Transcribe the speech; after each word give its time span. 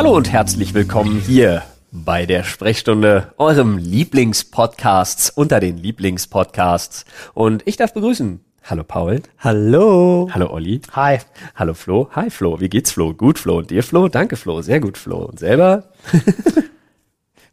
Hallo 0.00 0.16
und 0.16 0.32
herzlich 0.32 0.72
willkommen 0.72 1.20
hier 1.20 1.62
bei 1.92 2.24
der 2.24 2.42
Sprechstunde, 2.42 3.34
eurem 3.36 3.76
Lieblingspodcasts 3.76 5.28
unter 5.28 5.60
den 5.60 5.76
Lieblingspodcasts. 5.76 7.04
Und 7.34 7.62
ich 7.66 7.76
darf 7.76 7.92
begrüßen. 7.92 8.40
Hallo 8.64 8.82
Paul. 8.82 9.20
Hallo. 9.40 10.30
Hallo 10.32 10.50
Olli. 10.50 10.80
Hi. 10.92 11.18
Hallo 11.54 11.74
Flo. 11.74 12.08
Hi 12.12 12.30
Flo. 12.30 12.60
Wie 12.60 12.70
geht's 12.70 12.92
Flo? 12.92 13.12
Gut 13.12 13.38
Flo. 13.38 13.58
Und 13.58 13.70
dir 13.70 13.82
Flo? 13.82 14.08
Danke 14.08 14.36
Flo. 14.36 14.62
Sehr 14.62 14.80
gut 14.80 14.96
Flo. 14.96 15.18
Und 15.18 15.38
selber? 15.38 15.90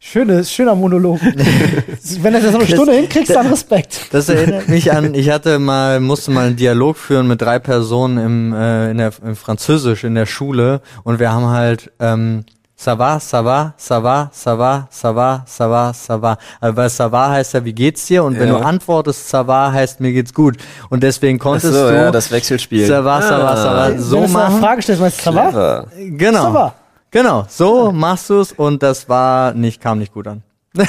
Schönes, 0.09 0.49
schöner 0.49 0.73
Monolog. 0.73 1.19
Wenn 2.21 2.33
du 2.33 2.39
das 2.39 2.51
so 2.53 2.57
eine 2.59 2.65
Stunde 2.67 2.93
hinkriegst, 2.93 3.35
dann 3.35 3.47
Respekt. 3.47 4.07
Das 4.11 4.29
erinnert 4.29 4.69
mich 4.69 4.93
an, 4.93 5.13
ich 5.13 5.29
hatte 5.29 5.59
mal, 5.59 5.99
musste 5.99 6.31
mal 6.31 6.47
einen 6.47 6.55
Dialog 6.55 6.95
führen 6.95 7.27
mit 7.27 7.41
drei 7.41 7.59
Personen 7.59 8.17
im, 8.17 8.53
äh, 8.53 8.91
in 8.91 8.99
der, 8.99 9.11
im 9.25 9.35
Französisch 9.35 10.05
in 10.05 10.15
der 10.15 10.25
Schule 10.25 10.79
und 11.03 11.19
wir 11.19 11.33
haben 11.33 11.47
halt, 11.47 11.91
ähm, 11.99 12.45
ça 12.79 12.97
va, 12.97 13.19
ça 13.19 13.43
va, 13.43 13.73
ça 13.77 14.01
va, 14.01 14.29
ça 14.31 14.57
va, 14.57 14.87
ça 14.91 15.11
va, 15.13 15.43
ça 15.45 15.67
va, 15.67 15.91
ça 15.93 16.21
va. 16.21 16.37
Also 16.61 16.77
weil 16.77 16.89
ça 16.89 17.11
va 17.11 17.31
heißt 17.33 17.53
ja, 17.55 17.65
wie 17.65 17.73
geht's 17.73 18.05
dir? 18.05 18.23
Und 18.23 18.39
wenn 18.39 18.47
Ja. 18.47 18.59
du 18.59 18.63
antwortest, 18.65 19.27
ça 19.29 19.45
va 19.45 19.73
heißt, 19.73 19.99
mir 19.99 20.13
geht's 20.13 20.33
gut. 20.33 20.55
Und 20.89 21.03
deswegen 21.03 21.37
konntest 21.37 21.73
so, 21.73 21.89
du 21.89 21.93
ja, 21.93 22.11
das 22.11 22.31
Wechselspiel. 22.31 22.87
ça 22.87 23.01
va, 23.03 23.21
ça 23.21 23.37
va, 23.39 23.57
ça 23.57 23.73
va, 23.73 23.89
Wenn 23.89 23.99
so 23.99 24.15
du 24.19 24.23
eine 24.23 24.31
machen. 24.31 24.59
Frage 24.61 24.83
stellst, 24.83 25.01
meinst 25.01 25.19
du, 25.19 25.23
ça 25.23 25.31
va? 25.31 25.85
Genau. 25.97 26.43
Ça 26.43 26.49
va. 26.53 26.73
Genau, 27.11 27.45
so 27.49 27.91
machst 27.91 28.29
du's 28.29 28.51
und 28.51 28.83
das 28.83 29.07
war 29.09 29.53
nicht, 29.53 29.81
kam 29.81 29.99
nicht 29.99 30.13
gut 30.13 30.27
an. 30.27 30.43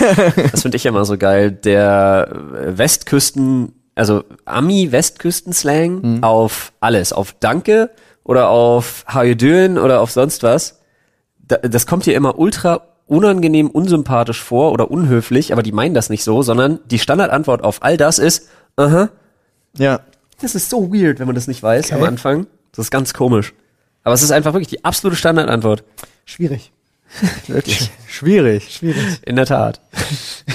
Das 0.52 0.62
finde 0.62 0.76
ich 0.76 0.84
immer 0.86 1.04
so 1.04 1.16
geil. 1.16 1.50
Der 1.52 2.28
äh, 2.54 2.76
Westküsten, 2.78 3.72
also 3.94 4.24
Ami-Westküsten-Slang 4.44 6.22
auf 6.22 6.72
alles. 6.80 7.12
Auf 7.12 7.34
Danke 7.40 7.90
oder 8.24 8.48
auf 8.48 9.04
How 9.12 9.24
you 9.24 9.34
doing 9.34 9.78
oder 9.78 10.00
auf 10.00 10.10
sonst 10.10 10.42
was. 10.42 10.80
Da, 11.38 11.56
das 11.56 11.86
kommt 11.86 12.04
hier 12.04 12.14
immer 12.16 12.38
ultra 12.38 12.82
unangenehm, 13.06 13.70
unsympathisch 13.70 14.42
vor 14.42 14.72
oder 14.72 14.90
unhöflich, 14.90 15.52
aber 15.52 15.62
die 15.62 15.72
meinen 15.72 15.94
das 15.94 16.10
nicht 16.10 16.22
so, 16.24 16.42
sondern 16.42 16.80
die 16.90 16.98
Standardantwort 16.98 17.64
auf 17.64 17.82
all 17.82 17.96
das 17.96 18.18
ist, 18.18 18.48
aha, 18.76 19.08
Ja. 19.78 20.00
das 20.42 20.54
ist 20.54 20.68
so 20.68 20.92
weird, 20.92 21.18
wenn 21.18 21.26
man 21.26 21.34
das 21.34 21.48
nicht 21.48 21.62
weiß 21.62 21.92
am 21.92 22.00
Okay. 22.00 22.08
Anfang. 22.08 22.46
Das 22.72 22.84
ist 22.86 22.90
ganz 22.90 23.14
komisch. 23.14 23.54
Aber 24.08 24.14
es 24.14 24.22
ist 24.22 24.30
einfach 24.30 24.54
wirklich 24.54 24.68
die 24.68 24.86
absolute 24.86 25.18
Standardantwort. 25.18 25.84
Schwierig. 26.24 26.72
Wirklich. 27.46 27.90
Schwierig. 28.08 28.70
Schwierig. 28.70 29.20
In 29.26 29.36
der 29.36 29.44
Tat. 29.44 29.82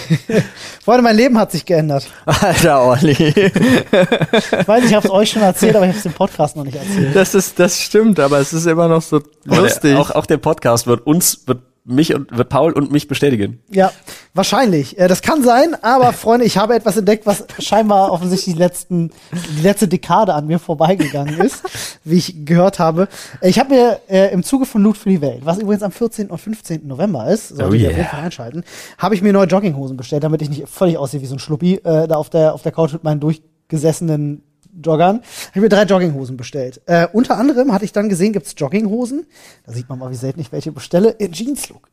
Freunde, 0.83 1.03
mein 1.03 1.15
Leben 1.15 1.37
hat 1.37 1.51
sich 1.51 1.63
geändert. 1.63 2.07
Alter 2.25 2.83
Olli. 2.83 3.11
Ich 3.11 4.67
weiß, 4.67 4.85
ich 4.85 4.93
habe 4.95 5.07
es 5.07 5.13
euch 5.13 5.29
schon 5.29 5.43
erzählt, 5.43 5.75
aber 5.75 5.85
ich 5.85 5.89
habe 5.89 5.99
es 5.99 6.05
im 6.05 6.13
Podcast 6.13 6.55
noch 6.55 6.63
nicht 6.63 6.77
erzählt. 6.77 7.15
Das 7.15 7.35
ist, 7.35 7.59
das 7.59 7.79
stimmt, 7.79 8.19
aber 8.19 8.39
es 8.39 8.53
ist 8.53 8.65
immer 8.65 8.87
noch 8.87 9.03
so 9.03 9.17
Aber 9.45 9.61
lustig. 9.61 9.91
Der, 9.91 9.99
auch, 9.99 10.09
auch 10.09 10.25
der 10.25 10.37
Podcast 10.37 10.87
wird 10.87 11.05
uns, 11.05 11.45
wird 11.45 11.61
mich 11.85 12.15
und 12.15 12.35
wird 12.35 12.49
Paul 12.49 12.71
und 12.73 12.91
mich 12.91 13.07
bestätigen. 13.07 13.59
Ja, 13.69 13.91
wahrscheinlich. 14.33 14.95
Das 14.95 15.21
kann 15.21 15.43
sein, 15.43 15.75
aber 15.81 16.13
Freunde, 16.13 16.45
ich 16.45 16.57
habe 16.57 16.75
etwas 16.75 16.95
entdeckt, 16.95 17.25
was 17.25 17.45
scheinbar 17.59 18.11
offensichtlich 18.11 18.55
die, 18.55 18.59
letzten, 18.59 19.11
die 19.57 19.61
letzte 19.61 19.87
Dekade 19.87 20.33
an 20.33 20.47
mir 20.47 20.59
vorbeigegangen 20.59 21.39
ist, 21.39 21.63
wie 22.03 22.17
ich 22.17 22.45
gehört 22.45 22.79
habe. 22.79 23.09
Ich 23.41 23.59
habe 23.59 23.73
mir 23.73 23.99
äh, 24.07 24.31
im 24.33 24.43
Zuge 24.43 24.65
von 24.65 24.81
Loot 24.81 24.97
für 24.97 25.09
die 25.09 25.21
Welt, 25.21 25.41
was 25.43 25.57
übrigens 25.59 25.83
am 25.83 25.91
14. 25.91 26.29
und 26.29 26.37
15. 26.37 26.87
November 26.87 27.29
ist, 27.29 27.49
solltet 27.49 27.69
Oh 27.69 27.73
ihr 27.73 27.81
yeah. 27.81 27.89
auf 27.91 27.97
jeden 27.97 28.09
Fall 28.09 28.23
einschalten, 28.23 28.63
habe 28.97 29.15
ich 29.15 29.21
mir 29.21 29.33
neue 29.33 29.47
Jogginghosen 29.47 29.97
bestellt, 29.97 30.23
damit 30.23 30.41
ich 30.41 30.49
nicht 30.49 30.67
völlig 30.67 30.97
aussehe 30.97 31.21
wie 31.21 31.25
so 31.25 31.35
ein 31.35 31.39
Schluppi 31.39 31.75
äh, 31.83 32.07
da 32.07 32.15
auf 32.15 32.29
der, 32.29 32.53
auf 32.53 32.61
der 32.61 32.71
Couch 32.71 32.93
mit 32.93 33.03
meinen 33.03 33.19
durchgesessenen 33.19 34.43
Joggern. 34.81 35.17
Habe 35.17 35.25
ich 35.55 35.61
mir 35.61 35.69
drei 35.69 35.83
Jogginghosen 35.83 36.37
bestellt. 36.37 36.81
Äh, 36.85 37.07
unter 37.11 37.37
anderem 37.37 37.73
hatte 37.73 37.85
ich 37.85 37.91
dann 37.91 38.09
gesehen, 38.09 38.33
gibt's 38.33 38.55
Jogginghosen. 38.57 39.25
Da 39.65 39.73
sieht 39.73 39.89
man 39.89 39.99
mal, 39.99 40.11
wie 40.11 40.15
selten 40.15 40.39
ich 40.39 40.51
welche 40.51 40.71
bestelle, 40.71 41.09
in 41.09 41.31
Jeans-Look. 41.31 41.89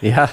Ja. 0.00 0.30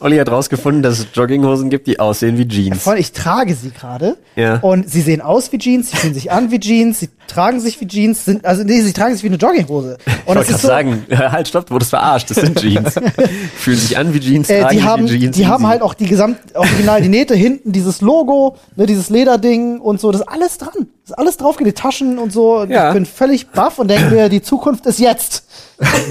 Olli 0.00 0.18
hat 0.18 0.30
rausgefunden, 0.30 0.82
dass 0.82 0.98
es 0.98 1.06
Jogginghosen 1.14 1.70
gibt, 1.70 1.86
die 1.86 2.00
aussehen 2.00 2.36
wie 2.36 2.46
Jeans. 2.48 2.82
Vor 2.82 2.92
allem, 2.92 3.00
ich 3.00 3.12
trage 3.12 3.54
sie 3.54 3.70
gerade. 3.70 4.16
Ja. 4.34 4.56
Und 4.56 4.90
sie 4.90 5.00
sehen 5.00 5.20
aus 5.20 5.52
wie 5.52 5.58
Jeans, 5.58 5.90
sie 5.90 5.96
fühlen 5.96 6.14
sich 6.14 6.32
an 6.32 6.50
wie 6.50 6.58
Jeans, 6.58 6.98
sie 6.98 7.08
tragen 7.28 7.60
sich 7.60 7.80
wie 7.80 7.86
Jeans, 7.86 8.24
sind, 8.24 8.44
also 8.44 8.64
nee, 8.64 8.80
sie 8.80 8.92
tragen 8.92 9.14
sich 9.14 9.22
wie 9.22 9.28
eine 9.28 9.36
Jogginghose. 9.36 9.98
Ich 10.04 10.12
Und 10.26 10.36
wollte 10.36 10.50
gerade 10.50 10.66
sagen, 10.66 11.06
halt, 11.10 11.48
stopp, 11.48 11.66
du 11.66 11.74
wurdest 11.74 11.90
verarscht, 11.90 12.30
das 12.30 12.38
sind 12.38 12.60
Jeans. 12.60 12.94
Fühlen 13.56 13.78
sich 13.78 13.96
an 13.96 14.12
wie 14.12 14.20
Jeans, 14.20 14.50
äh, 14.50 14.62
tragen 14.62 14.76
die 14.76 14.82
haben, 14.82 15.10
wie 15.10 15.18
Jeans. 15.20 15.36
die 15.36 15.46
haben 15.46 15.66
halt 15.66 15.82
auch 15.82 15.94
die 15.94 16.06
gesamt, 16.06 16.38
original 16.54 17.00
die 17.00 17.08
Nähte 17.08 17.34
hinten, 17.34 17.72
dieses 17.72 18.00
Logo, 18.00 18.56
ne, 18.74 18.86
dieses 18.86 19.08
Lederding 19.08 19.78
und 19.78 20.00
so, 20.00 20.10
das 20.10 20.22
ist 20.22 20.28
alles 20.28 20.58
dran. 20.58 20.88
Das 21.04 21.10
ist 21.10 21.18
alles 21.18 21.36
drauf, 21.36 21.56
die 21.56 21.72
Taschen 21.72 22.18
und 22.18 22.32
so. 22.32 22.64
Ja. 22.64 22.88
Ich 22.88 22.94
bin 22.94 23.06
völlig 23.06 23.48
baff 23.50 23.78
und 23.80 23.88
denke 23.88 24.14
mir, 24.14 24.28
die 24.28 24.40
Zukunft 24.40 24.86
ist 24.86 25.00
jetzt. 25.00 25.44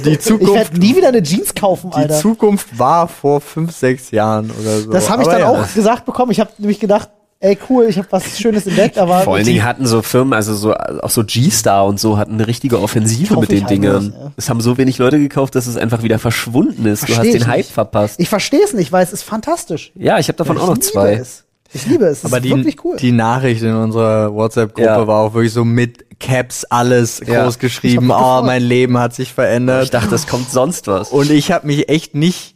die 0.05 0.11
Ich 0.11 0.19
Zukunft, 0.21 0.53
werde 0.53 0.79
nie 0.79 0.95
wieder 0.97 1.07
eine 1.07 1.23
Jeans 1.23 1.55
kaufen, 1.55 1.91
die 1.91 1.97
Alter. 1.97 2.19
Zukunft 2.19 2.77
war 2.77 3.07
vor 3.07 3.39
fünf, 3.39 3.71
sechs 3.73 4.11
Jahren 4.11 4.51
oder 4.51 4.79
so. 4.81 4.91
Das 4.91 5.09
habe 5.09 5.21
ich 5.21 5.29
Aber 5.29 5.39
dann 5.39 5.53
ja. 5.53 5.61
auch 5.63 5.73
gesagt 5.73 6.05
bekommen. 6.05 6.31
Ich 6.31 6.41
habe 6.41 6.51
nämlich 6.57 6.81
gedacht, 6.81 7.09
ey 7.39 7.57
cool, 7.69 7.85
ich 7.85 7.97
habe 7.97 8.07
was 8.11 8.37
Schönes 8.37 8.67
entdeckt, 8.67 8.97
aber 8.97 9.21
Vor 9.21 9.35
allen 9.35 9.45
Dingen 9.45 9.63
hatten 9.63 9.85
so 9.87 10.01
Firmen, 10.01 10.33
also 10.33 10.53
so, 10.55 10.75
auch 10.75 11.09
so 11.09 11.23
G-Star 11.23 11.85
und 11.85 11.97
so, 11.99 12.17
hatten 12.17 12.33
eine 12.33 12.45
richtige 12.47 12.81
Offensive 12.81 13.33
mit 13.39 13.43
ich 13.43 13.59
den 13.59 13.61
halt 13.61 13.71
Dingern. 13.71 14.03
nicht, 14.07 14.17
ja. 14.17 14.31
Es 14.35 14.49
haben 14.49 14.59
so 14.59 14.77
wenig 14.77 14.97
Leute 14.97 15.19
gekauft, 15.19 15.55
dass 15.55 15.67
es 15.67 15.77
einfach 15.77 16.03
wieder 16.03 16.19
verschwunden 16.19 16.85
ist. 16.85 17.03
du 17.03 17.05
Versteh 17.07 17.29
hast 17.29 17.35
ich 17.35 17.41
den 17.43 17.47
Hype 17.47 17.57
nicht. 17.59 17.71
verpasst. 17.71 18.19
ich 18.19 18.27
verstehe 18.29 18.61
es 18.63 18.73
nicht, 18.73 18.91
weil 18.91 19.03
es 19.03 19.13
ist 19.13 19.23
fantastisch. 19.23 19.91
ja, 19.95 20.19
ich 20.19 20.27
habe 20.27 20.35
davon 20.37 20.57
auch 20.57 20.67
noch 20.67 20.77
ich 20.77 20.83
zwei. 20.83 21.13
Es. 21.13 21.45
Ich 21.73 21.85
liebe 21.87 22.05
es. 22.05 22.25
Aber 22.25 22.37
ist 22.37 22.45
die, 22.45 22.49
wirklich 22.51 22.83
cool. 22.83 22.97
die 22.97 23.11
Nachricht 23.11 23.61
in 23.63 23.73
unserer 23.75 24.33
WhatsApp-Gruppe 24.33 24.85
Ja. 24.87 25.07
war 25.07 25.19
auch 25.21 25.33
wirklich 25.33 25.53
so 25.53 25.63
mit 25.63 26.19
Caps 26.19 26.65
alles 26.65 27.21
Ja. 27.25 27.43
groß 27.43 27.59
geschrieben. 27.59 28.07
Ich 28.09 28.15
Oh, 28.15 28.41
mein 28.43 28.61
Leben 28.61 28.97
hat 28.97 29.13
sich 29.15 29.33
verändert. 29.33 29.85
Ich 29.85 29.89
dachte, 29.91 30.13
es 30.15 30.27
kommt 30.27 30.49
sonst 30.51 30.87
was. 30.87 31.09
Und 31.09 31.31
ich 31.31 31.51
habe 31.51 31.67
mich 31.67 31.89
echt 31.89 32.13
nicht 32.15 32.55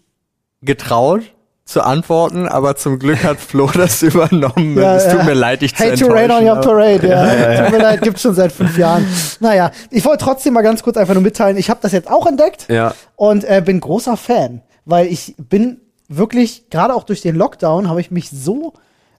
getraut 0.61 1.21
zu 1.63 1.81
antworten, 1.81 2.47
aber 2.47 2.75
zum 2.75 2.99
Glück 2.99 3.23
hat 3.23 3.39
Flo 3.39 3.67
das 3.73 4.03
übernommen. 4.03 4.77
Ja, 4.77 4.97
es 4.97 5.05
tut 5.09 5.19
ja. 5.19 5.23
mir 5.23 5.33
leid, 5.33 5.61
dich 5.63 5.73
zu 5.75 5.83
Hate 5.83 5.95
to 5.95 6.05
enttäuschen. 6.05 6.31
rain 6.31 6.47
on 6.47 6.47
your 6.57 6.61
parade, 6.61 7.07
ja. 7.07 7.63
Tut 7.63 7.71
mir 7.71 7.81
leid, 7.83 8.01
gibt's 8.03 8.21
schon 8.21 8.35
seit 8.35 8.51
fünf 8.51 8.77
Jahren. 8.77 9.07
Naja, 9.39 9.71
ich 9.89 10.05
wollte 10.05 10.23
trotzdem 10.23 10.53
mal 10.53 10.61
ganz 10.61 10.83
kurz 10.83 10.95
einfach 10.97 11.15
nur 11.15 11.23
mitteilen, 11.23 11.57
ich 11.57 11.69
habe 11.71 11.79
das 11.81 11.91
jetzt 11.91 12.07
auch 12.09 12.27
entdeckt 12.27 12.67
Ja. 12.69 12.93
und 13.15 13.43
äh, 13.45 13.63
bin 13.65 13.79
großer 13.79 14.15
Fan, 14.15 14.61
weil 14.85 15.07
ich 15.07 15.33
bin 15.37 15.81
wirklich, 16.07 16.69
gerade 16.69 16.93
auch 16.93 17.03
durch 17.03 17.21
den 17.21 17.35
Lockdown, 17.35 17.89
habe 17.89 17.99
ich 17.99 18.11
mich 18.11 18.29
so 18.29 18.73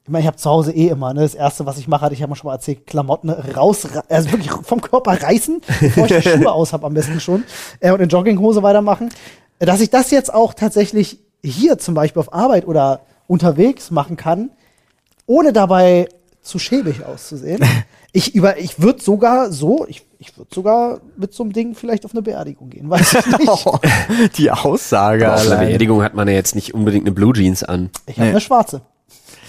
ich 0.06 0.12
meine, 0.12 0.20
ich 0.22 0.26
habe 0.28 0.36
zu 0.36 0.48
Hause 0.48 0.70
eh 0.72 0.86
immer, 0.86 1.12
ne, 1.14 1.22
das 1.22 1.34
erste, 1.34 1.66
was 1.66 1.78
ich 1.78 1.88
mache, 1.88 2.02
hatte 2.02 2.14
ich 2.14 2.20
ja 2.20 2.28
mal 2.28 2.36
schon 2.36 2.46
mal 2.46 2.54
erzählt, 2.54 2.86
Klamotten 2.86 3.28
raus, 3.28 3.88
also 4.08 4.30
wirklich 4.30 4.52
vom 4.52 4.80
Körper 4.80 5.20
reißen, 5.20 5.60
bevor 5.80 6.06
ich 6.06 6.14
die 6.22 6.22
Schuhe 6.30 6.52
aus 6.52 6.72
habe 6.72 6.86
am 6.86 6.94
besten 6.94 7.18
schon, 7.18 7.42
äh, 7.80 7.90
und 7.90 8.00
in 8.00 8.08
Jogginghose 8.08 8.62
weitermachen. 8.62 9.08
Dass 9.58 9.80
ich 9.80 9.90
das 9.90 10.12
jetzt 10.12 10.32
auch 10.32 10.54
tatsächlich 10.54 11.18
hier 11.42 11.78
zum 11.78 11.94
Beispiel 11.94 12.20
auf 12.20 12.32
Arbeit 12.32 12.68
oder 12.68 13.00
unterwegs 13.26 13.90
machen 13.90 14.16
kann, 14.16 14.50
ohne 15.26 15.52
dabei 15.52 16.08
zu 16.40 16.60
schäbig 16.60 17.04
auszusehen. 17.04 17.60
Ich 18.12 18.34
über, 18.34 18.56
ich 18.56 18.80
würde 18.80 19.02
sogar 19.02 19.52
so, 19.52 19.84
ich, 19.90 20.02
ich 20.18 20.38
würde 20.38 20.48
sogar 20.54 21.00
mit 21.18 21.34
so 21.34 21.42
einem 21.42 21.52
Ding 21.52 21.74
vielleicht 21.74 22.06
auf 22.06 22.12
eine 22.12 22.22
Beerdigung 22.22 22.70
gehen, 22.70 22.88
weiß 22.88 23.12
ich 23.12 23.26
nicht. 23.38 24.38
Die 24.38 24.50
Aussage 24.50 25.26
Aber 25.30 25.34
auf 25.34 25.50
einer. 25.50 25.66
Beerdigung 25.66 26.02
hat 26.02 26.14
man 26.14 26.26
ja 26.26 26.32
jetzt 26.32 26.54
nicht 26.54 26.72
unbedingt 26.72 27.04
eine 27.04 27.12
Blue 27.14 27.34
Jeans 27.34 27.62
an. 27.62 27.90
Ich 28.06 28.16
habe 28.16 28.28
Nee. 28.28 28.30
eine 28.30 28.40
schwarze. 28.40 28.80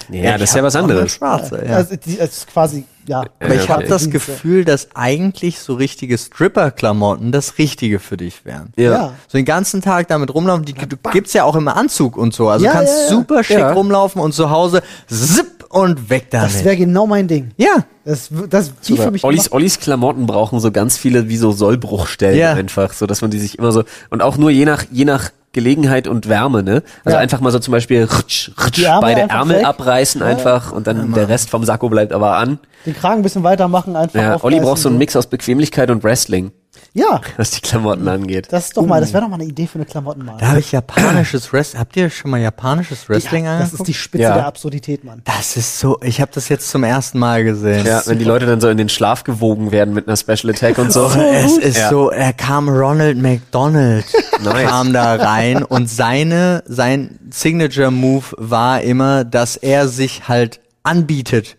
Ja, 0.10 0.38
das 0.38 0.50
ist 0.50 0.56
ja 0.56 0.64
was 0.64 0.76
anderes. 0.76 1.12
Schwarze, 1.12 1.64
ja. 1.68 1.76
Also 1.76 1.96
die 1.96 2.18
das 2.18 2.30
ist 2.30 2.48
quasi, 2.48 2.86
ja. 3.08 3.24
Aber 3.40 3.54
ich 3.56 3.64
Ja, 3.64 3.70
habe 3.70 3.80
okay. 3.84 3.90
das 3.90 4.10
Gefühl, 4.10 4.64
dass 4.66 4.90
eigentlich 4.96 5.60
so 5.60 5.74
richtige 5.76 6.18
Stripper-Klamotten 6.18 7.32
das 7.32 7.58
Richtige 7.58 8.00
für 8.00 8.18
dich 8.18 8.46
wären. 8.46 8.72
Ja. 8.78 8.92
Ja. 8.92 9.14
So 9.28 9.38
den 9.38 9.46
ganzen 9.46 9.82
Tag 9.82 10.08
damit 10.08 10.34
rumlaufen, 10.34 10.66
die 10.66 10.74
du 10.74 10.98
gibt's 11.12 11.34
ja 11.34 11.44
auch 11.44 11.56
im 11.56 11.68
Anzug 11.68 12.18
und 12.18 12.34
so. 12.34 12.50
Also 12.50 12.66
Ja, 12.66 12.72
du 12.72 12.78
kannst 12.78 12.94
ja, 12.96 13.04
ja. 13.04 13.10
super 13.10 13.44
schick 13.44 13.60
Ja. 13.60 13.72
rumlaufen 13.74 14.22
und 14.22 14.34
zu 14.34 14.50
Hause 14.50 14.82
zip 15.08 15.57
und 15.70 16.10
weg 16.10 16.28
damit. 16.32 16.56
Das 16.56 16.64
wäre 16.64 16.78
genau 16.78 17.08
mein 17.08 17.28
Ding. 17.28 17.52
ja. 17.58 17.86
Das, 18.06 18.30
das 18.50 18.72
wie 18.86 18.96
für 18.96 19.12
mich 19.12 19.24
Ollis. 19.26 19.52
Ollis 19.52 19.80
Klamotten 19.82 20.28
brauchen 20.28 20.62
so 20.62 20.72
ganz 20.72 20.98
viele 20.98 21.28
wie 21.28 21.36
so 21.36 21.52
Sollbruchstellen 21.52 22.40
Ja. 22.40 22.54
einfach, 22.54 22.94
so 22.94 23.06
dass 23.06 23.22
man 23.22 23.32
die 23.32 23.38
sich 23.38 23.60
immer 23.60 23.74
so 23.74 23.84
und 24.10 24.22
auch 24.22 24.38
nur 24.38 24.50
je 24.50 24.64
nach 24.64 24.86
je 24.92 25.04
nach 25.04 25.30
Gelegenheit 25.52 26.08
und 26.08 26.30
Wärme, 26.30 26.64
ne? 26.64 26.84
Also 27.04 27.18
Ja. 27.18 27.22
einfach 27.22 27.42
mal 27.42 27.52
so 27.52 27.60
zum 27.60 27.74
Beispiel 27.74 28.04
rutsch, 28.06 28.52
rutsch, 28.64 28.78
Die 28.78 28.86
Ärmel 28.86 29.02
beide 29.02 29.22
Ärmel 29.30 29.58
weg. 29.58 29.66
abreißen 29.66 30.22
einfach 30.22 30.72
und 30.72 30.88
dann 30.88 31.14
der 31.14 31.28
Rest 31.28 31.50
vom 31.50 31.66
Sakko 31.66 31.90
bleibt 31.90 32.14
aber 32.14 32.38
an. 32.38 32.60
Den 32.86 32.96
Kragen 32.96 33.20
ein 33.20 33.24
bisschen 33.24 33.44
weitermachen, 33.44 33.96
einfach 33.98 34.16
Ja, 34.18 34.42
Olli 34.42 34.62
braucht 34.62 34.78
so 34.82 34.88
einen 34.88 34.98
Mix 35.00 35.16
aus 35.18 35.28
Bequemlichkeit 35.28 35.90
und 35.90 36.04
Wrestling, 36.06 36.52
Ja, 36.98 37.22
was 37.38 37.52
die 37.52 37.62
Klamotten 37.62 38.08
angeht. 38.08 38.48
das 38.52 38.66
ist 38.66 38.78
doch 38.78 38.86
mal, 38.86 39.00
das 39.00 39.14
wäre 39.14 39.22
doch 39.24 39.30
mal 39.30 39.36
eine 39.36 39.46
Idee 39.46 39.68
für 39.68 39.76
eine 39.76 39.86
Klamottenmarke. 39.86 40.42
Da 40.42 40.48
habe 40.48 40.60
ich 40.60 40.72
japanisches 40.72 41.54
Wrestling. 41.54 41.80
Habt 41.80 41.96
ihr 41.96 42.10
schon 42.10 42.32
mal 42.32 42.40
japanisches 42.40 43.08
Wrestling 43.08 43.46
ja, 43.46 43.54
das 43.60 43.68
ist 43.68 43.72
angeguckt? 43.74 43.88
die 43.90 43.94
Spitze 43.94 44.24
Ja. 44.24 44.34
der 44.34 44.48
Absurdität, 44.48 45.04
Mann. 45.04 45.22
Das 45.26 45.58
ist 45.58 45.80
so, 45.80 46.00
ich 46.02 46.20
habe 46.22 46.32
das 46.34 46.50
jetzt 46.50 46.70
zum 46.70 46.84
ersten 46.84 47.20
Mal 47.20 47.44
gesehen. 47.44 47.86
Ja, 47.86 48.02
wenn 48.06 48.18
die 48.18 48.26
Leute 48.26 48.46
dann 48.48 48.60
so 48.60 48.68
in 48.70 48.78
den 48.78 48.90
Schlaf 48.90 49.24
gewogen 49.24 49.72
werden 49.72 49.94
mit 49.94 50.08
einer 50.08 50.18
Special 50.18 50.50
Attack 50.50 50.78
und 50.80 50.92
so. 50.92 51.06
Es 51.06 51.58
ist 51.58 51.78
Ja. 51.78 51.90
so, 51.90 52.10
er 52.10 52.34
kam 52.34 52.68
Ronald 52.68 53.18
McDonald 53.18 54.06
Nice. 54.44 54.68
kam 54.70 54.92
da 54.94 55.16
rein 55.16 55.64
und 55.64 55.90
seine 55.90 56.64
sein 56.68 57.20
Signature 57.30 57.92
Move 57.92 58.26
war 58.38 58.82
immer, 58.82 59.24
dass 59.24 59.56
er 59.56 59.88
sich 59.88 60.28
halt 60.28 60.62
anbietet. 60.84 61.58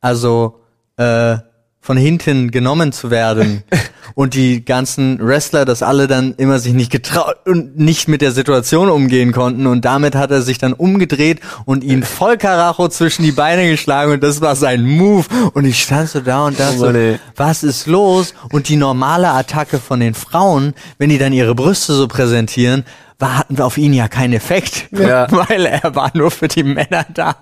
Also 0.00 0.60
äh, 0.98 1.36
von 1.84 1.98
hinten 1.98 2.50
genommen 2.50 2.92
zu 2.92 3.10
werden. 3.10 3.62
Und 4.14 4.32
die 4.32 4.64
ganzen 4.64 5.18
Wrestler, 5.20 5.66
dass 5.66 5.82
alle 5.82 6.06
dann 6.06 6.34
immer 6.38 6.58
sich 6.58 6.72
nicht 6.72 6.90
getraut 6.92 7.34
und 7.46 7.76
nicht 7.78 8.06
mit 8.06 8.20
der 8.20 8.30
Situation 8.30 8.88
umgehen 8.88 9.32
konnten. 9.32 9.66
Und 9.66 9.84
damit 9.84 10.14
hat 10.14 10.30
er 10.30 10.40
sich 10.40 10.58
dann 10.58 10.72
umgedreht 10.72 11.40
und 11.64 11.82
ihn 11.82 12.04
voll 12.04 12.36
Karacho 12.36 12.88
zwischen 12.88 13.24
die 13.24 13.32
Beine 13.32 13.68
geschlagen. 13.68 14.12
Und 14.12 14.22
das 14.22 14.40
war 14.40 14.54
sein 14.54 14.84
Move. 14.84 15.24
Und 15.54 15.64
ich 15.64 15.82
stand 15.82 16.10
so 16.10 16.20
da 16.20 16.46
und 16.46 16.60
dachte 16.60 16.76
Oh 16.78 16.92
so, 16.92 17.18
was 17.36 17.64
ist 17.64 17.86
los? 17.88 18.34
Und 18.52 18.68
die 18.68 18.76
normale 18.76 19.30
Attacke 19.30 19.78
von 19.80 19.98
den 19.98 20.14
Frauen, 20.14 20.74
wenn 20.98 21.10
die 21.10 21.18
dann 21.18 21.32
ihre 21.32 21.56
Brüste 21.56 21.92
so 21.94 22.06
präsentieren, 22.06 22.84
war, 23.18 23.38
hatten 23.38 23.58
wir 23.58 23.66
auf 23.66 23.78
ihn 23.78 23.92
ja 23.94 24.06
keinen 24.06 24.34
Effekt, 24.34 24.88
Ja. 24.92 25.26
weil 25.48 25.66
er 25.66 25.94
war 25.96 26.12
nur 26.14 26.30
für 26.30 26.46
die 26.46 26.62
Männer 26.62 27.04
da. 27.12 27.36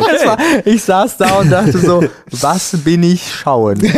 War, 0.00 0.38
ich 0.64 0.82
saß 0.82 1.16
da 1.16 1.38
und 1.40 1.50
dachte 1.50 1.78
so, 1.78 2.04
was 2.30 2.76
bin 2.84 3.02
ich 3.02 3.32
schauen? 3.32 3.82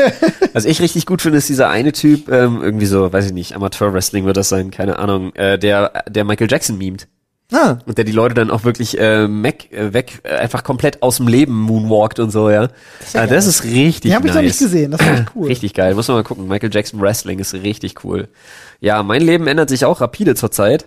Was 0.52 0.66
ich 0.66 0.80
richtig 0.80 1.04
gut 1.04 1.20
finde, 1.20 1.38
ist 1.38 1.48
dieser 1.48 1.68
eine 1.68 1.90
Typ, 1.90 2.30
ähm, 2.30 2.60
irgendwie 2.62 2.86
so, 2.86 3.12
weiß 3.12 3.26
ich 3.26 3.32
nicht, 3.32 3.56
Amateur-Wrestling 3.56 4.24
wird 4.24 4.36
das 4.36 4.48
sein, 4.48 4.70
keine 4.70 5.00
Ahnung, 5.00 5.34
äh, 5.34 5.58
der, 5.58 6.04
der 6.08 6.22
Michael 6.22 6.48
Jackson 6.48 6.78
memt. 6.78 7.08
Ah, 7.52 7.78
Und 7.86 7.98
der 7.98 8.04
die 8.04 8.12
Leute 8.12 8.34
dann 8.34 8.50
auch 8.50 8.64
wirklich 8.64 8.98
äh, 8.98 9.28
Mac, 9.28 9.70
äh, 9.72 9.92
weg, 9.92 10.20
äh, 10.22 10.36
einfach 10.36 10.64
komplett 10.64 11.02
aus 11.02 11.18
dem 11.18 11.28
Leben 11.28 11.54
moonwalkt 11.60 12.18
und 12.18 12.30
so, 12.30 12.50
ja. 12.50 12.68
Das, 13.00 13.12
ja 13.12 13.22
ah, 13.22 13.26
das 13.26 13.46
ist 13.46 13.64
richtig 13.64 14.02
Die 14.02 14.14
habe 14.14 14.26
ich 14.26 14.32
nice. 14.32 14.42
noch 14.42 14.48
nicht 14.48 14.58
gesehen, 14.58 14.90
das 14.92 15.00
war 15.00 15.12
echt 15.14 15.32
cool. 15.34 15.48
Richtig 15.48 15.74
geil, 15.74 15.94
muss 15.94 16.08
man 16.08 16.18
mal 16.18 16.22
gucken. 16.24 16.48
Michael 16.48 16.70
Jackson 16.72 17.00
Wrestling 17.00 17.38
ist 17.40 17.52
richtig 17.52 18.02
cool. 18.04 18.28
Ja, 18.80 19.02
mein 19.02 19.22
Leben 19.22 19.46
ändert 19.46 19.68
sich 19.68 19.84
auch 19.84 20.00
rapide 20.00 20.34
zurzeit. 20.34 20.86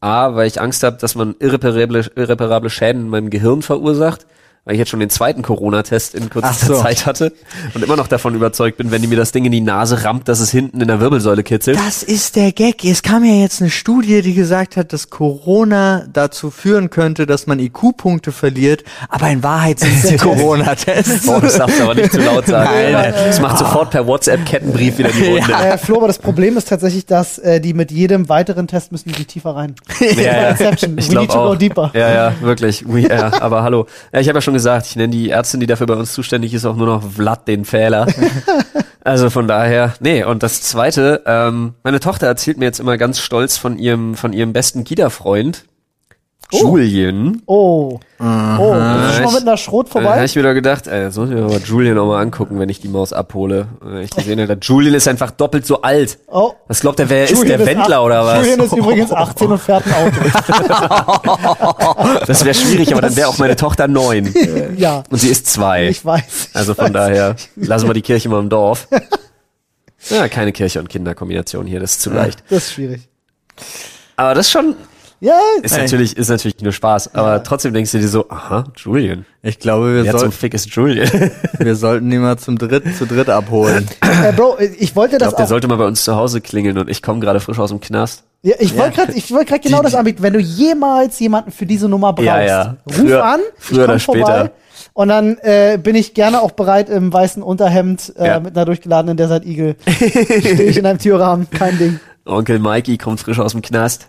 A, 0.00 0.34
weil 0.34 0.46
ich 0.46 0.60
Angst 0.60 0.82
habe, 0.82 0.96
dass 0.98 1.14
man 1.14 1.34
irreparable, 1.40 2.10
irreparable 2.14 2.70
Schäden 2.70 3.02
in 3.02 3.08
meinem 3.08 3.30
Gehirn 3.30 3.62
verursacht, 3.62 4.26
weil 4.64 4.74
ich 4.74 4.78
jetzt 4.78 4.90
schon 4.90 5.00
den 5.00 5.10
zweiten 5.10 5.42
Corona-Test 5.42 6.14
in 6.14 6.30
kürzester 6.30 6.66
so. 6.76 6.82
Zeit 6.82 7.06
hatte 7.06 7.32
und 7.74 7.82
immer 7.82 7.96
noch 7.96 8.08
davon 8.08 8.34
überzeugt 8.34 8.76
bin, 8.76 8.90
wenn 8.90 9.00
die 9.02 9.08
mir 9.08 9.16
das 9.16 9.32
Ding 9.32 9.44
in 9.44 9.52
die 9.52 9.60
Nase 9.60 10.04
rammt, 10.04 10.28
dass 10.28 10.40
es 10.40 10.50
hinten 10.50 10.80
in 10.80 10.88
der 10.88 11.00
Wirbelsäule 11.00 11.42
kitzelt. 11.42 11.78
das 11.78 12.02
ist 12.02 12.36
der 12.36 12.52
Gag. 12.52 12.84
Es 12.84 13.02
kam 13.02 13.24
ja 13.24 13.34
jetzt 13.34 13.60
eine 13.60 13.70
Studie, 13.70 14.22
die 14.22 14.34
gesagt 14.34 14.76
hat, 14.76 14.92
dass 14.92 15.10
Corona 15.10 16.04
dazu 16.12 16.50
führen 16.50 16.90
könnte, 16.90 17.26
dass 17.26 17.46
man 17.46 17.58
IQ-Punkte 17.58 18.32
verliert, 18.32 18.84
aber 19.08 19.28
in 19.30 19.42
Wahrheit 19.42 19.80
sind 19.80 19.92
es 20.02 20.08
die 20.10 20.16
Corona-Tests. 20.18 21.26
Boah, 21.26 21.40
das 21.40 21.56
darfst 21.56 21.78
du 21.78 21.84
aber 21.84 21.94
nicht 21.94 22.12
zu 22.12 22.20
laut 22.20 22.46
sagen. 22.46 22.70
Nein. 22.92 23.14
Das 23.14 23.40
macht 23.40 23.58
sofort 23.58 23.90
per 23.90 24.06
WhatsApp-Kettenbrief 24.06 24.98
wieder 24.98 25.10
die 25.10 25.24
Runde. 25.24 25.52
Äh, 25.52 25.78
Flo, 25.78 25.96
aber 25.96 26.06
das 26.08 26.18
Problem 26.18 26.56
ist 26.56 26.68
tatsächlich, 26.68 27.06
dass 27.06 27.38
äh, 27.38 27.60
die 27.60 27.74
mit 27.74 27.90
jedem 27.90 28.28
weiteren 28.28 28.66
Test 28.66 28.92
müssen 28.92 29.12
die 29.12 29.24
tiefer 29.24 29.56
rein. 29.56 29.74
Ja, 30.00 30.52
ja. 30.54 30.70
Ich 30.72 30.82
We 30.82 31.20
need 31.20 31.30
to 31.30 31.38
auch. 31.38 31.48
go 31.50 31.54
deeper. 31.54 31.90
Ja, 31.94 32.12
ja, 32.12 32.32
wirklich. 32.40 32.84
We, 32.86 33.08
ja, 33.08 33.32
aber 33.40 33.62
hallo. 33.62 33.86
Ja, 34.12 34.20
ich 34.20 34.28
habe 34.28 34.38
ja 34.38 34.42
schon 34.48 34.54
gesagt, 34.54 34.86
ich 34.86 34.96
nenne 34.96 35.12
die 35.12 35.28
Ärztin, 35.28 35.60
die 35.60 35.66
dafür 35.66 35.86
bei 35.86 35.94
uns 35.94 36.14
zuständig 36.14 36.54
ist, 36.54 36.64
auch 36.64 36.74
nur 36.74 36.86
noch 36.86 37.02
Vlad 37.02 37.46
den 37.46 37.66
Fehler. 37.66 38.06
also 39.04 39.28
von 39.28 39.46
daher, 39.46 39.92
nee. 40.00 40.24
Und 40.24 40.42
das 40.42 40.62
Zweite, 40.62 41.22
ähm, 41.26 41.74
meine 41.82 42.00
Tochter 42.00 42.26
erzählt 42.28 42.56
mir 42.56 42.64
jetzt 42.64 42.80
immer 42.80 42.96
ganz 42.96 43.20
stolz 43.20 43.58
von 43.58 43.78
ihrem, 43.78 44.14
von 44.14 44.32
ihrem 44.32 44.54
besten 44.54 44.84
Kita-Freund, 46.50 46.72
Julian. 46.82 47.42
Oh. 47.46 48.00
Oh, 48.20 48.24
bist 48.24 48.28
du 48.28 49.12
schon 49.14 49.24
mal 49.24 49.32
mit 49.34 49.42
einer 49.42 49.56
Schrot 49.56 49.88
Da 49.88 49.94
habe 49.94 50.04
vorbei? 50.06 50.24
ich 50.24 50.34
wieder 50.34 50.54
gedacht, 50.54 50.86
ey, 50.86 51.02
das 51.04 51.16
muss 51.16 51.28
ich 51.28 51.34
mir 51.36 51.44
aber 51.44 51.58
Julian 51.58 51.98
auch 51.98 52.06
mal 52.06 52.20
angucken, 52.20 52.58
wenn 52.58 52.68
ich 52.68 52.80
die 52.80 52.88
Maus 52.88 53.12
abhole. 53.12 53.68
Äh, 53.86 54.02
Ich 54.04 54.10
gesehen 54.10 54.40
habe, 54.40 54.58
Julian 54.60 54.94
ist 54.94 55.06
einfach 55.08 55.30
doppelt 55.30 55.66
so 55.66 55.82
alt. 55.82 56.18
Oh. 56.26 56.52
Was 56.66 56.80
glaubt 56.80 56.98
der, 56.98 57.08
wer 57.10 57.24
ist 57.24 57.30
Julian 57.36 57.58
der 57.58 57.66
Wendler 57.66 57.98
ach- 57.98 58.04
oder 58.04 58.24
was? 58.24 58.38
Julian 58.46 58.60
ist 58.60 58.72
übrigens 58.76 59.12
18 59.18 59.52
und 59.52 59.58
fährt 59.58 59.84
ein 59.86 59.92
Auto. 59.94 60.16
Das 62.26 62.44
wäre 62.44 62.54
schwierig, 62.54 62.92
aber 62.92 63.02
dann 63.02 63.14
wäre 63.16 63.28
auch 63.28 63.38
meine 63.38 63.56
Tochter 63.56 63.86
neun. 63.88 64.32
ja, 64.76 65.04
Und 65.10 65.18
sie 65.18 65.28
ist 65.28 65.46
zwei. 65.46 65.88
ich 65.88 66.04
weiß. 66.04 66.50
Also 66.54 66.74
von 66.74 66.92
daher, 66.92 67.36
lassen 67.56 67.86
wir 67.88 67.94
die 67.94 68.02
Kirche 68.02 68.28
mal 68.28 68.40
im 68.40 68.48
Dorf. 68.48 68.88
Ja, 70.10 70.28
keine 70.28 70.52
Kirche 70.52 70.78
und 70.80 70.88
Kinderkombination 70.88 71.66
hier, 71.66 71.80
das 71.80 71.92
ist 71.92 72.00
zu 72.02 72.10
leicht. 72.10 72.42
Das 72.48 72.64
ist 72.68 72.72
schwierig. 72.72 73.02
Aber 74.16 74.34
das 74.34 74.50
schon 74.50 74.74
Ja, 75.20 75.38
ist 75.62 75.76
Ey. 75.76 75.82
natürlich, 75.82 76.16
ist 76.16 76.28
natürlich 76.28 76.60
nur 76.60 76.72
Spaß. 76.72 77.14
Aber 77.14 77.42
trotzdem 77.42 77.74
denkst 77.74 77.90
du 77.90 77.98
dir 77.98 78.06
so, 78.08 78.28
aha, 78.28 78.64
Julian. 78.76 79.24
Ich 79.42 79.58
glaube, 79.58 79.94
wir, 79.96 80.04
Wer 80.04 80.16
zum 80.16 80.30
Fick 80.30 80.54
ist 80.54 80.66
Julian? 80.74 81.08
Ich 81.08 81.58
wir 81.58 81.74
sollten 81.74 82.10
ihn 82.12 82.20
mal 82.20 82.38
zum 82.38 82.56
dritt, 82.56 82.84
zu 82.96 83.04
dritt 83.06 83.28
abholen. 83.28 83.88
äh, 84.00 84.32
Bro, 84.32 84.58
ich 84.78 84.94
wollte 84.94 85.18
das 85.18 85.28
glaube, 85.30 85.36
der 85.36 85.44
auch. 85.44 85.48
sollte 85.48 85.66
mal 85.68 85.76
bei 85.76 85.86
uns 85.86 86.04
zu 86.04 86.14
Hause 86.14 86.40
klingeln 86.40 86.78
und 86.78 86.88
ich 86.88 87.02
komme 87.02 87.18
gerade 87.20 87.40
frisch 87.40 87.58
aus 87.58 87.70
dem 87.70 87.80
Knast. 87.80 88.22
Ja, 88.42 88.54
ich 88.60 88.76
wollte 88.78 88.94
gerade, 88.96 89.12
ich 89.14 89.32
wollte 89.32 89.46
gerade 89.46 89.60
genau 89.60 89.82
das 89.82 89.96
anbieten. 89.96 90.22
Wenn 90.22 90.34
du 90.34 90.38
jemals 90.38 91.18
jemanden 91.18 91.50
für 91.50 91.66
diese 91.66 91.88
Nummer 91.88 92.12
brauchst, 92.12 92.26
Ja, 92.26 92.40
ja. 92.40 92.76
ruf 92.86 92.94
Früher- 92.94 93.24
an, 93.24 93.40
früher 93.58 93.84
oder 93.84 93.96
ich 93.96 94.02
später. 94.04 94.18
vorbei. 94.26 94.50
Und 94.92 95.08
dann 95.08 95.36
äh, 95.42 95.78
bin 95.82 95.96
ich 95.96 96.14
gerne 96.14 96.40
auch 96.40 96.52
bereit 96.52 96.88
im 96.88 97.12
weißen 97.12 97.42
Unterhemd 97.42 98.12
äh, 98.16 98.26
Ja. 98.28 98.40
mit 98.40 98.54
einer 98.56 98.64
durchgeladenen 98.64 99.16
Desert 99.16 99.44
Eagle. 99.44 99.74
Stehe 99.88 100.62
ich 100.62 100.76
in 100.76 100.86
einem 100.86 100.98
Türrahmen, 101.00 101.48
kein 101.50 101.76
Ding. 101.78 102.00
Onkel 102.24 102.60
Mikey 102.60 102.98
kommt 102.98 103.18
frisch 103.20 103.40
aus 103.40 103.52
dem 103.52 103.62
Knast. 103.62 104.06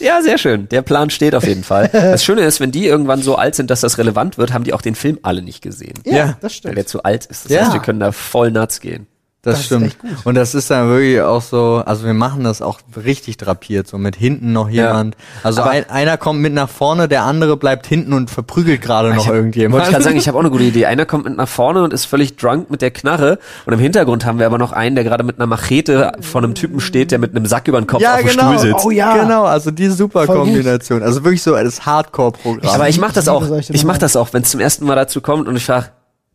Ja, 0.00 0.22
sehr 0.22 0.38
schön. 0.38 0.68
Der 0.70 0.82
Plan 0.82 1.10
steht 1.10 1.34
auf 1.34 1.46
jeden 1.46 1.62
Fall. 1.64 1.88
Das 1.92 2.24
Schöne 2.24 2.42
ist, 2.42 2.58
wenn 2.60 2.72
die 2.72 2.86
irgendwann 2.86 3.22
so 3.22 3.36
alt 3.36 3.54
sind, 3.54 3.70
dass 3.70 3.80
das 3.80 3.98
relevant 3.98 4.38
wird, 4.38 4.52
haben 4.52 4.64
die 4.64 4.72
auch 4.72 4.82
den 4.82 4.94
Film 4.94 5.18
alle 5.22 5.42
nicht 5.42 5.62
gesehen. 5.62 5.94
Ja, 6.04 6.12
Ja, 6.16 6.26
das 6.40 6.42
Weil 6.42 6.50
stimmt. 6.50 6.76
der 6.78 6.86
zu 6.86 7.02
alt 7.02 7.26
ist. 7.26 7.44
Das 7.44 7.52
Ja. 7.52 7.60
heißt, 7.62 7.72
wir 7.74 7.80
können 7.80 8.00
da 8.00 8.10
voll 8.12 8.50
nuts 8.50 8.80
gehen. 8.80 9.06
Das, 9.42 9.54
Das 9.56 9.64
stimmt. 9.64 9.98
gut. 9.98 10.10
Und 10.24 10.34
das 10.34 10.54
ist 10.54 10.70
dann 10.70 10.88
wirklich 10.90 11.22
auch 11.22 11.40
so, 11.40 11.82
also 11.86 12.04
wir 12.04 12.12
machen 12.12 12.44
das 12.44 12.60
auch 12.60 12.78
richtig 13.02 13.38
drapiert, 13.38 13.88
so 13.88 13.96
mit 13.96 14.14
hinten 14.14 14.52
noch 14.52 14.68
Ja. 14.68 14.88
jemand. 14.88 15.16
Also 15.42 15.62
Aber- 15.62 15.70
ein, 15.70 15.88
einer 15.88 16.18
kommt 16.18 16.40
mit 16.40 16.52
nach 16.52 16.68
vorne, 16.68 17.08
der 17.08 17.22
andere 17.22 17.56
bleibt 17.56 17.86
hinten 17.86 18.12
und 18.12 18.30
verprügelt 18.30 18.82
gerade 18.82 19.14
noch 19.14 19.26
irgendjemand. 19.26 19.72
Wollte 19.72 19.86
ich 19.86 19.92
gerade 19.92 20.04
sagen, 20.04 20.18
ich 20.18 20.28
habe 20.28 20.36
auch 20.36 20.42
eine 20.42 20.50
gute 20.50 20.64
Idee. 20.64 20.84
Einer 20.84 21.06
kommt 21.06 21.24
mit 21.24 21.38
nach 21.38 21.48
vorne 21.48 21.82
und 21.82 21.94
ist 21.94 22.04
völlig 22.04 22.36
drunk 22.36 22.70
mit 22.70 22.82
der 22.82 22.90
Knarre 22.90 23.38
und 23.64 23.72
im 23.72 23.78
Hintergrund 23.78 24.26
haben 24.26 24.38
wir 24.38 24.44
aber 24.44 24.58
noch 24.58 24.72
einen, 24.72 24.94
der 24.94 25.04
gerade 25.04 25.24
mit 25.24 25.38
einer 25.38 25.46
Machete 25.46 26.12
vor 26.20 26.42
einem 26.42 26.54
Typen 26.54 26.78
steht, 26.80 27.10
der 27.10 27.18
mit 27.18 27.34
einem 27.34 27.46
Sack 27.46 27.66
über 27.66 27.80
den 27.80 27.86
Kopf 27.86 28.02
ja, 28.02 28.16
auf 28.16 28.20
dem 28.20 28.28
genau. 28.28 28.52
Stuhl 28.52 28.58
sitzt. 28.58 28.84
Oh 28.84 28.90
ja. 28.90 29.16
Genau, 29.22 29.44
also 29.44 29.70
die 29.70 29.88
super 29.88 30.26
Voll 30.26 30.36
gut. 30.36 30.44
Kombination. 30.48 31.02
Also 31.02 31.24
wirklich 31.24 31.42
so 31.42 31.52
das 31.54 31.86
Hardcore-Programm. 31.86 32.74
aber 32.74 32.90
ich 32.90 33.00
mach 33.00 33.14
das 33.14 33.26
auch. 33.26 33.48
Ich 33.70 33.84
mach 33.84 33.96
das 33.96 34.16
auch, 34.16 34.34
wenn 34.34 34.42
es 34.42 34.50
zum 34.50 34.60
ersten 34.60 34.84
Mal 34.84 34.96
dazu 34.96 35.22
kommt 35.22 35.48
und 35.48 35.56
ich 35.56 35.64
frage, 35.64 35.86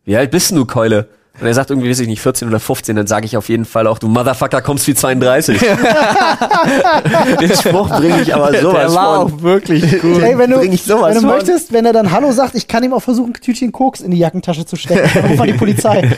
wie 0.04 0.16
alt 0.16 0.32
bist 0.32 0.50
du, 0.50 0.64
Keule? 0.64 1.06
Und 1.40 1.46
er 1.46 1.54
sagt 1.54 1.70
irgendwie, 1.70 1.90
weiß 1.90 2.00
ich 2.00 2.08
nicht, 2.08 2.20
14 2.22 2.48
oder 2.48 2.60
15, 2.60 2.96
dann 2.96 3.06
sage 3.06 3.26
ich 3.26 3.36
auf 3.36 3.48
jeden 3.48 3.64
Fall 3.64 3.86
auch, 3.86 3.98
du 3.98 4.08
Motherfucker 4.08 4.62
kommst 4.62 4.86
wie 4.86 4.94
32. 4.94 5.60
Den 7.40 7.50
Spruch 7.54 7.88
bringe 7.90 8.20
ich 8.22 8.34
aber 8.34 8.52
sowas 8.60 8.92
der 8.92 8.94
war 8.94 9.16
von. 9.28 9.32
auch 9.38 9.42
wirklich 9.42 9.82
gut. 10.02 10.22
Ey, 10.22 10.38
wenn 10.38 10.50
du, 10.50 10.58
bring 10.58 10.72
ich 10.72 10.82
sowas 10.82 11.08
wenn 11.14 11.14
du 11.14 11.20
von. 11.28 11.30
möchtest, 11.30 11.72
wenn 11.72 11.84
er 11.86 11.92
dann 11.92 12.10
Hallo 12.12 12.32
sagt, 12.32 12.54
ich 12.54 12.68
kann 12.68 12.82
ihm 12.84 12.92
auch 12.92 13.00
versuchen, 13.02 13.30
ein 13.34 13.40
Tütchen 13.40 13.72
Koks 13.72 14.00
in 14.00 14.10
die 14.10 14.18
Jackentasche 14.18 14.64
zu 14.66 14.76
stecken. 14.76 15.08
Dann 15.14 15.24
ruf 15.32 15.40
an 15.40 15.46
die 15.46 15.52
Polizei. 15.54 16.10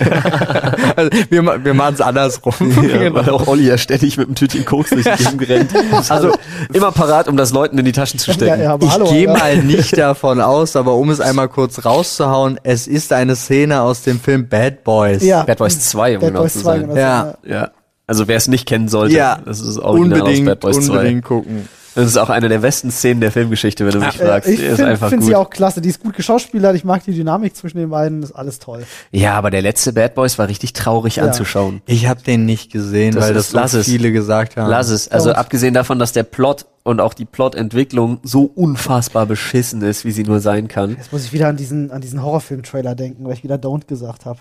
Also, 0.96 1.10
wir 1.30 1.64
wir 1.64 1.74
machen 1.74 1.94
es 1.94 2.00
andersrum. 2.00 2.54
Ja, 2.88 3.12
weil 3.14 3.28
auch 3.30 3.46
Olli 3.46 3.66
ja 3.66 3.78
ständig 3.78 4.16
mit 4.18 4.28
einem 4.28 4.34
Tütchen 4.34 4.64
Koks 4.64 4.90
durch 4.90 5.04
die 5.04 5.24
Gegend 5.24 5.48
rennt. 5.48 6.10
Also 6.10 6.32
immer 6.72 6.92
parat, 6.92 7.28
um 7.28 7.36
das 7.36 7.52
Leuten 7.52 7.78
in 7.78 7.84
die 7.84 7.92
Taschen 7.92 8.18
zu 8.18 8.30
Ja, 8.30 8.34
stecken. 8.34 8.62
ja, 8.62 8.72
aber 8.74 8.86
Ich 8.86 9.10
gehe 9.10 9.24
ja. 9.26 9.32
mal 9.36 9.56
nicht 9.58 9.96
davon 9.98 10.40
aus, 10.40 10.76
aber 10.76 10.94
um 10.94 11.10
es 11.10 11.20
einmal 11.20 11.48
kurz 11.48 11.84
rauszuhauen, 11.84 12.58
es 12.62 12.86
ist 12.86 13.12
eine 13.12 13.36
Szene 13.36 13.80
aus 13.82 14.02
dem 14.02 14.20
Film 14.20 14.48
Bad 14.48 14.84
Boys. 15.12 15.22
Ja. 15.24 15.42
Bad 15.44 15.58
Boys 15.58 15.80
2, 15.80 16.14
um 16.16 16.20
Bad 16.20 16.28
genau 16.30 16.40
Boys 16.42 16.52
zu 16.54 16.60
2, 16.60 16.64
sein. 16.72 16.80
genau. 16.82 16.96
Ja. 16.96 17.34
Ja. 17.46 17.70
Also 18.06 18.26
wer 18.26 18.36
es 18.36 18.48
nicht 18.48 18.66
kennen 18.66 18.88
sollte, 18.88 19.14
Ja, 19.14 19.38
das 19.44 19.60
ist 19.60 19.78
Original 19.78 20.20
unbedingt, 20.22 20.48
aus 20.48 20.54
Bad 20.54 20.60
Boys 20.60 20.88
unbedingt 20.88 21.24
gucken. 21.24 21.62
2. 21.64 21.68
Das 21.94 22.06
ist 22.06 22.16
auch 22.16 22.30
eine 22.30 22.48
der 22.48 22.60
besten 22.60 22.92
Szenen 22.92 23.20
der 23.20 23.32
Filmgeschichte, 23.32 23.84
wenn 23.84 23.92
du 23.92 23.98
mich 23.98 24.20
Äh, 24.20 24.24
fragst. 24.26 24.48
ich 24.48 24.60
Die 24.60 24.66
ist 24.66 24.76
finde 24.76 24.96
find 24.96 25.24
sie 25.24 25.34
auch 25.34 25.50
klasse. 25.50 25.80
Die 25.80 25.88
ist 25.88 26.00
gut 26.00 26.14
geschauspielert. 26.14 26.76
Ich 26.76 26.84
mag 26.84 27.02
die 27.02 27.12
Dynamik 27.12 27.56
zwischen 27.56 27.76
den 27.78 27.90
beiden. 27.90 28.20
Das 28.20 28.30
ist 28.30 28.36
alles 28.36 28.60
toll. 28.60 28.84
ja, 29.10 29.34
aber 29.34 29.50
der 29.50 29.62
letzte 29.62 29.92
Bad 29.92 30.14
Boys 30.14 30.38
war 30.38 30.46
richtig 30.46 30.74
traurig 30.74 31.20
anzuschauen. 31.20 31.82
Ich 31.86 32.06
habe 32.06 32.22
den 32.22 32.44
nicht 32.46 32.70
gesehen, 32.70 33.16
Das 33.16 33.24
weil 33.24 33.34
das 33.34 33.50
so 33.50 33.56
lass 33.56 33.72
es. 33.74 33.86
viele 33.86 34.12
gesagt 34.12 34.56
haben. 34.56 34.70
Lass 34.70 34.90
es. 34.90 35.08
Also 35.08 35.30
Don't. 35.30 35.34
abgesehen 35.34 35.74
davon, 35.74 35.98
dass 35.98 36.12
der 36.12 36.22
Plot 36.22 36.66
und 36.84 37.00
auch 37.00 37.14
die 37.14 37.24
Plotentwicklung 37.24 38.20
so 38.22 38.44
unfassbar 38.54 39.26
beschissen 39.26 39.82
ist, 39.82 40.04
wie 40.04 40.12
sie 40.12 40.22
nur 40.22 40.38
sein 40.38 40.68
kann. 40.68 40.90
Jetzt 40.96 41.12
muss 41.12 41.24
ich 41.24 41.32
wieder 41.32 41.48
an 41.48 41.56
diesen, 41.56 41.90
an 41.90 42.00
diesen 42.00 42.22
Horrorfilm-Trailer 42.22 42.94
denken, 42.94 43.24
weil 43.26 43.32
ich 43.32 43.42
wieder 43.42 43.56
Don't 43.56 43.86
gesagt 43.88 44.24
habe. 44.24 44.38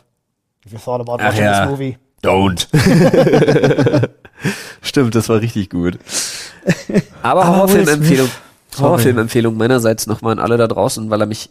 You 0.72 0.78
thought 0.78 1.02
about 1.02 1.18
Ach 1.20 1.28
watching 1.28 1.44
ja. 1.44 1.62
this 1.62 1.70
movie. 1.72 1.98
Don't. 2.24 2.68
Stimmt, 4.82 5.16
das 5.16 5.30
war 5.30 5.42
richtig 5.42 5.70
gut. 5.70 6.00
Aber 7.22 7.46
Aber. 7.46 8.30
Horrorfilmempfehlung 8.78 9.58
meinerseits 9.58 10.08
nochmal 10.08 10.34
an 10.34 10.40
alle 10.40 10.58
da 10.58 10.68
draußen, 10.68 11.10
weil 11.10 11.22
er 11.22 11.28
mich, 11.28 11.50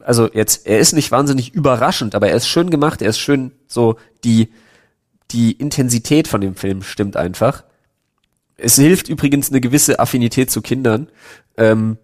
also 0.00 0.28
jetzt, 0.32 0.66
er 0.66 0.78
ist 0.78 0.92
nicht 0.92 1.10
wahnsinnig 1.10 1.54
überraschend, 1.54 2.14
aber 2.14 2.28
er 2.28 2.36
ist 2.36 2.48
schön 2.48 2.70
gemacht, 2.70 3.00
er 3.00 3.10
ist 3.10 3.18
schön 3.18 3.52
so, 3.68 3.96
die, 4.24 4.52
die 5.30 5.52
Intensität 5.52 6.26
von 6.26 6.40
dem 6.40 6.56
Film 6.56 6.82
stimmt 6.82 7.16
einfach. 7.16 7.64
Es 8.56 8.74
hilft 8.74 9.08
übrigens 9.08 9.50
eine 9.50 9.60
gewisse 9.60 10.00
Affinität 10.00 10.50
zu 10.50 10.62
Kindern. 10.62 11.08
Ähm, 11.56 11.96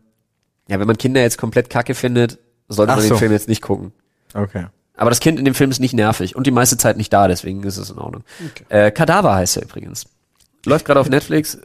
ja, 0.68 0.78
wenn 0.78 0.86
man 0.86 0.98
Kinder 0.98 1.20
jetzt 1.20 1.38
komplett 1.38 1.68
kacke 1.68 1.94
findet, 1.94 2.38
sollte 2.68 2.92
Ach 2.92 2.96
man 2.96 3.06
so. 3.06 3.14
den 3.14 3.18
Film 3.18 3.32
jetzt 3.32 3.48
nicht 3.48 3.60
gucken. 3.60 3.92
Okay. 4.34 4.66
Aber 4.96 5.10
das 5.10 5.20
Kind 5.20 5.38
in 5.38 5.44
dem 5.44 5.54
Film 5.54 5.70
ist 5.70 5.80
nicht 5.80 5.94
nervig 5.94 6.36
und 6.36 6.46
die 6.46 6.52
meiste 6.52 6.76
Zeit 6.76 6.96
nicht 6.96 7.12
da, 7.12 7.26
deswegen 7.26 7.62
ist 7.64 7.78
es 7.78 7.90
in 7.90 7.98
Ordnung. 7.98 8.22
Äh, 8.68 8.90
Kadaver 8.90 9.34
heißt 9.34 9.56
er 9.56 9.64
übrigens. 9.64 10.06
Läuft 10.64 10.84
gerade 10.84 11.00
auf 11.00 11.08
Netflix. 11.08 11.58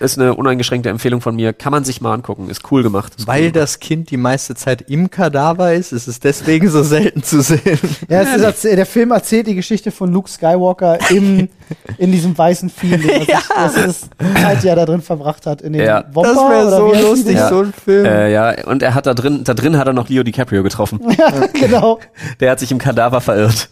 Ist 0.00 0.18
eine 0.18 0.34
uneingeschränkte 0.34 0.88
Empfehlung 0.90 1.20
von 1.20 1.34
mir. 1.36 1.52
Kann 1.52 1.72
man 1.72 1.84
sich 1.84 2.00
mal 2.00 2.12
angucken. 2.12 2.50
Ist 2.50 2.62
cool 2.70 2.82
gemacht. 2.82 3.14
Ist 3.16 3.26
Weil 3.26 3.46
cool 3.46 3.52
das 3.52 3.80
Kind 3.80 4.10
die 4.10 4.16
meiste 4.16 4.54
Zeit 4.54 4.90
im 4.90 5.10
Kadaver 5.10 5.72
ist, 5.74 5.92
ist 5.92 6.06
es 6.06 6.20
deswegen 6.20 6.68
so 6.68 6.82
selten 6.84 7.22
zu 7.22 7.40
sehen. 7.42 7.78
Ja, 8.08 8.22
es 8.22 8.36
ist, 8.36 8.64
der 8.64 8.86
Film 8.86 9.10
erzählt 9.10 9.46
die 9.46 9.54
Geschichte 9.54 9.90
von 9.90 10.12
Luke 10.12 10.28
Skywalker 10.30 10.98
im, 11.10 11.48
in 11.98 12.12
diesem 12.12 12.36
weißen 12.36 12.70
Vieh. 12.70 12.96
Ja. 13.26 13.40
Das 13.54 13.76
ist 13.76 14.08
die 14.20 14.40
Zeit, 14.40 14.62
die 14.62 14.68
er 14.68 14.76
da 14.76 14.84
drin 14.84 15.02
verbracht 15.02 15.46
hat. 15.46 15.62
In 15.62 15.72
den 15.72 15.84
Ja. 15.84 16.04
Womper, 16.12 16.34
Das 16.34 16.50
wäre 16.50 16.70
so 16.70 17.08
lustig, 17.08 17.26
Dinger? 17.34 17.48
so 17.48 17.60
ein 17.62 17.72
Film. 17.72 18.04
Äh, 18.06 18.32
ja, 18.32 18.66
und 18.66 18.82
er 18.82 18.94
hat 18.94 19.06
da 19.06 19.14
drin, 19.14 19.44
da 19.44 19.54
drin 19.54 19.76
hat 19.78 19.86
er 19.86 19.92
noch 19.92 20.08
Leo 20.08 20.22
DiCaprio 20.22 20.62
getroffen. 20.62 21.00
Ja, 21.18 21.46
genau. 21.46 21.98
Der 22.40 22.50
hat 22.50 22.60
sich 22.60 22.70
im 22.70 22.78
Kadaver 22.78 23.20
verirrt. 23.22 23.70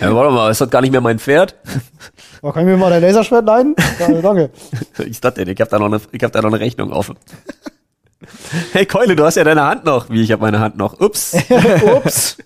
Ja, 0.00 0.14
warte 0.14 0.32
mal, 0.32 0.50
ist 0.50 0.60
das 0.60 0.70
gar 0.70 0.80
nicht 0.80 0.92
mehr 0.92 1.00
mein 1.00 1.18
Pferd? 1.18 1.56
Oh, 2.42 2.52
kann 2.52 2.62
ich 2.62 2.68
mir 2.68 2.76
mal 2.76 2.90
dein 2.90 3.02
Laserschwert 3.02 3.44
leihen? 3.44 3.74
Ja, 3.98 4.20
danke. 4.20 4.50
Ich 5.06 5.20
dachte, 5.20 5.42
ich 5.42 5.60
hab 5.60 5.68
da 5.68 5.78
noch 5.78 5.86
eine, 5.86 6.00
ich 6.12 6.22
hab 6.22 6.32
da 6.32 6.40
noch 6.42 6.48
eine 6.48 6.60
Rechnung 6.60 6.92
offen. 6.92 7.16
Hey 8.72 8.86
Keule, 8.86 9.16
du 9.16 9.24
hast 9.24 9.36
ja 9.36 9.44
deine 9.44 9.64
Hand 9.64 9.84
noch. 9.84 10.10
Wie, 10.10 10.22
ich 10.22 10.32
habe 10.32 10.42
meine 10.42 10.60
Hand 10.60 10.76
noch. 10.76 11.00
Ups. 11.00 11.36
Ups. 11.96 12.36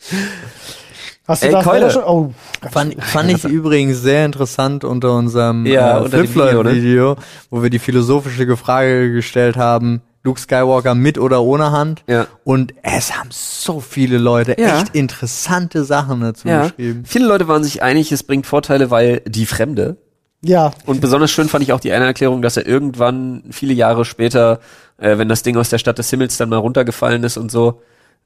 Hast 1.26 1.42
du 1.42 1.47
Ey, 1.47 1.52
das 1.52 1.64
Keule. 1.64 1.90
Schon? 1.90 2.04
Oh, 2.04 2.35
Fand, 2.71 3.02
fand 3.02 3.31
ich 3.31 3.45
übrigens 3.45 4.00
sehr 4.00 4.25
interessant 4.25 4.85
unter 4.85 5.16
unserem 5.16 5.66
Ja, 5.66 5.99
äh, 5.99 6.02
unter 6.02 6.19
Flipfloyd-Video, 6.19 6.73
Video, 6.73 7.11
ne? 7.14 7.16
wo 7.50 7.62
wir 7.62 7.71
die 7.71 7.78
philosophische 7.78 8.57
Frage 8.57 9.12
gestellt 9.12 9.57
haben, 9.57 10.02
Luke 10.24 10.40
Skywalker 10.40 10.94
mit 10.94 11.18
oder 11.18 11.42
ohne 11.42 11.72
Hand. 11.72 12.04
Ja. 12.06 12.26
Und 12.44 12.74
es 12.82 13.16
haben 13.18 13.30
so 13.32 13.80
viele 13.80 14.18
Leute 14.18 14.54
Ja. 14.58 14.78
echt 14.80 14.94
interessante 14.94 15.84
Sachen 15.84 16.20
dazu 16.20 16.46
Ja. 16.48 16.62
geschrieben. 16.68 17.02
Viele 17.06 17.26
Leute 17.26 17.48
waren 17.48 17.64
sich 17.64 17.82
einig, 17.82 18.12
es 18.12 18.22
bringt 18.22 18.46
Vorteile, 18.46 18.90
weil 18.90 19.20
die 19.26 19.46
Fremde. 19.46 19.96
ja. 20.44 20.72
Und 20.86 21.00
besonders 21.00 21.30
schön 21.30 21.48
fand 21.48 21.62
ich 21.64 21.72
auch 21.72 21.80
die 21.80 21.92
eine 21.92 22.04
Erklärung, 22.04 22.42
dass 22.42 22.56
er 22.56 22.66
irgendwann, 22.66 23.44
viele 23.50 23.72
Jahre 23.74 24.04
später, 24.04 24.58
äh, 24.98 25.16
wenn 25.18 25.28
das 25.28 25.42
Ding 25.42 25.56
aus 25.56 25.70
der 25.70 25.78
Stadt 25.78 25.98
des 25.98 26.10
Himmels 26.10 26.36
dann 26.36 26.48
mal 26.48 26.56
runtergefallen 26.56 27.22
ist 27.24 27.36
und 27.36 27.50
so, 27.52 27.80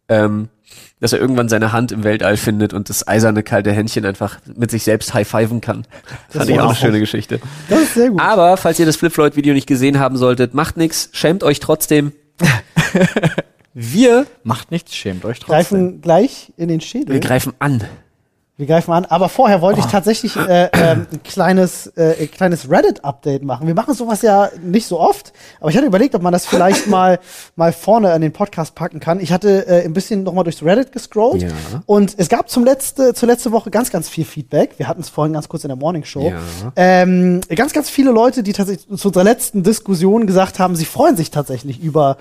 ähm, 0.08 0.48
dass 1.00 1.12
er 1.12 1.20
irgendwann 1.20 1.48
seine 1.48 1.72
Hand 1.72 1.92
im 1.92 2.04
Weltall 2.04 2.36
findet 2.36 2.72
und 2.72 2.88
das 2.88 3.06
eiserne 3.06 3.42
kalte 3.42 3.70
Händchen 3.72 4.04
einfach 4.06 4.38
mit 4.54 4.70
sich 4.70 4.82
selbst 4.84 5.12
high-fiven 5.14 5.60
kann. 5.60 5.86
Fand 6.30 6.48
ich 6.50 6.58
auch 6.58 6.68
eine 6.68 6.74
schöne 6.74 7.00
Geschichte. 7.00 7.40
Das 7.68 7.80
ist 7.80 7.94
sehr 7.94 8.10
gut. 8.10 8.20
Aber 8.20 8.56
falls 8.56 8.78
ihr 8.78 8.86
das 8.86 8.96
Flip 8.96 9.12
Floyd 9.12 9.36
Video 9.36 9.52
nicht 9.54 9.66
gesehen 9.66 9.98
haben 9.98 10.16
solltet, 10.16 10.54
macht 10.54 10.76
nix, 10.76 11.10
schämt 11.12 11.42
euch 11.44 11.60
trotzdem. 11.60 12.12
Wir, 13.78 14.26
Macht 14.42 14.70
nichts, 14.70 14.94
schämt 14.96 15.26
euch 15.26 15.38
trotzdem. 15.38 15.52
greifen 15.54 16.00
gleich 16.00 16.50
in 16.56 16.68
den 16.68 16.80
Schädel. 16.80 17.12
wir 17.12 17.20
greifen 17.20 17.52
an. 17.58 17.84
Wir 18.58 18.66
greifen 18.66 18.92
an. 18.92 19.04
Aber 19.04 19.28
vorher 19.28 19.60
wollte 19.60 19.80
Oh. 19.80 19.84
ich 19.84 19.90
tatsächlich 19.90 20.34
äh, 20.36 20.70
ähm, 20.72 21.06
ein 21.12 21.22
kleines, 21.22 21.88
äh, 21.88 22.16
ein 22.22 22.30
kleines 22.30 22.70
Reddit-Update 22.70 23.42
machen. 23.44 23.66
Wir 23.66 23.74
machen 23.74 23.92
sowas 23.94 24.22
ja 24.22 24.48
nicht 24.62 24.86
so 24.86 24.98
oft, 24.98 25.34
aber 25.60 25.68
ich 25.70 25.76
hatte 25.76 25.86
überlegt, 25.86 26.14
ob 26.14 26.22
man 26.22 26.32
das 26.32 26.46
vielleicht 26.46 26.86
mal, 26.88 27.18
mal 27.54 27.72
vorne 27.74 28.12
an 28.12 28.22
den 28.22 28.32
Podcast 28.32 28.74
packen 28.74 28.98
kann. 28.98 29.20
Ich 29.20 29.30
hatte 29.30 29.66
äh, 29.66 29.84
ein 29.84 29.92
bisschen 29.92 30.22
nochmal 30.22 30.44
durchs 30.44 30.62
Reddit 30.62 30.90
gescrollt 30.92 31.42
Ja. 31.42 31.48
und 31.84 32.14
es 32.16 32.30
gab 32.30 32.48
zum 32.48 32.64
letzte, 32.64 33.12
zur 33.12 33.28
letzte 33.28 33.52
Woche 33.52 33.70
ganz, 33.70 33.90
ganz 33.90 34.08
viel 34.08 34.24
Feedback. 34.24 34.74
Wir 34.78 34.88
hatten 34.88 35.02
es 35.02 35.10
vorhin 35.10 35.34
ganz 35.34 35.48
kurz 35.48 35.64
in 35.64 35.68
der 35.68 35.76
Morning 35.76 36.04
Show. 36.04 36.30
Ja. 36.30 36.72
Ähm, 36.76 37.42
ganz, 37.54 37.74
ganz 37.74 37.90
viele 37.90 38.10
Leute, 38.10 38.42
die 38.42 38.54
tatsächlich 38.54 38.86
zu 38.98 39.08
unserer 39.08 39.24
letzten 39.24 39.64
Diskussion 39.64 40.26
gesagt 40.26 40.58
haben, 40.58 40.76
sie 40.76 40.86
freuen 40.86 41.16
sich 41.16 41.30
tatsächlich 41.30 41.80
über 41.82 42.16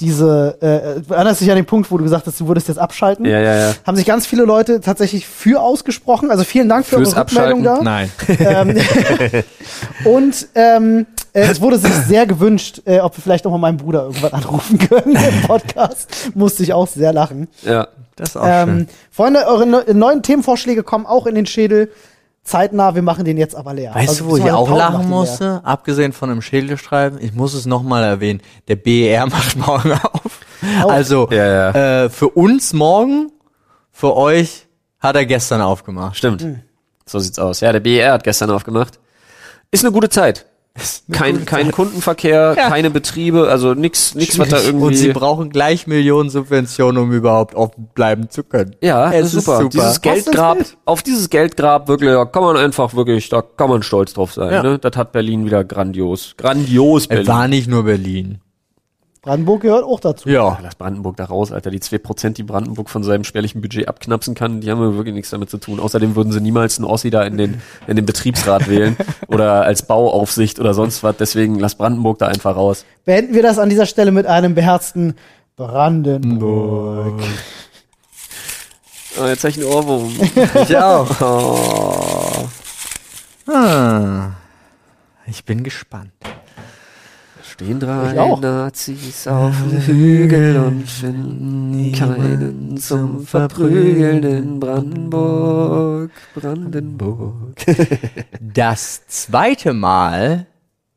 diese, 0.00 0.58
äh, 0.60 1.12
erinnerst 1.12 1.40
dich 1.40 1.50
an 1.50 1.56
den 1.56 1.64
Punkt, 1.64 1.90
wo 1.90 1.96
du 1.96 2.04
gesagt 2.04 2.26
hast, 2.26 2.38
du 2.38 2.48
würdest 2.48 2.68
jetzt 2.68 2.78
abschalten? 2.78 3.24
Ja, 3.24 3.40
ja, 3.40 3.54
ja. 3.54 3.74
haben 3.86 3.96
sich 3.96 4.04
ganz 4.04 4.26
viele 4.26 4.44
Leute 4.44 4.80
tatsächlich 4.80 5.26
für 5.26 5.60
ausgesprochen. 5.60 6.30
Also 6.30 6.44
vielen 6.44 6.68
Dank 6.68 6.84
für 6.84 6.96
Fürs 6.96 7.14
eure 7.14 7.22
Rückmeldung 7.22 7.62
da. 7.62 7.80
Nein. 7.82 8.10
Ähm, 8.38 8.76
und 10.04 10.48
ähm, 10.54 11.06
äh, 11.32 11.40
es 11.50 11.60
wurde 11.60 11.78
sich 11.78 11.92
sehr 11.92 12.26
gewünscht, 12.26 12.82
äh, 12.84 13.00
ob 13.00 13.16
wir 13.16 13.22
vielleicht 13.22 13.44
noch 13.44 13.52
mal 13.52 13.58
meinen 13.58 13.78
Bruder 13.78 14.02
irgendwann 14.04 14.32
anrufen 14.32 14.78
können 14.78 15.16
im 15.28 15.42
Podcast. 15.46 16.30
Musste 16.34 16.62
ich 16.62 16.72
auch 16.72 16.88
sehr 16.88 17.12
lachen. 17.12 17.48
Ja. 17.62 17.88
Das 18.16 18.30
ist 18.30 18.36
auch 18.36 18.46
Ähm, 18.46 18.68
schön. 18.68 18.88
Freunde, 19.10 19.46
eure 19.46 19.66
ne 19.66 19.84
neuen 19.92 20.22
Themenvorschläge 20.22 20.82
kommen 20.82 21.06
auch 21.06 21.26
in 21.26 21.34
den 21.34 21.46
Schädel. 21.46 21.90
Zeitnah, 22.46 22.94
wir 22.94 23.02
machen 23.02 23.24
den 23.24 23.36
jetzt 23.36 23.54
aber 23.56 23.74
leer. 23.74 23.94
Weißt 23.94 24.08
Also, 24.08 24.24
du, 24.24 24.30
wo 24.30 24.36
ich 24.36 24.50
auch 24.50 24.70
lachen 24.70 25.08
musste? 25.08 25.60
Abgesehen 25.64 26.12
von 26.12 26.30
einem 26.30 26.40
Schädelstreifen, 26.42 27.20
ich 27.20 27.34
muss 27.34 27.54
es 27.54 27.66
nochmal 27.66 28.04
erwähnen. 28.04 28.40
Der 28.68 28.76
BER 28.76 29.26
macht 29.30 29.56
morgen 29.56 29.92
auf. 29.92 30.40
Auch. 30.82 30.90
Also, 30.90 31.28
Ja, 31.30 31.72
ja. 31.72 32.04
Äh, 32.04 32.08
für 32.10 32.28
uns 32.28 32.72
morgen, 32.72 33.32
für 33.90 34.16
euch 34.16 34.66
hat 35.00 35.16
er 35.16 35.26
gestern 35.26 35.60
aufgemacht. 35.60 36.16
Stimmt. 36.16 36.42
Hm. 36.42 36.60
So 37.04 37.18
sieht's 37.18 37.38
aus. 37.38 37.60
Ja, 37.60 37.72
der 37.72 37.80
BER 37.80 38.12
hat 38.12 38.24
gestern 38.24 38.50
aufgemacht. 38.50 38.98
Ist 39.70 39.84
eine 39.84 39.92
gute 39.92 40.08
Zeit. 40.08 40.46
Kein, 41.10 41.44
kein 41.46 41.70
Kundenverkehr, 41.72 42.54
Ja. 42.56 42.68
keine 42.68 42.90
Betriebe, 42.90 43.48
also 43.48 43.74
nix, 43.74 44.14
nix, 44.14 44.38
was 44.38 44.48
da 44.48 44.60
irgendwie. 44.60 44.86
Und 44.86 44.94
sie 44.96 45.12
brauchen 45.12 45.50
gleich 45.50 45.86
Millionen 45.86 46.28
Subventionen, 46.30 47.02
um 47.02 47.12
überhaupt 47.12 47.54
offen 47.54 47.88
bleiben 47.94 48.28
zu 48.30 48.44
können. 48.44 48.76
ja, 48.80 49.10
es 49.12 49.32
ist 49.34 49.44
super. 49.44 49.64
Dieses 49.64 49.70
du 49.72 49.78
das 49.78 50.00
Geldgrab, 50.02 50.58
auf 50.84 51.02
dieses 51.02 51.30
Geldgrab 51.30 51.88
wirklich, 51.88 52.10
da 52.10 52.24
kann 52.24 52.42
man 52.42 52.56
einfach 52.56 52.94
wirklich, 52.94 53.28
da 53.28 53.42
kann 53.42 53.70
man 53.70 53.82
stolz 53.82 54.14
drauf 54.14 54.32
sein. 54.32 54.52
Ja. 54.52 54.62
Ne? 54.62 54.78
Das 54.78 54.96
hat 54.96 55.12
Berlin 55.12 55.44
wieder 55.46 55.64
grandios, 55.64 56.34
grandios 56.36 57.06
Berlin. 57.06 57.22
Es 57.22 57.28
war 57.28 57.48
nicht 57.48 57.68
nur 57.68 57.84
Berlin. 57.84 58.40
Brandenburg 59.26 59.62
gehört 59.62 59.82
auch 59.82 59.98
dazu. 59.98 60.28
Ja. 60.28 60.56
Lass 60.62 60.76
Brandenburg 60.76 61.16
da 61.16 61.24
raus, 61.24 61.50
Alter. 61.50 61.72
Die 61.72 61.80
2%, 61.80 62.34
die 62.34 62.44
Brandenburg 62.44 62.88
von 62.88 63.02
seinem 63.02 63.24
spärlichen 63.24 63.60
Budget 63.60 63.88
abknapsen 63.88 64.36
kann, 64.36 64.60
die 64.60 64.70
haben 64.70 64.80
ja 64.80 64.94
wirklich 64.94 65.14
nichts 65.14 65.30
damit 65.30 65.50
zu 65.50 65.58
tun. 65.58 65.80
Außerdem 65.80 66.14
würden 66.14 66.30
sie 66.30 66.40
niemals 66.40 66.78
einen 66.78 66.84
Ossi 66.84 67.10
da 67.10 67.24
in 67.24 67.36
den, 67.36 67.60
in 67.88 67.96
den 67.96 68.06
Betriebsrat 68.06 68.68
wählen 68.70 68.96
oder 69.26 69.64
als 69.64 69.82
Bauaufsicht 69.82 70.60
oder 70.60 70.74
sonst 70.74 71.02
was. 71.02 71.16
Deswegen 71.16 71.58
lass 71.58 71.74
Brandenburg 71.74 72.20
da 72.20 72.28
einfach 72.28 72.54
raus. 72.54 72.84
Beenden 73.04 73.34
wir 73.34 73.42
das 73.42 73.58
an 73.58 73.68
dieser 73.68 73.86
Stelle 73.86 74.12
mit 74.12 74.26
einem 74.26 74.54
beherzten 74.54 75.16
Brandenburg. 75.56 77.20
Oh, 79.20 79.26
jetzt 79.26 79.42
hab 79.42 79.50
ich 79.50 79.56
einen 79.56 79.66
Ohrwurm. 79.66 80.14
Ich 80.62 80.76
auch. 80.76 81.20
Oh. 81.20 82.48
Ah. 83.52 84.30
Ich 85.26 85.44
bin 85.44 85.64
gespannt. 85.64 86.12
Stehen 87.56 87.80
drei. 87.80 88.12
Nazis 88.12 89.26
auf 89.26 89.54
dem 89.62 89.80
Hügel 89.80 90.58
und 90.58 90.86
finden 90.86 91.90
keinen 91.92 92.76
zum 92.76 93.26
Verprügeln 93.26 94.22
in 94.24 94.60
Brandenburg. 94.60 96.10
Brandenburg. 96.34 97.56
Das 98.40 99.06
zweite 99.06 99.72
Mal, 99.72 100.46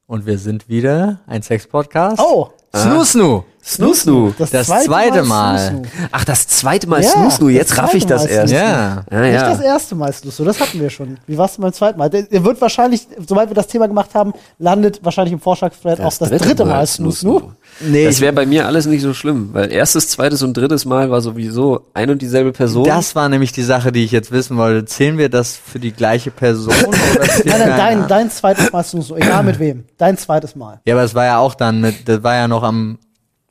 und 0.05 0.25
wir 0.25 0.37
sind 0.37 0.67
wieder 0.67 1.21
ein 1.27 1.43
Sex-Podcast. 1.43 2.19
Oh, 2.21 2.49
Snoo 2.75 3.03
Snoo. 3.03 3.43
Snoo 3.63 3.93
Snoo. 3.93 4.33
Das 4.37 4.49
zweite 4.67 5.23
Mal. 5.23 5.57
Snoo 5.59 5.83
Snoo. 5.83 6.07
Ach, 6.11 6.25
das 6.25 6.47
zweite 6.47 6.87
Mal 6.87 7.03
Ja, 7.03 7.09
Snoo 7.09 7.29
Snoo. 7.29 7.47
das 7.47 7.55
Jetzt 7.55 7.77
raff 7.77 7.93
ich 7.93 8.07
zweite 8.07 8.13
das 8.13 8.23
Mal 8.23 8.29
erst. 8.31 8.49
Snoo 8.49 8.59
Ja. 8.59 9.03
Ja, 9.11 9.21
Nicht 9.21 9.33
ja. 9.33 9.49
das 9.49 9.59
erste 9.61 9.95
Mal 9.95 10.09
ist 10.09 10.23
so, 10.31 10.45
das 10.45 10.59
hatten 10.59 10.79
wir 10.79 10.89
schon. 10.89 11.17
Wie 11.27 11.37
war's 11.37 11.55
denn 11.55 11.63
beim 11.63 11.73
zweiten 11.73 11.97
Mal? 11.97 12.09
Der, 12.09 12.43
wird 12.43 12.61
wahrscheinlich, 12.61 13.07
sobald 13.27 13.49
wir 13.49 13.55
das 13.55 13.67
Thema 13.67 13.87
gemacht 13.87 14.11
haben, 14.13 14.33
landet 14.59 14.99
wahrscheinlich 15.03 15.33
im 15.33 15.39
Vorschlagsthread 15.39 15.99
auch 16.01 16.13
das 16.13 16.29
dritte 16.29 16.65
Mal 16.65 16.85
Snoo 16.87 17.11
Snoo. 17.11 17.41
Nee, 17.81 18.05
Das 18.05 18.19
wäre 18.21 18.33
bei 18.33 18.45
mir 18.45 18.65
alles 18.67 18.85
nicht 18.87 19.01
so 19.01 19.13
schlimm, 19.13 19.49
weil 19.53 19.71
erstes, 19.71 20.09
zweites 20.09 20.43
und 20.43 20.55
drittes 20.55 20.85
Mal 20.85 21.09
war 21.11 21.21
sowieso 21.21 21.85
ein 21.93 22.09
und 22.09 22.21
dieselbe 22.21 22.51
Person. 22.51 22.83
das 22.83 23.15
war 23.15 23.29
nämlich 23.29 23.51
die 23.53 23.63
Sache, 23.63 23.91
die 23.91 24.03
ich 24.03 24.11
jetzt 24.11 24.31
wissen 24.31 24.57
wollte. 24.57 24.85
Zählen 24.85 25.17
wir 25.17 25.29
das 25.29 25.55
für 25.55 25.79
die 25.79 25.91
gleiche 25.93 26.31
Person? 26.31 26.73
Nein, 27.45 27.59
dein, 27.77 28.07
dein 28.07 28.29
zweites 28.31 28.71
Mal 28.71 28.83
Snoo 28.83 29.01
Snoo, 29.01 29.15
egal 29.17 29.43
mit 29.43 29.59
wem. 29.59 29.85
Dein 29.97 30.17
zweites 30.17 30.55
Mal. 30.55 30.81
Ja, 30.85 30.95
aber 30.95 31.03
es 31.03 31.15
war 31.15 31.25
ja 31.25 31.37
auch 31.37 31.55
dann 31.55 31.79
mit, 31.81 32.07
das 32.09 32.21
war 32.23 32.35
ja 32.35 32.47
noch 32.47 32.63
am, 32.63 32.97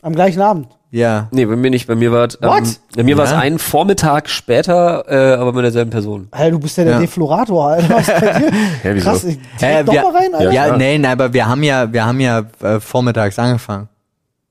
Am 0.03 0.15
gleichen 0.15 0.43
Abend. 0.43 0.69
ja. 0.91 1.29
nee, 1.31 1.47
bei 1.47 1.57
mir 1.57 1.71
nicht. 1.71 1.87
Bei 1.87 1.95
mir 1.95 2.13
war 2.13 2.27
es 2.27 2.39
ähm, 2.43 2.49
What? 2.51 2.81
bei 2.97 3.03
mir 3.05 3.17
war 3.17 3.25
es 3.25 3.31
Ja. 3.31 3.39
einen 3.39 3.59
Vormittag 3.59 4.29
später, 4.29 5.05
äh, 5.09 5.35
aber 5.39 5.53
mit 5.55 5.65
derselben 5.65 5.91
Person. 5.91 6.29
Alter, 6.33 6.51
du 6.51 6.59
bist 6.61 6.77
ja 6.77 6.85
der 6.85 6.93
Ja. 6.95 6.99
Deflorator, 7.01 7.69
Alter. 7.69 7.89
Was 7.97 8.09
ist 8.09 8.21
bei 8.21 8.39
dir? 8.39 8.51
Ja, 8.85 8.95
wieso? 8.95 9.11
Krass, 9.11 9.25
ich 9.25 9.39
Äh, 9.61 9.85
doch 9.85 9.93
wir, 9.95 10.03
mal 10.03 10.17
rein, 10.17 10.35
Alter. 10.35 10.53
ja, 10.53 10.67
Ja. 10.69 10.77
nee, 10.77 10.99
nein, 10.99 11.13
aber 11.13 11.33
wir 11.33 11.47
haben 11.49 11.63
ja, 11.63 11.93
wir 11.93 12.05
haben 12.07 12.21
ja 12.21 12.43
äh, 12.63 12.79
vormittags 12.81 13.39
angefangen. 13.39 13.89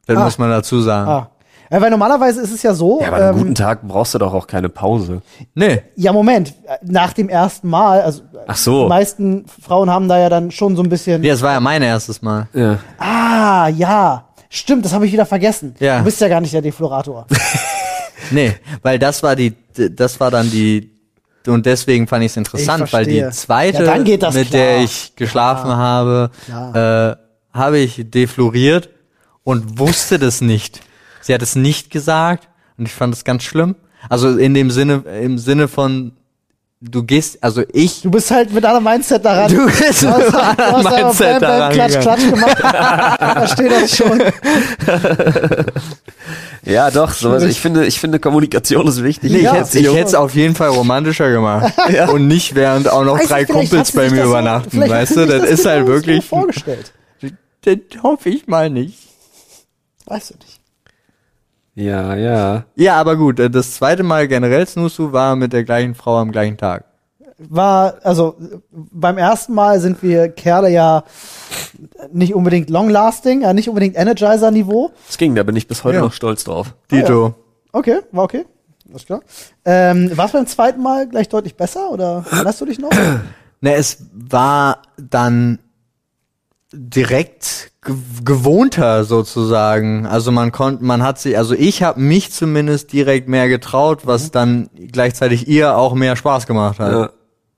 Das 0.08 0.18
Ah. 0.18 0.24
muss 0.24 0.38
man 0.38 0.50
dazu 0.50 0.82
sagen. 0.82 1.10
Ah. 1.10 1.30
Ja, 1.70 1.82
weil 1.82 1.90
normalerweise 1.92 2.40
ist 2.42 2.54
es 2.54 2.64
ja 2.64 2.74
so, 2.74 3.02
Ja, 3.02 3.08
aber 3.08 3.18
an 3.18 3.22
einem 3.24 3.32
ähm, 3.34 3.40
guten 3.40 3.56
Tag 3.56 3.82
brauchst 3.86 4.14
du 4.14 4.20
doch 4.20 4.34
auch 4.34 4.48
keine 4.48 4.70
Pause. 4.70 5.22
Nee. 5.54 5.82
ja 5.98 6.14
Moment, 6.14 6.54
nach 6.82 7.12
dem 7.12 7.28
ersten 7.28 7.68
Mal, 7.70 8.02
also 8.02 8.22
Ach 8.48 8.56
so. 8.56 8.84
die 8.84 8.90
meisten 8.90 9.46
Frauen 9.62 9.90
haben 9.90 10.08
da 10.08 10.18
ja 10.18 10.30
dann 10.30 10.50
schon 10.50 10.78
so 10.78 10.82
ein 10.84 10.88
bisschen, 10.88 11.24
Ja, 11.26 11.34
es 11.34 11.42
war 11.42 11.52
ja 11.52 11.60
mein 11.60 11.82
erstes 11.82 12.22
Mal. 12.22 12.48
Ja. 12.54 12.78
ah, 13.00 13.68
ja, 13.68 14.24
stimmt, 14.50 14.86
das 14.86 14.94
habe 14.94 15.06
ich 15.08 15.12
wieder 15.12 15.26
vergessen. 15.26 15.76
Ja. 15.80 15.98
Du 16.00 16.06
bist 16.06 16.22
ja 16.22 16.30
gar 16.30 16.40
nicht 16.40 16.54
der 16.54 16.62
Deflorator. 16.62 17.28
Nee, 18.32 18.56
weil 18.82 19.00
das 19.00 19.24
war 19.24 19.36
die, 19.36 19.54
das 19.92 20.20
war 20.20 20.32
dann 20.32 20.50
die, 20.50 20.92
und 21.48 21.66
deswegen 21.66 22.08
fand 22.08 22.24
ich 22.26 22.32
es 22.32 22.38
interessant, 22.38 22.84
Ich 22.86 22.92
weil 22.94 23.06
die 23.06 23.26
zweite, 23.30 23.84
Ja, 23.86 23.94
dann 23.94 24.04
geht 24.04 24.22
das 24.24 24.34
mit 24.36 24.50
klar. 24.50 24.62
der 24.64 24.80
ich 24.84 25.16
geschlafen 25.16 25.70
habe, 25.72 26.32
äh, 26.50 27.58
habe 27.58 27.78
ich 27.78 28.02
defloriert 28.10 28.90
und 29.48 29.80
wusste 29.80 30.20
das 30.20 30.42
nicht. 30.42 30.82
Sie 31.22 31.34
hat 31.34 31.42
es 31.42 31.56
nicht 31.56 31.90
gesagt 31.90 32.50
und 32.78 32.86
ich 32.86 32.92
fand 32.94 33.14
es 33.14 33.24
ganz 33.24 33.44
schlimm. 33.44 33.76
Also 34.10 34.38
in 34.38 34.54
dem 34.54 34.70
Sinne, 34.72 35.04
im 35.24 35.38
Sinne 35.38 35.70
von, 35.70 36.12
du 36.82 37.04
gehst, 37.04 37.42
also 37.42 37.64
ich, 37.72 38.02
Du 38.02 38.12
bist 38.12 38.30
halt 38.30 38.52
mit 38.52 38.66
einem 38.66 38.84
Mindset 38.84 39.24
daran. 39.24 39.50
Du 39.50 39.66
bist 39.66 40.04
du 40.04 40.10
hast, 40.10 40.26
mit 40.26 40.36
einem 40.36 40.76
aber 40.76 40.90
Mindset 41.06 41.40
Bam, 41.40 41.40
Bam, 41.40 41.42
daran 41.42 41.72
Klatsch, 41.72 41.94
gegangen. 41.98 42.18
Klatsch 42.18 42.30
gemacht. 42.30 42.58
da 42.62 43.48
steht 43.48 43.72
das 43.72 43.96
schon. 43.96 44.22
Ja, 46.66 46.92
doch, 46.92 47.14
sowas. 47.14 47.44
Ich 47.44 47.62
finde, 47.62 47.86
ich 47.86 47.98
finde, 47.98 48.20
Kommunikation 48.20 48.86
ist 48.88 49.02
wichtig. 49.02 49.32
nee, 49.32 49.40
Ja, 49.40 49.54
ich 49.54 49.60
hätte 49.60 49.80
ich 49.80 49.88
hätte 49.88 50.08
es 50.08 50.16
auf 50.16 50.36
jeden 50.36 50.54
Fall 50.54 50.68
romantischer 50.70 51.30
gemacht. 51.32 51.74
Und 52.12 52.28
nicht 52.28 52.56
während 52.56 52.90
auch 52.92 53.06
noch 53.06 53.18
drei 53.22 53.46
Kumpels 53.46 53.94
bei 53.94 54.10
mir 54.10 54.24
so- 54.24 54.30
übernachten, 54.32 54.82
hat 54.82 54.90
weißt 54.90 55.16
du? 55.16 55.26
Das 55.28 55.42
das 55.44 55.50
ist 55.52 55.66
halt 55.66 55.86
genau 55.86 55.88
so 55.88 55.94
wirklich, 55.94 56.26
vorgestellt. 56.26 56.92
das 57.64 57.78
hoffe 58.04 58.28
ich 58.30 58.48
mal 58.48 58.70
nicht. 58.70 58.98
Weißt 60.08 60.32
du 60.32 60.36
nicht. 60.36 60.62
Ja, 61.76 62.16
ja. 62.16 62.66
Ja, 62.76 62.96
aber 63.00 63.16
gut, 63.18 63.40
äh, 63.40 63.50
das 63.52 63.76
zweite 63.76 64.02
Mal 64.04 64.28
generell 64.28 64.66
Snoozu 64.68 65.14
war 65.14 65.36
mit 65.36 65.54
der 65.54 65.64
gleichen 65.64 65.94
Frau 65.94 66.18
am 66.18 66.32
gleichen 66.32 66.58
Tag. 66.58 66.86
War, 67.38 68.00
also 68.04 68.36
beim 68.72 69.20
ersten 69.20 69.54
Mal 69.54 69.80
sind 69.80 70.02
wir 70.02 70.30
Kerle 70.30 70.70
ja 70.72 71.04
nicht 72.12 72.34
unbedingt 72.34 72.72
long-lasting, 72.72 73.42
ja, 73.44 73.54
nicht 73.54 73.70
unbedingt 73.70 73.96
Energizer-Niveau. 73.96 74.90
Es 75.08 75.20
ging, 75.20 75.36
da 75.36 75.44
bin 75.44 75.56
ich 75.56 75.68
bis 75.68 75.84
heute 75.84 75.98
Ja. 75.98 76.02
noch 76.02 76.14
stolz 76.14 76.44
drauf. 76.46 76.74
Dito. 76.90 77.36
Okay, 77.74 78.00
war 78.12 78.24
okay. 78.24 78.46
Alles 78.90 79.06
klar. 79.06 79.22
Ähm, 79.66 80.18
war 80.18 80.26
es 80.26 80.32
beim 80.32 80.48
zweiten 80.48 80.82
Mal 80.82 81.08
gleich 81.08 81.30
deutlich 81.30 81.56
besser 81.56 81.92
oder 81.92 82.26
erinnerst 82.32 82.60
du 82.62 82.66
dich 82.66 82.80
noch? 82.80 82.90
Ne, 83.62 83.76
es 83.76 83.98
war 84.14 84.82
dann 84.98 85.60
direkt 86.74 87.72
gewohnter 88.24 89.04
sozusagen. 89.04 90.06
Also 90.06 90.32
man 90.32 90.52
konnte, 90.52 90.84
man 90.84 91.04
hat 91.04 91.20
sich, 91.20 91.38
also 91.38 91.54
ich 91.54 91.84
habe 91.84 92.00
mich 92.00 92.32
zumindest 92.32 92.94
direkt 92.94 93.28
mehr 93.28 93.48
getraut, 93.48 94.02
was 94.06 94.32
dann 94.32 94.70
gleichzeitig 94.92 95.48
ihr 95.48 95.76
auch 95.78 95.94
mehr 95.94 96.16
Spaß 96.16 96.48
gemacht 96.48 96.80
hat. 96.80 96.92
Ja. 96.92 97.10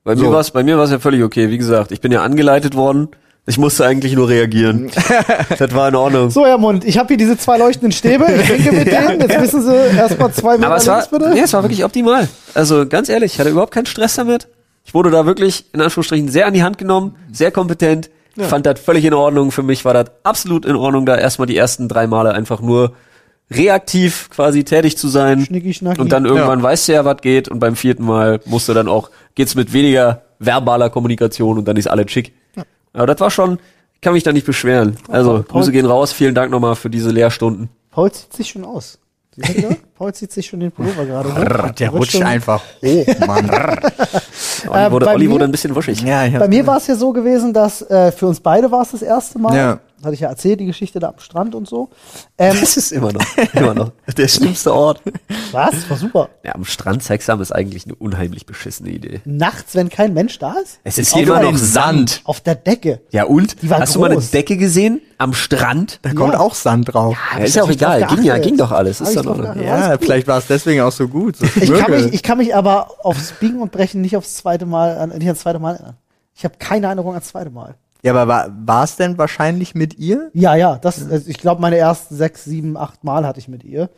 Bei 0.03 0.15
So. 0.15 0.25
mir 0.25 0.31
war 0.31 0.39
es, 0.39 0.51
bei 0.51 0.63
mir 0.63 0.77
war 0.77 0.85
es 0.85 0.91
ja 0.91 0.99
völlig 0.99 1.23
okay. 1.23 1.49
Wie 1.49 1.57
gesagt, 1.57 1.91
ich 1.91 2.01
bin 2.01 2.11
ja 2.11 2.21
angeleitet 2.23 2.75
worden. 2.75 3.09
Ich 3.45 3.57
musste 3.57 3.85
eigentlich 3.85 4.13
nur 4.13 4.29
reagieren. 4.29 4.91
das 5.57 5.73
war 5.73 5.89
in 5.89 5.95
Ordnung. 5.95 6.29
So, 6.29 6.45
Herr 6.45 6.59
Mund, 6.59 6.85
ich 6.85 6.97
habe 6.99 7.07
hier 7.07 7.17
diese 7.17 7.35
zwei 7.37 7.57
leuchtenden 7.57 7.91
Stäbe, 7.91 8.25
ich 8.31 8.47
trinke 8.47 8.71
mit 8.71 8.87
denen, 8.91 9.21
jetzt 9.21 9.41
wissen 9.41 9.63
Sie 9.63 9.75
erstmal 9.97 10.31
zwei 10.33 10.55
Meter 10.57 10.67
Aber 10.67 10.75
es 10.77 10.85
war, 10.87 10.97
links, 10.97 11.09
bitte. 11.09 11.29
nee, 11.33 11.39
es 11.41 11.53
war 11.53 11.63
wirklich 11.63 11.83
optimal. 11.83 12.27
Also 12.53 12.87
ganz 12.87 13.09
ehrlich, 13.09 13.33
ich 13.33 13.39
hatte 13.39 13.49
überhaupt 13.49 13.73
keinen 13.73 13.87
Stress 13.87 14.15
damit. 14.15 14.47
Ich 14.85 14.93
wurde 14.93 15.09
da 15.09 15.25
wirklich 15.25 15.65
in 15.73 15.81
Anführungsstrichen 15.81 16.29
sehr 16.29 16.45
an 16.45 16.53
die 16.53 16.61
Hand 16.63 16.77
genommen, 16.77 17.15
sehr 17.31 17.49
kompetent. 17.51 18.09
Ich 18.43 18.49
fand 18.49 18.65
das 18.65 18.79
völlig 18.79 19.05
in 19.05 19.13
Ordnung. 19.13 19.51
Für 19.51 19.63
mich 19.63 19.85
war 19.85 19.93
das 19.93 20.11
absolut 20.23 20.65
in 20.65 20.75
Ordnung, 20.75 21.05
da 21.05 21.17
erstmal 21.17 21.47
die 21.47 21.57
ersten 21.57 21.87
drei 21.87 22.07
Male 22.07 22.33
einfach 22.33 22.61
nur 22.61 22.93
reaktiv 23.51 24.29
quasi 24.29 24.63
tätig 24.63 24.97
zu 24.97 25.07
sein. 25.07 25.45
Schnicki, 25.45 25.73
schnacki. 25.73 26.01
Und 26.01 26.11
dann 26.11 26.25
irgendwann 26.25 26.61
weißt 26.61 26.87
du 26.87 26.93
ja, 26.93 27.05
was 27.05 27.17
geht. 27.21 27.49
Und 27.49 27.59
beim 27.59 27.75
vierten 27.75 28.05
Mal 28.05 28.39
musst 28.45 28.69
du 28.69 28.73
dann 28.73 28.87
auch, 28.87 29.09
geht's 29.35 29.55
mit 29.55 29.73
weniger 29.73 30.21
verbaler 30.39 30.89
Kommunikation 30.89 31.57
und 31.57 31.67
dann 31.67 31.77
ist 31.77 31.87
alles 31.87 32.11
schick. 32.11 32.33
Aber 32.93 33.07
das 33.07 33.19
war 33.19 33.31
schon, 33.31 33.59
kann 34.01 34.13
mich 34.13 34.23
da 34.23 34.31
nicht 34.31 34.45
beschweren. 34.45 34.97
Also, 35.09 35.43
Grüße 35.47 35.71
gehen 35.71 35.85
raus. 35.85 36.11
Vielen 36.11 36.35
Dank 36.35 36.51
nochmal 36.51 36.75
für 36.75 36.89
diese 36.89 37.11
Lehrstunden. 37.11 37.69
Paul 37.91 38.11
zieht 38.11 38.33
sich 38.33 38.49
schon 38.49 38.63
aus. 38.63 38.99
Paul 39.97 40.13
zieht 40.13 40.31
sich 40.31 40.47
schon 40.47 40.59
den 40.59 40.71
Pullover 40.71 41.05
gerade 41.05 41.29
hoch. 41.35 41.71
Der 41.71 41.89
rutscht 41.89 42.11
schon- 42.13 42.23
einfach 42.23 42.61
hoch, 42.83 43.05
Mann. 43.27 43.49
Olli, 44.69 44.91
wurde, 44.91 45.05
bei 45.05 45.13
Olli 45.13 45.27
mir- 45.27 45.33
wurde 45.33 45.45
ein 45.45 45.51
bisschen 45.51 45.75
wuschig. 45.75 46.01
ja, 46.01 46.27
Bei 46.39 46.47
mir 46.47 46.65
war 46.67 46.77
es 46.77 46.87
ja 46.87 46.95
so 46.95 47.11
gewesen, 47.11 47.53
dass 47.53 47.81
äh, 47.89 48.11
für 48.11 48.27
uns 48.27 48.39
beide 48.39 48.71
war 48.71 48.81
es 48.81 48.91
das 48.91 49.01
erste 49.01 49.39
Mal. 49.39 49.55
Ja. 49.55 49.79
Das 49.99 50.05
hatte 50.05 50.15
ich 50.15 50.21
ja 50.21 50.29
erzählt, 50.29 50.59
die 50.61 50.65
Geschichte 50.65 50.99
da 50.99 51.09
am 51.09 51.19
Strand 51.19 51.55
und 51.55 51.67
so. 51.67 51.89
Ähm, 52.41 52.55
Das 52.57 52.77
ist 52.77 52.93
immer 52.93 53.11
noch, 53.11 53.21
immer 53.53 53.73
noch 53.73 53.91
der 54.17 54.29
schlimmste 54.29 54.73
Ort. 54.73 55.01
was? 55.51 55.71
Das 55.71 55.89
war 55.89 55.97
super. 55.97 56.29
Ja, 56.45 56.55
am 56.55 56.63
Strand 56.63 57.03
Sex 57.03 57.27
haben 57.27 57.41
ist 57.41 57.51
eigentlich 57.51 57.83
eine 57.85 57.95
unheimlich 57.95 58.45
beschissene 58.45 58.89
Idee. 58.91 59.19
Nachts, 59.25 59.75
wenn 59.75 59.89
kein 59.89 60.13
Mensch 60.13 60.39
da 60.39 60.53
ist? 60.53 60.79
Es 60.85 60.97
ist 60.97 61.13
hier 61.13 61.23
immer 61.23 61.41
noch 61.41 61.57
Sand. 61.57 62.21
Auf 62.23 62.39
der 62.39 62.55
Decke. 62.55 63.01
Ja, 63.11 63.25
und? 63.25 63.61
Die 63.61 63.69
war 63.69 63.81
Hast 63.81 63.95
du 63.95 63.99
mal 63.99 64.05
eine 64.05 64.15
groß. 64.15 64.31
Decke 64.31 64.55
gesehen? 64.55 65.01
Am 65.17 65.33
Strand? 65.33 65.99
Da 66.03 66.13
kommt 66.13 66.31
Ja. 66.33 66.39
auch 66.39 66.53
Sand 66.55 66.93
drauf. 66.93 67.17
Ja, 67.37 67.43
ist 67.43 67.55
ja 67.57 67.63
auch 67.63 67.69
egal. 67.69 68.05
Ging 68.07 68.23
ja, 68.23 68.37
ging 68.37 68.55
doch 68.55 68.71
alles. 68.71 69.01
Ist 69.01 69.17
doch 69.17 69.25
noch. 69.25 69.35
geachtet. 69.37 69.65
Ja, 69.65 69.97
vielleicht 69.97 70.27
war 70.27 70.37
es 70.37 70.47
deswegen 70.47 70.79
auch 70.79 70.93
so 70.93 71.09
gut. 71.09 71.35
So 71.35 71.45
Ich 71.45 71.73
kann, 71.73 71.91
mich, 71.91 72.13
ich 72.13 72.23
kann 72.23 72.37
mich 72.37 72.55
aber 72.55 72.89
aufs 73.05 73.33
Biegen 73.33 73.61
und 73.61 73.73
Brechen 73.73 73.99
nicht 73.99 74.15
aufs 74.15 74.35
zweite 74.35 74.65
Mal, 74.65 74.97
an, 74.97 75.09
nicht 75.09 75.27
ans 75.27 75.41
zweite 75.41 75.59
Mal 75.59 75.73
erinnern. 75.75 75.97
Ich 76.35 76.45
habe 76.45 76.55
keine 76.57 76.85
Erinnerung 76.85 77.11
ans 77.15 77.27
zweite 77.27 77.49
Mal. 77.49 77.75
Ja, 78.01 78.13
aber 78.13 78.49
war, 78.65 78.83
es 78.83 78.95
denn 78.95 79.17
wahrscheinlich 79.17 79.75
mit 79.75 79.97
ihr? 79.97 80.29
Ja, 80.33 80.55
ja, 80.55 80.77
das, 80.77 81.09
also 81.09 81.29
ich 81.29 81.37
glaube, 81.37 81.61
meine 81.61 81.77
ersten 81.77 82.15
sechs, 82.15 82.45
sieben, 82.45 82.77
acht 82.77 83.03
Mal 83.03 83.25
hatte 83.25 83.39
ich 83.39 83.47
mit 83.47 83.63
ihr. 83.63 83.89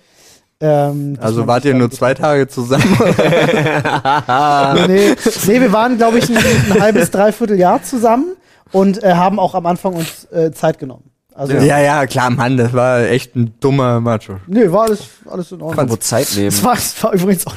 Ähm, 0.59 1.15
das 1.15 1.25
Also 1.25 1.41
war 1.41 1.47
wart 1.47 1.65
ihr 1.65 1.73
nur 1.73 1.89
zwei 1.91 2.13
Tage 2.13 2.47
zusammen? 2.47 2.83
nee, 4.87 4.87
nee, 4.87 5.15
nee, 5.47 5.61
wir 5.61 5.73
waren, 5.73 5.97
glaube 5.97 6.19
ich, 6.19 6.29
ein, 6.29 6.37
ein 6.37 6.81
halbes, 6.81 7.11
dreiviertel 7.11 7.57
Jahr 7.57 7.83
zusammen 7.83 8.35
und 8.71 9.03
äh, 9.03 9.13
haben 9.13 9.39
auch 9.39 9.55
am 9.55 9.65
Anfang 9.65 9.93
uns 9.93 10.25
äh, 10.31 10.51
Zeit 10.51 10.79
genommen. 10.79 11.11
Also, 11.33 11.53
ja, 11.53 11.79
ja, 11.79 12.05
klar, 12.07 12.29
Mann, 12.29 12.57
das 12.57 12.73
war 12.73 13.01
echt 13.01 13.35
ein 13.35 13.53
dummer 13.59 14.01
Macho. 14.01 14.37
nee, 14.47 14.69
war 14.71 14.83
alles, 14.83 15.01
alles 15.29 15.51
in 15.51 15.61
Ordnung. 15.61 15.89
Wo 15.89 15.95
Zeit 15.95 16.27
nehmen. 16.35 16.49
Es 16.49 16.63
war, 16.63 16.73
es 16.73 17.01
war 17.01 17.13
übrigens 17.13 17.47
auch, 17.47 17.55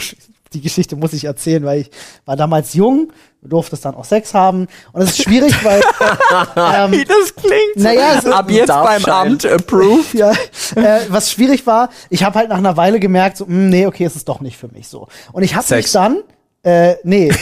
die 0.52 0.60
Geschichte 0.60 0.94
muss 0.96 1.12
ich 1.12 1.24
erzählen, 1.24 1.64
weil 1.64 1.80
ich 1.80 1.90
war 2.24 2.36
damals 2.36 2.74
jung, 2.74 3.12
durfte 3.44 3.76
dann 3.76 3.94
auch 3.94 4.04
Sex 4.04 4.32
haben 4.34 4.66
und 4.92 5.02
es 5.02 5.10
ist 5.10 5.22
schwierig, 5.22 5.52
weil, 5.64 5.80
ähm, 6.56 6.92
Wie 6.92 7.04
das 7.04 7.34
klingt. 7.36 7.76
Naja, 7.76 8.14
es- 8.18 8.26
ab 8.26 8.50
jetzt 8.50 8.68
beim. 8.68 9.04
Amt 9.04 9.44
approved. 9.46 10.14
ja, 10.14 10.32
äh, 10.76 11.00
was 11.08 11.30
schwierig 11.30 11.66
war, 11.66 11.90
ich 12.10 12.24
habe 12.24 12.38
halt 12.38 12.48
nach 12.48 12.58
einer 12.58 12.76
Weile 12.76 12.98
gemerkt, 13.00 13.36
so, 13.36 13.44
mh, 13.46 13.52
nee, 13.68 13.86
okay, 13.86 14.04
es 14.04 14.16
ist 14.16 14.28
doch 14.28 14.40
nicht 14.40 14.56
für 14.56 14.68
mich 14.68 14.88
so. 14.88 15.08
Und 15.32 15.42
ich 15.42 15.54
habe 15.54 15.74
mich 15.76 15.90
dann, 15.92 16.22
äh, 16.62 16.94
nee, 17.04 17.32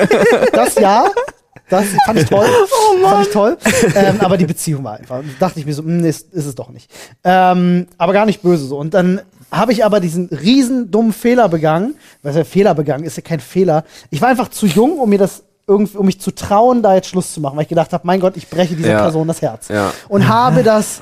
das 0.52 0.74
ja, 0.76 1.06
das 1.70 1.86
fand 2.04 2.18
ich 2.20 2.28
toll, 2.28 2.46
fand 3.02 3.26
ich 3.26 3.32
toll, 3.32 3.56
ähm, 3.94 4.20
aber 4.20 4.36
die 4.36 4.46
Beziehung 4.46 4.84
war 4.84 4.98
einfach. 4.98 5.18
Und 5.20 5.34
dachte 5.40 5.60
ich 5.60 5.66
mir 5.66 5.72
so, 5.74 5.82
mh, 5.82 6.02
nee, 6.02 6.08
ist, 6.08 6.32
ist 6.32 6.46
es 6.46 6.54
doch 6.54 6.68
nicht. 6.70 6.90
Ähm, 7.24 7.86
aber 7.96 8.12
gar 8.12 8.26
nicht 8.26 8.42
böse 8.42 8.66
so. 8.66 8.76
Und 8.78 8.92
dann 8.94 9.20
habe 9.52 9.72
ich 9.72 9.84
aber 9.84 10.00
diesen 10.00 10.28
riesen 10.28 10.90
dummen 10.90 11.12
Fehler 11.12 11.48
begangen, 11.48 11.94
was 12.22 12.36
ja 12.36 12.44
Fehler 12.44 12.74
begangen, 12.74 13.04
ist 13.04 13.16
ja 13.16 13.22
kein 13.22 13.40
Fehler. 13.40 13.84
Ich 14.10 14.20
war 14.20 14.28
einfach 14.28 14.48
zu 14.48 14.66
jung, 14.66 14.98
um 14.98 15.08
mir 15.10 15.18
das 15.18 15.42
irgendwie, 15.66 15.96
um 15.96 16.06
mich 16.06 16.20
zu 16.20 16.30
trauen, 16.30 16.82
da 16.82 16.94
jetzt 16.94 17.08
Schluss 17.08 17.32
zu 17.32 17.40
machen, 17.40 17.56
weil 17.56 17.62
ich 17.62 17.68
gedacht 17.68 17.92
habe, 17.92 18.06
mein 18.06 18.20
Gott, 18.20 18.36
ich 18.36 18.48
breche 18.50 18.74
dieser 18.76 18.90
Ja. 18.90 19.00
Person 19.02 19.26
das 19.28 19.40
Herz. 19.42 19.68
Ja. 19.68 19.92
Und 20.08 20.28
habe 20.28 20.62
das 20.62 21.00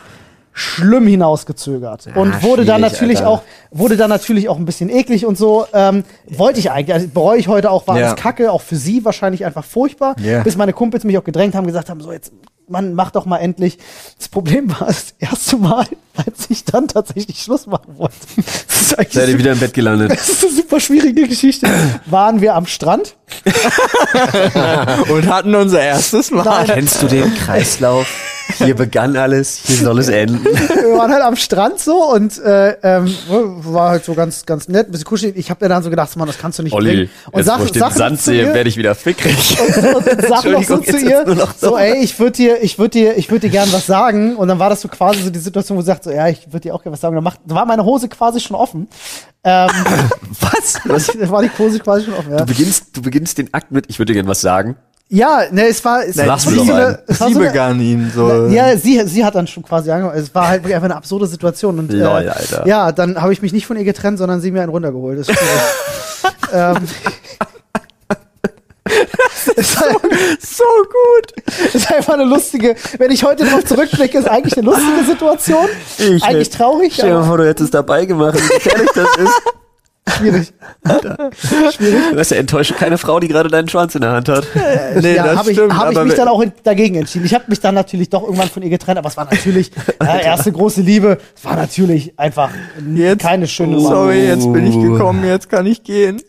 schlimm 0.55 1.07
hinausgezögert 1.07 2.09
und 2.15 2.35
Ah, 2.35 2.43
wurde 2.43 2.67
dann 2.67 2.83
natürlich 2.83 3.21
Alter. 3.21 3.31
auch 3.31 3.43
wurde 3.71 3.97
dann 3.97 4.11
natürlich 4.11 4.51
auch 4.51 4.59
ein 4.59 4.67
bisschen 4.67 4.91
eklig 4.91 5.25
und 5.25 5.39
so 5.39 5.67
ähm, 5.73 6.05
wollte 6.29 6.61
ich 6.61 6.71
eigentlich 6.71 6.93
also 6.93 7.09
bereue 7.09 7.39
ich 7.39 7.49
heute 7.49 7.71
auch 7.71 7.87
war 7.89 7.99
Ja. 7.99 8.09
alles 8.09 8.17
kacke 8.21 8.53
auch 8.53 8.61
für 8.61 8.77
sie 8.77 9.03
wahrscheinlich 9.03 9.47
einfach 9.47 9.65
furchtbar 9.65 10.15
Ja. 10.21 10.43
bis 10.43 10.57
meine 10.59 10.75
Kumpels 10.75 11.05
mich 11.05 11.17
auch 11.17 11.25
gedrängt 11.25 11.55
haben 11.55 11.67
gesagt 11.67 11.89
haben 11.89 12.03
so 12.03 12.13
jetzt 12.13 12.33
Mann 12.69 12.95
mach 12.95 13.11
doch 13.11 13.27
mal 13.27 13.39
endlich 13.39 13.79
das 14.19 14.29
Problem 14.29 14.71
war 14.71 14.87
das 14.87 15.15
erste 15.19 15.57
Mal 15.57 15.87
als 16.17 16.51
ich 16.51 16.65
dann 16.65 16.89
tatsächlich 16.89 17.39
Schluss 17.43 17.67
machen 17.67 17.99
wollte 17.99 18.15
das 18.37 18.83
ist 18.83 18.99
eigentlich 18.99 19.13
Seid 19.15 19.29
ihr 19.29 19.39
wieder 19.39 19.53
im 19.53 19.59
Bett 19.59 19.75
gelandet? 19.75 20.11
das 20.13 20.29
ist 20.29 20.45
eine 20.45 20.53
super 20.55 20.81
schwierige 20.81 21.29
Geschichte 21.29 21.69
waren 22.07 22.41
wir 22.41 22.55
am 22.55 22.67
Strand 22.67 23.17
Und 25.09 25.27
hatten 25.27 25.55
unser 25.55 25.81
erstes 25.83 26.31
Mal. 26.31 26.45
Nein. 26.45 26.67
Kennst 26.67 27.03
du 27.03 27.07
den 27.07 27.35
Kreislauf? 27.35 28.07
Hier 28.59 28.75
begann 28.77 29.17
alles, 29.17 29.63
hier 29.67 29.77
soll 29.77 29.99
es 29.99 30.09
enden. 30.09 30.45
wir 30.45 30.99
waren 30.99 31.11
halt 31.13 31.23
am 31.23 31.37
Strand 31.37 31.79
so 31.81 32.13
und 32.13 32.39
äh, 32.39 32.77
ähm, 32.83 33.15
war 33.29 33.91
halt 33.91 34.05
so 34.05 34.15
ganz 34.15 34.45
ganz 34.47 34.69
nett, 34.69 34.89
ein 34.89 34.93
bisschen 34.93 35.07
kuschelig. 35.07 35.37
Ich 35.37 35.51
habe 35.51 35.65
mir 35.65 35.69
dann 35.69 35.83
so 35.83 35.91
gedacht, 35.91 36.15
Mann, 36.17 36.27
das 36.27 36.39
kannst 36.39 36.59
du 36.59 36.63
nicht 36.63 36.73
Olli, 36.73 36.91
bringen. 36.91 37.11
Und 37.31 37.37
jetzt 37.39 37.47
sag- 37.47 37.61
wo 37.61 37.65
ich 37.65 37.73
den 37.73 37.81
sag 37.81 37.93
Sand 37.93 38.19
zu 38.19 38.27
sehe, 38.27 38.47
ihr- 38.49 38.55
werde 38.55 38.69
ich 38.69 38.77
wieder 38.77 38.95
fickrig. 38.95 39.57
und 39.95 40.05
sag 40.29 40.45
noch 40.45 40.63
so 40.65 40.79
zu 40.79 40.97
ihr, 40.99 41.25
so, 41.27 41.49
so. 41.71 41.77
ey, 41.79 42.03
ich 42.03 42.19
würde 42.19 42.33
dir, 42.33 42.63
ich 42.63 42.79
würde 42.79 42.91
dir, 42.91 43.17
ich 43.17 43.31
würde 43.31 43.47
dir 43.49 43.51
gern 43.51 43.73
was 43.73 43.87
sagen. 43.87 44.37
Und 44.37 44.49
dann 44.49 44.59
war 44.59 44.71
das 44.71 44.81
so 44.83 44.89
quasi 44.89 45.23
so 45.23 45.31
die 45.31 45.39
Situation, 45.39 45.77
wo 45.79 45.83
sie 45.83 45.87
sagt, 45.87 46.05
so, 46.05 46.11
ja, 46.11 46.29
ich 46.29 46.47
würde 46.49 46.61
dir 46.61 46.75
auch 46.75 46.83
gerne 46.83 46.93
was 46.95 47.01
sagen. 47.01 47.13
Und 47.17 47.25
dann 47.25 47.33
macht, 47.33 47.41
da 47.47 47.55
war 47.55 47.65
meine 47.67 47.85
Hose 47.85 48.09
quasi 48.09 48.39
schon 48.41 48.57
offen. 48.57 48.89
Ähm, 49.45 49.69
Was? 50.41 50.79
Was? 50.85 51.07
da 51.19 51.29
war 51.31 51.43
die 51.43 51.51
Hose 51.59 51.79
quasi 51.81 52.05
schon 52.05 52.15
offen. 52.15 52.31
Ja, 52.31 52.39
Du 52.39 52.47
beginnst, 52.47 52.97
du 52.97 53.03
beginnst 53.03 53.39
den 53.39 53.53
Akt 53.53 53.71
mit, 53.73 53.87
ich 53.89 53.99
würde 53.99 54.13
dir 54.13 54.15
gerne 54.15 54.29
was 54.29 54.41
sagen. 54.41 54.77
Ja 55.13 55.43
ne, 55.51 55.67
es 55.69 55.85
war, 55.85 56.05
es 56.05 56.17
Nein, 56.17 56.29
war 56.29 56.39
so 56.39 56.51
doch 56.51 56.69
eine, 56.69 56.99
es 57.07 57.21
war 57.21 57.29
Sie 57.29 57.35
so 57.35 57.41
eine, 57.41 57.49
begann 57.49 57.81
ihn 57.81 58.11
so. 58.15 58.47
ja, 58.47 58.77
sie, 58.77 59.07
sie 59.07 59.25
hat 59.25 59.35
dann 59.35 59.47
schon 59.47 59.63
quasi 59.63 59.91
angefangen. 59.91 60.19
Es 60.19 60.35
war 60.35 60.49
halt 60.49 60.63
wirklich 60.63 60.75
einfach 60.75 60.87
eine 60.87 60.97
absurde 60.97 61.27
Situation. 61.27 61.79
Und, 61.79 61.93
Lol, 61.93 62.03
äh, 62.03 62.29
Alter. 62.29 62.67
Ja, 62.67 62.93
dann 62.93 63.21
habe 63.21 63.33
ich 63.33 63.43
mich 63.43 63.53
nicht 63.53 63.67
von 63.67 63.77
ihr 63.77 63.85
getrennt, 63.85 64.19
sondern 64.19 64.41
sie 64.41 64.51
mir 64.51 64.63
einen 64.63 64.71
runtergeholt. 64.71 65.21
Das 65.21 65.29
ist 65.29 65.39
ähm, 66.53 66.89
ist, 69.57 69.81
halt, 69.81 69.97
so 70.41 70.65
gut. 70.65 71.75
ist 71.75 71.93
einfach 71.93 72.15
eine 72.15 72.25
lustige, 72.25 72.75
wenn 72.99 73.11
ich 73.11 73.23
heute 73.23 73.45
drauf 73.45 73.65
zurückblicke, 73.65 74.19
ist 74.19 74.29
eigentlich 74.29 74.57
eine 74.57 74.67
lustige 74.67 75.05
Situation. 75.05 75.67
Ich 75.99 76.23
eigentlich 76.23 76.51
traurig, 76.51 76.95
Stell 76.95 77.11
dir 77.11 77.15
mal 77.17 77.25
vor, 77.25 77.39
du 77.39 77.47
hättest 77.47 77.65
es 77.67 77.71
dabei 77.71 78.07
gemacht, 78.07 78.37
wie 78.37 78.55
gefährlich 78.55 78.91
das 78.95 79.17
ist. 79.19 79.43
schwierig. 80.19 80.53
Du 80.83 82.19
hast 82.19 82.31
ja 82.31 82.37
enttäuscht 82.37 82.75
keine 82.77 82.99
Frau, 82.99 83.21
die 83.21 83.29
gerade 83.29 83.49
deinen 83.49 83.69
Schwanz 83.69 83.95
in 83.95 84.01
der 84.01 84.11
Hand 84.13 84.29
hat. 84.29 84.45
Nee, 85.01 85.15
ja, 85.15 85.25
das 85.25 85.37
habe 85.39 85.51
ich, 85.53 85.57
stimmt. 85.57 85.77
hab 85.77 85.93
ich 85.93 85.99
mich 85.99 86.15
dann 86.15 86.29
auch 86.29 86.41
in, 86.41 86.53
dagegen 86.65 86.97
entschieden. 86.97 87.25
Ich 87.25 87.35
habe 87.35 87.45
mich 87.49 87.61
dann 87.61 87.75
natürlich 87.75 88.11
doch 88.11 88.23
irgendwann 88.23 88.49
von 88.49 88.63
ihr 88.63 88.71
getrennt, 88.71 88.99
aber 88.99 89.09
es 89.09 89.17
war 89.17 89.27
natürlich 89.27 89.71
ja, 90.03 90.19
erste 90.21 90.51
große 90.51 90.81
Liebe. 90.81 91.19
Es 91.37 91.45
war 91.45 91.55
natürlich 91.57 92.19
einfach 92.19 92.51
Jetzt- 92.95 93.23
keine 93.23 93.47
schöne 93.47 93.77
Nummer. 93.77 93.89
Sorry, 93.89 94.27
jetzt 94.27 94.53
bin 94.53 94.67
ich 94.67 94.75
gekommen, 94.81 95.25
jetzt 95.25 95.49
kann 95.49 95.67
ich 95.67 95.83
gehen. 95.85 96.21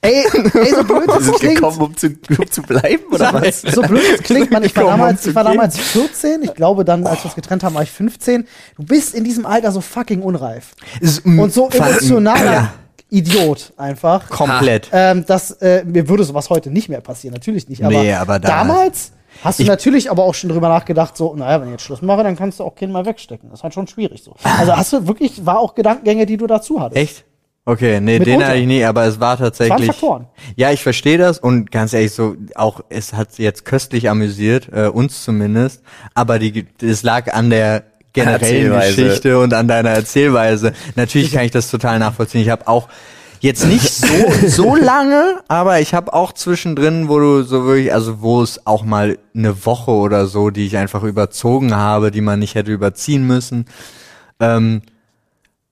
Ey, 0.00 0.24
ey, 0.32 0.74
so 0.74 0.84
blöd 0.84 1.10
sind 1.20 1.34
klingt. 1.40 1.54
gekommen, 1.56 1.80
um 1.80 1.96
zu, 1.96 2.06
um 2.38 2.50
zu 2.50 2.62
bleiben, 2.62 3.02
oder 3.10 3.32
was? 3.34 3.62
So 3.62 3.82
blöd 3.82 4.02
es 4.14 4.22
klingt, 4.22 4.50
man, 4.52 4.62
ich 4.62 4.76
war, 4.76 4.84
um 4.84 4.90
damals, 4.90 5.26
ich 5.26 5.34
war 5.34 5.42
damals 5.42 5.76
14, 5.76 6.42
ich 6.44 6.54
glaube 6.54 6.84
dann, 6.84 7.04
als 7.04 7.20
wir 7.20 7.24
uns 7.26 7.34
getrennt 7.34 7.64
haben, 7.64 7.74
war 7.74 7.82
ich 7.82 7.90
15. 7.90 8.46
Du 8.76 8.84
bist 8.84 9.14
in 9.14 9.24
diesem 9.24 9.44
Alter 9.44 9.72
so 9.72 9.80
fucking 9.80 10.22
unreif. 10.22 10.74
Und 11.24 11.52
so 11.52 11.68
emotionaler 11.68 12.52
Ja, 12.52 12.72
Idiot 13.16 13.72
einfach. 13.76 14.28
komplett. 14.28 14.88
Ähm, 14.92 15.24
das, 15.26 15.50
äh, 15.52 15.84
mir 15.84 16.08
würde 16.08 16.24
sowas 16.24 16.50
heute 16.50 16.70
nicht 16.70 16.88
mehr 16.88 17.00
passieren, 17.00 17.34
natürlich 17.34 17.68
nicht. 17.68 17.82
Aber, 17.84 18.02
Nee, 18.02 18.12
aber 18.14 18.38
da- 18.38 18.48
damals 18.48 19.12
hast 19.42 19.58
du 19.58 19.62
Ich- 19.62 19.68
natürlich 19.68 20.10
aber 20.10 20.24
auch 20.24 20.34
schon 20.34 20.50
drüber 20.50 20.68
nachgedacht, 20.68 21.16
so, 21.16 21.34
naja, 21.34 21.60
wenn 21.60 21.68
ich 21.68 21.72
jetzt 21.72 21.82
Schluss 21.84 22.02
mache, 22.02 22.22
dann 22.22 22.36
kannst 22.36 22.60
du 22.60 22.64
auch 22.64 22.74
Kind 22.74 22.92
mal 22.92 23.06
wegstecken. 23.06 23.48
Das 23.50 23.60
ist 23.60 23.62
halt 23.64 23.74
schon 23.74 23.86
schwierig 23.86 24.22
so. 24.22 24.34
Also 24.58 24.76
hast 24.76 24.92
du 24.92 25.06
wirklich, 25.08 25.44
war 25.46 25.58
auch 25.60 25.74
Gedankengänge, 25.74 26.26
die 26.26 26.36
du 26.36 26.46
dazu 26.46 26.80
hattest. 26.80 26.96
Echt? 27.00 27.24
Okay, 27.68 28.00
nee, 28.00 28.18
den 28.20 28.26
Mitunter. 28.28 28.46
hatte 28.46 28.58
ich 28.58 28.66
nie, 28.68 28.84
aber 28.84 29.06
es 29.06 29.18
war 29.18 29.36
tatsächlich. 29.36 29.86
Faktoren. 29.86 30.26
Ja, 30.54 30.70
ich 30.70 30.84
verstehe 30.84 31.18
das 31.18 31.40
und 31.40 31.72
ganz 31.72 31.92
ehrlich, 31.94 32.12
so 32.12 32.36
auch 32.54 32.80
es 32.90 33.12
hat 33.12 33.38
jetzt 33.38 33.64
köstlich 33.64 34.08
amüsiert, 34.08 34.68
äh, 34.72 34.86
uns 34.86 35.24
zumindest, 35.24 35.82
aber 36.14 36.38
die 36.38 36.64
es 36.80 37.02
lag 37.02 37.34
an 37.34 37.50
der 37.50 37.82
generellen 38.16 38.40
Erzählweise. 38.40 39.02
Geschichte 39.04 39.38
und 39.38 39.54
an 39.54 39.68
deiner 39.68 39.90
Erzählweise. 39.90 40.72
Natürlich 40.96 41.32
kann 41.32 41.44
ich 41.44 41.52
das 41.52 41.70
total 41.70 41.98
nachvollziehen. 41.98 42.40
Ich 42.40 42.50
habe 42.50 42.66
auch 42.66 42.88
jetzt 43.40 43.64
nicht 43.66 43.92
so 43.92 44.06
so 44.48 44.76
lange, 44.76 45.40
aber 45.48 45.80
ich 45.80 45.94
habe 45.94 46.12
auch 46.12 46.32
zwischendrin, 46.32 47.08
wo 47.08 47.18
du 47.18 47.42
so 47.42 47.64
wirklich, 47.64 47.92
also 47.92 48.20
wo 48.20 48.42
es 48.42 48.66
auch 48.66 48.84
mal 48.84 49.18
eine 49.34 49.64
Woche 49.64 49.90
oder 49.92 50.26
so, 50.26 50.50
die 50.50 50.66
ich 50.66 50.76
einfach 50.76 51.02
überzogen 51.02 51.74
habe, 51.76 52.10
die 52.10 52.20
man 52.22 52.38
nicht 52.40 52.54
hätte 52.54 52.72
überziehen 52.72 53.26
müssen. 53.26 53.66
Ähm, 54.40 54.82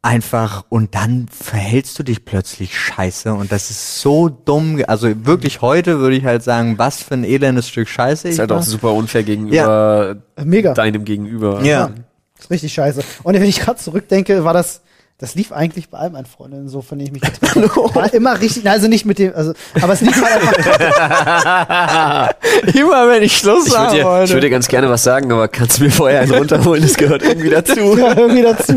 einfach 0.04 0.66
und 0.68 0.94
dann 0.94 1.26
verhältst 1.30 1.98
du 1.98 2.02
dich 2.02 2.26
plötzlich 2.26 2.78
scheiße 2.78 3.32
und 3.32 3.50
das 3.50 3.70
ist 3.70 4.00
so 4.00 4.28
dumm. 4.28 4.82
Also 4.86 5.08
wirklich 5.24 5.62
heute 5.62 5.98
würde 5.98 6.16
ich 6.16 6.24
halt 6.24 6.42
sagen, 6.42 6.76
was 6.76 7.02
für 7.02 7.14
ein 7.14 7.24
elendes 7.24 7.68
Stück 7.68 7.88
Scheiße 7.88 8.28
ich 8.28 8.34
Ist 8.34 8.38
halt 8.38 8.50
war. 8.50 8.58
auch 8.58 8.62
super 8.62 8.92
unfair 8.92 9.22
gegenüber 9.22 10.16
Mega. 10.44 10.74
deinem 10.74 11.04
Gegenüber. 11.06 11.62
Ja. 11.64 11.90
Ist 12.44 12.50
richtig 12.50 12.74
scheiße. 12.74 13.02
Und 13.22 13.32
wenn 13.32 13.42
ich 13.44 13.58
gerade 13.58 13.78
zurückdenke, 13.80 14.44
war 14.44 14.52
das, 14.52 14.82
das 15.16 15.34
lief 15.34 15.50
eigentlich 15.50 15.88
bei 15.88 15.96
all 15.96 16.10
meinen 16.10 16.26
Freundinnen 16.26 16.68
so, 16.68 16.82
von 16.82 16.98
denen 16.98 17.06
ich 17.06 17.12
mich 17.14 17.22
getrennt 17.22 17.74
habe. 17.74 17.94
War 17.94 18.12
immer 18.12 18.38
richtig, 18.38 18.68
also 18.68 18.86
nicht 18.86 19.06
mit 19.06 19.18
dem, 19.18 19.34
also, 19.34 19.54
aber 19.80 19.94
es 19.94 20.02
lief 20.02 20.22
halt 20.22 20.42
einfach, 20.42 22.34
Immer 22.74 23.08
wenn 23.08 23.22
ich 23.22 23.34
Schluss 23.34 23.68
Ich 23.68 23.72
würde 23.72 23.82
habe 23.82 23.96
dir, 23.96 24.24
ich 24.24 24.32
würd 24.32 24.42
dir 24.42 24.50
ganz 24.50 24.68
gerne 24.68 24.90
was 24.90 25.02
sagen, 25.02 25.32
aber 25.32 25.48
kannst 25.48 25.78
du 25.78 25.84
mir 25.84 25.90
vorher 25.90 26.20
einen 26.20 26.34
runterholen? 26.34 26.82
Das 26.82 26.98
gehört 26.98 27.22
irgendwie 27.22 27.48
dazu. 27.54 27.96
ja, 27.96 28.14
irgendwie 28.14 28.42
dazu. 28.42 28.74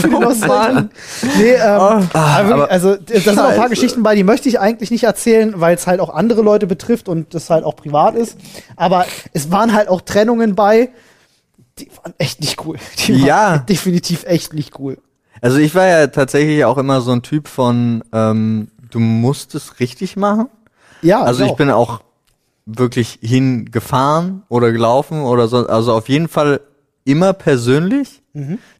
Für 0.00 0.08
die 0.08 0.14
Nostalgie. 0.14 0.88
Nee, 1.36 1.52
ähm, 1.52 1.60
aber 1.60 2.48
wirklich, 2.48 2.70
also, 2.70 2.96
da 2.96 3.20
sind 3.20 3.36
noch 3.36 3.44
ein 3.44 3.56
paar 3.58 3.68
Geschichten 3.68 4.02
bei, 4.02 4.14
die 4.14 4.24
möchte 4.24 4.48
ich 4.48 4.58
eigentlich 4.58 4.90
nicht 4.90 5.04
erzählen, 5.04 5.52
weil 5.56 5.74
es 5.74 5.86
halt 5.86 6.00
auch 6.00 6.08
andere 6.08 6.40
Leute 6.40 6.66
betrifft 6.66 7.10
und 7.10 7.34
das 7.34 7.50
halt 7.50 7.64
auch 7.64 7.76
privat 7.76 8.14
ist. 8.14 8.38
Aber 8.76 9.04
es 9.34 9.52
waren 9.52 9.74
halt 9.74 9.88
auch 9.88 10.00
Trennungen 10.00 10.54
bei, 10.54 10.88
die 11.80 11.90
waren 12.02 12.14
echt 12.18 12.40
nicht 12.40 12.64
cool. 12.64 12.76
Die 13.06 13.14
waren 13.14 13.26
Ja. 13.26 13.58
definitiv 13.58 14.24
echt 14.24 14.52
nicht 14.54 14.78
cool. 14.78 14.98
Also 15.40 15.58
ich 15.58 15.74
war 15.74 15.86
ja 15.86 16.06
tatsächlich 16.08 16.64
auch 16.64 16.76
immer 16.78 17.00
so 17.00 17.12
ein 17.12 17.22
Typ 17.22 17.48
von, 17.48 18.04
ähm, 18.12 18.68
du 18.90 18.98
musst 19.00 19.54
es 19.54 19.80
richtig 19.80 20.16
machen. 20.16 20.48
Ja, 21.02 21.22
Also 21.22 21.44
ich 21.44 21.50
auch. 21.52 21.56
bin 21.56 21.70
auch 21.70 22.02
wirklich 22.66 23.18
hingefahren 23.22 24.42
oder 24.48 24.70
gelaufen 24.72 25.22
oder 25.22 25.48
so. 25.48 25.66
Also 25.66 25.94
auf 25.94 26.08
jeden 26.08 26.28
Fall 26.28 26.60
immer 27.04 27.32
persönlich. 27.32 28.22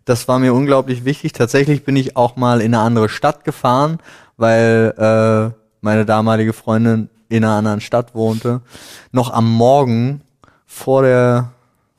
Das 0.05 0.29
war 0.29 0.39
mir 0.39 0.55
unglaublich 0.55 1.05
wichtig. 1.05 1.33
Tatsächlich 1.33 1.85
bin 1.85 1.97
ich 1.97 2.17
auch 2.17 2.37
mal 2.37 2.61
in 2.61 2.73
eine 2.75 2.85
andere 2.85 3.09
Stadt 3.09 3.43
gefahren, 3.45 3.99
weil 4.37 4.95
äh, 4.97 5.57
meine 5.81 6.05
damalige 6.05 6.53
Freundin 6.53 7.09
in 7.29 7.45
einer 7.45 7.55
anderen 7.57 7.81
Stadt 7.81 8.15
wohnte. 8.15 8.61
Noch 9.11 9.33
am 9.33 9.51
Morgen 9.51 10.21
vor 10.67 11.03
der 11.03 11.51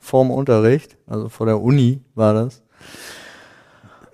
vor 0.02 0.24
dem 0.24 0.30
Unterricht, 0.32 0.96
also 1.06 1.28
vor 1.30 1.46
der 1.46 1.60
Uni 1.60 2.00
war 2.14 2.34
das. 2.34 2.60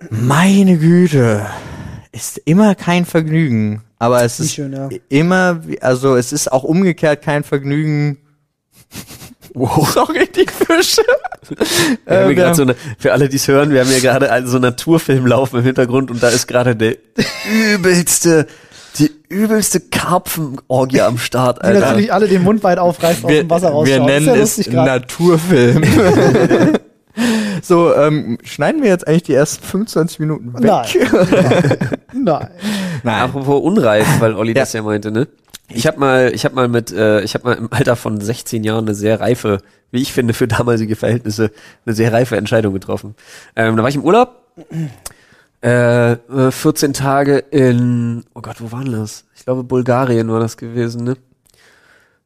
Meine 0.09 0.77
Güte, 0.77 1.45
ist 2.11 2.37
immer 2.45 2.75
kein 2.75 3.05
Vergnügen, 3.05 3.83
aber 3.97 4.23
es 4.23 4.39
ist 4.39 4.53
schön, 4.53 4.71
ja. 4.71 4.87
immer, 5.09 5.67
wie- 5.67 5.81
also 5.81 6.15
es 6.15 6.31
ist 6.31 6.51
auch 6.51 6.63
umgekehrt 6.63 7.21
kein 7.23 7.43
Vergnügen. 7.43 8.17
Wow, 9.55 9.89
sorry, 9.91 10.29
die 10.33 10.45
Fische. 10.45 11.01
Wir 12.05 12.19
haben 12.19 12.29
Äh, 12.31 12.35
hier 12.35 12.53
so 12.53 12.61
eine, 12.61 12.75
für 12.99 13.11
alle, 13.13 13.27
die 13.29 13.37
es 13.37 13.47
hören, 13.47 13.71
wir 13.71 13.79
haben 13.81 13.89
hier 13.89 13.99
gerade 13.99 14.31
einen, 14.31 14.45
so 14.45 14.57
einen 14.57 14.65
Naturfilm 14.65 15.25
laufen 15.25 15.57
im 15.57 15.63
Hintergrund 15.63 16.11
und 16.11 16.21
da 16.21 16.29
ist 16.29 16.45
gerade 16.47 16.75
der 16.75 16.95
übelste, 17.73 18.45
die 18.97 19.11
übelste 19.29 19.79
Karpfenorgie 19.79 21.01
am 21.01 21.17
Start, 21.17 21.59
Die 21.59 21.61
Alter. 21.67 21.79
natürlich 21.81 22.11
alle 22.13 22.27
den 22.27 22.43
Mund 22.43 22.63
weit 22.63 22.79
aufreißen, 22.79 23.23
aus 23.25 23.31
wir, 23.31 23.43
dem 23.43 23.49
Wasser 23.49 23.67
wir 23.69 23.73
rausschauen. 23.73 24.05
nennen 24.05 24.27
ist 24.35 24.57
ja 24.57 24.63
es. 24.63 24.67
Naturfilm. 24.71 25.83
so, 27.61 27.93
ähm, 27.95 28.37
schneiden 28.43 28.81
wir 28.81 28.89
jetzt 28.89 29.07
eigentlich 29.07 29.23
die 29.23 29.33
ersten 29.33 29.63
25 29.63 30.19
Minuten 30.19 30.53
weg? 30.53 30.61
Nein. 30.61 30.87
Nein. 32.13 32.47
Nein. 33.03 33.21
Apropos 33.21 33.61
unreif, 33.61 34.07
weil 34.19 34.33
Olli 34.35 34.49
Ja. 34.53 34.61
das 34.61 34.73
ja 34.73 34.81
meinte, 34.81 35.11
ne? 35.11 35.27
Ich 35.71 35.85
habe 35.85 35.99
mal, 35.99 36.31
ich 36.33 36.45
habe 36.45 36.55
mal 36.55 36.67
mit, 36.67 36.91
äh, 36.91 37.21
ich 37.21 37.35
habe 37.35 37.47
mal 37.47 37.53
im 37.57 37.67
Alter 37.71 37.95
von 37.95 38.19
16 38.19 38.63
Jahren 38.63 38.85
eine 38.85 38.95
sehr 38.95 39.19
reife, 39.19 39.59
wie 39.91 40.01
ich 40.01 40.11
finde, 40.13 40.33
für 40.33 40.47
damalige 40.47 40.95
Verhältnisse 40.95 41.51
eine 41.85 41.93
sehr 41.93 42.11
reife 42.11 42.37
Entscheidung 42.37 42.73
getroffen. 42.73 43.13
Ähm, 43.55 43.75
da 43.77 43.83
war 43.83 43.89
ich 43.89 43.95
im 43.95 44.03
Urlaub, 44.03 44.35
äh, 45.61 46.13
äh, 46.13 46.51
14 46.51 46.93
Tage 46.93 47.37
in, 47.37 48.23
oh 48.33 48.41
Gott, 48.41 48.61
wo 48.61 48.71
waren 48.71 48.91
das? 48.91 49.25
Ich 49.35 49.45
glaube 49.45 49.63
Bulgarien 49.63 50.31
war 50.31 50.39
das 50.39 50.57
gewesen, 50.57 51.03
ne? 51.03 51.17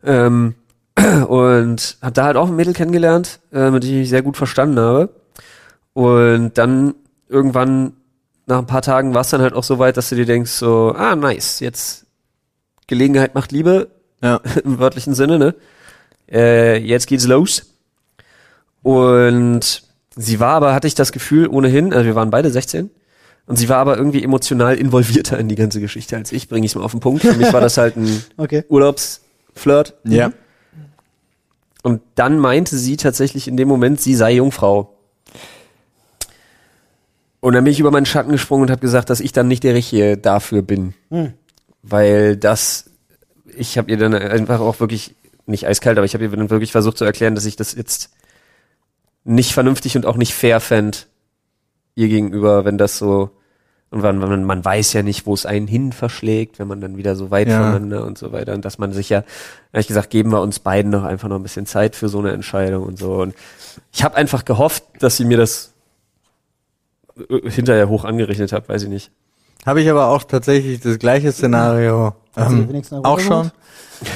Ähm, 0.04 0.56
und 1.28 1.98
habe 2.02 2.13
da 2.13 2.26
halt 2.26 2.38
auch 2.38 2.48
ein 2.48 2.56
Mädel 2.56 2.74
kennengelernt, 2.74 3.39
äh, 3.52 3.72
mit 3.72 3.84
dem 3.84 3.89
ich 3.89 3.98
mich 3.98 4.10
sehr 4.10 4.22
gut 4.22 4.38
verstanden 4.38 4.80
habe. 4.80 5.10
Und 5.93 6.58
dann 6.58 6.96
irgendwann 7.28 7.93
nach 8.46 8.60
ein 8.60 8.67
paar 8.67 8.82
Tagen 8.82 9.13
war 9.13 9.22
es 9.22 9.30
dann 9.30 9.41
halt 9.41 9.54
auch 9.54 9.63
so 9.63 9.80
weit, 9.80 9.98
dass 9.98 10.10
du 10.10 10.15
dir 10.15 10.26
denkst 10.26 10.52
so, 10.52 10.93
ah 10.96 11.15
nice, 11.15 11.60
jetzt 11.60 12.06
Gelegenheit 12.88 13.34
macht 13.36 13.52
Liebe 13.52 13.89
Ja. 14.22 14.41
im 14.63 14.80
wörtlichen 14.80 15.15
Sinne, 15.15 15.39
ne? 15.39 15.56
Äh, 16.32 16.78
jetzt 16.78 17.08
geht's 17.08 17.28
los. 17.28 17.74
Und 18.82 19.84
sie 20.15 20.39
war 20.39 20.56
aber, 20.56 20.74
hatte 20.74 20.88
ich 20.88 20.96
das 20.96 21.12
Gefühl, 21.12 21.48
ohnehin, 21.48 21.93
also 21.93 22.06
wir 22.06 22.15
waren 22.15 22.30
beide 22.30 22.50
16, 22.52 22.91
und 23.45 23.58
sie 23.58 23.67
war 23.67 23.77
aber 23.77 23.97
irgendwie 23.97 24.23
emotional 24.23 24.75
involvierter 24.75 25.38
in 25.38 25.49
die 25.49 25.56
ganze 25.56 25.82
Geschichte 25.82 26.15
als 26.15 26.32
ich, 26.32 26.47
bringe 26.47 26.65
ich 26.65 26.75
mal 26.75 26.84
auf 26.84 26.91
den 26.91 27.01
Punkt. 27.01 27.23
Für 27.23 27.34
mich 27.34 27.51
war 27.51 27.62
das 27.62 27.77
halt 27.77 27.97
ein 27.97 28.23
Okay. 28.38 28.63
Urlaubsflirt. 28.69 29.95
Ja. 30.06 30.32
Und 31.82 32.01
dann 32.15 32.39
meinte 32.39 32.77
sie 32.77 32.95
tatsächlich 32.95 33.49
in 33.49 33.58
dem 33.58 33.67
Moment, 33.67 33.99
sie 33.99 34.15
sei 34.15 34.36
Jungfrau. 34.36 34.97
Und 37.41 37.53
dann 37.53 37.65
bin 37.65 37.73
ich 37.73 37.82
über 37.82 37.91
meinen 37.91 38.06
Schatten 38.06 38.32
gesprungen 38.32 38.63
und 38.63 38.71
habe 38.71 38.79
gesagt, 38.79 39.10
dass 39.10 39.19
ich 39.19 39.34
dann 39.34 39.49
nicht 39.49 39.65
der 39.65 39.73
Richtige 39.73 40.17
dafür 40.17 40.62
bin. 40.62 40.93
Weil 41.82 42.38
das, 42.38 42.89
ich 43.58 43.77
habe 43.77 43.91
ihr 43.91 43.97
dann 43.97 44.13
einfach 44.13 44.62
auch 44.62 44.79
wirklich, 44.79 45.15
nicht 45.45 45.67
eiskalt, 45.67 45.97
aber 45.97 46.06
ich 46.06 46.13
habe 46.13 46.23
ihr 46.23 46.29
dann 46.29 46.49
wirklich 46.49 46.71
versucht 46.71 46.97
zu 46.97 47.03
erklären, 47.03 47.36
dass 47.36 47.45
ich 47.45 47.58
das 47.58 47.75
jetzt 47.75 48.12
nicht 49.25 49.51
vernünftig 49.51 49.97
und 49.97 50.06
auch 50.06 50.15
nicht 50.15 50.34
fair 50.34 50.62
fänd 50.62 51.08
ihr 51.95 52.08
gegenüber, 52.08 52.65
wenn 52.65 52.77
das 52.77 52.97
so, 52.97 53.29
und 53.89 54.01
man, 54.01 54.17
man, 54.17 54.43
man 54.43 54.65
weiß 54.65 54.93
ja 54.93 55.03
nicht, 55.03 55.25
wo 55.27 55.34
es 55.36 55.45
einen 55.45 55.67
hin 55.67 55.91
verschlägt, 55.91 56.58
wenn 56.58 56.67
man 56.67 56.82
dann 56.82 56.97
wieder 56.97 57.15
so 57.15 57.29
weit 57.29 57.47
Ja. 57.47 57.58
voneinander 57.60 58.06
und 58.06 58.17
so 58.17 58.32
weiter. 58.32 58.53
Und 58.53 58.65
dass 58.65 58.79
man 58.79 58.91
sich 58.91 59.10
ja, 59.10 59.23
ehrlich 59.71 59.88
gesagt, 59.88 60.10
geben 60.10 60.32
wir 60.32 60.41
uns 60.41 60.58
beiden 60.60 60.91
noch 60.91 61.03
einfach 61.03 61.29
noch 61.29 61.36
ein 61.36 61.43
bisschen 61.43 61.67
Zeit 61.67 61.95
für 61.95 62.10
so 62.10 62.17
eine 62.19 62.32
Entscheidung 62.32 62.84
und 62.86 62.97
so. 62.97 63.13
Und 63.21 63.36
ich 63.91 64.03
habe 64.03 64.15
einfach 64.15 64.45
gehofft, 64.45 64.84
dass 64.99 65.17
sie 65.17 65.25
mir 65.25 65.38
das 65.38 65.73
äh, 67.29 67.49
hinterher 67.49 67.88
hoch 67.89 68.03
angerechnet 68.03 68.51
hat, 68.51 68.67
weiß 68.67 68.84
ich 68.84 68.89
nicht. 68.89 69.12
Habe 69.65 69.82
ich 69.82 69.89
aber 69.89 70.08
auch 70.08 70.23
tatsächlich 70.23 70.79
das 70.82 70.97
gleiche 70.99 71.32
Szenario. 71.32 72.13
Ähm, 72.36 72.82
auch 73.03 73.19
schon. 73.19 73.51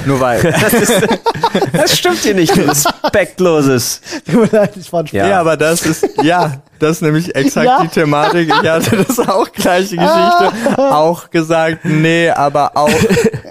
Nur 0.06 0.20
weil. 0.20 0.42
Das 1.72 1.96
stimmt 1.96 2.18
hier 2.18 2.34
nicht, 2.34 2.54
du 2.54 2.60
respektloses. 2.68 4.00
Tut 4.26 4.52
mir 4.52 4.58
leid, 4.58 4.76
ich 4.76 4.92
war 4.92 5.00
ein. 5.00 5.06
Ja. 5.12 5.28
Ja. 5.28 5.40
aber 5.40 5.56
das 5.56 5.86
ist, 5.86 6.06
ja, 6.22 6.60
das 6.78 6.90
ist 6.96 7.02
nämlich 7.02 7.34
exakt 7.34 7.66
Ja. 7.66 7.82
die 7.82 7.88
Thematik. 7.88 8.48
Ich 8.48 8.54
hatte 8.68 8.96
das 9.04 9.18
auch 9.20 9.50
gleiche 9.52 9.96
Geschichte. 9.96 10.52
auch 10.78 11.30
gesagt, 11.30 11.84
nee, 11.84 12.30
aber 12.30 12.76
auch 12.76 12.90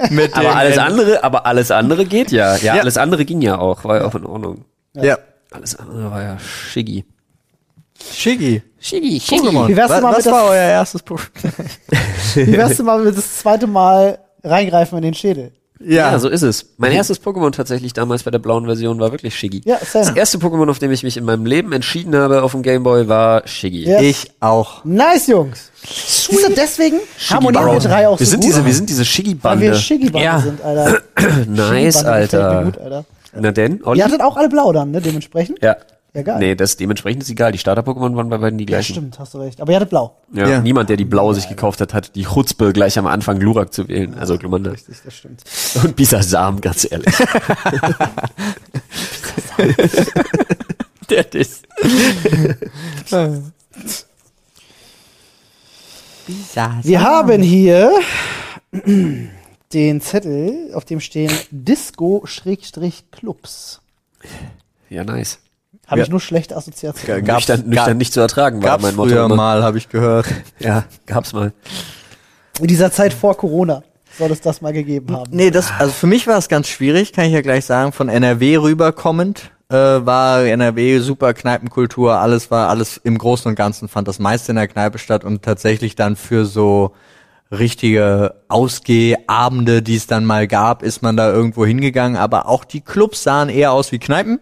mit 0.09 0.35
dem. 0.35 0.39
Aber 0.47 0.55
alles 0.55 0.77
andere, 0.77 1.23
aber 1.23 1.45
alles 1.45 1.71
andere 1.71 2.05
geht 2.05 2.31
ja. 2.31 2.55
Ja, 2.57 2.75
Ja. 2.75 2.81
alles 2.81 2.97
andere 2.97 3.25
ging 3.25 3.41
ja 3.41 3.57
auch, 3.59 3.83
war 3.83 3.97
ja 3.97 4.05
auch 4.05 4.15
in 4.15 4.25
Ordnung. 4.25 4.65
Ja. 4.93 5.17
Alles 5.51 5.75
andere 5.77 6.11
war 6.11 6.21
ja 6.21 6.37
schiggi. 6.39 7.05
Shiggy. 8.13 8.61
Schiggi, 8.79 9.17
Pokémon. 9.19 9.67
Wie 9.67 9.75
wär's 9.75 9.89
was 9.89 9.95
denn 9.97 10.03
mal 10.03 10.15
was 10.17 10.25
mit 10.25 10.33
war 10.33 10.41
das- 10.43 10.51
euer 10.51 10.61
erstes 10.69 11.03
Pokémon? 11.05 11.25
Wie 12.35 12.57
wärst 12.57 12.79
du 12.79 12.83
mal 12.83 12.99
mit 13.03 13.17
das 13.17 13.37
zweite 13.37 13.65
Mal 13.67 14.19
reingreifen 14.43 14.97
in 14.97 15.03
den 15.03 15.13
Schädel? 15.13 15.51
Ja, 15.79 16.17
so 16.19 16.27
ist 16.29 16.41
es. 16.41 16.65
Mein 16.77 16.91
erstes 16.93 17.21
Pokémon 17.21 17.51
tatsächlich 17.51 17.93
damals 17.93 18.23
bei 18.23 18.31
der 18.31 18.39
blauen 18.39 18.65
Version 18.65 18.99
war 18.99 19.11
wirklich 19.11 19.37
Shiggy. 19.37 19.61
Ja, 19.65 19.77
same. 19.83 20.05
das 20.05 20.15
erste 20.15 20.37
Pokémon, 20.37 20.69
auf 20.69 20.79
dem 20.79 20.91
ich 20.91 21.03
mich 21.03 21.17
in 21.17 21.25
meinem 21.25 21.45
Leben 21.45 21.71
entschieden 21.71 22.15
habe 22.15 22.41
auf 22.43 22.51
dem 22.51 22.61
Gameboy, 22.63 23.07
war 23.07 23.47
Shiggy. 23.47 23.83
Ja. 23.89 24.01
Ich 24.01 24.31
auch. 24.39 24.83
Nice, 24.85 25.27
Jungs. 25.27 25.71
Du, 26.29 26.37
deswegen 26.55 26.99
harmonieren 27.29 27.65
wir 27.65 27.79
drei 27.79 28.07
auch 28.07 28.19
wir 28.19 28.25
so 28.25 28.31
sind 28.31 28.39
gut. 28.41 28.49
diese, 28.49 28.65
wir 28.65 28.73
sind 28.73 28.89
diese 28.89 28.99
weil 29.01 29.05
Shiggy-Bande. 29.05 29.61
wir 29.65 29.75
Shiggy-Bande 29.75 30.25
Ja. 30.25 30.39
sind, 30.39 30.61
Alter. 30.61 31.01
Nice, 31.47 32.03
Alter. 32.03 32.63
Gut, 32.65 32.77
Alter. 32.77 33.05
Na 33.39 33.51
denn, 33.51 33.83
Olli? 33.83 33.99
Ihr 33.99 34.05
hattet 34.05 34.21
auch 34.21 34.35
alle 34.35 34.49
blau 34.49 34.71
dann, 34.73 34.91
ne, 34.91 34.99
dementsprechend? 35.01 35.59
Ja. 35.61 35.75
Ja, 36.17 36.23
geil. 36.23 36.39
Nee, 36.39 36.55
das 36.55 36.77
dementsprechend 36.77 37.21
ist 37.21 37.29
egal. 37.29 37.51
Die 37.51 37.59
Starter-Pokémon 37.59 38.15
waren 38.15 38.27
bei 38.29 38.39
beiden 38.39 38.57
die 38.57 38.63
Ja, 38.63 38.79
gleichen. 38.79 38.93
stimmt, 38.93 39.19
hast 39.19 39.35
du 39.35 39.37
recht. 39.37 39.61
Aber 39.61 39.71
ihr 39.71 39.75
hattet 39.75 39.91
blau. 39.91 40.17
Ja, 40.33 40.47
Ja. 40.47 40.61
Niemand, 40.61 40.89
der 40.89 40.97
die 40.97 41.05
blaue 41.05 41.35
sich 41.35 41.47
gekauft 41.47 41.79
hat, 41.79 41.93
hat 41.93 42.15
die 42.15 42.23
Chutzpe 42.23 42.73
gleich 42.73 42.97
am 42.97 43.05
Anfang 43.05 43.37
Glurak 43.37 43.71
zu 43.71 43.87
wählen. 43.87 44.15
Also 44.15 44.39
Glumanda. 44.39 44.71
Richtig, 44.71 44.97
das 45.05 45.13
stimmt. 45.13 45.43
Und 45.83 45.95
Bisasam, 45.95 46.59
ganz 46.59 46.87
ehrlich. 46.91 47.13
der 51.09 51.33
ist. 51.35 51.67
Wir 56.83 57.01
haben 57.01 57.41
hier 57.43 57.91
den 59.73 60.01
Zettel, 60.01 60.71
auf 60.73 60.85
dem 60.85 60.99
stehen 60.99 61.31
Disco-Clubs. 61.51 63.81
Ja, 64.89 65.03
nice. 65.03 65.37
Habe 65.87 65.99
Ja. 65.99 66.03
ich 66.05 66.09
nur 66.11 66.19
schlechte 66.19 66.55
Assoziationen. 66.55 67.23
Gab's- 67.23 67.47
nüchtern, 67.47 67.69
nüchtern 67.69 67.85
gab- 67.87 67.97
nicht 67.97 68.13
zu 68.13 68.19
ertragen 68.19 68.61
war 68.61 68.77
mein 68.79 68.95
Motto. 68.95 69.09
früher 69.09 69.25
immer. 69.25 69.35
mal, 69.35 69.63
habe 69.63 69.77
ich 69.77 69.87
gehört. 69.89 70.27
Ja, 70.59 70.83
gab's 71.05 71.33
mal. 71.33 71.53
In 72.59 72.67
dieser 72.67 72.91
Zeit 72.91 73.13
vor 73.13 73.37
Corona 73.37 73.83
soll 74.17 74.31
es 74.31 74.41
das 74.41 74.61
mal 74.61 74.73
gegeben 74.73 75.15
haben. 75.15 75.29
Nee, 75.31 75.51
das, 75.51 75.71
also 75.79 75.91
für 75.93 76.07
mich 76.07 76.27
war 76.27 76.37
es 76.37 76.49
ganz 76.49 76.67
schwierig, 76.67 77.13
kann 77.13 77.25
ich 77.25 77.33
ja 77.33 77.41
gleich 77.41 77.65
sagen, 77.65 77.91
von 77.93 78.09
NRW 78.09 78.57
rüberkommend, 78.57 79.51
äh, 79.69 79.75
war 79.75 80.41
NRW 80.43 80.99
super 80.99 81.33
Kneipenkultur, 81.33 82.15
alles 82.17 82.49
war, 82.51 82.69
alles 82.69 82.97
im 83.03 83.17
Großen 83.17 83.47
und 83.49 83.55
Ganzen 83.55 83.87
fand 83.87 84.07
das 84.07 84.17
meiste 84.19 84.51
in 84.51 84.55
der 84.55 84.67
Kneipe 84.67 84.97
statt 84.97 85.23
und 85.23 85.43
tatsächlich 85.43 85.95
dann 85.95 86.15
für 86.15 86.45
so 86.45 86.93
richtige 87.51 88.35
Ausgehabende, 88.47 89.81
die 89.81 89.95
es 89.95 90.07
dann 90.07 90.25
mal 90.25 90.47
gab, 90.47 90.83
ist 90.83 91.01
man 91.01 91.15
da 91.17 91.31
irgendwo 91.31 91.65
hingegangen, 91.65 92.17
aber 92.17 92.47
auch 92.47 92.65
die 92.65 92.81
Clubs 92.81 93.23
sahen 93.23 93.49
eher 93.49 93.71
aus 93.71 93.91
wie 93.91 93.99
Kneipen, 93.99 94.39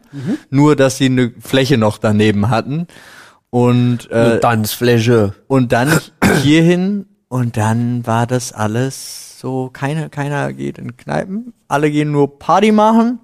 nur 0.50 0.76
dass 0.76 0.98
sie 0.98 1.06
eine 1.06 1.32
Fläche 1.39 1.78
noch 1.78 1.98
daneben 1.98 2.50
hatten 2.50 2.88
und 3.50 4.10
äh, 4.12 4.15
Eine 4.15 4.39
Tanzfläche. 4.39 5.34
und 5.48 5.72
dann 5.72 6.00
hierhin 6.41 7.06
und 7.28 7.58
dann 7.58 8.06
war 8.08 8.28
das 8.28 8.54
alles 8.54 9.39
so, 9.39 9.70
keiner, 9.72 10.10
keiner 10.10 10.54
geht 10.54 10.78
in 10.78 10.98
Kneipen, 10.98 11.54
alle 11.68 11.91
gehen 11.91 12.12
nur 12.12 12.39
Party 12.39 12.72
machen. 12.72 13.20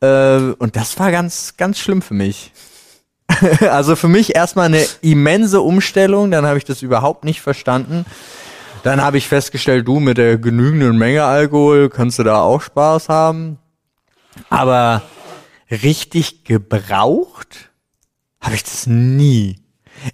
Äh, 0.00 0.52
und 0.58 0.76
das 0.76 0.98
war 0.98 1.10
ganz, 1.10 1.56
ganz 1.56 1.78
schlimm 1.78 2.02
für 2.02 2.14
mich. 2.14 2.52
also 3.70 3.96
für 3.96 4.08
mich 4.08 4.34
erstmal 4.34 4.66
eine 4.66 4.84
immense 5.00 5.60
Umstellung, 5.60 6.30
dann 6.30 6.44
habe 6.44 6.58
ich 6.58 6.64
das 6.64 6.82
überhaupt 6.82 7.24
nicht 7.24 7.40
verstanden. 7.40 8.04
Dann 8.82 9.00
habe 9.00 9.18
ich 9.18 9.28
festgestellt, 9.28 9.86
du 9.86 10.00
mit 10.00 10.18
der 10.18 10.38
genügenden 10.38 10.98
Menge 10.98 11.24
Alkohol 11.24 11.88
kannst 11.88 12.18
du 12.18 12.24
da 12.24 12.40
auch 12.40 12.60
Spaß 12.60 13.08
haben. 13.08 13.58
Aber 14.50 15.02
richtig 15.70 16.44
gebraucht 16.44 17.70
habe 18.40 18.56
ich 18.56 18.64
das 18.64 18.86
nie. 18.86 19.60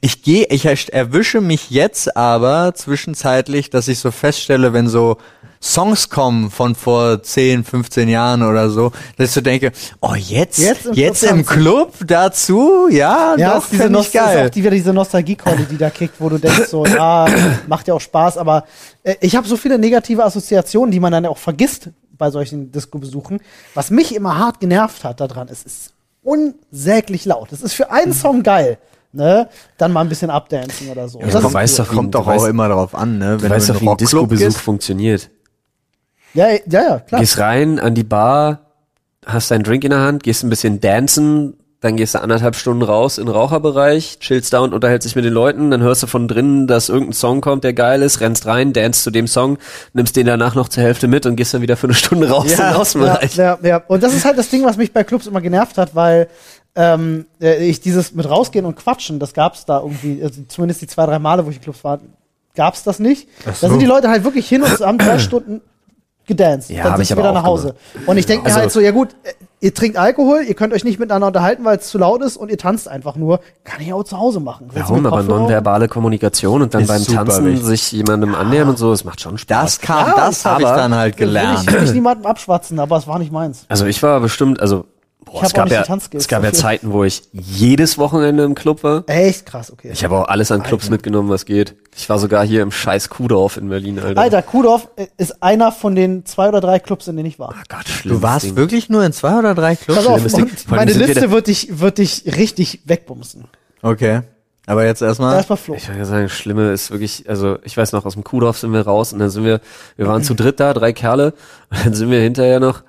Ich 0.02 0.22
gehe, 0.22 0.46
ich 0.50 0.66
erwische 0.92 1.40
mich 1.40 1.70
jetzt 1.70 2.14
aber 2.14 2.74
zwischenzeitlich, 2.74 3.70
dass 3.70 3.88
ich 3.88 4.00
so 4.00 4.10
feststelle, 4.10 4.74
wenn 4.74 4.88
so 4.88 5.16
Songs 5.60 6.08
kommen 6.08 6.50
von 6.50 6.74
vor 6.74 7.22
10, 7.22 7.64
15 7.64 8.08
Jahren 8.08 8.42
oder 8.42 8.70
so, 8.70 8.92
dass 9.16 9.28
ich 9.30 9.34
so 9.34 9.40
denke, 9.40 9.72
oh 10.00 10.14
jetzt, 10.14 10.58
Jetzt 10.58 10.86
im 10.86 10.94
jetzt 10.94 11.20
Club 11.22 11.34
im 11.36 11.46
Club 11.46 11.92
dazu, 12.06 12.88
ja, 12.90 13.34
Ja, 13.36 13.54
doch, 13.54 13.72
ist, 13.72 13.80
ich 13.80 13.90
Nost 13.90 14.06
ist 14.08 14.12
geil. 14.14 14.46
auch 14.46 14.50
die, 14.50 14.60
wieder 14.62 14.70
diese 14.70 14.92
Nostalgie-Keule, 14.92 15.64
die 15.70 15.76
da 15.76 15.90
kickt, 15.90 16.14
wo 16.20 16.28
du 16.28 16.38
denkst 16.38 16.68
so, 16.68 16.86
ja, 16.86 17.26
macht 17.66 17.88
ja 17.88 17.94
auch 17.94 18.00
Spaß, 18.00 18.38
aber 18.38 18.64
äh, 19.02 19.16
ich 19.20 19.34
habe 19.36 19.48
so 19.48 19.56
viele 19.56 19.78
negative 19.78 20.24
Assoziationen, 20.24 20.90
die 20.92 21.00
man 21.00 21.12
dann 21.12 21.26
auch 21.26 21.38
vergisst 21.38 21.90
bei 22.16 22.30
solchen 22.30 22.70
Disco-Besuchen. 22.72 23.40
Was 23.74 23.90
mich 23.90 24.14
immer 24.14 24.38
hart 24.38 24.60
genervt 24.60 25.04
hat 25.04 25.20
daran, 25.20 25.48
es 25.50 25.62
ist 25.62 25.92
unsäglich 26.22 27.24
laut. 27.24 27.52
Es 27.52 27.62
ist 27.62 27.74
für 27.74 27.90
einen 27.90 28.12
Song 28.12 28.42
geil, 28.42 28.78
ne? 29.12 29.48
Dann 29.76 29.92
mal 29.92 30.00
ein 30.02 30.08
bisschen 30.08 30.30
abdancen 30.30 30.88
oder 30.90 31.08
so. 31.08 31.20
Ja, 31.20 31.26
das 31.26 31.40
du 31.42 31.48
ist 31.48 31.54
weißt 31.54 31.78
cool. 31.80 31.84
doch, 31.86 31.94
Kommt 31.94 32.14
du 32.14 32.18
doch 32.18 32.26
weißt- 32.28 32.38
auch 32.40 32.46
immer 32.46 32.68
drauf 32.68 32.94
an, 32.94 33.18
ne? 33.18 33.36
Du 33.38 33.48
weißt 33.48 33.68
in 33.68 33.74
doch, 33.74 33.80
wie 33.82 33.88
ein 33.88 33.96
Disco-Besuch 33.96 34.56
funktioniert. 34.58 35.30
Ja, 36.34 36.48
ja, 36.50 36.58
ja, 36.66 36.98
klar. 37.00 37.20
Gehst 37.20 37.38
rein 37.38 37.78
an 37.78 37.94
die 37.94 38.04
Bar, 38.04 38.60
hast 39.26 39.50
deinen 39.50 39.62
Drink 39.64 39.84
in 39.84 39.90
der 39.90 40.00
Hand, 40.00 40.22
gehst 40.22 40.42
ein 40.44 40.50
bisschen 40.50 40.80
dancen, 40.80 41.54
dann 41.80 41.96
gehst 41.96 42.14
du 42.16 42.20
anderthalb 42.20 42.56
Stunden 42.56 42.82
raus 42.82 43.18
in 43.18 43.26
den 43.26 43.34
Raucherbereich, 43.34 44.18
chillst 44.18 44.52
da 44.52 44.58
und 44.60 44.74
unterhältst 44.74 45.06
dich 45.06 45.14
mit 45.14 45.24
den 45.24 45.32
Leuten, 45.32 45.70
dann 45.70 45.80
hörst 45.80 46.02
du 46.02 46.08
von 46.08 46.26
drinnen, 46.26 46.66
dass 46.66 46.88
irgendein 46.88 47.12
Song 47.12 47.40
kommt, 47.40 47.62
der 47.62 47.72
geil 47.72 48.02
ist, 48.02 48.20
rennst 48.20 48.46
rein, 48.46 48.72
danst 48.72 49.04
zu 49.04 49.10
dem 49.12 49.28
Song, 49.28 49.58
nimmst 49.92 50.16
den 50.16 50.26
danach 50.26 50.56
noch 50.56 50.68
zur 50.68 50.82
Hälfte 50.82 51.06
mit 51.06 51.24
und 51.24 51.36
gehst 51.36 51.54
dann 51.54 51.62
wieder 51.62 51.76
für 51.76 51.86
eine 51.86 51.94
Stunde 51.94 52.28
raus 52.30 52.46
in 52.46 52.50
den 52.50 52.58
Ja, 52.58 52.74
Außenbereich. 52.74 53.36
ja, 53.36 53.58
ja. 53.62 53.82
Und 53.86 54.02
das 54.02 54.12
ist 54.14 54.24
halt 54.24 54.36
das 54.38 54.48
Ding, 54.48 54.64
was 54.64 54.76
mich 54.76 54.92
bei 54.92 55.04
Clubs 55.04 55.28
immer 55.28 55.40
genervt 55.40 55.78
hat, 55.78 55.94
weil 55.94 56.28
ähm, 56.74 57.26
äh, 57.40 57.64
ich 57.64 57.80
dieses 57.80 58.12
mit 58.12 58.28
rausgehen 58.28 58.64
und 58.64 58.74
quatschen, 58.74 59.20
das 59.20 59.32
gab's 59.32 59.64
da 59.64 59.80
irgendwie, 59.80 60.20
also 60.22 60.42
zumindest 60.48 60.82
die 60.82 60.88
zwei, 60.88 61.06
drei 61.06 61.20
Male, 61.20 61.46
wo 61.46 61.50
ich 61.50 61.56
in 61.56 61.62
Clubs 61.62 61.84
war, 61.84 62.00
gab's 62.56 62.82
das 62.82 62.98
nicht. 62.98 63.28
Da 63.44 63.52
sind 63.68 63.78
die 63.80 63.86
Leute 63.86 64.08
halt 64.08 64.24
wirklich 64.24 64.48
hin 64.48 64.62
und 64.62 64.80
haben 64.80 64.98
drei 64.98 65.18
Stunden 65.20 65.60
gedanced. 66.28 66.70
Ja, 66.70 66.84
dann 66.84 66.92
sind 66.96 67.10
ich 67.10 67.16
wieder 67.16 67.32
nach 67.32 67.42
Hause. 67.42 67.74
Und 68.06 68.16
ich 68.16 68.26
denke 68.26 68.44
mir 68.44 68.50
Also- 68.50 68.60
halt 68.60 68.70
so, 68.70 68.80
ja 68.80 68.92
gut, 68.92 69.08
ihr 69.60 69.74
trinkt 69.74 69.96
Alkohol, 69.96 70.42
ihr 70.46 70.54
könnt 70.54 70.72
euch 70.72 70.84
nicht 70.84 71.00
miteinander 71.00 71.26
unterhalten, 71.26 71.64
weil 71.64 71.78
es 71.78 71.88
zu 71.88 71.98
laut 71.98 72.22
ist 72.22 72.36
und 72.36 72.50
ihr 72.50 72.58
tanzt 72.58 72.86
einfach 72.86 73.16
nur. 73.16 73.40
Kann 73.64 73.80
ich 73.80 73.92
auch 73.92 74.04
zu 74.04 74.16
Hause 74.18 74.38
machen. 74.38 74.68
Setz 74.72 74.84
Warum? 74.88 75.04
Aber 75.06 75.22
nonverbale 75.24 75.88
Kommunikation 75.88 76.62
und 76.62 76.72
dann 76.74 76.86
beim 76.86 77.04
Tanzen 77.04 77.46
wichtig. 77.46 77.64
sich 77.66 77.92
jemandem 77.92 78.34
annähern 78.36 78.68
und 78.68 78.78
so, 78.78 78.92
es 78.92 79.04
macht 79.04 79.20
schon 79.20 79.36
Spaß. 79.38 79.48
Das 79.78 79.80
kam, 79.80 80.06
Ja, 80.06 80.14
das 80.16 80.44
habe 80.44 80.62
ich 80.62 80.68
dann 80.68 80.94
halt 80.94 81.18
Will 81.18 81.26
gelernt. 81.26 81.64
ich, 81.66 81.72
will 81.72 81.82
ich 81.82 81.92
niemandem 81.92 82.26
abschwatzen, 82.26 82.78
aber 82.78 82.96
es 82.98 83.08
war 83.08 83.18
nicht 83.18 83.32
meins. 83.32 83.64
Also 83.68 83.86
ich 83.86 84.00
war 84.02 84.20
bestimmt, 84.20 84.60
also 84.60 84.84
boah, 85.32 85.42
es 85.42 85.50
auch 85.50 85.54
gab 85.54 85.64
nicht 85.66 85.88
ja, 85.88 85.98
es 86.12 86.28
gab 86.28 86.44
ja. 86.44 86.52
Zeiten, 86.52 86.92
wo 86.92 87.04
ich 87.04 87.22
jedes 87.32 87.98
Wochenende 87.98 88.44
im 88.44 88.54
Club 88.54 88.82
war. 88.82 89.04
Echt 89.06 89.46
krass, 89.46 89.72
okay. 89.72 89.90
Ich 89.92 90.04
habe 90.04 90.16
auch 90.16 90.28
alles 90.28 90.50
an 90.50 90.62
Clubs 90.62 90.90
mitgenommen, 90.90 91.28
was 91.28 91.44
geht. 91.44 91.74
Ich 91.96 92.08
war 92.08 92.18
sogar 92.18 92.44
hier 92.44 92.62
im 92.62 92.70
scheiß 92.70 93.08
Kuhdorf 93.08 93.56
in 93.56 93.68
Berlin, 93.68 93.98
Alter. 93.98 94.20
Alter, 94.20 94.42
Kudorf 94.42 94.88
äh, 94.96 95.06
ist 95.16 95.42
einer 95.42 95.72
von 95.72 95.94
den 95.94 96.24
zwei 96.26 96.48
oder 96.48 96.60
drei 96.60 96.78
Clubs, 96.78 97.08
in 97.08 97.16
denen 97.16 97.28
ich 97.28 97.38
war. 97.38 97.54
Oh 97.58 97.62
Gott, 97.68 97.88
schlimm. 97.88 98.16
Du 98.16 98.22
warst 98.22 98.56
wirklich 98.56 98.88
nur 98.88 99.04
in 99.04 99.12
zwei 99.12 99.38
oder 99.38 99.54
drei 99.54 99.76
Clubs? 99.76 99.98
Pass 99.98 100.06
auf, 100.06 100.24
Ding. 100.24 100.44
und 100.44 100.70
meine 100.70 100.94
wir 100.94 101.06
Liste 101.06 101.22
da- 101.22 101.30
wird 101.30 101.46
dich, 101.46 101.80
wird 101.80 101.98
dich 101.98 102.24
richtig 102.36 102.82
wegbumsen. 102.84 103.44
Okay. 103.82 104.22
Aber 104.68 104.84
jetzt 104.84 105.00
erstmal. 105.00 105.32
Da 105.32 105.40
ist 105.40 105.48
mal 105.48 105.56
Flo. 105.56 105.74
Ich 105.74 105.88
würde 105.88 106.04
sagen, 106.04 106.24
das 106.24 106.32
Schlimme 106.32 106.72
ist 106.72 106.90
wirklich, 106.90 107.24
also 107.26 107.56
ich 107.64 107.74
weiß 107.74 107.92
noch, 107.92 108.04
aus 108.04 108.12
dem 108.12 108.22
Kuhdorf 108.22 108.58
sind 108.58 108.70
wir 108.74 108.82
raus 108.82 109.14
und 109.14 109.18
dann 109.18 109.30
sind 109.30 109.44
wir, 109.44 109.60
wir 109.96 110.06
waren 110.06 110.22
zu 110.22 110.34
dritt 110.34 110.60
da, 110.60 110.74
drei 110.74 110.92
Kerle, 110.92 111.32
und 111.70 111.86
dann 111.86 111.94
sind 111.94 112.10
wir 112.10 112.20
hinterher 112.20 112.60
noch 112.60 112.82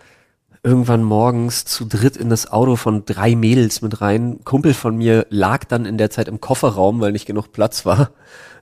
irgendwann 0.63 1.03
morgens 1.03 1.65
zu 1.65 1.85
dritt 1.85 2.17
in 2.17 2.29
das 2.29 2.51
Auto 2.51 2.75
von 2.75 3.05
drei 3.05 3.35
Mädels 3.35 3.81
mit 3.81 4.01
rein. 4.01 4.31
Ein 4.31 4.43
Kumpel 4.43 4.73
von 4.73 4.97
mir 4.97 5.25
lag 5.29 5.63
dann 5.65 5.85
in 5.85 5.97
der 5.97 6.09
Zeit 6.09 6.27
im 6.27 6.41
Kofferraum, 6.41 6.99
weil 6.99 7.11
nicht 7.11 7.25
genug 7.25 7.51
Platz 7.51 7.85
war. 7.85 8.11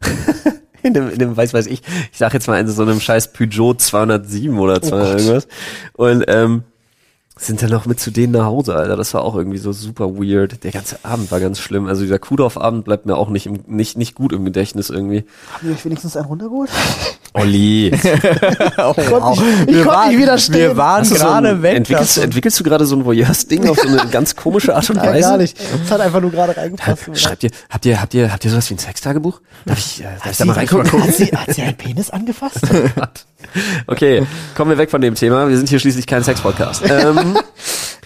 in 0.83 0.93
dem, 0.93 1.09
in 1.09 1.19
dem, 1.19 1.35
weiß 1.35 1.53
weiß 1.53 1.67
ich, 1.67 1.81
ich 2.11 2.17
sag 2.17 2.33
jetzt 2.33 2.47
mal 2.47 2.59
in 2.59 2.67
so 2.67 2.83
einem 2.83 2.99
scheiß 2.99 3.33
Peugeot 3.33 3.75
207 3.75 4.59
oder 4.59 4.81
200 4.81 5.07
Gott. 5.07 5.19
irgendwas. 5.19 5.47
Und 5.93 6.25
ähm, 6.27 6.63
sind 7.37 7.61
dann 7.61 7.69
noch 7.69 7.85
mit 7.85 7.99
zu 7.99 8.11
denen 8.11 8.33
nach 8.33 8.45
Hause, 8.45 8.75
Alter. 8.75 8.95
Das 8.97 9.13
war 9.13 9.23
auch 9.23 9.35
irgendwie 9.35 9.57
so 9.57 9.71
super 9.71 10.15
weird. 10.15 10.63
Der 10.63 10.71
ganze 10.71 10.97
Abend 11.03 11.31
war 11.31 11.39
ganz 11.39 11.59
schlimm. 11.59 11.87
Also 11.87 12.01
dieser 12.01 12.19
Kudorf-Abend 12.19 12.85
bleibt 12.85 13.05
mir 13.05 13.15
auch 13.15 13.29
nicht, 13.29 13.45
im, 13.45 13.59
nicht, 13.67 13.97
nicht 13.97 14.15
gut 14.15 14.33
im 14.33 14.43
Gedächtnis 14.45 14.89
irgendwie. 14.89 15.25
Haben 15.53 15.67
wir 15.67 15.73
euch 15.75 15.85
wenigstens 15.85 16.17
einen 16.17 16.25
runtergeholt? 16.27 16.69
Olli. 17.33 17.91
Ich 18.97 19.09
konnte 19.09 19.41
nicht, 19.41 19.69
ich 19.69 19.75
wir 19.75 19.83
konnte 19.83 19.85
waren, 19.87 20.09
nicht 20.09 20.17
widerstehen. 20.19 20.59
wir 20.59 20.77
waren 20.77 21.03
so 21.05 21.15
gerade 21.15 21.49
ein, 21.49 21.61
weg. 21.61 21.75
Entwickelst, 21.77 22.17
entwickelst 22.17 22.59
du 22.59 22.63
gerade 22.63 22.85
so 22.85 22.95
ein 22.95 23.05
Voyeurs-Ding 23.05 23.67
auf 23.69 23.77
so 23.77 23.87
eine 23.87 24.07
ganz 24.11 24.35
komische 24.35 24.75
Art 24.75 24.89
und 24.89 24.97
Nein, 24.97 25.09
Weise? 25.09 25.21
gar 25.29 25.37
nicht. 25.37 25.57
Es 25.83 25.91
hat 25.91 25.99
einfach 26.01 26.21
nur 26.21 26.31
gerade 26.31 26.55
reingepasst. 26.55 27.09
Schreibt 27.13 27.43
ihr, 27.43 27.51
habt 27.69 27.85
ihr, 27.85 28.01
habt 28.01 28.13
ihr, 28.13 28.31
habt 28.31 28.43
ihr 28.45 28.51
sowas 28.51 28.69
wie 28.69 28.75
ein 28.75 28.79
Sextagebuch? 28.79 29.41
Darf 29.65 29.77
ich, 29.77 30.01
äh, 30.01 30.05
darf 30.05 30.31
ich 30.31 30.37
da 30.37 30.43
Sie- 30.43 30.45
mal 30.45 30.53
reingucken? 30.53 31.03
Hat 31.03 31.13
sie, 31.13 31.25
hat 31.27 31.53
sie 31.53 31.61
einen 31.61 31.75
Penis 31.77 32.09
angefasst? 32.09 32.59
Okay, 33.87 34.25
kommen 34.55 34.71
wir 34.71 34.77
weg 34.77 34.89
von 34.89 35.01
dem 35.01 35.15
Thema. 35.15 35.47
Wir 35.49 35.57
sind 35.57 35.69
hier 35.69 35.79
schließlich 35.79 36.07
kein 36.07 36.23
Sex-Podcast. 36.23 36.83
ähm, 36.89 37.26
Kudorf 37.33 37.99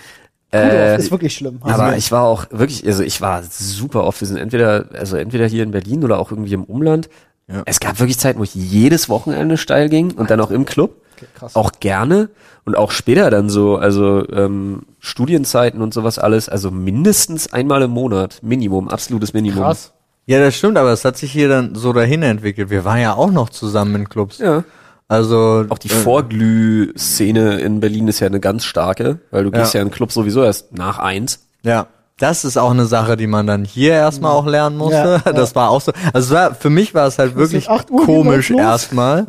äh, 0.53 0.97
ist 0.97 1.11
wirklich 1.11 1.35
schlimm. 1.35 1.59
Also, 1.61 1.81
aber 1.81 1.97
ich 1.97 2.11
war 2.11 2.23
auch 2.23 2.45
wirklich, 2.51 2.85
also 2.85 3.03
ich 3.03 3.21
war 3.21 3.43
super 3.43 4.03
oft. 4.03 4.19
Wir 4.21 4.27
sind 4.27 4.37
entweder, 4.37 4.85
also 4.93 5.17
entweder 5.17 5.47
hier 5.47 5.63
in 5.63 5.71
Berlin 5.71 6.03
oder 6.03 6.19
auch 6.19 6.31
irgendwie 6.31 6.53
im 6.53 6.63
Umland. 6.63 7.09
Ja. 7.47 7.63
Es 7.65 7.79
gab 7.79 7.99
wirklich 7.99 8.17
Zeiten, 8.17 8.39
wo 8.39 8.43
ich 8.43 8.55
jedes 8.55 9.09
Wochenende 9.09 9.57
steil 9.57 9.89
ging 9.89 10.11
und 10.11 10.29
dann 10.29 10.39
auch 10.39 10.51
im 10.51 10.65
Club. 10.65 10.95
Okay, 11.15 11.25
krass. 11.35 11.55
Auch 11.55 11.71
gerne 11.79 12.29
und 12.65 12.77
auch 12.77 12.91
später 12.91 13.29
dann 13.29 13.49
so, 13.49 13.77
also 13.77 14.27
ähm, 14.31 14.83
Studienzeiten 14.99 15.81
und 15.81 15.93
sowas 15.93 16.19
alles, 16.19 16.49
also 16.49 16.71
mindestens 16.71 17.51
einmal 17.51 17.81
im 17.81 17.91
Monat, 17.91 18.39
Minimum, 18.41 18.89
absolutes 18.89 19.33
Minimum. 19.33 19.63
krass. 19.63 19.93
Ja, 20.27 20.39
das 20.39 20.55
stimmt, 20.55 20.77
aber 20.77 20.91
es 20.91 21.03
hat 21.03 21.17
sich 21.17 21.31
hier 21.31 21.49
dann 21.49 21.75
so 21.75 21.93
dahin 21.93 22.21
entwickelt. 22.21 22.69
Wir 22.69 22.85
waren 22.85 23.01
ja 23.01 23.15
auch 23.15 23.31
noch 23.31 23.49
zusammen 23.49 23.95
in 23.95 24.09
Clubs. 24.09 24.37
Ja. 24.37 24.63
Also 25.11 25.65
Auch 25.67 25.77
die 25.77 25.89
äh, 25.89 25.93
Vorglüh-Szene 25.93 27.59
in 27.59 27.81
Berlin 27.81 28.07
ist 28.07 28.21
ja 28.21 28.27
eine 28.27 28.39
ganz 28.39 28.63
starke, 28.63 29.19
weil 29.29 29.43
du 29.43 29.51
gehst 29.51 29.73
Ja. 29.73 29.79
ja 29.79 29.81
in 29.83 29.89
den 29.89 29.93
Club 29.93 30.13
sowieso 30.13 30.41
erst 30.41 30.71
nach 30.77 30.99
eins. 30.99 31.39
Ja. 31.63 31.87
Das 32.17 32.45
ist 32.45 32.55
auch 32.55 32.71
eine 32.71 32.85
Sache, 32.85 33.17
die 33.17 33.27
man 33.27 33.45
dann 33.45 33.65
hier 33.65 33.91
erstmal 33.93 34.31
auch 34.31 34.45
lernen 34.45 34.77
musste. 34.77 34.95
Ja, 34.95 35.21
ja. 35.25 35.33
Das 35.33 35.53
war 35.53 35.69
auch 35.69 35.81
so. 35.81 35.91
Also 36.13 36.33
war, 36.33 36.55
für 36.55 36.69
mich 36.69 36.93
war 36.93 37.07
es 37.07 37.17
halt 37.19 37.35
wirklich 37.35 37.67
8 37.69 37.91
Uhr 37.91 38.05
komisch 38.05 38.51
erstmal. 38.51 39.25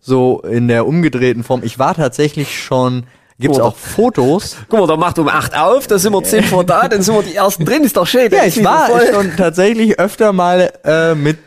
So 0.00 0.40
in 0.42 0.68
der 0.68 0.86
umgedrehten 0.86 1.42
Form. 1.42 1.62
Ich 1.64 1.80
war 1.80 1.94
tatsächlich 1.96 2.62
schon, 2.62 3.02
gibt's 3.40 3.58
Oh, 3.58 3.62
auch 3.64 3.76
Fotos. 3.76 4.56
Guck 4.68 4.78
mal, 4.80 4.86
da 4.86 4.96
macht 4.96 5.18
um 5.18 5.26
acht 5.28 5.56
auf, 5.58 5.88
da 5.88 5.98
sind 5.98 6.12
wir 6.12 6.22
zehn 6.22 6.44
vor 6.44 6.62
da, 6.62 6.86
dann 6.86 7.02
sind 7.02 7.12
wir 7.12 7.22
die 7.24 7.34
ersten 7.34 7.64
drin, 7.64 7.82
ist 7.82 7.96
doch 7.96 8.06
schön. 8.06 8.30
Ja, 8.30 8.44
ich 8.44 8.62
war 8.62 8.88
schon 9.12 9.34
tatsächlich 9.36 9.98
öfter 9.98 10.32
mal 10.32 10.70
äh, 10.84 11.14
mit 11.16 11.38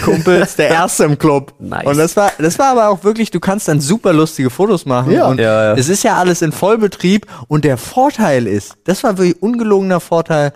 Kumpels 0.00 0.56
der 0.56 0.68
erste 0.70 1.04
im 1.04 1.18
Club. 1.18 1.54
Nice. 1.58 1.84
Und 1.86 1.96
das 1.98 2.16
war, 2.16 2.32
das 2.38 2.58
war 2.58 2.70
aber 2.72 2.88
auch 2.88 3.04
wirklich, 3.04 3.30
du 3.30 3.40
kannst 3.40 3.68
dann 3.68 3.80
super 3.80 4.12
lustige 4.12 4.50
Fotos 4.50 4.86
machen. 4.86 5.12
Ja. 5.12 5.26
Und 5.26 5.38
Ja, 5.40 5.64
ja. 5.64 5.74
es 5.74 5.88
ist 5.88 6.02
ja 6.04 6.16
alles 6.16 6.42
in 6.42 6.52
Vollbetrieb. 6.52 7.26
Und 7.48 7.64
der 7.64 7.76
Vorteil 7.76 8.46
ist, 8.46 8.74
das 8.84 9.02
war 9.04 9.18
wirklich 9.18 9.42
ungelogener 9.42 10.00
Vorteil, 10.00 10.52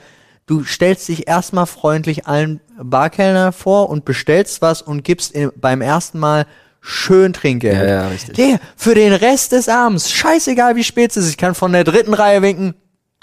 du 0.46 0.64
stellst 0.64 1.09
dich 1.09 1.29
erstmal 1.29 1.66
freundlich 1.66 2.27
allen 2.27 2.61
Barkellner 2.83 3.53
vor 3.53 3.90
und 3.90 4.05
bestellst 4.05 4.62
was 4.62 4.83
und 4.83 5.05
gibst 5.05 5.33
im- 5.35 5.53
beim 5.57 5.81
ersten 5.83 6.18
Mal 6.18 6.46
schön 6.81 7.33
Trinkgeld. 7.33 7.77
Ja, 7.77 7.87
ja, 8.03 8.09
richtig. 8.09 8.37
Der, 8.37 8.61
für 8.77 8.94
den 8.94 9.12
Rest 9.12 9.53
des 9.53 9.68
Abends, 9.68 10.11
scheißegal 10.11 10.77
wie 10.77 10.85
spät 10.85 11.11
es 11.11 11.16
ist, 11.16 11.29
ich 11.29 11.37
kann 11.37 11.55
von 11.55 11.72
der 11.72 11.85
dritten 11.85 12.14
Reihe 12.14 12.40
winken 12.40 12.74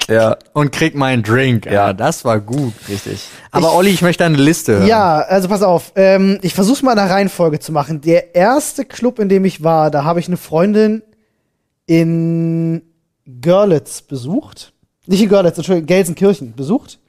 Ja, 0.08 0.38
und 0.54 0.72
krieg 0.72 0.96
meinen 0.96 1.24
Drink. 1.24 1.66
Ja, 1.66 1.94
das 1.94 2.24
war 2.26 2.40
gut. 2.40 2.74
richtig. 2.88 3.28
Aber 3.52 3.74
Olli, 3.74 3.90
ich 3.90 4.02
möchte 4.02 4.24
eine 4.26 4.38
Liste. 4.38 4.74
hören. 4.80 4.88
Ja, 4.88 5.20
also 5.20 5.48
pass 5.48 5.64
auf. 5.64 5.92
Ähm, 5.96 6.38
ich 6.42 6.54
versuch's 6.54 6.84
mal 6.84 6.92
in 6.92 6.98
der 6.98 7.10
Reihenfolge 7.10 7.60
zu 7.60 7.72
machen. 7.72 8.02
Der 8.02 8.36
erste 8.36 8.86
Club, 8.86 9.20
in 9.20 9.30
dem 9.30 9.46
ich 9.46 9.64
war, 9.64 9.90
da 9.92 10.04
habe 10.04 10.20
ich 10.20 10.28
eine 10.28 10.38
Freundin 10.38 11.02
in 11.86 12.82
Görlitz 13.42 14.02
besucht. 14.02 14.74
Nicht 15.08 15.22
in 15.22 15.30
Görlitz, 15.30 15.58
Entschuldigung, 15.58 15.88
Gelsenkirchen 15.88 16.54
besucht. 16.56 17.00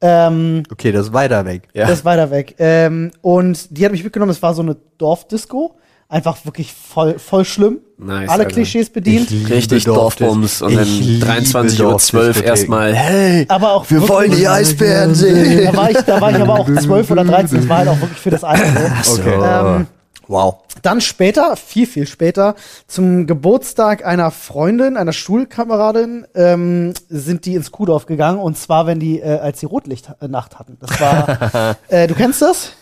Ähm, 0.00 0.62
Okay, 0.70 0.92
das 0.92 1.06
ist 1.06 1.12
weiter 1.12 1.44
weg. 1.46 1.68
Ja. 1.72 1.86
Das 1.86 1.98
ist 2.00 2.04
weiter 2.04 2.30
weg. 2.30 2.56
Ähm, 2.58 3.12
und 3.22 3.76
die 3.76 3.84
hat 3.84 3.92
mich 3.92 4.04
mitgenommen, 4.04 4.30
es 4.30 4.42
war 4.42 4.54
so 4.54 4.62
eine 4.62 4.76
Dorfdisco. 4.98 5.76
Einfach 6.08 6.44
wirklich 6.44 6.72
voll, 6.72 7.18
voll 7.18 7.44
schlimm. 7.44 7.78
Nice, 7.98 8.28
Alle 8.28 8.44
Alter. 8.44 8.54
Klischees 8.54 8.90
bedient. 8.90 9.28
Richtig 9.50 9.84
Dorfbums 9.84 10.62
und 10.62 10.76
dann 10.76 10.86
liebe 10.86 11.26
23.12 11.26 12.36
Uhr 12.38 12.44
erstmal, 12.44 12.94
hey, 12.94 13.46
Aber 13.48 13.72
auch 13.72 13.90
wir 13.90 14.08
wollen 14.08 14.30
die 14.30 14.46
Eisbären 14.46 15.14
sehen. 15.14 15.64
Da 15.64 15.76
war 15.76 15.90
ich, 15.90 15.98
da 15.98 16.20
war 16.20 16.30
ich 16.30 16.36
aber 16.36 16.60
auch 16.60 16.66
zwölf 16.66 17.10
oder 17.10 17.24
13. 17.24 17.58
Das 17.58 17.68
war 17.68 17.78
halt 17.78 17.88
auch 17.88 18.00
wirklich 18.00 18.20
für 18.20 18.30
das 18.30 18.44
Alter. 18.44 18.92
so. 19.02 19.20
Okay. 19.20 19.40
Ähm, 19.42 19.86
Wow. 20.28 20.58
Dann 20.82 21.00
später, 21.00 21.56
viel, 21.56 21.86
viel 21.86 22.06
später, 22.06 22.54
zum 22.86 23.26
Geburtstag 23.26 24.04
einer 24.04 24.30
Freundin, 24.30 24.96
einer 24.96 25.12
Schulkameradin, 25.12 26.26
ähm, 26.34 26.94
sind 27.08 27.46
die 27.46 27.54
ins 27.54 27.70
Kuhdorf 27.70 28.06
gegangen. 28.06 28.38
Und 28.40 28.58
zwar, 28.58 28.86
wenn 28.86 28.98
die, 28.98 29.20
äh, 29.20 29.38
als 29.38 29.60
die 29.60 29.66
Rotlichtnacht 29.66 30.58
hatten. 30.58 30.78
Das 30.80 31.00
war, 31.00 31.76
äh, 31.88 32.06
du 32.06 32.14
kennst 32.14 32.42
das? 32.42 32.72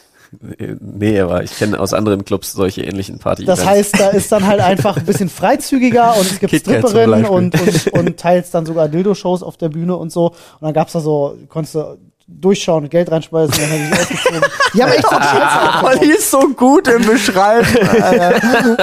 Nee, 0.80 1.20
aber 1.20 1.42
ich 1.42 1.56
kenne 1.56 1.78
aus 1.78 1.92
anderen 1.92 2.24
Clubs 2.24 2.52
solche 2.52 2.82
ähnlichen 2.82 3.18
Partys. 3.18 3.46
Das 3.46 3.64
heißt, 3.64 3.98
da 3.98 4.08
ist 4.08 4.30
dann 4.32 4.46
halt 4.46 4.60
einfach 4.60 4.96
ein 4.96 5.04
bisschen 5.04 5.28
freizügiger 5.28 6.16
und 6.16 6.30
es 6.30 6.40
gibt 6.40 6.54
Stripperinnen 6.54 7.24
und, 7.24 7.60
und, 7.60 7.92
und 7.92 8.16
teils 8.16 8.50
dann 8.50 8.66
sogar 8.66 8.88
Dildo-Shows 8.88 9.42
auf 9.42 9.56
der 9.56 9.68
Bühne 9.68 9.96
und 9.96 10.12
so. 10.12 10.28
Und 10.28 10.62
dann 10.62 10.72
gab's 10.72 10.92
da 10.92 11.00
so, 11.00 11.36
konntest 11.48 11.74
du 11.74 11.98
durchschauen, 12.26 12.88
Geld 12.88 13.10
reinspeisen, 13.10 13.54
dann 13.58 13.70
haben 13.70 13.90
die 13.90 13.96
sich 13.96 14.18
ausgezogen. 14.18 14.40
Die 14.74 14.82
haben 14.82 14.92
echt 14.92 15.02
so 15.08 15.16
aufgebaut. 15.16 15.84
Olli 16.00 16.10
ist 16.12 16.30
so 16.30 16.48
gut 16.56 16.88
im 16.88 17.06
Beschreiben. 17.06 17.66
Alter. 18.02 18.34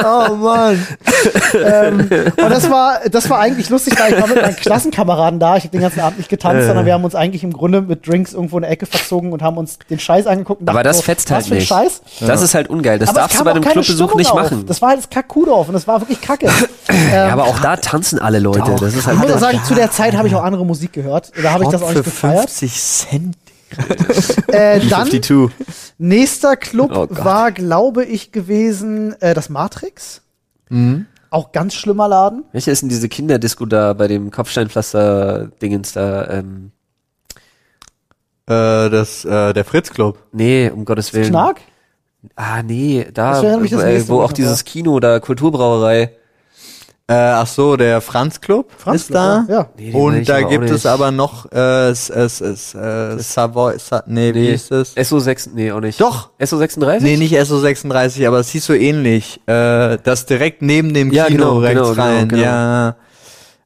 Oh 0.31 0.35
Mann. 0.35 0.87
ähm, 1.53 2.09
und 2.37 2.49
das 2.49 2.69
war, 2.69 2.99
das 3.11 3.29
war 3.29 3.39
eigentlich 3.39 3.69
lustig, 3.69 3.99
weil 3.99 4.13
ich 4.13 4.21
war 4.21 4.27
mit 4.27 4.41
meinen 4.41 4.55
Klassenkameraden 4.55 5.39
da. 5.39 5.57
Ich 5.57 5.63
habe 5.63 5.71
den 5.71 5.81
ganzen 5.81 5.99
Abend 6.01 6.17
nicht 6.17 6.29
getanzt, 6.29 6.65
sondern 6.67 6.85
wir 6.85 6.93
haben 6.93 7.03
uns 7.03 7.15
eigentlich 7.15 7.43
im 7.43 7.53
Grunde 7.53 7.81
mit 7.81 8.07
Drinks 8.07 8.33
irgendwo 8.33 8.57
in 8.57 8.61
der 8.63 8.71
Ecke 8.71 8.85
verzogen 8.85 9.31
und 9.33 9.41
haben 9.41 9.57
uns 9.57 9.79
den 9.89 9.99
Scheiß 9.99 10.27
angeguckt. 10.27 10.61
Und 10.61 10.69
Aber 10.69 10.83
das 10.83 10.97
so, 10.97 11.03
fetzt 11.03 11.29
was 11.29 11.35
halt 11.35 11.45
für 11.47 11.53
ein 11.53 11.57
nicht. 11.57 11.67
Scheiß. 11.67 12.01
Das 12.21 12.41
ist 12.41 12.53
halt 12.55 12.69
ungeil. 12.69 12.99
Das 12.99 13.09
Aber 13.09 13.19
darfst 13.21 13.39
du 13.39 13.43
bei 13.43 13.51
einem 13.51 13.63
Clubbesuch 13.63 14.15
nicht 14.15 14.31
auf. 14.31 14.41
machen. 14.41 14.65
Das 14.67 14.81
war 14.81 14.89
halt 14.89 14.99
das 14.99 15.09
Kackkuhdorf 15.09 15.67
und 15.67 15.73
das 15.73 15.87
war 15.87 15.99
wirklich 16.01 16.21
kacke. 16.21 16.49
ja, 17.11 17.29
aber 17.29 17.45
auch 17.45 17.59
da 17.59 17.75
tanzen 17.77 18.19
alle 18.19 18.39
Leute. 18.39 18.75
Das 18.79 18.93
ist 18.93 19.07
halt 19.07 19.17
Ich 19.17 19.21
muss 19.23 19.31
auch 19.33 19.39
sagen, 19.39 19.61
zu 19.65 19.73
der 19.75 19.91
Zeit 19.91 20.15
habe 20.15 20.27
ich 20.27 20.35
auch 20.35 20.43
andere 20.43 20.65
Musik 20.65 20.93
gehört. 20.93 21.31
Da 21.41 21.51
habe 21.51 21.63
ich 21.63 21.69
das 21.69 21.81
auch 21.81 21.89
nicht 21.89 21.97
für 21.97 22.03
gefeiert. 22.03 22.49
50 22.49 22.81
Cent. 22.81 23.30
Äh, 24.47 24.79
dann 24.89 25.07
52. 25.09 25.49
nächster 25.97 26.55
Club 26.57 26.91
Oh 26.93 27.07
war, 27.09 27.51
glaube 27.51 28.03
ich, 28.05 28.31
gewesen 28.31 29.15
äh, 29.21 29.33
das 29.33 29.49
Matrix. 29.49 30.21
Mhm. 30.69 31.05
Auch 31.29 31.51
ganz 31.53 31.73
schlimmer 31.75 32.07
Laden. 32.07 32.43
Welche 32.51 32.71
ist 32.71 32.81
denn 32.81 32.89
diese 32.89 33.07
Kinderdisco 33.07 33.65
da 33.65 33.93
bei 33.93 34.07
dem 34.07 34.31
Kopfsteinpflaster-Dingens 34.31 35.93
da? 35.93 36.29
Ähm, 36.29 36.71
Äh, 38.47 38.89
das, 38.89 39.23
äh, 39.23 39.53
der 39.53 39.63
Fritz 39.63 39.91
Club. 39.91 40.17
nee, 40.33 40.69
um 40.69 40.83
Gottes 40.83 41.13
Willen. 41.13 41.29
Knark? 41.29 41.61
Ah, 42.35 42.61
nee, 42.61 43.07
da, 43.13 43.41
äh, 43.41 44.07
wo 44.09 44.21
auch 44.21 44.33
dieses 44.33 44.63
Kino 44.65 44.99
da, 44.99 45.19
Kulturbrauerei. 45.19 46.15
Äh, 47.11 47.15
ach 47.15 47.47
so, 47.47 47.75
der 47.75 47.99
Franz 48.01 48.39
Club 48.39 48.71
Franz 48.77 49.01
ist 49.01 49.07
Club, 49.07 49.17
da. 49.17 49.45
ja. 49.49 49.69
Nee, 49.77 49.91
Und 49.93 50.29
da 50.29 50.41
gibt 50.41 50.65
es 50.65 50.71
nicht. 50.71 50.85
aber 50.85 51.11
noch 51.11 51.51
äh, 51.51 51.89
es, 51.89 52.09
es, 52.09 52.39
es, 52.41 52.73
äh, 52.73 53.17
Savoy, 53.19 53.77
Sa 53.79 54.03
nee, 54.07 54.33
wie 54.33 54.39
Nee, 54.39 54.51
hieß 54.51 54.71
es? 54.71 54.95
SO6, 54.95 55.49
nee, 55.53 55.71
auch 55.71 55.79
nicht. 55.81 55.99
Doch. 55.99 56.29
SO36? 56.39 57.01
Nee, 57.01 57.17
nicht 57.17 57.33
SO36, 57.35 58.25
aber 58.27 58.39
es 58.39 58.49
hieß 58.49 58.65
so 58.65 58.73
ähnlich. 58.73 59.39
Äh, 59.47 59.97
das 60.03 60.25
direkt 60.25 60.61
neben 60.61 60.93
dem 60.93 61.11
Ja, 61.11 61.25
Kino 61.25 61.37
genau, 61.37 61.57
rechts 61.59 61.75
genau, 61.81 61.89
genau, 61.91 62.01
rein. 62.03 62.29
genau. 62.29 62.43
Ja. 62.43 62.95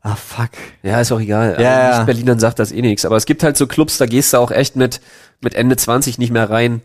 Ah, 0.01 0.15
fuck. 0.15 0.49
Ja, 0.83 1.01
ist 1.01 1.11
auch 1.11 1.19
egal. 1.19 1.51
Ja, 1.51 1.55
Also 1.55 1.63
ja. 1.63 1.97
Nicht-Berlinern 1.97 2.39
sagt 2.39 2.59
das 2.59 2.71
eh 2.71 2.81
nichts. 2.81 3.05
Aber 3.05 3.15
es 3.17 3.25
gibt 3.25 3.43
halt 3.43 3.57
so 3.57 3.65
Clubs, 3.67 3.97
da 3.97 4.05
gehst 4.05 4.33
du 4.33 4.37
auch 4.37 4.51
echt 4.51 4.75
mit, 4.75 5.01
mit 5.41 5.55
Ende 5.55 5.75
20 5.77 6.17
nicht 6.19 6.31
mehr 6.31 6.49
rein. 6.49 6.81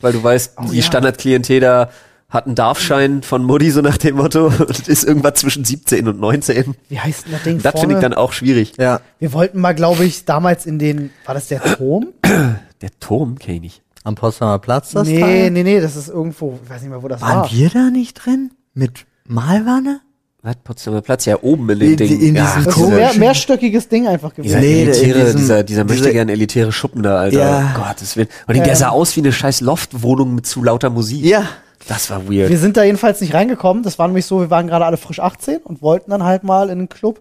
Weil 0.00 0.12
du 0.12 0.22
weißt, 0.22 0.54
die 0.72 0.76
ja. 0.78 0.82
Standardklientel 0.82 1.60
da 1.60 1.88
hat 2.34 2.46
einen 2.46 2.54
Darfschein 2.54 3.22
von 3.22 3.42
Mutti, 3.44 3.70
so 3.70 3.80
nach 3.80 3.96
dem 3.96 4.16
Motto, 4.16 4.46
und 4.58 4.88
ist 4.88 5.04
irgendwas 5.04 5.34
zwischen 5.34 5.64
17 5.64 6.06
und 6.08 6.20
19. 6.20 6.74
Wie 6.90 7.00
heißt 7.00 7.24
denn 7.26 7.32
das 7.32 7.42
Ding 7.44 7.62
Das 7.62 7.80
finde 7.80 7.94
ich 7.94 8.00
dann 8.02 8.12
auch 8.12 8.32
schwierig. 8.32 8.74
Ja. 8.78 9.00
Wir 9.18 9.32
wollten 9.32 9.60
mal, 9.60 9.74
glaube 9.74 10.04
ich, 10.04 10.24
damals 10.26 10.66
in 10.66 10.78
den, 10.78 11.10
war 11.24 11.34
das 11.34 11.48
der 11.48 11.62
Turm? 11.62 12.08
Der 12.82 12.90
Turm 13.00 13.38
kenn 13.38 13.54
ich 13.54 13.60
nicht. 13.62 13.82
Am 14.02 14.14
Potsdamer 14.16 14.58
Platz 14.58 14.90
das 14.90 15.08
nee, 15.08 15.18
Teil? 15.18 15.50
nee, 15.50 15.62
nee, 15.62 15.80
das 15.80 15.96
ist 15.96 16.08
irgendwo, 16.10 16.58
ich 16.62 16.68
weiß 16.68 16.82
nicht 16.82 16.90
mehr, 16.90 17.02
wo 17.02 17.08
das 17.08 17.22
Waren 17.22 17.42
war. 17.42 17.50
wir 17.52 17.70
da 17.70 17.88
nicht 17.88 18.14
drin? 18.14 18.50
Mit 18.74 19.06
Malwanne? 19.26 20.00
Was? 20.42 20.56
Potsdamer 20.62 21.00
Platz? 21.00 21.24
Ja, 21.24 21.38
oben 21.40 21.70
in 21.70 21.78
dem 21.78 21.90
In- 21.92 21.96
Ding. 21.96 22.20
in 22.20 22.34
ja, 22.36 22.44
diesem 22.44 22.64
Das 22.64 22.76
ist 22.76 22.82
ein 22.82 22.94
mehr, 22.94 23.14
mehrstöckiges 23.14 23.88
Ding 23.88 24.06
einfach 24.06 24.32
dieser 24.34 24.60
gewesen. 24.60 24.60
Nee, 24.60 24.84
der- 24.84 24.94
in 24.96 25.00
elitäre, 25.04 25.24
diesem- 25.24 25.38
dieser, 25.40 25.62
dieser 25.62 25.84
möchte 25.84 26.12
gern 26.12 26.28
elitäre 26.28 26.72
Schuppen 26.72 27.02
da, 27.02 27.16
Alter. 27.16 27.38
Ja. 27.38 27.74
Gottes 27.74 28.16
Willen. 28.18 28.28
Und 28.46 28.56
der 28.58 28.66
Ja. 28.66 28.74
sah 28.76 28.88
aus 28.90 29.16
wie 29.16 29.20
eine 29.20 29.32
scheiß 29.32 29.62
Loftwohnung 29.62 30.34
mit 30.34 30.44
zu 30.44 30.62
lauter 30.62 30.90
Musik. 30.90 31.24
Ja. 31.24 31.44
Das 31.88 32.10
war 32.10 32.26
weird. 32.28 32.48
Wir 32.48 32.58
sind 32.58 32.76
da 32.76 32.82
jedenfalls 32.84 33.20
nicht 33.20 33.34
reingekommen. 33.34 33.82
Das 33.82 33.98
war 33.98 34.06
nämlich 34.06 34.26
so, 34.26 34.40
wir 34.40 34.50
waren 34.50 34.66
gerade 34.66 34.84
alle 34.86 34.96
frisch 34.96 35.20
18 35.20 35.58
und 35.58 35.82
wollten 35.82 36.10
dann 36.10 36.24
halt 36.24 36.44
mal 36.44 36.70
in 36.70 36.78
den 36.78 36.88
Club. 36.88 37.20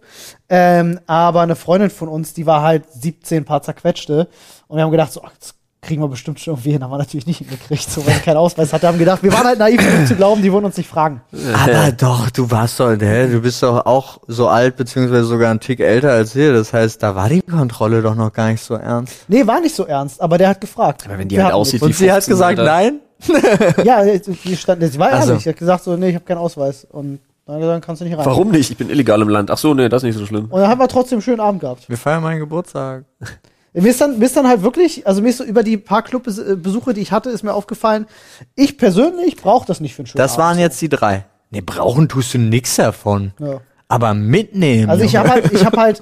Ähm, 0.50 1.00
aber 1.08 1.42
eine 1.42 1.56
Freundin 1.56 1.90
von 1.90 2.08
uns, 2.08 2.34
die 2.34 2.46
war 2.46 2.62
halt 2.62 2.84
17 2.92 3.46
paar 3.46 3.62
zerquetschte. 3.62 4.28
Und 4.68 4.78
wir 4.78 4.84
haben 4.84 4.92
gedacht, 4.92 5.12
so, 5.12 5.22
ach, 5.24 5.32
das 5.40 5.56
kriegen 5.84 6.02
wir 6.02 6.08
bestimmt 6.08 6.40
schon 6.40 6.54
irgendwie 6.54 6.72
hin. 6.72 6.84
Haben 6.84 6.92
wir 6.92 6.98
natürlich 6.98 7.28
nicht 7.28 7.40
hingekriegt, 7.40 7.90
so, 7.90 8.06
weil 8.08 8.20
keinen 8.20 8.38
Ausweis 8.38 8.74
hatte. 8.74 8.88
Haben 8.88 8.98
gedacht, 8.98 9.22
wir 9.22 9.32
waren 9.34 9.46
halt 9.46 9.60
naiv 9.60 9.78
genug 9.78 10.08
zu 10.08 10.16
glauben, 10.16 10.42
die 10.42 10.52
würden 10.52 10.66
uns 10.66 10.78
nicht 10.78 10.90
fragen. 10.90 11.22
Aber 11.54 11.92
doch, 11.92 12.30
du 12.30 12.50
warst 12.50 12.80
doch, 12.80 12.92
hä, 12.92 13.28
du 13.28 13.42
bist 13.42 13.62
doch 13.62 13.86
auch 13.86 14.20
so 14.28 14.48
alt, 14.48 14.78
beziehungsweise 14.78 15.26
sogar 15.26 15.52
ein 15.52 15.60
Tick 15.60 15.80
älter 15.80 16.12
als 16.12 16.36
wir. 16.36 16.54
Das 16.54 16.74
heißt, 16.74 17.04
da 17.04 17.16
war 17.16 17.30
die 17.30 17.42
Kontrolle 17.42 18.02
doch 18.02 18.16
noch 18.16 18.32
gar 18.32 18.50
nicht 18.50 18.64
so 18.64 18.76
ernst. 18.76 19.14
Nee, 19.28 19.46
war 19.46 19.60
nicht 19.60 19.76
so 19.76 19.86
ernst, 19.86 20.22
aber 20.22 20.38
der 20.38 20.50
hat 20.50 20.62
gefragt. 20.62 21.04
Aber 21.06 21.18
wenn 21.18 21.28
die 21.28 21.36
Wir 21.36 21.44
halt 21.44 21.54
aussieht 21.54 21.82
Und 21.82 21.90
wie 21.90 21.94
sie 21.94 22.12
hat 22.12 22.24
15, 22.24 22.32
gesagt, 22.34 22.58
nein? 22.60 23.00
Ja, 23.84 24.04
die 24.04 24.56
stand, 24.58 24.84
sie 24.84 25.00
war 25.00 25.12
Also. 25.12 25.30
ehrlich. 25.30 25.44
Sie 25.44 25.50
hat 25.50 25.58
gesagt 25.58 25.84
so, 25.84 25.96
nee, 25.96 26.10
ich 26.10 26.16
habe 26.16 26.26
keinen 26.26 26.38
Ausweis. 26.38 26.86
Und 26.90 27.20
dann 27.46 27.60
gesagt, 27.60 27.86
kannst 27.86 28.02
du 28.02 28.06
nicht 28.06 28.18
rein. 28.18 28.26
Warum 28.26 28.52
nicht? 28.52 28.72
Ich 28.72 28.78
bin 28.78 28.90
illegal 28.90 29.22
im 29.22 29.30
Land. 29.30 29.52
Ach 29.52 29.58
so, 29.58 29.74
nee, 29.74 29.90
das 29.90 30.04
ist 30.04 30.08
nicht 30.08 30.18
so 30.18 30.26
schlimm. 30.26 30.46
Und 30.46 30.60
dann 30.62 30.70
haben 30.70 30.80
wir 30.80 30.88
trotzdem 30.88 31.18
einen 31.18 31.22
schönen 31.24 31.40
Abend 31.42 31.62
gehabt. 31.62 31.90
Wir 31.90 31.98
feiern 31.98 32.24
meinen 32.24 32.40
Geburtstag. 32.40 33.06
Mir 33.76 33.90
ist, 33.90 34.00
dann, 34.00 34.20
mir 34.20 34.26
ist 34.26 34.38
dann 34.38 34.48
halt 34.48 34.62
wirklich, 34.62 35.08
also 35.08 35.24
mir 35.24 35.30
ist 35.30 35.40
so 35.40 35.44
über 35.44 35.64
die 35.64 35.78
paar 35.78 36.04
Clubbesuche, 36.04 36.94
die 36.94 37.02
ich 37.02 37.12
hatte, 37.12 37.32
ist 37.32 37.42
mir 37.42 37.56
aufgefallen, 37.56 38.06
ich 38.54 38.78
persönlich 38.78 39.36
brauche 39.36 39.66
das 39.66 39.80
nicht 39.80 39.96
für 39.96 40.02
einen 40.02 40.06
schönen 40.06 40.20
Das 40.20 40.38
waren 40.38 40.50
Abend. 40.52 40.60
jetzt 40.62 40.80
die 40.80 40.90
drei. 40.90 41.26
Nee, 41.50 41.62
brauchen 41.62 42.08
tust 42.08 42.36
du 42.36 42.38
nix 42.38 42.76
davon. 42.76 43.34
Ja. 43.40 43.62
Aber 43.88 44.14
mitnehmen. 44.14 44.90
Also 44.90 45.04
ich 45.04 45.16
habe 45.16 45.30
halt, 45.30 45.52
ich 45.52 45.66
habe 45.66 45.78
halt, 45.78 46.02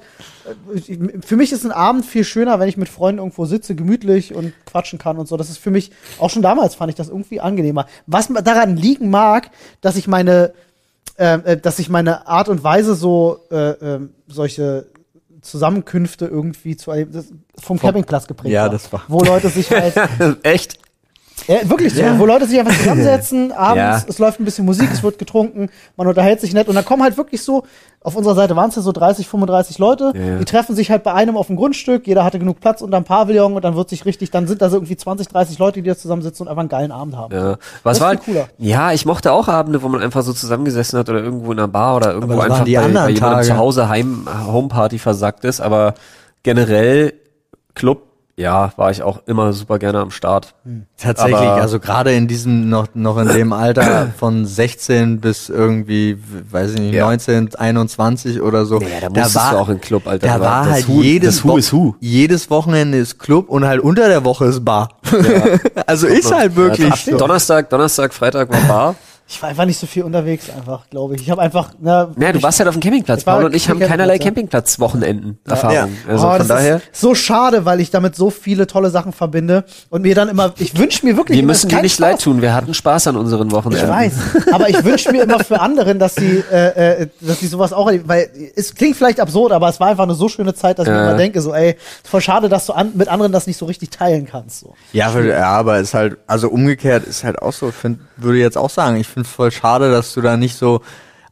äh, 0.77 1.19
für 1.25 1.35
mich 1.35 1.51
ist 1.51 1.65
ein 1.65 1.71
Abend 1.71 2.05
viel 2.05 2.23
schöner, 2.23 2.59
wenn 2.59 2.69
ich 2.69 2.77
mit 2.77 2.89
Freunden 2.89 3.19
irgendwo 3.19 3.45
sitze, 3.45 3.75
gemütlich 3.75 4.33
und 4.33 4.53
quatschen 4.65 4.97
kann 4.99 5.17
und 5.17 5.27
so. 5.27 5.35
Das 5.37 5.49
ist 5.49 5.57
für 5.57 5.71
mich, 5.71 5.91
auch 6.19 6.29
schon 6.29 6.41
damals 6.41 6.75
fand 6.75 6.89
ich 6.89 6.95
das 6.95 7.09
irgendwie 7.09 7.41
angenehmer. 7.41 7.87
Was 8.07 8.29
daran 8.43 8.77
liegen 8.77 9.09
mag, 9.09 9.49
dass 9.81 9.97
ich 9.97 10.07
meine, 10.07 10.53
ähm, 11.17 11.41
äh, 11.45 11.57
dass 11.57 11.79
ich 11.79 11.89
meine 11.89 12.27
Art 12.27 12.47
und 12.49 12.63
Weise 12.63 12.95
so 12.95 13.39
äh, 13.51 13.71
ähm, 13.71 14.11
solche 14.27 14.85
Zusammenkünfte 15.41 16.27
irgendwie 16.27 16.77
zu 16.77 16.91
das 17.11 17.33
vom 17.57 17.79
Campingplatz 17.79 18.27
geprägt 18.27 18.53
Ja, 18.53 18.63
war. 18.63 18.69
das 18.69 18.93
war- 18.93 19.03
Wo 19.07 19.23
Leute 19.23 19.49
sich 19.49 19.69
halt 19.71 19.95
Echt? 20.43 20.77
Ja, 21.47 21.67
wirklich 21.69 21.93
so, 21.93 22.01
wo 22.17 22.25
Leute 22.25 22.45
sich 22.45 22.59
einfach 22.59 22.77
zusammensetzen, 22.77 23.51
abends, 23.57 24.03
Ja. 24.03 24.03
es 24.07 24.19
läuft 24.19 24.39
ein 24.39 24.45
bisschen 24.45 24.65
Musik, 24.65 24.89
es 24.93 25.01
wird 25.03 25.17
getrunken, 25.17 25.69
man 25.97 26.07
unterhält 26.07 26.39
sich 26.39 26.53
nett 26.53 26.67
und 26.67 26.75
dann 26.75 26.85
kommen 26.85 27.01
halt 27.03 27.17
wirklich 27.17 27.41
so, 27.43 27.63
auf 28.03 28.15
unserer 28.15 28.35
Seite 28.35 28.55
waren 28.55 28.69
es 28.69 28.75
ja 28.75 28.81
so 28.81 28.91
30, 28.91 29.27
35 29.27 29.77
Leute, 29.79 30.11
Ja, 30.15 30.21
ja. 30.21 30.37
die 30.37 30.45
treffen 30.45 30.75
sich 30.75 30.89
halt 30.91 31.03
bei 31.03 31.13
einem 31.13 31.37
auf 31.37 31.47
dem 31.47 31.55
Grundstück, 31.55 32.05
jeder 32.07 32.23
hatte 32.23 32.39
genug 32.39 32.59
Platz 32.59 32.81
unterm 32.81 33.03
Pavillon 33.03 33.53
und 33.53 33.63
dann 33.63 33.75
wird 33.75 33.89
sich 33.89 34.05
richtig, 34.05 34.31
dann 34.31 34.47
sind 34.47 34.61
da 34.61 34.69
so 34.69 34.77
irgendwie 34.77 34.95
20, 34.97 35.27
30 35.27 35.57
Leute, 35.59 35.81
die 35.81 35.89
da 35.89 35.97
zusammensitzen 35.97 36.45
und 36.45 36.49
einfach 36.49 36.61
einen 36.61 36.69
geilen 36.69 36.91
Abend 36.91 37.15
haben. 37.17 37.33
Ja. 37.33 37.49
Das 37.51 37.59
Was 37.83 37.97
ist 37.97 38.01
war 38.01 38.07
halt, 38.09 38.23
cooler. 38.23 38.47
Ja, 38.57 38.91
ich 38.91 39.05
mochte 39.05 39.31
auch 39.31 39.47
Abende, 39.47 39.81
wo 39.83 39.87
man 39.89 40.01
einfach 40.01 40.21
so 40.23 40.33
zusammengesessen 40.33 40.97
hat 40.99 41.09
oder 41.09 41.19
irgendwo 41.23 41.51
in 41.51 41.59
einer 41.59 41.67
Bar 41.67 41.95
oder 41.97 42.13
irgendwo 42.13 42.35
das 42.35 42.45
einfach 42.45 42.63
die 42.65 42.75
bei, 42.75 42.81
bei 42.81 42.85
anderen 42.87 43.13
jemandem 43.15 43.35
Tage. 43.37 43.47
zu 43.47 43.57
Hause 43.57 43.89
Heim, 43.89 44.27
Homeparty 44.47 44.99
versackt 44.99 45.43
ist. 45.45 45.59
Aber 45.61 45.93
generell 46.43 47.13
Club, 47.75 48.03
ja, 48.37 48.71
war 48.77 48.89
ich 48.91 49.03
auch 49.03 49.21
immer 49.27 49.53
super 49.53 49.77
gerne 49.79 49.99
am 49.99 50.11
Start. 50.11 50.55
Tatsächlich, 50.97 51.35
Aber- 51.35 51.61
also 51.61 51.79
gerade 51.79 52.13
in 52.13 52.27
diesem 52.27 52.69
noch 52.69 52.87
noch 52.93 53.17
in 53.17 53.27
dem 53.27 53.53
Alter 53.53 54.11
von 54.17 54.45
16 54.45 55.19
bis 55.19 55.49
irgendwie, 55.49 56.17
weiß 56.49 56.73
ich 56.73 56.79
nicht, 56.79 56.93
Ja. 56.93 57.05
19, 57.05 57.55
21 57.55 58.41
oder 58.41 58.65
so. 58.65 58.79
Naja, 58.79 59.01
da 59.01 59.09
musstest 59.09 59.35
du 59.51 59.57
auch 59.57 59.69
in 59.69 59.81
Club, 59.81 60.07
Alter. 60.07 60.27
Da 60.27 60.33
Da 60.35 60.39
war 60.39 60.49
war 60.65 60.71
halt 60.71 60.87
Hu- 60.87 61.01
jedes 61.01 61.43
Who 61.43 61.57
Who. 61.71 61.95
jedes 61.99 62.49
Wochenende 62.49 62.97
ist 62.97 63.19
Club 63.19 63.49
und 63.49 63.65
halt 63.65 63.81
unter 63.81 64.07
der 64.07 64.23
Woche 64.25 64.45
ist 64.45 64.63
Bar. 64.65 64.89
also 65.85 66.07
ist 66.07 66.33
halt 66.33 66.55
wirklich 66.55 67.05
Ja, 67.05 67.11
so. 67.13 67.17
Donnerstag, 67.17 67.69
Donnerstag, 67.69 68.13
Freitag 68.13 68.49
war 68.51 68.61
Bar. 68.67 68.95
Ich 69.33 69.41
war 69.41 69.47
einfach 69.47 69.63
nicht 69.65 69.79
so 69.79 69.87
viel 69.87 70.03
unterwegs, 70.03 70.49
einfach, 70.49 70.89
glaube 70.89 71.15
ich. 71.15 71.21
Ich 71.21 71.29
habe 71.31 71.41
einfach, 71.41 71.69
na, 71.79 72.09
Naja, 72.17 72.33
du 72.33 72.39
ich- 72.39 72.43
warst 72.43 72.59
halt 72.59 72.67
auf 72.67 72.75
dem 72.75 72.81
Campingplatz. 72.81 73.19
Ich 73.19 73.25
Paul 73.25 73.45
und 73.45 73.55
ich 73.55 73.69
haben 73.69 73.79
keinerlei. 73.79 74.19
Campingplatz-Wochenenden-Erfahrung. 74.19 75.73
Ja. 75.75 75.87
Also 76.07 76.27
oh, 76.27 76.35
von 76.37 76.47
daher, 76.47 76.75
ist 76.91 76.99
so 77.01 77.15
schade, 77.15 77.63
weil 77.65 77.79
ich 77.79 77.91
damit 77.91 78.15
so 78.15 78.29
viele 78.29 78.67
tolle 78.67 78.89
Sachen 78.89 79.13
verbinde 79.13 79.63
und 79.89 80.01
mir 80.01 80.15
dann 80.15 80.27
immer, 80.29 80.53
ich 80.57 80.77
wünsche 80.77 81.05
mir 81.05 81.15
wirklich, 81.17 81.37
wir 81.37 81.45
müssen 81.45 81.69
dir 81.69 81.81
nicht 81.81 81.93
Spaß. 81.93 81.99
leid 81.99 82.21
tun. 82.21 82.41
Wir 82.41 82.53
hatten 82.53 82.73
Spaß 82.73 83.07
an 83.07 83.15
unseren 83.15 83.47
Ich 83.47 83.53
Wochenenden. 83.53 83.87
weiß, 83.89 84.13
aber 84.51 84.69
ich 84.69 84.83
wünsche 84.83 85.11
mir 85.11 85.23
immer 85.23 85.39
für 85.43 85.59
anderen, 85.61 85.97
dass 85.99 86.15
sie, 86.15 86.43
äh, 86.51 87.01
äh, 87.03 87.07
dass 87.21 87.39
sie 87.39 87.47
sowas 87.47 87.71
auch, 87.73 87.89
weil 88.05 88.29
es 88.55 88.75
klingt 88.75 88.97
vielleicht 88.97 89.19
absurd, 89.19 89.51
aber 89.53 89.69
es 89.69 89.79
war 89.79 89.87
einfach 89.87 90.03
eine 90.03 90.13
so 90.15 90.27
schöne 90.27 90.53
Zeit, 90.53 90.77
dass 90.79 90.87
ich 90.87 90.91
mir 90.93 90.99
immer 91.01 91.15
denke, 91.17 91.41
so, 91.41 91.53
ey, 91.53 91.71
ist 91.71 92.07
voll 92.09 92.21
schade, 92.21 92.49
dass 92.49 92.65
du 92.65 92.73
an, 92.73 92.91
mit 92.95 93.07
anderen 93.07 93.31
das 93.31 93.47
nicht 93.47 93.57
so 93.57 93.65
richtig 93.65 93.91
teilen 93.91 94.25
kannst. 94.25 94.59
So. 94.59 94.73
Ja, 94.93 95.09
für, 95.09 95.25
ja, 95.27 95.47
aber 95.51 95.79
ist 95.79 95.93
halt, 95.93 96.17
also 96.27 96.49
umgekehrt 96.49 97.05
ist 97.05 97.23
halt 97.23 97.41
auch 97.41 97.53
so, 97.53 97.69
ich 97.69 97.75
find, 97.75 97.99
würde 98.17 98.39
jetzt 98.39 98.57
auch 98.57 98.69
sagen, 98.69 98.97
ich 98.97 99.07
finde 99.07 99.20
es 99.21 99.29
voll 99.29 99.51
schade, 99.51 99.91
dass 99.91 100.13
du 100.13 100.21
da 100.21 100.37
nicht 100.37 100.55
so 100.55 100.81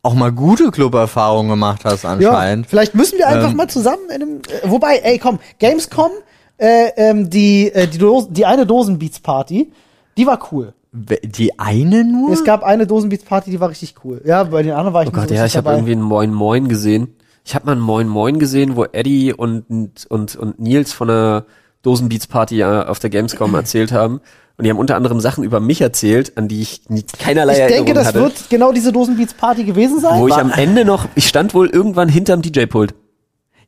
auch 0.02 0.14
mal 0.14 0.32
gute 0.32 0.72
Club-Erfahrungen 0.72 1.50
gemacht 1.50 1.82
hast 1.84 2.04
Ja, 2.04 2.12
anscheinend. 2.12 2.68
vielleicht 2.68 2.96
müssen 2.96 3.18
wir 3.18 3.28
einfach 3.28 3.52
Ähm. 3.52 3.58
mal 3.58 3.68
zusammen 3.70 4.04
in 4.10 4.22
einem, 4.22 4.36
äh, 4.38 4.70
wobei, 4.70 4.98
ey, 5.04 5.20
komm, 5.20 5.40
Gamescom, 5.60 6.12
äh, 6.58 6.90
ähm, 6.96 7.30
die, 7.30 7.72
äh, 7.74 7.88
die, 7.88 7.98
Dos 7.98 8.28
die 8.30 8.46
eine 8.46 8.66
Dosenbeats-Party, 8.66 9.72
die 10.18 10.26
war 10.28 10.40
cool. 10.52 10.74
Die 10.92 11.60
eine 11.60 12.04
nur? 12.04 12.32
Es 12.32 12.44
gab 12.44 12.64
eine 12.64 12.88
Dosenbeats-Party, 12.88 13.52
die 13.52 13.60
war 13.60 13.70
richtig 13.70 13.96
cool. 14.04 14.22
Ja, 14.26 14.44
bei 14.46 14.64
den 14.64 14.72
anderen 14.72 14.94
war 14.94 15.04
ich 15.04 15.10
Oh 15.10 15.12
nicht 15.12 15.20
Gott, 15.20 15.30
so 15.30 15.36
ja, 15.36 15.46
ich 15.46 15.56
habe 15.56 15.70
irgendwie 15.72 15.92
einen 15.92 16.02
Moin 16.02 16.34
Moin 16.34 16.68
gesehen. 16.68 17.14
Ich 17.46 17.56
habe 17.56 17.66
mal 17.68 17.74
einen 17.74 17.82
Moin 17.82 18.08
Moin 18.08 18.40
gesehen, 18.40 18.76
wo 18.76 18.86
Eddie 18.86 19.34
und, 19.34 19.66
und, 20.10 20.36
und 20.36 20.60
Nils 20.60 20.92
von 20.94 21.08
der 21.10 21.46
Dosenbeats 21.84 22.28
Party 22.28 22.62
äh, 22.62 22.66
auf 22.86 23.00
der 23.00 23.10
Gamescom 23.10 23.54
erzählt 23.56 23.92
haben. 23.92 24.20
Und 24.60 24.66
die 24.66 24.72
haben 24.72 24.78
unter 24.78 24.98
anderem 24.98 25.22
Sachen 25.22 25.46
über 25.46 25.62
mich 25.62 25.80
erzählt, 25.80 26.38
an 26.38 26.50
die 26.50 26.62
ich 26.62 26.82
nie, 26.90 27.06
keinerlei 27.18 27.54
Ich 27.54 27.60
Erinnerung 27.60 27.86
denke, 27.86 27.98
das 27.98 28.08
hatte. 28.08 28.20
wird 28.20 28.50
genau 28.50 28.74
diese 28.74 28.92
Dosenbeats-Party 28.92 29.64
gewesen 29.64 30.02
sein. 30.02 30.20
wo 30.20 30.28
ich 30.28 30.34
am 30.34 30.52
Ende 30.52 30.84
noch, 30.84 31.08
ich 31.16 31.30
stand 31.30 31.54
wohl 31.54 31.70
irgendwann 31.70 32.10
hinterm 32.10 32.42
DJ-Pult. 32.42 32.94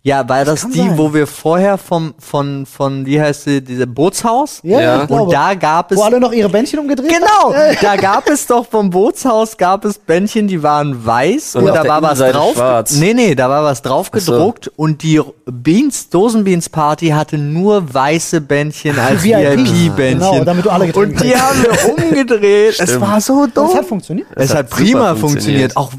Ja, 0.03 0.27
war 0.27 0.43
das, 0.45 0.61
kann 0.63 0.71
die, 0.71 0.79
sein. 0.79 0.97
wo 0.97 1.13
wir 1.13 1.27
vorher 1.27 1.77
vom, 1.77 2.15
von, 2.17 2.65
von, 2.65 3.05
wie 3.05 3.21
heißt 3.21 3.43
sie, 3.43 3.61
diese 3.63 3.85
Bootshaus? 3.85 4.59
ja, 4.63 4.81
Ja. 4.81 5.03
Und 5.03 5.31
da 5.31 5.53
gab 5.53 5.91
es, 5.91 5.97
wo 5.99 6.01
alle 6.01 6.19
noch 6.19 6.31
ihre 6.31 6.49
Bändchen 6.49 6.79
umgedreht 6.79 7.07
genau, 7.07 7.53
haben. 7.53 7.77
da 7.79 7.95
gab 7.97 8.27
es 8.27 8.47
doch 8.47 8.65
vom 8.67 8.89
Bootshaus 8.89 9.55
gab 9.57 9.85
es 9.85 9.99
Bändchen, 9.99 10.47
die 10.47 10.63
waren 10.63 11.05
weiß 11.05 11.55
Und 11.55 11.65
und, 11.65 11.75
da 11.75 11.87
war 11.87 12.01
was 12.01 12.17
drauf. 12.17 12.55
schwarz. 12.55 12.93
Nee, 12.95 13.13
nee, 13.13 13.35
da 13.35 13.47
war 13.47 13.63
was 13.63 13.83
drauf 13.83 14.09
so. 14.11 14.31
gedruckt 14.31 14.71
und 14.75 15.03
die 15.03 15.21
Beans, 15.45 16.09
Dosenbeans 16.09 16.69
Party 16.69 17.09
hatte 17.09 17.37
nur 17.37 17.93
weiße 17.93 18.41
Bändchen 18.41 18.97
als 18.97 19.21
VIP. 19.23 19.35
VIP-Bändchen. 19.67 20.31
Genau, 20.31 20.43
damit 20.43 20.65
du 20.65 20.71
alle 20.71 20.87
Getränke 20.87 21.11
Und 21.13 21.23
die 21.23 21.35
haben 21.35 21.61
wir 21.61 21.95
umgedreht. 22.07 22.79
es 22.79 22.99
war 22.99 23.21
so 23.21 23.45
dumm. 23.45 23.67
Das 23.67 23.75
hat 23.75 23.85
funktioniert. 23.85 24.27
Es 24.35 24.49
hat 24.49 24.57
hat 24.57 24.69
super 24.71 24.81
prima 24.83 25.15
funktioniert. 25.15 25.73
funktioniert. 25.73 25.77
Auch 25.77 25.91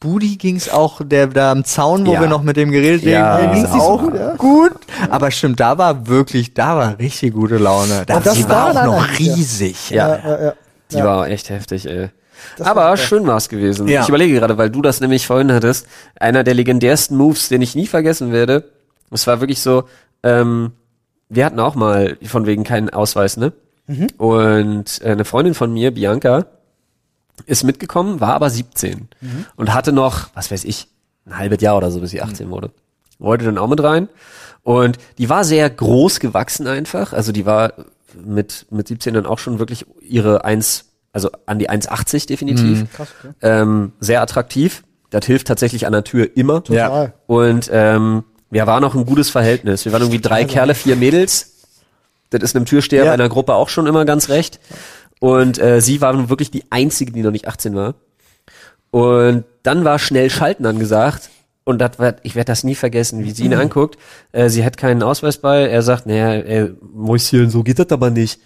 Budi 0.00 0.36
ging's 0.36 0.68
auch, 0.70 1.02
der 1.04 1.26
da 1.26 1.52
am 1.52 1.64
Zaun, 1.64 2.06
wo 2.06 2.14
Ja. 2.14 2.22
wir 2.22 2.28
noch 2.28 2.42
mit 2.42 2.56
dem 2.56 2.70
geredet 2.70 3.02
Ja. 3.04 3.34
haben, 3.34 3.44
Ja, 3.44 3.52
ging's 3.52 3.70
ging's 3.70 3.84
auch 3.84 4.00
gut, 4.02 4.14
ja? 4.14 4.34
gut. 4.36 4.72
Aber 5.10 5.30
stimmt, 5.30 5.60
da 5.60 5.76
war 5.76 6.06
wirklich, 6.08 6.54
da 6.54 6.76
war 6.76 6.98
richtig 6.98 7.34
gute 7.34 7.58
Laune. 7.58 8.04
Da, 8.06 8.20
die 8.20 8.48
war 8.48 8.74
war 8.74 8.80
auch 8.82 8.86
noch 8.96 9.06
ja. 9.08 9.14
riesig. 9.18 9.90
Ja. 9.90 10.16
ja, 10.16 10.42
ja. 10.44 10.54
Die 10.90 10.96
Ja. 10.96 11.04
war 11.04 11.28
echt 11.28 11.50
heftig, 11.50 11.86
ey. 11.86 12.08
Das 12.56 12.66
Aber 12.66 12.80
war 12.82 12.96
schön 12.96 13.26
war 13.26 13.36
es 13.36 13.50
gewesen. 13.50 13.86
Ja. 13.88 14.02
Ich 14.02 14.08
überlege 14.08 14.34
gerade, 14.34 14.56
weil 14.56 14.70
du 14.70 14.80
das 14.80 15.00
nämlich 15.00 15.26
vorhin 15.26 15.52
hattest, 15.52 15.86
einer 16.18 16.42
der 16.44 16.54
legendärsten 16.54 17.16
Moves, 17.16 17.48
den 17.50 17.60
ich 17.60 17.74
nie 17.74 17.86
vergessen 17.86 18.32
werde. 18.32 18.64
Es 19.10 19.26
war 19.26 19.40
wirklich 19.40 19.60
so, 19.60 19.84
ähm, 20.22 20.72
wir 21.28 21.44
hatten 21.44 21.60
auch 21.60 21.74
mal 21.74 22.16
von 22.24 22.46
wegen 22.46 22.64
keinen 22.64 22.88
Ausweis, 22.88 23.36
ne? 23.36 23.52
Mhm. 23.86 24.06
Und 24.16 25.00
äh, 25.04 25.10
eine 25.10 25.24
Freundin 25.26 25.52
von 25.54 25.72
mir, 25.72 25.90
Bianca, 25.92 26.46
ist 27.46 27.64
mitgekommen, 27.64 28.20
war 28.20 28.34
aber 28.34 28.50
17 28.50 29.08
Mhm. 29.20 29.46
und 29.56 29.74
hatte 29.74 29.92
noch, 29.92 30.28
was 30.34 30.50
weiß 30.50 30.64
ich, 30.64 30.88
ein 31.26 31.36
halbes 31.38 31.60
Jahr 31.60 31.76
oder 31.76 31.90
so, 31.90 32.00
bis 32.00 32.10
sie 32.10 32.22
18 32.22 32.50
wurde. 32.50 32.70
Wollte 33.18 33.44
dann 33.44 33.58
auch 33.58 33.68
mit 33.68 33.82
rein. 33.82 34.08
Und 34.62 34.98
die 35.18 35.28
war 35.28 35.44
sehr 35.44 35.68
groß 35.70 36.20
gewachsen 36.20 36.66
einfach. 36.66 37.12
Also 37.12 37.32
die 37.32 37.46
war 37.46 37.72
mit, 38.24 38.66
mit 38.70 38.88
17 38.88 39.14
dann 39.14 39.26
auch 39.26 39.38
schon 39.38 39.58
wirklich 39.58 39.84
ihre 40.00 40.44
1, 40.44 40.86
also 41.12 41.30
an 41.46 41.58
die 41.58 41.68
1,80 41.70 42.26
definitiv. 42.26 42.86
Krass, 42.92 43.08
okay. 43.22 43.34
Ähm, 43.42 43.92
sehr 44.00 44.22
attraktiv. 44.22 44.82
Das 45.10 45.26
hilft 45.26 45.46
tatsächlich 45.48 45.86
an 45.86 45.92
der 45.92 46.04
Tür 46.04 46.28
immer. 46.36 46.62
Total. 46.62 47.12
Und 47.26 47.68
ähm, 47.72 48.24
wir 48.50 48.66
waren 48.66 48.82
auch 48.84 48.94
ein 48.94 49.04
gutes 49.06 49.30
Verhältnis. 49.30 49.84
Wir 49.84 49.92
waren 49.92 50.02
irgendwie 50.02 50.20
drei 50.20 50.44
Kerle, 50.44 50.74
vier 50.74 50.96
Mädels. 50.96 51.52
Das 52.30 52.42
ist 52.42 52.54
einem 52.54 52.64
Türsteher 52.64 53.04
Ja. 53.04 53.10
bei 53.10 53.14
einer 53.14 53.28
Gruppe 53.28 53.54
auch 53.54 53.68
schon 53.68 53.86
immer 53.86 54.04
ganz 54.04 54.28
recht. 54.28 54.60
Und 55.20 55.58
äh, 55.60 55.80
sie 55.80 56.00
war 56.00 56.12
nun 56.12 56.28
wirklich 56.28 56.50
die 56.50 56.64
einzige, 56.70 57.12
die 57.12 57.22
noch 57.22 57.30
nicht 57.30 57.46
18 57.46 57.76
war. 57.76 57.94
Und 58.90 59.44
dann 59.62 59.84
war 59.84 59.98
schnell 59.98 60.30
Schalten 60.30 60.66
angesagt. 60.66 61.30
Und 61.64 61.78
das 61.78 61.98
war, 61.98 62.16
ich 62.22 62.34
werde 62.34 62.46
das 62.46 62.64
nie 62.64 62.74
vergessen, 62.74 63.22
wie 63.22 63.30
sie 63.30 63.44
ihn 63.44 63.54
anguckt. 63.54 63.96
Äh, 64.32 64.48
sie 64.48 64.64
hat 64.64 64.76
keinen 64.76 65.02
Ausweis 65.02 65.38
bei. 65.38 65.68
Er 65.68 65.82
sagt, 65.82 66.06
naja, 66.06 66.34
äh, 66.34 66.70
Mäuschen, 66.80 67.50
so 67.50 67.62
geht 67.62 67.78
das 67.78 67.90
aber 67.90 68.10
nicht. 68.10 68.40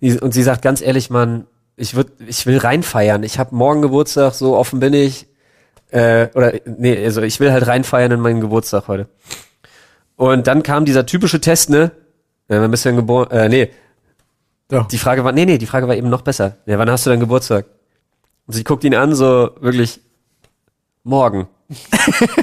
Und 0.00 0.32
sie 0.32 0.42
sagt 0.42 0.62
ganz 0.62 0.80
ehrlich, 0.80 1.10
Mann, 1.10 1.46
ich 1.76 1.94
würd, 1.94 2.08
ich 2.26 2.46
will 2.46 2.58
reinfeiern. 2.58 3.22
Ich 3.22 3.38
habe 3.38 3.54
morgen 3.54 3.82
Geburtstag, 3.82 4.34
so 4.34 4.56
offen 4.56 4.80
bin 4.80 4.94
ich. 4.94 5.26
Äh, 5.90 6.28
oder 6.34 6.54
nee, 6.64 7.04
also 7.04 7.22
ich 7.22 7.38
will 7.38 7.52
halt 7.52 7.66
reinfeiern 7.66 8.12
in 8.12 8.20
meinen 8.20 8.40
Geburtstag 8.40 8.88
heute. 8.88 9.08
Und 10.16 10.46
dann 10.46 10.62
kam 10.62 10.84
dieser 10.84 11.06
typische 11.06 11.40
Test, 11.40 11.70
ne? 11.70 11.92
Ja, 12.48 12.60
wann 12.60 12.70
bist 12.70 12.84
du 12.84 12.88
denn 12.88 12.96
geboren? 12.96 13.30
Äh, 13.30 13.48
nee. 13.48 13.70
Ja. 14.70 14.86
Die 14.90 14.98
Frage 14.98 15.24
war, 15.24 15.32
nee, 15.32 15.46
nee, 15.46 15.58
die 15.58 15.66
Frage 15.66 15.88
war 15.88 15.96
eben 15.96 16.10
noch 16.10 16.22
besser. 16.22 16.56
Ja, 16.66 16.78
wann 16.78 16.90
hast 16.90 17.06
du 17.06 17.10
deinen 17.10 17.20
Geburtstag? 17.20 17.66
Und 18.46 18.54
sie 18.54 18.64
guckt 18.64 18.84
ihn 18.84 18.94
an, 18.94 19.14
so 19.14 19.50
wirklich 19.60 20.00
morgen. 21.04 21.48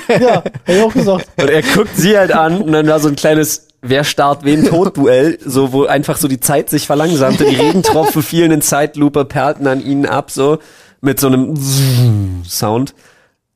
Ja, 0.08 0.44
hab 0.44 0.70
ich 0.70 0.82
auch 0.82 0.94
gesagt. 0.94 1.28
Und 1.38 1.50
er 1.50 1.64
guckt 1.64 1.96
sie 1.96 2.16
halt 2.16 2.32
an 2.32 2.62
und 2.62 2.72
dann 2.72 2.88
war 2.88 3.00
so 3.00 3.08
ein 3.08 3.16
kleines 3.16 3.68
Wer 3.82 4.04
starrt 4.04 4.44
wen 4.44 4.66
Tod-Duell, 4.66 5.38
so 5.46 5.72
wo 5.72 5.86
einfach 5.86 6.18
so 6.18 6.28
die 6.28 6.40
Zeit 6.40 6.72
sich 6.72 6.88
verlangsamte, 6.88 7.46
die 7.46 7.56
Regentropfen 7.56 8.24
fielen 8.24 8.52
in 8.52 8.62
Zeitlupe, 8.64 9.26
perlten 9.26 9.68
an 9.68 9.80
ihnen 9.84 10.08
ab, 10.08 10.32
so 10.32 10.58
mit 11.02 11.20
so 11.20 11.28
einem 11.28 11.56
Sound. 12.44 12.96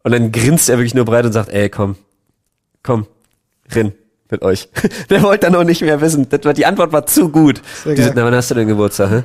Und 0.03 0.11
dann 0.11 0.32
grinst 0.32 0.70
er 0.70 0.78
wirklich 0.78 0.93
nur 0.93 1.05
breit 1.05 1.26
und 1.26 1.34
sagt, 1.34 1.49
ey, 1.49 1.70
komm, 1.70 1.95
komm, 2.84 3.07
rin 3.74 3.93
mit 4.30 4.41
euch. 4.41 4.69
Der 5.09 5.21
wollte 5.23 5.45
dann 5.47 5.55
auch 5.55 5.63
nicht 5.63 5.82
mehr 5.82 5.99
wissen. 6.01 6.27
Das 6.30 6.43
war, 6.43 6.53
die 6.53 6.65
Antwort 6.65 6.91
war 6.91 7.05
zu 7.05 7.30
gut. 7.30 7.61
Die 7.86 8.01
sagt, 8.01 8.15
na, 8.15 8.23
wann 8.25 8.36
hast 8.36 8.51
du 8.51 8.55
denn 8.55 8.67
Geburtstag? 8.67 9.09
Hä? 9.11 9.23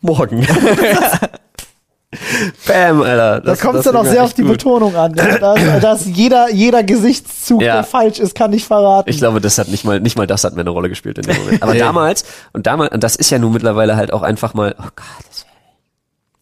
Morgen. 0.00 0.46
Bam, 2.66 3.02
Alter. 3.02 3.40
Da 3.42 3.56
kommt 3.56 3.74
es 3.78 3.84
das 3.84 3.92
dann 3.92 3.96
auch 3.96 4.10
sehr 4.10 4.24
auf 4.24 4.32
die 4.32 4.40
gut. 4.42 4.52
Betonung 4.52 4.96
an. 4.96 5.14
Ja? 5.14 5.38
Da, 5.38 5.54
ist- 5.54 5.84
da 5.84 5.92
ist 5.92 6.06
jeder, 6.06 6.50
jeder 6.50 6.82
Gesichtszug, 6.82 7.60
Ja. 7.60 7.74
der 7.74 7.84
falsch 7.84 8.18
ist, 8.18 8.34
kann 8.34 8.52
ich 8.54 8.64
verraten. 8.64 9.10
Ich 9.10 9.18
glaube, 9.18 9.40
das 9.42 9.58
hat 9.58 9.68
nicht 9.68 9.84
mal, 9.84 10.00
nicht 10.00 10.16
mal 10.16 10.26
das 10.26 10.44
hat 10.44 10.54
mir 10.54 10.62
eine 10.62 10.70
Rolle 10.70 10.88
gespielt 10.88 11.18
in 11.18 11.24
dem 11.24 11.36
Moment. 11.36 11.62
Aber 11.62 11.72
Nee. 11.74 11.78
damals, 11.80 12.24
und 12.54 12.66
damals, 12.66 12.94
und 12.94 13.04
das 13.04 13.14
ist 13.16 13.28
ja 13.30 13.38
nun 13.38 13.52
mittlerweile 13.52 13.96
halt 13.96 14.12
auch 14.14 14.22
einfach 14.22 14.54
mal, 14.54 14.74
oh 14.78 14.84
Gott, 14.96 15.26
das, 15.28 15.46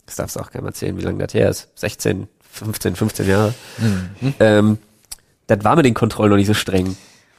das 0.07 0.17
darfst 0.17 0.37
du 0.37 0.41
auch 0.41 0.51
keinem 0.53 0.67
erzählen, 0.67 0.97
wie 0.99 1.03
lange 1.03 1.25
das 1.25 1.35
her 1.35 1.49
ist. 1.51 1.69
16, 1.75 2.29
15, 2.53 2.95
15 2.95 3.29
Jahre. 3.29 3.55
Ähm, 4.39 4.79
das 5.49 5.65
war 5.65 5.75
mit 5.75 5.85
den 5.85 5.95
Kontrollen 5.95 6.31
noch 6.31 6.37
nicht 6.37 6.47
so 6.47 6.55
streng. 6.55 6.97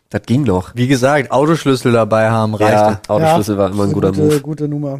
Das 0.10 0.22
ging 0.26 0.44
noch. 0.44 0.72
Wie 0.74 0.88
gesagt, 0.88 1.32
Autoschlüssel 1.32 1.92
dabei 1.92 2.30
haben 2.30 2.56
reicht. 2.56 2.72
Ja, 2.72 3.02
Autoschlüssel 3.08 3.56
Ja, 3.56 3.62
war 3.62 3.72
immer 3.72 3.84
ein 3.84 3.92
guter 3.94 4.12
gute, 4.12 4.22
Move. 4.22 4.40
Gute 4.42 4.68
Nummer. 4.68 5.00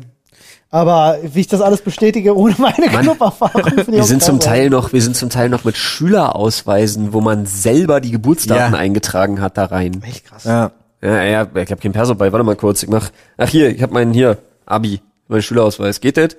Aber 0.70 1.18
wie 1.24 1.40
ich 1.40 1.48
das 1.48 1.62
alles 1.62 1.82
bestätige, 1.82 2.36
ohne 2.36 2.54
meine 2.58 2.88
Club-Erfahrung, 2.90 3.64
finde 3.64 3.80
ich 3.92 3.98
Wir 3.98 4.04
sind 4.04 4.22
zum. 4.22 4.40
Teil 4.42 4.70
noch, 4.70 4.92
wir 4.92 5.02
sind 5.02 5.16
zum 5.16 5.30
Teil 5.30 5.48
noch 5.48 5.64
mit 5.64 5.78
Schülerausweisen, 5.78 7.14
wo 7.14 7.22
man 7.22 7.46
selber 7.46 8.02
die 8.02 8.12
Geburtsdaten 8.12 8.74
Ja. 8.74 8.80
eingetragen 8.80 9.40
hat, 9.42 9.58
da 9.58 9.66
rein. 9.66 10.02
Echt 10.06 10.26
krass. 10.26 10.44
Ja. 10.44 10.72
Ja, 11.02 11.24
ja, 11.24 11.48
ich 11.56 11.72
hab 11.72 11.80
kein 11.80 11.92
Perso 11.94 12.16
bei. 12.16 12.32
Warte 12.32 12.44
mal 12.44 12.56
kurz. 12.56 12.84
Ich 12.84 12.90
mach. 12.90 13.12
Ach 13.38 13.48
hier, 13.48 13.70
ich 13.70 13.82
hab 13.84 13.92
meinen 13.92 14.14
hier 14.14 14.40
Abi. 14.66 15.00
mein 15.28 15.42
Schülerausweis. 15.42 16.02
Geht 16.02 16.18
das? 16.18 16.30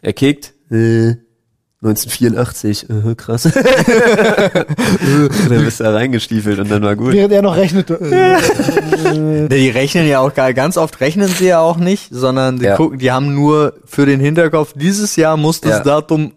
Er 0.00 0.12
kickt. 0.12 0.54
Äh, 0.70 1.16
1984, 1.84 2.88
äh, 2.88 3.14
krass. 3.14 3.42
dann 5.48 5.64
bist 5.64 5.80
du 5.80 5.84
da 5.84 5.92
reingestiefelt 5.92 6.58
und 6.58 6.70
dann 6.70 6.82
war 6.82 6.96
gut. 6.96 7.12
Während 7.12 7.32
er 7.32 7.42
noch 7.42 7.56
rechnete. 7.56 7.94
Äh, 8.00 9.48
Die 9.48 9.68
rechnen 9.68 10.06
ja 10.08 10.20
auch 10.20 10.32
gar, 10.34 10.52
ganz 10.54 10.76
oft 10.76 11.00
rechnen 11.00 11.28
sie 11.28 11.46
ja 11.48 11.60
auch 11.60 11.76
nicht, 11.76 12.08
sondern 12.10 12.58
die 12.58 12.64
Ja. 12.66 12.76
gucken, 12.76 12.98
die 12.98 13.12
haben 13.12 13.34
nur 13.34 13.74
für 13.84 14.06
den 14.06 14.20
Hinterkopf, 14.20 14.72
dieses 14.74 15.16
Jahr 15.16 15.36
muss 15.36 15.60
das 15.60 15.78
Ja. 15.78 15.82
Datum 15.84 16.32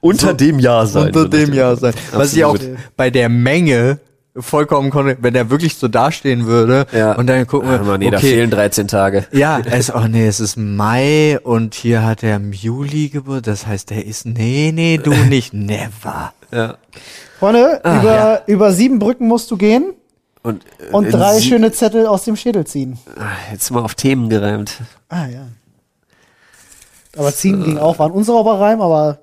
Unter 0.00 0.34
dem 0.34 0.58
Jahr 0.58 0.86
sein. 0.86 1.06
unter 1.06 1.28
dem 1.28 1.52
Jahr 1.52 1.76
sein. 1.76 1.94
Was 2.12 2.32
ich 2.34 2.44
auch 2.44 2.54
Absolut. 2.54 2.76
bei 2.96 3.10
der 3.10 3.28
Menge 3.28 4.00
vollkommen 4.40 4.90
konnte, 4.90 5.16
wenn 5.20 5.34
der 5.34 5.50
wirklich 5.50 5.76
so 5.76 5.88
dastehen 5.88 6.46
würde 6.46 6.86
Ja. 6.92 7.12
und 7.12 7.26
dann 7.26 7.46
gucken 7.46 7.70
wir, 7.70 7.78
Mann, 7.80 8.00
nee, 8.00 8.10
da 8.10 8.18
okay, 8.18 8.30
fehlen 8.34 8.50
13 8.50 8.88
Tage. 8.88 9.26
ja, 9.32 9.58
es, 9.60 9.94
oh 9.94 10.06
nee, 10.08 10.26
es 10.26 10.40
ist 10.40 10.56
Mai 10.56 11.38
und 11.42 11.74
hier 11.74 12.04
hat 12.04 12.22
er 12.22 12.36
im 12.36 12.52
Juli 12.52 13.08
Geburt, 13.08 13.46
das 13.46 13.66
heißt, 13.66 13.90
der 13.90 14.04
ist, 14.06 14.26
nee, 14.26 14.72
nee, 14.74 14.98
du 14.98 15.10
nicht, 15.28 15.52
never. 15.54 16.32
Ja. 16.52 16.76
Freunde, 17.38 17.80
Ah, 17.84 18.00
über, 18.00 18.14
ja. 18.14 18.40
über 18.46 18.72
sieben 18.72 18.98
Brücken 18.98 19.28
musst 19.28 19.50
du 19.50 19.56
gehen 19.56 19.92
Und, 20.42 20.64
äh, 20.80 20.92
und 20.92 21.10
drei 21.12 21.34
sie- 21.38 21.48
schöne 21.48 21.70
Zettel 21.72 22.06
aus 22.06 22.24
dem 22.24 22.36
Schädel 22.36 22.66
ziehen. 22.66 22.98
Ah, 23.18 23.26
Jetzt 23.52 23.70
mal 23.70 23.80
auf 23.82 23.94
Themen 23.94 24.28
gereimt. 24.28 24.72
Ah, 25.08 25.26
ja. 25.26 25.46
Aber 27.16 27.32
ziehen 27.32 27.64
ging 27.64 27.78
auch, 27.78 27.98
war 27.98 28.06
ein 28.06 28.12
unsauberer 28.12 28.60
Reim, 28.60 28.80
aber 28.80 29.18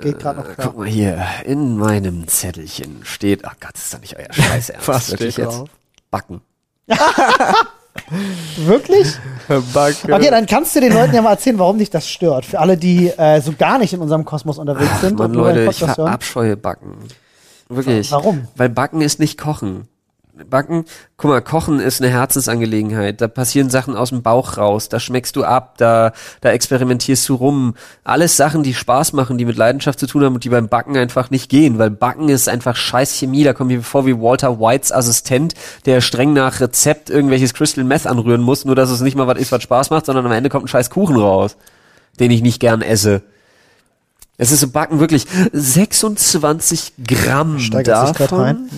geht 0.00 0.18
gerade 0.18 0.40
noch 0.40 0.54
klar. 0.54 0.68
Guck 0.68 0.78
mal 0.78 0.86
hier, 0.86 1.24
in 1.44 1.76
meinem 1.76 2.26
Zettelchen 2.26 3.00
steht, 3.04 3.44
ach 3.44 3.54
Gott, 3.60 3.74
ist 3.74 3.92
doch 3.92 4.00
nicht 4.00 4.16
euer 4.16 4.32
Scheiß 4.32 4.70
ernst. 4.70 4.88
Was 4.88 5.06
steht 5.08 5.36
jetzt? 5.36 5.38
drauf? 5.38 5.68
Backen. 6.10 6.40
Wirklich? 8.56 9.14
Backe. 9.74 10.12
Okay, 10.12 10.30
dann 10.30 10.46
kannst 10.46 10.74
du 10.76 10.80
den 10.80 10.92
Leuten 10.92 11.14
ja 11.14 11.22
mal 11.22 11.32
erzählen, 11.32 11.58
warum 11.58 11.78
dich 11.78 11.90
das 11.90 12.08
stört. 12.08 12.46
Für 12.46 12.60
alle, 12.60 12.76
die 12.76 13.08
äh, 13.08 13.40
so 13.40 13.52
gar 13.52 13.78
nicht 13.78 13.92
in 13.92 14.00
unserem 14.00 14.24
Kosmos 14.24 14.58
unterwegs 14.58 15.00
sind 15.00 15.18
Mann, 15.18 15.30
und 15.30 15.36
Leute, 15.36 15.66
ich 15.68 15.78
verabscheue 15.78 16.56
Backen. 16.56 16.96
Wirklich. 17.68 18.10
Warum? 18.12 18.48
Weil 18.56 18.70
Backen 18.70 19.00
ist 19.00 19.20
nicht 19.20 19.38
Kochen. 19.38 19.88
Backen, 20.44 20.84
guck 21.16 21.30
mal, 21.30 21.40
Kochen 21.40 21.80
ist 21.80 22.00
eine 22.00 22.10
Herzensangelegenheit. 22.10 23.20
Da 23.20 23.28
passieren 23.28 23.70
Sachen 23.70 23.96
aus 23.96 24.10
dem 24.10 24.22
Bauch 24.22 24.56
raus. 24.56 24.88
Da 24.88 25.00
schmeckst 25.00 25.36
du 25.36 25.44
ab, 25.44 25.74
da, 25.78 26.12
da 26.40 26.50
experimentierst 26.50 27.28
du 27.28 27.34
rum. 27.34 27.74
Alles 28.04 28.36
Sachen, 28.36 28.62
die 28.62 28.74
Spaß 28.74 29.12
machen, 29.12 29.38
die 29.38 29.44
mit 29.44 29.56
Leidenschaft 29.56 29.98
zu 29.98 30.06
tun 30.06 30.24
haben 30.24 30.34
und 30.34 30.44
die 30.44 30.48
beim 30.48 30.68
Backen 30.68 30.96
einfach 30.96 31.30
nicht 31.30 31.48
gehen. 31.48 31.78
Weil 31.78 31.90
Backen 31.90 32.28
ist 32.28 32.48
einfach 32.48 32.76
scheiß 32.76 33.14
Chemie. 33.14 33.44
Da 33.44 33.52
kommt 33.52 33.70
mir 33.70 33.82
vor 33.82 34.06
wie 34.06 34.18
Walter 34.20 34.60
Whites 34.60 34.92
Assistent, 34.92 35.54
der 35.86 36.00
streng 36.00 36.32
nach 36.32 36.60
Rezept 36.60 37.10
irgendwelches 37.10 37.54
Crystal 37.54 37.84
Meth 37.84 38.06
anrühren 38.06 38.42
muss. 38.42 38.64
Nur, 38.64 38.76
dass 38.76 38.90
es 38.90 39.00
nicht 39.00 39.16
mal 39.16 39.26
was 39.26 39.38
ist, 39.38 39.52
was 39.52 39.62
Spaß 39.62 39.90
macht, 39.90 40.06
sondern 40.06 40.26
am 40.26 40.32
Ende 40.32 40.50
kommt 40.50 40.64
ein 40.64 40.68
scheiß 40.68 40.90
Kuchen 40.90 41.16
raus, 41.16 41.56
den 42.20 42.30
ich 42.30 42.42
nicht 42.42 42.60
gern 42.60 42.82
esse. 42.82 43.22
Es 44.40 44.52
ist 44.52 44.60
so 44.60 44.68
Backen 44.68 45.00
wirklich 45.00 45.26
26 45.52 46.92
Gramm 47.04 47.58
Steigert 47.58 48.20
davon, 48.20 48.38
rein. 48.40 48.70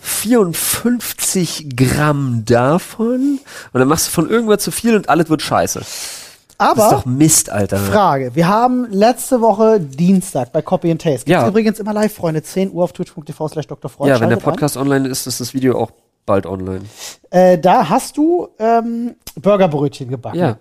54 0.00 1.74
Gramm 1.74 2.44
davon 2.44 3.40
und 3.72 3.78
dann 3.80 3.88
machst 3.88 4.06
du 4.08 4.10
von 4.10 4.28
irgendwas 4.28 4.62
zu 4.62 4.70
viel 4.70 4.94
und 4.94 5.08
alles 5.08 5.30
wird 5.30 5.40
scheiße. 5.42 5.78
Das 5.80 5.88
ist 5.88 6.54
Aber 6.58 6.90
doch 6.90 7.06
Mist, 7.06 7.48
Alter. 7.50 7.78
Frage, 7.78 8.34
wir 8.34 8.48
haben 8.48 8.86
letzte 8.90 9.40
Woche 9.40 9.80
Dienstag 9.80 10.52
bei 10.52 10.60
Copy 10.60 10.90
and 10.90 11.00
Taste. 11.00 11.24
Gibt's 11.24 11.30
Ja. 11.42 11.48
übrigens 11.48 11.78
immer 11.78 11.94
live, 11.94 12.12
Freunde, 12.12 12.42
10 12.42 12.72
Uhr 12.72 12.84
auf 12.84 12.92
twitch.tv 12.92 13.48
slash 13.48 13.66
Dr. 13.66 13.88
Freud. 13.90 14.10
ja, 14.10 14.20
wenn 14.20 14.28
der 14.28 14.36
Schaltet 14.36 14.46
an. 14.46 14.52
Podcast 14.52 14.76
online 14.76 15.08
ist, 15.08 15.26
ist 15.26 15.40
das 15.40 15.54
Video 15.54 15.78
auch 15.80 15.90
bald 16.26 16.44
online. 16.46 16.82
Äh, 17.30 17.58
da 17.58 17.88
hast 17.88 18.16
du 18.18 18.48
ähm, 18.58 19.14
Burgerbrötchen 19.40 20.08
gebacken. 20.10 20.38
Ja. 20.38 20.58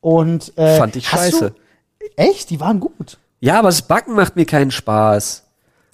Und 0.00 0.56
äh, 0.58 0.78
Fand 0.78 0.96
ich 0.96 1.06
scheiße. 1.06 1.50
Du, 2.00 2.06
echt? 2.16 2.50
Die 2.50 2.58
waren 2.58 2.80
gut. 2.80 3.18
Ja, 3.40 3.58
aber 3.58 3.68
das 3.68 3.82
Backen 3.82 4.14
macht 4.14 4.36
mir 4.36 4.46
keinen 4.46 4.70
Spaß. 4.70 5.42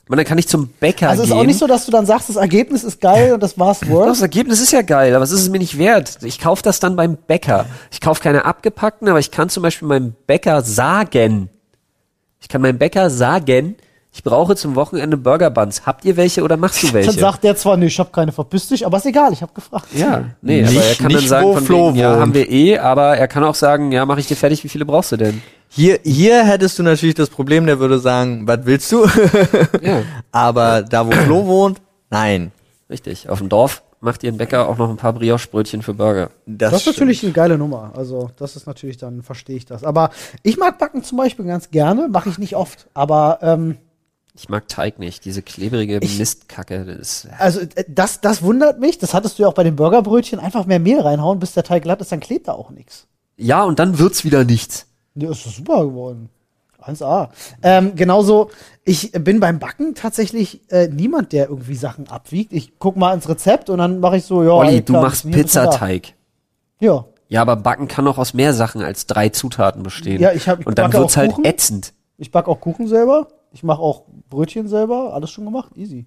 Man, 0.08 0.16
dann 0.16 0.26
kann 0.26 0.38
ich 0.38 0.48
zum 0.48 0.68
Bäcker 0.68 1.08
Also 1.08 1.22
es 1.22 1.28
gehen. 1.28 1.36
ist 1.36 1.40
auch 1.42 1.46
nicht 1.46 1.58
so, 1.58 1.66
dass 1.66 1.86
du 1.86 1.92
dann 1.92 2.06
sagst, 2.06 2.28
das 2.28 2.36
Ergebnis 2.36 2.84
ist 2.84 3.00
geil 3.00 3.32
und 3.32 3.42
das 3.42 3.58
war's 3.58 3.88
worth. 3.88 4.08
Das 4.08 4.20
Ergebnis 4.20 4.60
ist 4.60 4.72
ja 4.72 4.82
geil, 4.82 5.14
aber 5.14 5.24
es 5.24 5.30
ist 5.30 5.40
es 5.42 5.48
mir 5.48 5.58
nicht 5.58 5.78
wert. 5.78 6.18
Ich 6.22 6.38
kaufe 6.38 6.62
das 6.62 6.80
dann 6.80 6.96
beim 6.96 7.16
Bäcker. 7.16 7.66
Ich 7.90 8.00
kaufe 8.00 8.20
keine 8.22 8.44
abgepackten, 8.44 9.08
aber 9.08 9.20
ich 9.20 9.30
kann 9.30 9.48
zum 9.48 9.62
Beispiel 9.62 9.88
meinem 9.88 10.14
Bäcker 10.26 10.62
sagen, 10.62 11.48
ich 12.40 12.48
kann 12.48 12.60
meinem 12.60 12.78
Bäcker 12.78 13.10
sagen, 13.10 13.76
ich 14.14 14.22
brauche 14.22 14.54
zum 14.56 14.74
Wochenende 14.74 15.16
Burger 15.16 15.48
Buns. 15.48 15.86
Habt 15.86 16.04
ihr 16.04 16.16
welche 16.18 16.42
oder 16.42 16.56
machst 16.58 16.82
du 16.82 16.92
welche? 16.92 17.10
Dann 17.10 17.18
sagt 17.18 17.44
der 17.44 17.56
zwar, 17.56 17.76
nee, 17.78 17.86
ich 17.86 17.98
habe 17.98 18.10
keine, 18.12 18.30
verpiss 18.30 18.68
dich, 18.68 18.84
aber 18.84 18.98
ist 18.98 19.06
egal, 19.06 19.32
ich 19.32 19.40
habe 19.40 19.52
gefragt. 19.54 19.86
ja, 19.94 20.24
nee, 20.42 20.60
Nicht- 20.62 20.76
aber 20.76 20.84
er 20.86 20.94
kann 20.96 21.12
dann 21.12 21.26
sagen, 21.26 21.46
wo 21.46 21.54
von 21.54 21.64
Flo 21.64 21.88
wegen, 21.88 21.96
ja, 21.98 22.16
haben 22.18 22.34
wir 22.34 22.50
eh, 22.50 22.78
aber 22.78 23.16
er 23.16 23.26
kann 23.26 23.42
auch 23.42 23.54
sagen, 23.54 23.90
ja, 23.90 24.04
mache 24.04 24.20
ich 24.20 24.26
dir 24.26 24.36
fertig, 24.36 24.62
wie 24.64 24.68
viele 24.68 24.84
brauchst 24.84 25.12
du 25.12 25.16
denn? 25.16 25.42
Hier, 25.70 25.98
hier 26.04 26.44
hättest 26.44 26.78
du 26.78 26.82
natürlich 26.82 27.14
das 27.14 27.30
Problem, 27.30 27.64
der 27.64 27.78
würde 27.78 27.98
sagen, 27.98 28.46
was 28.46 28.60
willst 28.64 28.92
du? 28.92 29.06
Ja, 29.82 30.02
Aber 30.30 30.82
da, 30.82 31.06
wo 31.06 31.10
Flo 31.12 31.46
wohnt, 31.46 31.80
nein. 32.10 32.52
richtig. 32.90 33.30
Auf 33.30 33.38
dem 33.38 33.48
Dorf 33.48 33.82
macht 34.02 34.22
ihr 34.24 34.30
ein 34.32 34.36
Bäcker 34.36 34.68
auch 34.68 34.76
noch 34.76 34.90
ein 34.90 34.96
paar 34.98 35.14
Brioche-Brötchen 35.14 35.80
für 35.80 35.94
Burger. 35.94 36.28
Das, 36.44 36.74
ist 36.74 36.86
natürlich 36.86 37.22
eine 37.22 37.32
geile 37.32 37.56
Nummer. 37.56 37.92
Also, 37.96 38.30
das 38.36 38.56
ist 38.56 38.66
natürlich, 38.66 38.98
dann 38.98 39.22
verstehe 39.22 39.56
ich 39.56 39.64
das. 39.64 39.84
Aber 39.84 40.10
ich 40.42 40.58
mag 40.58 40.78
Backen 40.78 41.02
zum 41.02 41.16
Beispiel 41.16 41.46
ganz 41.46 41.70
gerne, 41.70 42.08
mache 42.08 42.28
ich 42.28 42.36
nicht 42.38 42.56
oft. 42.56 42.88
Aber 42.92 43.38
ähm, 43.40 43.78
Ich 44.34 44.48
mag 44.48 44.66
Teig 44.66 44.98
nicht, 44.98 45.24
diese 45.26 45.42
klebrige 45.42 46.00
Mistkacke. 46.00 46.84
Das 46.86 47.24
ist, 47.24 47.28
also 47.38 47.60
äh, 47.60 47.84
das, 47.88 48.20
das 48.22 48.42
wundert 48.42 48.80
mich. 48.80 48.98
Das 48.98 49.12
hattest 49.12 49.38
du 49.38 49.42
ja 49.42 49.48
auch 49.48 49.54
bei 49.54 49.62
den 49.64 49.76
Burgerbrötchen. 49.76 50.38
Einfach 50.40 50.64
mehr 50.64 50.78
Mehl 50.80 51.00
reinhauen, 51.00 51.38
bis 51.38 51.52
der 51.52 51.64
Teig 51.64 51.82
glatt 51.82 52.00
ist, 52.00 52.12
dann 52.12 52.20
klebt 52.20 52.48
da 52.48 52.52
auch 52.52 52.70
nichts. 52.70 53.06
ja, 53.36 53.62
und 53.62 53.78
dann 53.78 53.98
wird's 53.98 54.24
wieder 54.24 54.44
nichts. 54.44 54.86
Ja, 55.14 55.30
ist 55.30 55.44
super 55.44 55.84
geworden. 55.84 56.30
1A. 56.82 57.28
Ähm, 57.62 57.94
genauso, 57.94 58.50
ich 58.84 59.12
bin 59.12 59.38
beim 59.38 59.58
Backen 59.60 59.94
tatsächlich 59.94 60.62
äh, 60.72 60.88
niemand, 60.88 61.32
der 61.32 61.48
irgendwie 61.48 61.76
Sachen 61.76 62.08
abwiegt. 62.08 62.52
Ich 62.52 62.78
guck 62.80 62.96
mal 62.96 63.14
ins 63.14 63.28
Rezept 63.28 63.70
und 63.70 63.78
dann 63.78 64.00
mache 64.00 64.16
ich 64.16 64.24
so, 64.24 64.42
ja. 64.42 64.50
Olli, 64.50 64.82
du 64.82 64.94
machst. 64.94 65.30
Pizzateig. 65.30 66.14
Ja. 66.80 67.04
Ja, 67.28 67.42
aber 67.42 67.54
Backen 67.56 67.86
kann 67.86 68.08
auch 68.08 68.18
aus 68.18 68.34
mehr 68.34 68.52
Sachen 68.52 68.82
als 68.82 69.06
drei 69.06 69.28
Zutaten 69.28 69.82
bestehen. 69.84 70.20
Ja, 70.20 70.32
ich 70.32 70.48
hab- 70.48 70.60
ich 70.60 70.66
Und 70.66 70.76
dann 70.78 70.90
backe 70.90 71.02
wird's 71.02 71.16
halt 71.16 71.34
ätzend. 71.44 71.92
Ich 72.18 72.30
back 72.32 72.48
auch 72.48 72.60
Kuchen 72.60 72.88
selber. 72.88 73.28
Ich 73.52 73.62
mache 73.62 73.80
auch 73.80 74.04
Brötchen 74.30 74.68
selber. 74.68 75.12
Alles 75.14 75.30
schon 75.30 75.44
gemacht. 75.44 75.70
Easy. 75.76 76.06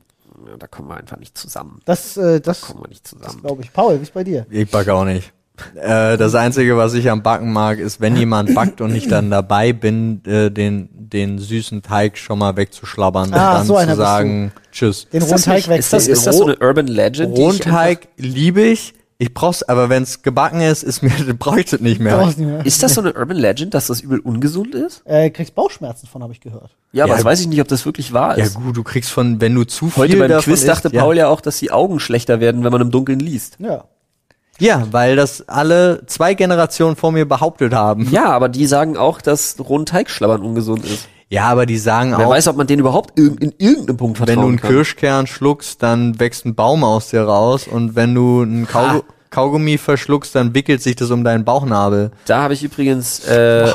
Ja, 0.49 0.57
da 0.57 0.67
kommen 0.67 0.89
wir 0.89 0.97
einfach 0.97 1.17
nicht 1.17 1.37
zusammen. 1.37 1.79
Das, 1.85 2.17
äh, 2.17 2.41
das, 2.41 2.61
Kommen 2.61 2.81
wir 2.83 2.89
nicht 2.89 3.07
zusammen. 3.07 3.39
glaube 3.41 3.61
ich. 3.63 3.71
Paul, 3.71 3.97
wie 3.99 4.03
ist 4.03 4.13
bei 4.13 4.23
dir? 4.23 4.45
Ich 4.49 4.69
backe 4.69 4.93
auch 4.93 5.05
nicht. 5.05 5.31
Äh, 5.75 6.17
das 6.17 6.35
Einzige, 6.35 6.75
was 6.75 6.93
ich 6.95 7.09
am 7.09 7.23
Backen 7.23 7.53
mag, 7.53 7.79
ist, 7.79 8.01
wenn 8.01 8.17
jemand 8.17 8.53
backt 8.53 8.81
und 8.81 8.93
ich 8.93 9.07
dann 9.07 9.29
dabei 9.29 9.71
bin, 9.71 10.21
äh, 10.25 10.51
den, 10.51 10.89
den 10.91 11.39
süßen 11.39 11.81
Teig 11.81 12.17
schon 12.17 12.39
mal 12.39 12.57
wegzuschlabbern 12.57 13.33
Ah, 13.33 13.61
und 13.61 13.69
dann 13.69 13.87
so 13.87 13.91
zu 13.91 13.95
sagen, 13.95 14.51
tschüss. 14.71 15.07
Den 15.09 15.19
Ist 15.21 15.27
rohen 15.27 15.31
das, 15.31 15.43
Teig 15.43 15.67
nicht, 15.69 15.79
ist, 15.79 15.93
das, 15.93 16.07
ist 16.07 16.27
das 16.27 16.37
so 16.37 16.45
eine 16.45 16.57
Urban 16.57 16.87
Legend? 16.87 17.37
die 17.37 17.41
ich 17.41 17.47
Rohen 17.47 17.59
Teig 17.59 18.09
liebe 18.17 18.63
ich. 18.63 18.93
Ich 19.18 19.34
brauch's, 19.34 19.63
aber 19.63 19.88
wenn's 19.89 20.24
gebacken 20.24 20.59
ist, 20.59 20.84
ist 20.84 21.01
mir, 21.01 21.09
brauche 21.39 21.61
ich 21.61 21.68
das 21.68 21.80
nicht 21.80 22.01
mehr. 22.01 22.18
Brauchst 22.18 22.38
nicht 22.38 22.47
mehr. 22.47 22.66
Ist 22.66 22.84
das 22.84 22.95
so 22.95 23.01
eine 23.01 23.13
Urban 23.13 23.38
Legend, 23.38 23.74
dass 23.74 23.88
das 23.88 24.01
übel 24.01 24.20
ungesund 24.20 24.76
ist? 24.76 25.03
Äh, 25.05 25.30
kriegst 25.30 25.55
Bauchschmerzen 25.55 26.07
von, 26.07 26.22
habe 26.22 26.34
ich 26.34 26.41
gehört. 26.41 26.76
Ja, 26.91 27.05
aber 27.05 27.11
Ja. 27.13 27.16
das 27.18 27.26
weiß 27.26 27.39
ich 27.39 27.47
nicht, 27.47 27.61
ob 27.61 27.68
das 27.70 27.86
wirklich 27.86 28.11
wahr 28.11 28.38
Ja 28.38 28.43
ist. 28.43 28.55
gut, 28.55 28.76
du 28.76 28.84
kriegst 28.84 29.09
von, 29.11 29.39
wenn 29.39 29.55
du 29.55 29.63
zu 29.63 29.89
viel 29.89 30.03
Heute 30.03 30.18
beim 30.18 30.30
davon 30.30 30.43
Quiz 30.53 30.66
dachte 30.66 30.89
isst, 30.89 30.97
Paul 30.97 31.16
ja 31.18 31.30
auch, 31.30 31.39
dass 31.39 31.57
die 31.59 31.72
Augen 31.72 31.99
schlechter 32.01 32.41
werden, 32.41 32.63
wenn 32.66 32.72
man 32.74 32.82
im 32.82 32.91
Dunkeln 32.91 33.20
liest. 33.20 33.55
Ja. 33.59 33.86
Ja. 34.59 34.80
ja, 34.80 34.88
weil 34.91 35.16
das 35.16 35.47
alle 35.47 36.05
zwei 36.07 36.34
Generationen 36.34 36.95
vor 36.97 37.11
mir 37.13 37.26
behauptet 37.26 37.74
haben. 37.74 38.09
Ja, 38.11 38.26
aber 38.28 38.49
die 38.49 38.68
sagen 38.68 38.97
auch, 38.97 39.22
dass 39.22 39.55
rohen 39.59 39.86
Teig 39.86 40.09
schlabbern 40.09 40.41
ungesund 40.41 40.84
ist. 40.86 41.07
Ja, 41.30 41.47
aber 41.47 41.65
die 41.65 41.78
sagen 41.78 42.13
Wer 42.17 42.28
auch, 42.28 42.32
weiß, 42.32 42.47
ob 42.49 42.57
man 42.57 42.67
denen 42.67 42.82
überhaupt 42.82 43.19
in 43.19 43.53
irgendeinem 43.57 43.97
Punkt 43.97 44.19
wenn 44.19 44.28
vertrauen 44.28 44.43
du 44.43 44.49
einen 44.49 44.59
kann. 44.59 44.69
Kirschkern 44.71 45.28
schluckst, 45.28 45.82
dann 45.82 46.19
wächst 46.19 46.45
ein 46.45 46.55
Baum 46.55 46.84
aus 46.84 47.09
dir 47.09 47.23
raus 47.23 47.67
und 47.67 47.95
wenn 47.95 48.13
du 48.13 48.41
einen 48.41 48.67
Kaug 48.67 49.03
Kaugummi 49.36 49.78
verschluckst, 49.78 50.34
dann 50.34 50.55
wickelt 50.55 50.82
sich 50.82 50.95
das 50.95 51.11
um 51.11 51.26
deinen 51.26 51.43
Bauchnabel. 51.43 52.11
Da 52.26 52.43
habe 52.43 52.53
ich 52.53 52.63
übrigens, 52.63 53.28
äh, 53.28 53.69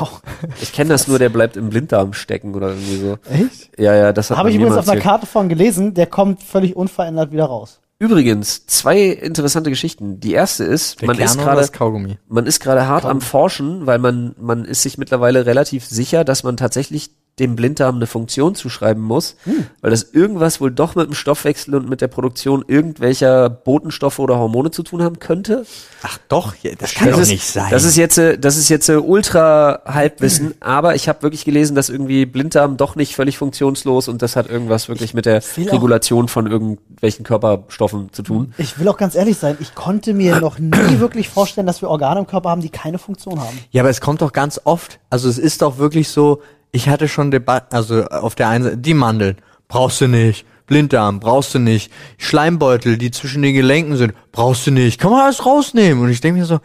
ich 0.59 0.73
kenne 0.73 0.89
das 0.89 1.07
nur, 1.07 1.19
der 1.19 1.29
bleibt 1.29 1.55
im 1.55 1.69
Blinddarm 1.69 2.13
stecken 2.13 2.55
oder 2.55 2.69
irgendwie 2.69 2.97
so. 2.97 3.17
Echt? 3.29 3.69
Ja, 3.77 3.93
ja, 3.93 4.11
das 4.11 4.31
hat 4.31 4.37
Habe 4.37 4.49
ich 4.49 4.57
mir 4.57 4.65
übrigens 4.65 4.79
auf 4.79 4.89
einer. 4.89 5.01
Karte 5.01 5.27
von 5.27 5.49
gelesen. 5.49 5.93
Der 5.93 6.07
kommt 6.07 6.41
völlig 6.41 6.75
unverändert 6.75 7.31
wieder 7.31 7.45
raus. 7.45 7.79
Übrigens, 7.99 8.65
zwei 8.65 9.03
interessante 9.03 9.69
Geschichten. 9.69 10.19
Die 10.19 10.33
erste 10.33 10.63
ist, 10.63 10.99
man 11.05 11.19
ist 11.19 11.35
oder 11.35 11.43
gerade, 11.43 11.61
das 11.61 11.71
Kaugummi. 11.71 12.17
man 12.27 12.47
ist 12.47 12.59
gerade 12.59 12.87
hart 12.87 13.05
am 13.05 13.21
Forschen, 13.21 13.85
weil 13.85 13.99
man, 13.99 14.33
man 14.39 14.65
ist 14.65 14.81
sich 14.81 14.97
mittlerweile 14.97 15.45
relativ 15.45 15.85
sicher, 15.85 16.23
dass 16.23 16.41
man 16.41 16.57
tatsächlich 16.57 17.11
dem 17.39 17.55
Blinddarm 17.55 17.95
eine 17.95 18.07
Funktion 18.07 18.55
zuschreiben 18.55 19.01
muss, 19.01 19.35
Hm. 19.45 19.65
weil 19.81 19.91
das 19.91 20.03
irgendwas 20.03 20.61
wohl 20.61 20.71
doch 20.71 20.95
mit 20.95 21.07
dem 21.07 21.13
Stoffwechsel 21.13 21.75
und 21.75 21.89
mit 21.89 22.01
der 22.01 22.07
Produktion 22.07 22.63
irgendwelcher 22.67 23.49
Botenstoffe 23.49 24.19
oder 24.19 24.37
Hormone 24.37 24.71
zu 24.71 24.83
tun 24.83 25.01
haben 25.01 25.19
könnte. 25.19 25.65
Ach 26.03 26.17
doch, 26.27 26.53
das 26.77 26.93
kann 26.93 27.07
das 27.07 27.15
doch 27.15 27.21
ist, 27.23 27.29
nicht 27.29 27.45
sein. 27.45 27.69
Das 27.71 27.83
ist 27.83 27.95
jetzt, 27.95 28.17
äh, 28.17 28.37
das 28.37 28.57
ist 28.57 28.69
jetzt 28.69 28.89
äh, 28.89 28.97
ultra 28.97 29.81
Halbwissen, 29.85 30.55
aber 30.59 30.95
ich 30.95 31.07
habe 31.07 31.23
wirklich 31.23 31.45
gelesen, 31.45 31.73
dass 31.75 31.89
irgendwie 31.89 32.25
Blinddarm 32.25 32.77
doch 32.77 32.95
nicht 32.95 33.15
völlig 33.15 33.37
funktionslos 33.37 34.07
und 34.07 34.21
das 34.21 34.35
hat 34.35 34.49
irgendwas 34.49 34.89
wirklich 34.89 35.13
mit 35.13 35.25
der 35.25 35.41
Regulation 35.57 36.27
von 36.27 36.47
irgendwelchen 36.47 37.23
Körperstoffen 37.23 38.11
zu 38.11 38.23
tun. 38.23 38.53
Ich 38.57 38.77
will 38.77 38.87
auch 38.87 38.97
ganz 38.97 39.15
ehrlich 39.15 39.37
sein, 39.37 39.57
ich 39.59 39.73
konnte 39.73 40.13
mir 40.13 40.39
noch 40.39 40.59
nie 40.59 40.99
wirklich 40.99 41.29
vorstellen, 41.29 41.65
dass 41.67 41.81
wir 41.81 41.89
Organe 41.89 42.19
im 42.19 42.27
Körper 42.27 42.49
haben, 42.49 42.61
die 42.61 42.69
keine 42.69 42.99
Funktion 42.99 43.39
haben. 43.39 43.57
Ja, 43.71 43.81
aber 43.83 43.89
es 43.89 44.01
kommt 44.01 44.21
doch 44.21 44.33
ganz 44.33 44.59
oft. 44.63 44.99
Also 45.09 45.29
es 45.29 45.37
ist 45.37 45.61
doch 45.61 45.77
wirklich 45.77 46.09
so, 46.09 46.41
ich 46.71 46.89
hatte 46.89 47.07
schon 47.07 47.31
Debatten, 47.31 47.75
also 47.75 48.05
auf 48.05 48.35
der 48.35 48.49
einen 48.49 48.63
Seite, 48.63 48.77
die 48.77 48.93
Mandeln, 48.93 49.37
brauchst 49.67 50.01
du 50.01 50.07
nicht. 50.07 50.45
Blinddarm, 50.67 51.19
brauchst 51.19 51.53
du 51.53 51.59
nicht. 51.59 51.91
Schleimbeutel, 52.17 52.97
die 52.97 53.11
zwischen 53.11 53.41
den 53.41 53.53
Gelenken 53.53 53.97
sind, 53.97 54.13
brauchst 54.31 54.65
du 54.67 54.71
nicht. 54.71 55.01
Kann 55.01 55.11
man 55.11 55.21
alles 55.21 55.45
rausnehmen. 55.45 56.01
Und 56.01 56.09
ich 56.11 56.21
denke 56.21 56.39
mir 56.39 56.45
so, 56.45 56.59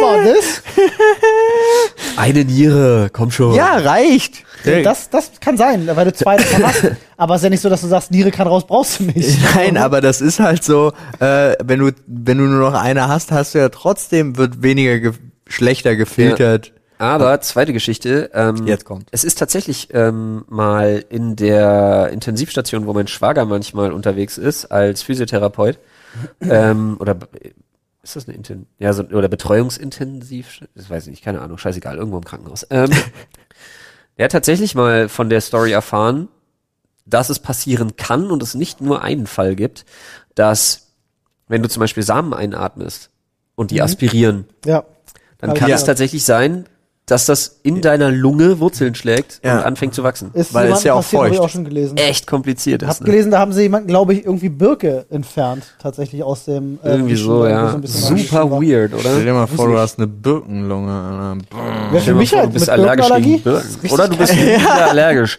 Aber 0.00 0.22
das, 0.22 0.62
Eine 2.16 2.44
Niere, 2.44 3.10
komm 3.12 3.30
schon. 3.30 3.54
ja, 3.54 3.76
reicht. 3.76 4.44
das, 4.64 5.10
das 5.10 5.32
kann 5.40 5.58
sein, 5.58 5.86
weil 5.92 6.06
du 6.06 6.14
zwei 6.14 6.36
davon 6.36 6.66
hast. 6.66 6.86
Aber 7.16 7.34
es 7.34 7.40
ist 7.40 7.44
ja 7.44 7.50
nicht 7.50 7.60
so, 7.60 7.68
dass 7.68 7.82
du 7.82 7.88
sagst, 7.88 8.10
Niere 8.10 8.30
kann 8.30 8.46
raus, 8.46 8.66
brauchst 8.66 9.00
du 9.00 9.04
nicht. 9.04 9.38
Nein, 9.54 9.76
aber 9.84 10.00
das 10.00 10.20
ist 10.20 10.40
halt 10.40 10.64
so, 10.64 10.92
äh, 11.20 11.54
wenn 11.62 11.78
du, 11.78 11.92
wenn 12.06 12.38
du 12.38 12.44
nur 12.44 12.70
noch 12.70 12.74
eine 12.80 13.06
hast, 13.06 13.30
hast 13.30 13.54
du 13.54 13.58
ja 13.58 13.68
trotzdem, 13.68 14.36
wird 14.36 14.62
weniger 14.62 14.98
ge 14.98 15.12
schlechter 15.46 15.94
gefiltert. 15.94 16.72
Aber 16.98 17.40
zweite 17.40 17.72
Geschichte. 17.72 18.30
Ähm, 18.34 18.66
Jetzt 18.66 18.84
kommt. 18.84 19.08
Es 19.10 19.24
ist 19.24 19.38
tatsächlich 19.38 19.88
ähm, 19.92 20.44
mal 20.48 21.04
in 21.08 21.36
der 21.36 22.10
Intensivstation, 22.12 22.86
wo 22.86 22.92
mein 22.92 23.08
Schwager 23.08 23.44
manchmal 23.44 23.92
unterwegs 23.92 24.38
ist 24.38 24.66
als 24.66 25.02
Physiotherapeut 25.02 25.78
ähm, 26.40 26.96
oder 27.00 27.16
ist 28.02 28.16
das 28.16 28.28
eine 28.28 28.36
Inten 28.36 28.66
ja 28.78 28.92
so 28.92 29.02
oder 29.04 29.28
Betreuungsintensiv? 29.28 30.60
Das 30.74 30.88
weiß 30.90 31.04
ich 31.04 31.10
nicht, 31.10 31.24
keine 31.24 31.40
Ahnung, 31.40 31.58
scheißegal, 31.58 31.96
irgendwo 31.96 32.18
im 32.18 32.24
Krankenhaus. 32.24 32.66
Ähm, 32.70 32.90
der 34.18 34.24
hat 34.24 34.32
tatsächlich 34.32 34.74
mal 34.74 35.08
von 35.08 35.28
der 35.30 35.40
Story 35.40 35.72
erfahren, 35.72 36.28
dass 37.06 37.28
es 37.30 37.38
passieren 37.38 37.96
kann 37.96 38.30
und 38.30 38.42
es 38.42 38.54
nicht 38.54 38.80
nur 38.80 39.02
einen 39.02 39.26
Fall 39.26 39.56
gibt, 39.56 39.84
dass 40.34 40.92
wenn 41.48 41.62
du 41.62 41.68
zum 41.68 41.80
Beispiel 41.80 42.02
Samen 42.02 42.32
einatmest 42.32 43.10
und 43.56 43.70
die 43.70 43.82
aspirieren, 43.82 44.46
Ja. 44.64 44.84
dann 45.38 45.54
kann 45.54 45.68
ich 45.68 45.74
es 45.74 45.84
tatsächlich 45.84 46.24
sein, 46.24 46.66
dass 47.06 47.26
das 47.26 47.60
in 47.62 47.82
deiner 47.82 48.10
Lunge 48.10 48.60
Wurzeln 48.60 48.94
schlägt 48.94 49.40
Ja. 49.44 49.58
und 49.58 49.64
anfängt 49.64 49.92
zu 49.94 50.02
wachsen. 50.02 50.30
Ist 50.32 50.54
Weil 50.54 50.72
es 50.72 50.84
ja 50.84 50.94
auch 50.94 50.98
passiert, 51.02 51.20
hab 51.22 51.28
ich 51.30 51.36
feucht. 51.36 51.44
auch 51.44 51.48
schon 51.50 51.64
gelesen. 51.64 51.96
Echt 51.98 52.26
kompliziert 52.26 52.82
Hab 52.82 52.90
ist. 52.92 53.00
Ne? 53.02 53.06
gelesen, 53.06 53.30
da 53.30 53.40
haben 53.40 53.52
sie 53.52 53.60
jemanden, 53.62 53.88
glaube 53.88 54.14
ich, 54.14 54.24
irgendwie 54.24 54.48
Birke 54.48 55.04
entfernt, 55.10 55.64
tatsächlich 55.82 56.22
aus 56.22 56.46
dem 56.46 56.78
äh, 56.82 56.92
Irgendwie 56.92 57.16
so, 57.16 57.46
ja. 57.46 57.78
so 57.84 58.16
Super 58.16 58.50
weird, 58.50 58.92
Stell 58.98 59.16
dir 59.16 59.22
oder? 59.22 59.32
mal 59.34 59.46
vor, 59.46 59.68
du 59.68 59.78
hast 59.78 59.98
eine 59.98 60.06
Birkenlunge. 60.06 60.90
Alter. 60.92 61.46
Wer 61.90 62.00
für 62.00 62.00
Stell 62.00 62.14
dir 62.14 62.18
mich 62.18 62.32
mal 62.32 62.36
vor, 62.36 62.38
halt 62.40 62.48
du 62.48 62.52
bist 62.54 62.66
mit 62.66 62.70
allergisch 62.70 63.06
Birkenallergie? 63.08 63.30
gegen 63.32 63.42
Birken. 63.44 63.90
Oder 63.92 64.08
du 64.08 64.16
bist 64.16 64.36
wieder 64.36 64.88
allergisch. 64.90 65.38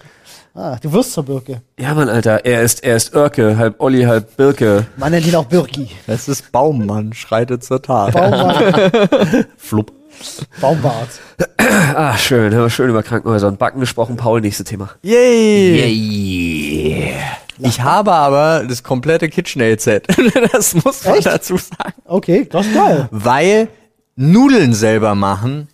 Ah, 0.58 0.78
du 0.82 0.94
wirst 0.94 1.12
zur 1.14 1.24
Birke. 1.26 1.62
Ja, 1.78 1.94
Mann, 1.96 2.08
Alter, 2.08 2.46
er 2.46 2.62
ist, 2.62 2.82
er 2.84 2.96
ist 2.96 3.14
Örke, 3.14 3.58
halb 3.58 3.76
Olli, 3.82 4.04
halb 4.04 4.38
Birke. 4.38 4.86
Man 4.96 5.12
nennt 5.12 5.28
ihn 5.28 5.36
auch 5.36 5.44
Birki. 5.46 5.90
Das 6.08 6.30
ist 6.30 6.52
Baummann, 6.54 7.12
schreitet 7.12 7.64
zur 7.64 7.82
Tat. 7.82 8.14
Baumbart. 8.14 9.48
Flupp. 9.58 9.92
Baumbart. 10.62 11.10
Ah, 11.58 12.18
schön, 12.18 12.54
haben 12.54 12.62
wir 12.64 12.70
schön 12.70 12.90
über 12.90 13.04
Krankenhäuser 13.04 13.48
und 13.48 13.60
Backen 13.60 13.80
gesprochen. 13.80 14.18
Paul, 14.18 14.42
nächstes 14.42 14.66
Thema. 14.68 14.92
Yay! 15.02 15.76
Yay. 15.78 17.14
Ich 17.60 17.82
habe 17.82 18.12
aber 18.12 18.66
das 18.68 18.84
komplette 18.84 19.30
KitchenAid-Set. 19.30 20.08
das 20.52 20.74
muss 20.76 21.06
man 21.06 21.16
Echt? 21.16 21.26
dazu 21.28 21.58
sagen. 21.58 21.94
Okay, 22.04 22.48
das 22.50 22.66
ist 22.68 22.74
geil. 22.74 23.08
Weil 23.12 23.70
Nudeln 24.16 24.74
selber 24.74 25.16
machen, 25.16 25.70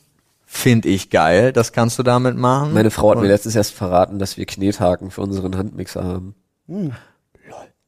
finde 0.45 0.89
ich 0.89 1.09
geil. 1.09 1.51
Das 1.53 1.71
kannst 1.73 1.97
du 1.97 2.03
damit 2.03 2.37
machen. 2.37 2.73
Meine 2.73 2.91
Frau 2.91 3.11
hat 3.11 3.19
mir 3.19 3.27
letztens 3.27 3.55
erst 3.55 3.73
verraten, 3.73 4.19
dass 4.19 4.37
wir 4.37 4.45
Knethaken 4.45 5.09
für 5.09 5.21
unseren 5.21 5.57
Handmixer 5.57 6.03
haben. 6.03 6.35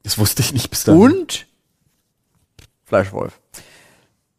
Das 0.03 0.17
wusste 0.17 0.41
ich 0.41 0.53
nicht 0.53 0.69
bis 0.71 0.83
dahin. 0.85 1.01
Und 1.01 1.45
Fleischwolf. 2.85 3.39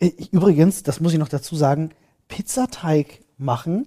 Ich- 0.01 0.33
Übrigens, 0.33 0.83
das 0.83 1.01
muss 1.01 1.13
ich 1.13 1.19
noch 1.19 1.29
dazu 1.29 1.55
sagen, 1.57 1.91
Pizzateig 2.35 3.21
machen 3.39 3.87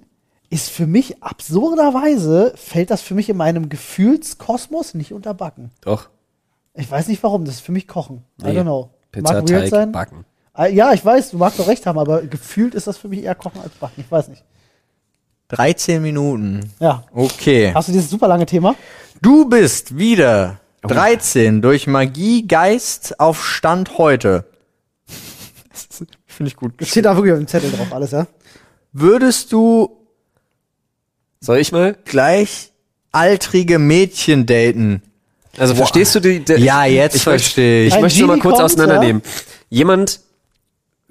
ist 0.50 0.70
für 0.70 0.88
mich 0.88 1.22
absurderweise, 1.22 2.54
fällt 2.56 2.92
das 2.92 3.02
für 3.02 3.14
mich 3.14 3.28
in 3.28 3.36
meinem 3.36 3.68
Gefühlskosmos 3.68 4.94
nicht 4.94 5.12
unter 5.12 5.34
Backen. 5.34 5.72
Doch. 5.82 6.08
Ich 6.74 6.90
weiß 6.90 7.10
nicht 7.10 7.22
warum, 7.24 7.44
das 7.44 7.56
ist 7.56 7.62
für 7.62 7.74
mich 7.74 7.90
Kochen. 7.90 8.24
I 8.42 8.46
Nee. 8.46 8.60
don't 8.60 8.62
know. 8.64 8.90
Pizzateig 9.12 9.70
sein. 9.70 9.92
backen. 9.92 10.24
Ah, 10.54 10.68
Ja, 10.68 10.94
ich 10.94 11.04
weiß, 11.04 11.32
du 11.32 11.38
magst 11.38 11.60
doch 11.60 11.68
recht 11.68 11.86
haben, 11.86 12.00
aber 12.00 12.22
gefühlt 12.22 12.74
ist 12.74 12.88
das 12.88 12.98
für 12.98 13.10
mich 13.10 13.24
eher 13.24 13.36
Kochen 13.36 13.60
als 13.60 13.74
Backen. 13.74 14.00
Ich 14.00 14.10
weiß 14.10 14.30
nicht. 14.30 14.46
13 15.50 16.02
Minuten. 16.02 16.72
Ja. 16.80 17.04
Okay. 17.14 17.74
Hast 17.74 17.90
du 17.90 17.92
dieses 17.92 18.10
super 18.10 18.30
lange 18.30 18.46
Thema? 18.46 18.76
Du 19.22 19.50
bist 19.50 19.98
wieder 19.98 20.62
13 20.84 21.62
durch 21.62 21.86
Magie, 21.88 22.48
Geist 22.48 23.20
auf 23.20 23.46
Stand 23.46 23.98
heute. 23.98 24.46
Finde 26.38 26.52
ich 26.52 26.56
gut. 26.56 26.74
Steht 26.84 27.06
da 27.06 27.16
wirklich 27.16 27.34
auf 27.34 27.40
dem 27.40 27.48
Zettel 27.48 27.72
drauf 27.72 27.92
alles, 27.92 28.12
ja? 28.12 28.28
Würdest 28.94 29.52
du 29.52 29.98
Soll 31.40 31.58
ich 31.58 31.72
mal? 31.72 31.96
gleichaltrige 32.06 33.80
Mädchen 33.80 34.46
daten? 34.46 35.02
Also 35.58 35.74
verstehst 35.74 36.14
du 36.14 36.20
die? 36.20 36.42
die 36.42 36.54
Ja, 36.54 36.86
jetzt 36.86 37.16
ich 37.16 37.24
verstehe 37.24 37.88
ich. 37.88 37.96
Ich 37.96 38.00
möchte 38.00 38.20
nur 38.20 38.28
mal 38.28 38.38
kurz 38.38 38.58
kommt, 38.58 38.66
auseinandernehmen. 38.66 39.24
Jemand 39.70 40.20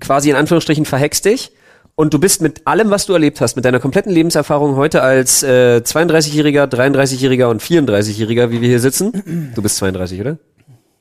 quasi 0.01 0.31
in 0.31 0.37
Anführungsstrichen 0.37 0.85
verhext 0.85 1.25
dich 1.25 1.51
und 1.97 2.15
du 2.15 2.21
bist 2.21 2.41
mit 2.41 2.65
allem, 2.69 2.91
was 2.91 3.07
du 3.07 3.13
erlebt 3.13 3.41
hast, 3.41 3.57
mit 3.57 3.65
deiner 3.65 3.81
kompletten 3.81 4.13
Lebenserfahrung 4.13 4.77
heute 4.77 5.03
als 5.03 5.43
äh, 5.43 5.83
32-Jähriger, 5.85 6.67
33-Jähriger 6.67 7.47
und 7.47 7.61
34-Jähriger, 7.61 8.51
wie 8.51 8.61
wir 8.61 8.69
hier 8.69 8.81
sitzen. 8.81 9.51
Du 9.57 9.61
bist 9.61 9.79
32, 9.79 10.21
oder? 10.21 10.39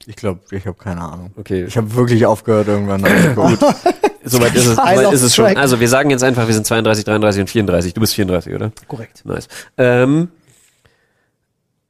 Ich 0.07 0.15
glaube, 0.15 0.39
ich 0.49 0.65
habe 0.65 0.77
keine 0.77 1.01
Ahnung. 1.01 1.31
Okay. 1.37 1.65
Ich 1.65 1.77
habe 1.77 1.93
wirklich 1.93 2.25
aufgehört 2.25 2.67
irgendwann. 2.67 3.03
Gut. 3.35 3.59
Soweit 4.25 4.55
ist 4.55 4.65
es, 4.65 4.75
soweit 4.75 5.13
ist 5.13 5.21
es 5.21 5.35
schon. 5.35 5.57
Also 5.57 5.79
wir 5.79 5.87
sagen 5.87 6.09
jetzt 6.09 6.23
einfach, 6.23 6.47
wir 6.47 6.53
sind 6.53 6.65
32, 6.65 7.05
33 7.05 7.41
und 7.41 7.49
34. 7.49 7.93
Du 7.93 8.01
bist 8.01 8.13
34, 8.15 8.53
oder? 8.53 8.71
Korrekt. 8.87 9.23
Nice. 9.25 9.47
Ähm, 9.77 10.29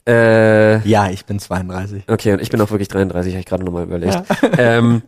äh, 0.07 0.87
Ja, 0.87 1.09
ich 1.09 1.25
bin 1.25 1.39
32. 1.39 2.03
Okay, 2.07 2.33
und 2.33 2.41
ich 2.41 2.49
bin 2.49 2.61
auch 2.61 2.69
wirklich 2.71 2.89
33, 2.89 3.33
habe 3.33 3.39
ich 3.39 3.45
gerade 3.45 3.63
nochmal 3.63 3.83
überlegt. 3.83 4.21
Ähm, 4.57 5.01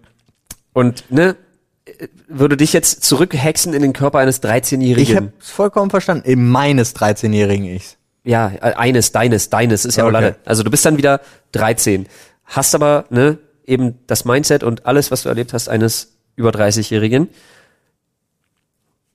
und, 0.74 1.10
ne, 1.12 1.36
würde 2.28 2.58
dich 2.58 2.74
jetzt 2.74 3.04
zurückhexen 3.04 3.74
in 3.74 3.82
den 3.82 3.94
Körper 3.94 4.20
eines 4.20 4.38
Ich 4.38 4.44
13-Jährigen. 4.44 5.16
habe 5.16 5.34
vollkommen 5.40 5.90
verstanden. 5.90 6.28
In 6.30 6.50
meines 6.50 6.96
13-jährigen 6.96 7.66
Ichs. 7.66 7.98
Ja, 8.24 8.52
äh, 8.62 8.74
eines, 8.74 9.12
deines, 9.12 9.50
deines, 9.50 9.86
ist 9.86 9.96
ja 9.96 10.04
auch 10.04 10.10
Okay. 10.10 10.22
Latte. 10.22 10.36
Also 10.46 10.64
du 10.64 10.70
bist 10.70 10.86
dann 10.86 10.98
wieder 10.98 11.22
13. 11.54 12.08
Hast 12.46 12.76
aber, 12.76 13.06
ne, 13.10 13.38
eben 13.66 13.96
das 14.08 14.26
Mindset 14.26 14.64
und 14.64 14.86
alles, 14.86 15.12
was 15.12 15.24
du 15.24 15.30
erlebt 15.30 15.54
hast, 15.54 15.70
eines 15.70 16.17
über 16.38 16.52
30-Jährigen. 16.52 17.28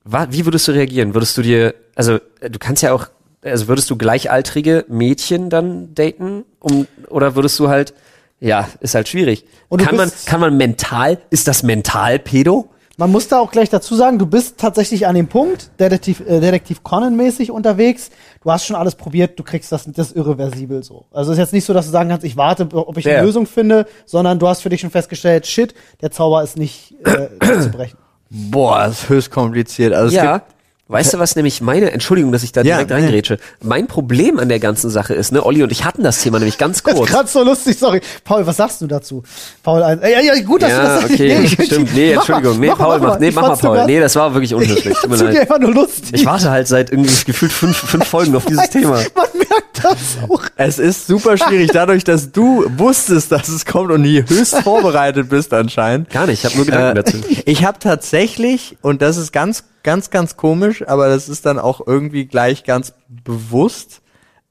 Wa- 0.03 0.27
Wie 0.29 0.45
würdest 0.45 0.67
du 0.67 0.73
reagieren? 0.73 1.13
Würdest 1.15 1.37
du 1.37 1.41
dir, 1.41 1.73
also 1.95 2.19
äh, 2.41 2.49
du 2.49 2.59
kannst 2.59 2.83
ja 2.83 2.93
auch, 2.93 3.07
also 3.41 3.67
würdest 3.67 3.89
du 3.89 3.97
gleichaltrige 3.97 4.85
Mädchen 4.87 5.49
dann 5.49 5.95
daten? 5.95 6.45
Um, 6.59 6.87
oder 7.09 7.35
würdest 7.35 7.57
du 7.59 7.69
halt, 7.69 7.93
ja, 8.39 8.69
ist 8.81 8.95
halt 8.95 9.07
schwierig. 9.07 9.45
Und 9.69 9.81
kann 9.81 9.95
man, 9.95 10.11
kann 10.25 10.39
man 10.41 10.57
mental, 10.57 11.17
ist 11.29 11.47
das 11.47 11.63
mental 11.63 12.19
Pedo? 12.19 12.69
Man 12.97 13.11
muss 13.11 13.27
da 13.27 13.39
auch 13.39 13.49
gleich 13.49 13.69
dazu 13.71 13.95
sagen, 13.95 14.19
du 14.19 14.27
bist 14.27 14.59
tatsächlich 14.59 15.07
an 15.07 15.15
dem 15.15 15.27
Punkt, 15.27 15.71
Detektiv, 15.79 16.19
äh, 16.27 16.39
Detektiv 16.39 16.83
Conan-mäßig 16.83 17.49
unterwegs. 17.49 18.11
Du 18.43 18.51
hast 18.51 18.67
schon 18.67 18.75
alles 18.75 18.93
probiert, 18.93 19.39
du 19.39 19.43
kriegst 19.43 19.71
das, 19.71 19.85
das 19.87 20.11
irreversibel 20.11 20.83
so. 20.83 21.05
Also 21.11 21.31
es 21.31 21.37
ist 21.37 21.41
jetzt 21.41 21.53
nicht 21.53 21.65
so, 21.65 21.73
dass 21.73 21.85
du 21.87 21.91
sagen 21.91 22.09
kannst, 22.09 22.23
ich 22.23 22.37
warte, 22.37 22.67
ob 22.71 22.95
ich 22.97 23.05
Ja. 23.05 23.13
eine 23.17 23.25
Lösung 23.25 23.47
finde, 23.47 23.87
sondern 24.05 24.37
du 24.37 24.47
hast 24.47 24.61
für 24.61 24.69
dich 24.69 24.81
schon 24.81 24.91
festgestellt, 24.91 25.47
shit, 25.47 25.73
der 26.01 26.11
Zauber 26.11 26.43
ist 26.43 26.55
nicht 26.55 26.93
äh, 27.03 27.61
zu 27.61 27.69
brechen. 27.71 27.97
Boah, 28.29 28.85
das 28.85 29.01
ist 29.03 29.09
höchst 29.09 29.31
kompliziert. 29.31 29.93
Also 29.93 30.07
es 30.09 30.13
ja. 30.13 30.37
gibt, 30.37 30.52
Weißt 30.93 31.13
du, 31.13 31.19
was 31.19 31.35
nämlich 31.35 31.59
meine, 31.59 31.91
Entschuldigung, 31.91 32.31
dass 32.31 32.43
ich 32.43 32.51
da 32.51 32.61
Ja, 32.61 32.75
direkt 32.75 32.89
nee. 32.91 32.95
reingrätsche. 32.95 33.37
Mein 33.61 33.87
Problem 33.87 34.39
an 34.39 34.47
der 34.47 34.59
ganzen 34.59 34.89
Sache 34.89 35.13
ist, 35.13 35.31
ne, 35.31 35.45
Olli 35.45 35.63
und 35.63 35.71
ich 35.71 35.83
hatten 35.85 36.03
das 36.03 36.21
Thema 36.21 36.39
nämlich 36.39 36.57
ganz 36.57 36.81
Das 36.83 36.93
ist 36.93 36.99
kurz. 36.99 37.09
gerade 37.09 37.27
so 37.29 37.43
lustig, 37.43 37.77
sorry. 37.79 37.99
Paul, 38.23 38.45
was 38.47 38.57
sagst 38.57 38.79
du 38.81 38.87
dazu? 38.87 39.23
Paul, 39.63 39.81
ja, 39.81 40.19
ja, 40.21 40.41
gut, 40.43 40.61
dass 40.61 40.71
du 40.71 40.77
das 40.77 40.85
Ja, 40.87 40.99
sagst. 41.01 41.13
okay, 41.13 41.39
ich- 41.43 41.59
ich- 41.59 41.65
stimmt. 41.65 41.93
Nee, 41.95 42.11
Entschuldigung. 42.13 42.59
Nee, 42.59 42.67
mach 42.67 42.77
Paul 42.77 42.99
mach 42.99 43.19
nee, 43.19 43.31
mach 43.31 43.41
mal 43.41 43.55
Paul. 43.57 43.85
Nee, 43.85 43.99
das 43.99 44.15
war 44.15 44.33
wirklich 44.33 44.53
unhöflich. 44.53 44.85
Ich 44.93 44.97
Tut 45.01 45.09
mir 45.09 45.17
leid. 45.17 45.39
einfach 45.39 45.59
nur 45.59 45.73
lustig. 45.73 46.11
Ich 46.13 46.25
warte 46.25 46.49
halt 46.51 46.67
seit 46.67 46.91
irgendwie 46.91 47.11
gefühlt 47.25 47.51
fünf, 47.51 47.75
fünf 47.77 48.07
Folgen 48.07 48.35
auf 48.35 48.45
dieses 48.45 48.69
Thema. 48.69 48.97
Man 49.15 49.27
merkt 49.35 49.83
das 49.83 49.97
auch. 50.29 50.41
es 50.55 50.79
ist 50.79 51.07
super 51.07 51.37
schwierig, 51.37 51.71
dadurch, 51.73 52.03
dass 52.03 52.31
du 52.31 52.65
wusstest, 52.77 53.31
dass 53.31 53.49
es 53.49 53.65
kommt 53.65 53.91
und 53.91 54.01
nie 54.01 54.23
höchst 54.27 54.57
vorbereitet 54.61 55.29
bist 55.29 55.53
anscheinend. 55.53 56.09
Gar 56.11 56.27
nicht, 56.27 56.39
ich 56.39 56.45
habe 56.45 56.55
nur 56.55 56.65
Gedanken 56.65 56.97
Äh, 56.97 57.03
dazu. 57.03 57.17
ich 57.45 57.65
habe 57.65 57.79
tatsächlich, 57.79 58.77
und 58.81 59.01
das 59.01 59.17
ist 59.17 59.33
ganz 59.33 59.63
ganz, 59.83 60.09
ganz 60.09 60.37
komisch, 60.37 60.87
aber 60.87 61.07
das 61.09 61.29
ist 61.29 61.45
dann 61.45 61.59
auch 61.59 61.81
irgendwie 61.85 62.25
gleich 62.25 62.63
ganz 62.63 62.93
bewusst. 63.23 64.01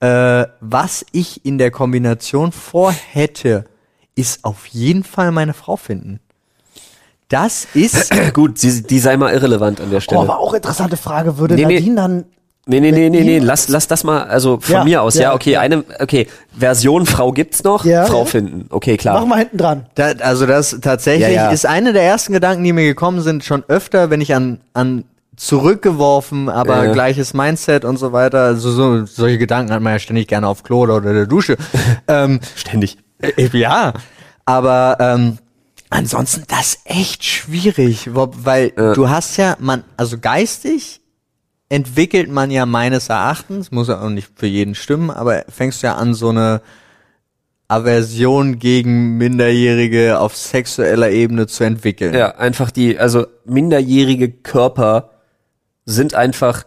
Äh, 0.01 0.47
was 0.61 1.07
ich 1.13 1.45
in 1.45 1.59
der 1.59 1.71
Kombination 1.71 2.53
vorhätte, 2.53 3.65
ist 4.15 4.45
auf 4.45 4.67
jeden 4.67 5.05
Fall 5.05 5.31
meine 5.33 5.55
Frau 5.55 5.77
finden. 5.77 6.21
Das 7.29 7.67
ist 7.75 8.11
Gut, 8.35 8.63
die, 8.63 8.83
die 8.83 8.99
sei 8.99 9.17
mal 9.17 9.33
irrelevant 9.33 9.81
an 9.81 9.91
der 9.91 9.99
Oh, 9.99 10.01
Stelle. 10.01 10.21
aber 10.21 10.39
auch 10.39 10.55
interessante 10.55 10.97
Frage. 10.97 11.39
Würde 11.39 11.55
Nee, 11.55 11.65
nee. 11.65 11.75
Nadine 11.75 11.97
dann 11.97 12.25
Nee, 12.65 12.79
nee, 12.79 12.93
nee, 12.93 13.11
nee, 13.11 13.25
nee, 13.25 13.39
lass, 13.41 13.67
lass 13.69 13.89
das 13.89 14.05
mal, 14.05 14.23
also 14.23 14.61
von 14.61 14.73
Ja, 14.77 14.85
mir 14.85 15.03
aus, 15.03 15.17
ja, 15.17 15.23
ja, 15.23 15.35
okay, 15.35 15.53
ja. 15.55 15.61
eine, 15.61 15.83
okay, 15.99 16.29
Version 16.57 17.07
Frau 17.07 17.33
gibt's 17.33 17.65
noch, 17.65 17.85
Ja, 17.85 18.05
Frau 18.07 18.25
finden, 18.25 18.67
okay, 18.71 18.97
klar. 18.97 19.19
Mach 19.19 19.27
mal 19.27 19.39
hinten 19.41 19.59
dran. 19.59 19.87
Da, 19.97 20.13
also 20.21 20.47
das 20.47 20.79
tatsächlich 20.81 21.27
Ja, 21.27 21.47
ja. 21.47 21.51
ist 21.51 21.67
eine 21.67 21.93
der 21.93 22.05
ersten 22.05 22.33
Gedanken, 22.33 22.63
die 22.63 22.73
mir 22.73 22.85
gekommen 22.85 23.21
sind, 23.21 23.43
schon 23.43 23.65
öfter, 23.67 24.11
wenn 24.11 24.21
ich 24.21 24.33
an, 24.37 24.61
an 24.75 25.03
zurückgeworfen, 25.37 26.49
aber 26.49 26.85
Ja. 26.87 26.93
gleiches 26.93 27.35
Mindset 27.35 27.85
und 27.85 27.97
so 27.99 28.13
weiter. 28.13 28.43
Also 28.45 28.71
so, 28.71 29.07
solche 29.07 29.39
Gedanken 29.39 29.73
hat 29.73 29.81
man 29.83 29.93
ja 29.95 29.99
ständig 29.99 30.29
gerne 30.29 30.47
auf 30.49 30.63
Klo 30.63 30.81
oder 30.83 30.97
unter 30.97 31.13
der 31.13 31.27
Dusche. 31.27 31.57
ähm, 32.09 32.41
Ständig. 32.57 32.99
äh, 33.21 33.49
ja, 33.57 33.93
aber 34.45 34.97
ähm, 35.01 35.39
ansonsten 35.91 36.45
das 36.49 36.75
ist 36.75 36.81
echt 36.85 37.25
schwierig, 37.25 38.11
weil 38.13 38.73
Ja. 38.77 38.93
du 38.95 39.09
hast 39.09 39.37
ja, 39.37 39.57
man, 39.59 39.85
also 39.97 40.19
geistig 40.19 41.01
entwickelt 41.69 42.31
man 42.31 42.51
ja 42.51 42.67
meines 42.67 43.09
Erachtens, 43.09 43.71
muss 43.71 43.89
ja 43.89 44.03
auch 44.03 44.11
nicht 44.11 44.29
für 44.35 44.47
jeden 44.47 44.75
stimmen, 44.75 45.11
aber 45.11 45.45
fängst 45.49 45.83
du 45.83 45.87
ja 45.87 45.95
an, 45.95 46.13
so 46.13 46.29
eine 46.29 46.61
Aversion 47.69 48.59
gegen 48.59 49.17
Minderjährige 49.17 50.19
auf 50.21 50.37
sexueller 50.37 51.11
Ebene 51.11 51.47
zu 51.47 51.65
entwickeln. 51.65 52.13
Ja, 52.15 52.37
einfach 52.37 52.71
die, 52.71 52.99
also 52.99 53.27
minderjährige 53.47 54.31
Körper 54.31 55.12
sind 55.85 56.15
einfach 56.15 56.65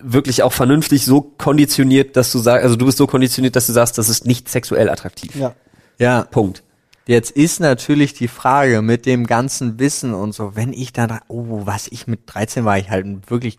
wirklich 0.00 0.42
auch 0.42 0.52
vernünftig 0.52 1.04
so 1.04 1.20
konditioniert, 1.20 2.16
dass 2.16 2.32
du 2.32 2.38
sagst, 2.38 2.64
also 2.64 2.76
du 2.76 2.86
bist 2.86 2.98
so 2.98 3.06
konditioniert, 3.06 3.54
dass 3.56 3.66
du 3.68 3.72
sagst, 3.72 3.96
das 3.98 4.08
ist 4.08 4.26
nicht 4.26 4.48
sexuell 4.48 4.88
attraktiv. 4.90 5.34
Ja. 5.36 5.54
ja. 5.98 6.22
Punkt. 6.24 6.62
Jetzt 7.06 7.30
ist 7.30 7.60
natürlich 7.60 8.12
die 8.12 8.28
Frage 8.28 8.82
mit 8.82 9.06
dem 9.06 9.26
ganzen 9.26 9.78
Wissen 9.78 10.12
und 10.14 10.34
so, 10.34 10.56
wenn 10.56 10.72
ich 10.72 10.92
da, 10.92 11.04
dra- 11.06 11.22
oh, 11.28 11.62
was 11.64 11.86
ich 11.88 12.06
mit 12.06 12.20
13 12.26 12.64
war, 12.64 12.76
ich 12.76 12.90
halt 12.90 13.06
ein 13.06 13.22
wirklich, 13.28 13.58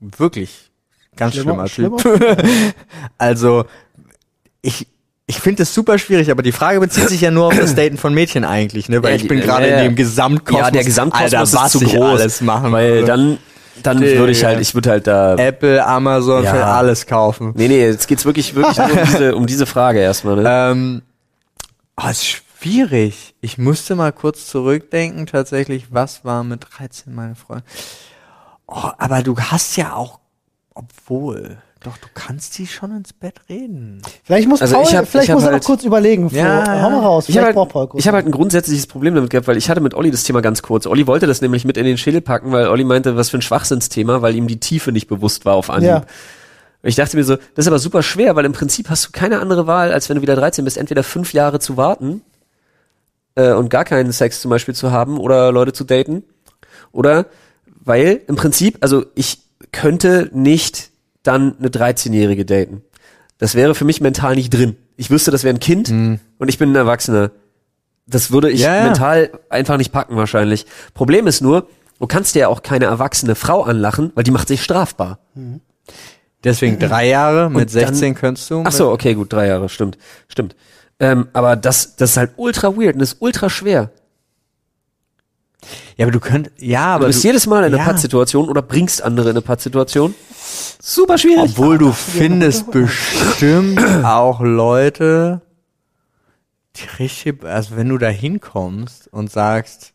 wirklich 0.00 0.70
ganz 1.16 1.34
schlimmer, 1.34 1.68
Schlimmer- 1.68 1.98
Typ. 1.98 2.38
also, 3.18 3.64
ich, 4.62 4.86
ich 5.26 5.40
finde 5.40 5.64
es 5.64 5.74
super 5.74 5.98
schwierig, 5.98 6.30
aber 6.30 6.42
die 6.42 6.52
Frage 6.52 6.80
bezieht 6.80 7.08
sich 7.08 7.20
ja 7.20 7.30
nur 7.30 7.46
auf 7.46 7.58
das 7.58 7.74
Daten 7.74 7.98
von 7.98 8.14
Mädchen 8.14 8.44
eigentlich, 8.44 8.88
ne? 8.88 9.02
Weil 9.02 9.10
Ja, 9.10 9.16
ich 9.16 9.28
bin 9.28 9.40
gerade 9.40 9.68
ja. 9.68 9.78
in 9.78 9.84
dem 9.90 9.96
Gesamtkosmos. 9.96 10.60
ja, 10.66 10.70
der 10.70 10.84
Gesamtkosmos 10.84 11.32
Alter, 11.34 11.42
ist 11.42 11.54
was 11.54 11.72
zu 11.72 11.80
groß, 11.80 12.20
alles 12.20 12.40
machen 12.40 12.72
weil 12.72 13.04
dann, 13.04 13.36
dann 13.82 14.00
würde 14.00 14.32
ich 14.32 14.44
halt, 14.44 14.60
ich 14.60 14.74
würde 14.74 14.90
halt 14.90 15.06
da, 15.06 15.34
Apple, 15.36 15.84
Amazon, 15.84 16.44
Ja. 16.44 16.50
für 16.54 16.64
alles 16.64 17.06
kaufen. 17.06 17.52
nee, 17.56 17.68
nee, 17.68 17.84
jetzt 17.84 18.08
geht's 18.08 18.24
wirklich, 18.24 18.54
wirklich 18.54 18.76
nur 18.78 18.90
um 18.90 19.04
diese, 19.04 19.36
um 19.36 19.46
diese 19.46 19.66
Frage 19.66 19.98
erstmal, 20.00 20.36
ne? 20.36 20.44
Ähm, 20.48 21.02
oh, 21.96 22.08
ist 22.08 22.26
schwierig. 22.26 23.34
Ich 23.40 23.58
musste 23.58 23.94
mal 23.94 24.12
kurz 24.12 24.46
zurückdenken, 24.46 25.26
tatsächlich, 25.26 25.86
was 25.92 26.24
war 26.24 26.42
mit 26.44 26.66
13 26.78 27.14
meine 27.14 27.34
Freundin? 27.34 27.66
Oh, 28.66 28.90
aber 28.98 29.22
du 29.22 29.36
hast 29.38 29.76
ja 29.76 29.94
auch, 29.94 30.18
obwohl, 30.74 31.58
doch, 31.80 31.96
du 31.98 32.06
kannst 32.14 32.58
die 32.58 32.66
schon 32.66 32.90
ins 32.96 33.12
Bett 33.12 33.34
reden. 33.48 34.02
Vielleicht 34.24 34.48
muss 34.48 34.60
Also 34.62 34.74
Paul, 34.76 34.84
ich 34.88 34.96
hab- 34.96 35.06
vielleicht 35.06 35.30
muss 35.30 35.42
er 35.44 35.52
halt- 35.52 35.62
noch 35.62 35.66
kurz 35.66 35.84
überlegen. 35.84 36.30
Flo. 36.30 36.38
Ja. 36.38 36.82
Hau 36.82 36.90
mal 36.90 37.00
raus. 37.00 37.28
Ich 37.28 37.34
Vielleicht 37.34 37.46
habe 37.48 37.54
braucht 37.54 37.70
Paul 37.72 37.80
halt, 37.82 37.90
kurz. 37.90 38.00
ich 38.02 38.08
hab 38.08 38.14
halt 38.14 38.26
ein 38.26 38.32
grundsätzliches 38.32 38.86
Problem 38.86 39.14
damit 39.14 39.30
gehabt, 39.30 39.46
weil 39.46 39.56
ich 39.56 39.68
hatte 39.70 39.80
mit 39.80 39.94
Olli 39.94 40.10
das 40.10 40.24
Thema 40.24 40.40
ganz 40.42 40.62
kurz. 40.62 40.86
Olli 40.86 41.06
wollte 41.06 41.26
das 41.26 41.42
nämlich 41.42 41.64
mit 41.64 41.76
in 41.76 41.84
den 41.84 41.98
Schädel 41.98 42.20
packen, 42.22 42.50
weil 42.50 42.68
Olli 42.68 42.82
meinte, 42.84 43.16
was 43.16 43.30
für 43.30 43.38
ein 43.38 43.42
Schwachsinnsthema, 43.42 44.22
weil 44.22 44.34
ihm 44.34 44.48
die 44.48 44.58
Tiefe 44.58 44.90
nicht 44.90 45.06
bewusst 45.06 45.44
war 45.44 45.54
auf 45.54 45.70
Anhieb. 45.70 45.88
Ja. 45.88 46.04
Ich 46.82 46.94
dachte 46.96 47.16
mir 47.16 47.24
so, 47.24 47.36
das 47.36 47.64
ist 47.64 47.68
aber 47.68 47.78
super 47.78 48.02
schwer, 48.02 48.36
weil 48.36 48.44
im 48.44 48.52
Prinzip 48.52 48.88
hast 48.90 49.06
du 49.06 49.10
keine 49.12 49.40
andere 49.40 49.66
Wahl, 49.66 49.92
als 49.92 50.08
wenn 50.08 50.16
du 50.16 50.22
wieder 50.22 50.36
13 50.36 50.64
bist, 50.64 50.76
entweder 50.78 51.02
fünf 51.02 51.32
Jahre 51.32 51.58
zu 51.60 51.76
warten 51.76 52.22
äh, 53.34 53.52
und 53.52 53.70
gar 53.70 53.84
keinen 53.84 54.12
Sex 54.12 54.40
zum 54.40 54.50
Beispiel 54.50 54.74
zu 54.74 54.90
haben 54.92 55.18
oder 55.18 55.52
Leute 55.52 55.72
zu 55.72 55.84
daten. 55.84 56.22
Oder 56.92 57.26
weil 57.84 58.20
im 58.28 58.36
Prinzip, 58.36 58.78
also 58.80 59.04
ich 59.14 59.40
könnte 59.72 60.30
nicht 60.32 60.90
dann 61.26 61.56
eine 61.58 61.68
13-Jährige 61.68 62.44
daten. 62.44 62.82
Das 63.38 63.54
wäre 63.54 63.74
für 63.74 63.84
mich 63.84 64.00
mental 64.00 64.34
nicht 64.34 64.50
drin. 64.50 64.76
Ich 64.96 65.10
wüsste, 65.10 65.30
das 65.30 65.44
wäre 65.44 65.54
ein 65.54 65.60
Kind 65.60 65.90
und 65.90 66.48
ich 66.48 66.58
bin 66.58 66.72
ein 66.72 66.76
Erwachsener. 66.76 67.30
Das 68.06 68.30
würde 68.30 68.50
ich 68.50 68.60
Ja, 68.60 68.76
ja. 68.76 68.84
mental 68.84 69.30
einfach 69.50 69.76
nicht 69.76 69.92
packen 69.92 70.16
wahrscheinlich. 70.16 70.64
Problem 70.94 71.26
ist 71.26 71.40
nur, 71.42 71.66
du 71.98 72.06
kannst 72.06 72.34
dir 72.34 72.40
ja 72.40 72.48
auch 72.48 72.62
keine 72.62 72.84
erwachsene 72.86 73.34
Frau 73.34 73.62
anlachen, 73.64 74.12
weil 74.14 74.24
die 74.24 74.30
macht 74.30 74.48
sich 74.48 74.62
strafbar. 74.62 75.18
Deswegen 76.44 76.78
drei 76.78 77.08
Jahre, 77.08 77.50
mit 77.50 77.62
dann- 77.62 77.68
16 77.68 78.14
könntest 78.14 78.50
du. 78.50 78.62
Ach 78.64 78.72
so, 78.72 78.90
okay, 78.90 79.14
gut, 79.14 79.32
drei 79.32 79.48
Jahre, 79.48 79.68
stimmt, 79.68 79.98
stimmt. 80.28 80.54
Ähm, 81.00 81.28
aber 81.32 81.56
das, 81.56 81.96
das 81.96 82.10
ist 82.10 82.16
halt 82.16 82.30
ultra 82.36 82.76
weird 82.76 82.94
und 82.94 83.02
ist 83.02 83.16
ultra 83.20 83.50
schwer. 83.50 83.90
Ja, 85.96 86.04
aber 86.06 86.12
du 86.12 86.20
könnt, 86.20 86.50
ja, 86.58 86.90
Du 86.90 86.94
aber 86.96 87.06
bist 87.08 87.24
jedes 87.24 87.46
Mal 87.46 87.60
in 87.60 87.64
einer 87.66 87.78
ja. 87.78 87.84
Pattsituation 87.84 88.48
oder 88.48 88.62
bringst 88.62 89.02
andere 89.02 89.26
in 89.30 89.36
eine 89.36 89.42
Pattsituation. 89.42 90.14
Super 90.80 91.18
schwierig. 91.18 91.50
Obwohl 91.50 91.78
du 91.78 91.92
findest 91.92 92.70
bestimmt 92.70 93.80
auch 94.04 94.40
Leute, 94.40 95.40
die 96.76 96.84
richtig, 97.02 97.44
also 97.44 97.76
wenn 97.76 97.88
du 97.88 97.98
da 97.98 98.08
hinkommst 98.08 99.08
und 99.12 99.30
sagst, 99.30 99.92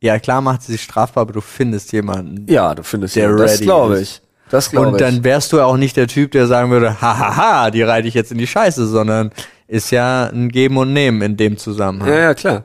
ja 0.00 0.18
klar 0.18 0.40
macht 0.40 0.62
sie 0.62 0.72
sich 0.72 0.82
strafbar, 0.82 1.22
aber 1.22 1.32
du 1.32 1.40
findest 1.40 1.92
jemanden. 1.92 2.46
ja, 2.52 2.74
du 2.74 2.82
findest 2.82 3.16
Der 3.16 3.30
ja, 3.30 3.36
das 3.36 3.60
glaube 3.60 3.94
ist. 3.94 4.00
ich. 4.02 4.20
Das 4.50 4.70
glaube 4.70 4.88
Und 4.88 4.94
ich. 4.94 4.98
dann 5.00 5.24
wärst 5.24 5.52
du 5.52 5.60
auch 5.62 5.76
nicht 5.78 5.96
der 5.96 6.06
Typ, 6.06 6.32
der 6.32 6.46
sagen 6.46 6.70
würde, 6.70 7.00
hahaha, 7.00 7.70
die 7.70 7.82
reite 7.82 8.06
ich 8.08 8.14
jetzt 8.14 8.30
in 8.30 8.38
die 8.38 8.46
Scheiße, 8.46 8.86
sondern 8.86 9.30
ist 9.66 9.90
ja 9.90 10.26
ein 10.26 10.50
Geben 10.50 10.76
und 10.76 10.92
Nehmen 10.92 11.22
in 11.22 11.36
dem 11.38 11.56
Zusammenhang. 11.56 12.08
ja, 12.10 12.18
ja, 12.18 12.34
klar. 12.34 12.64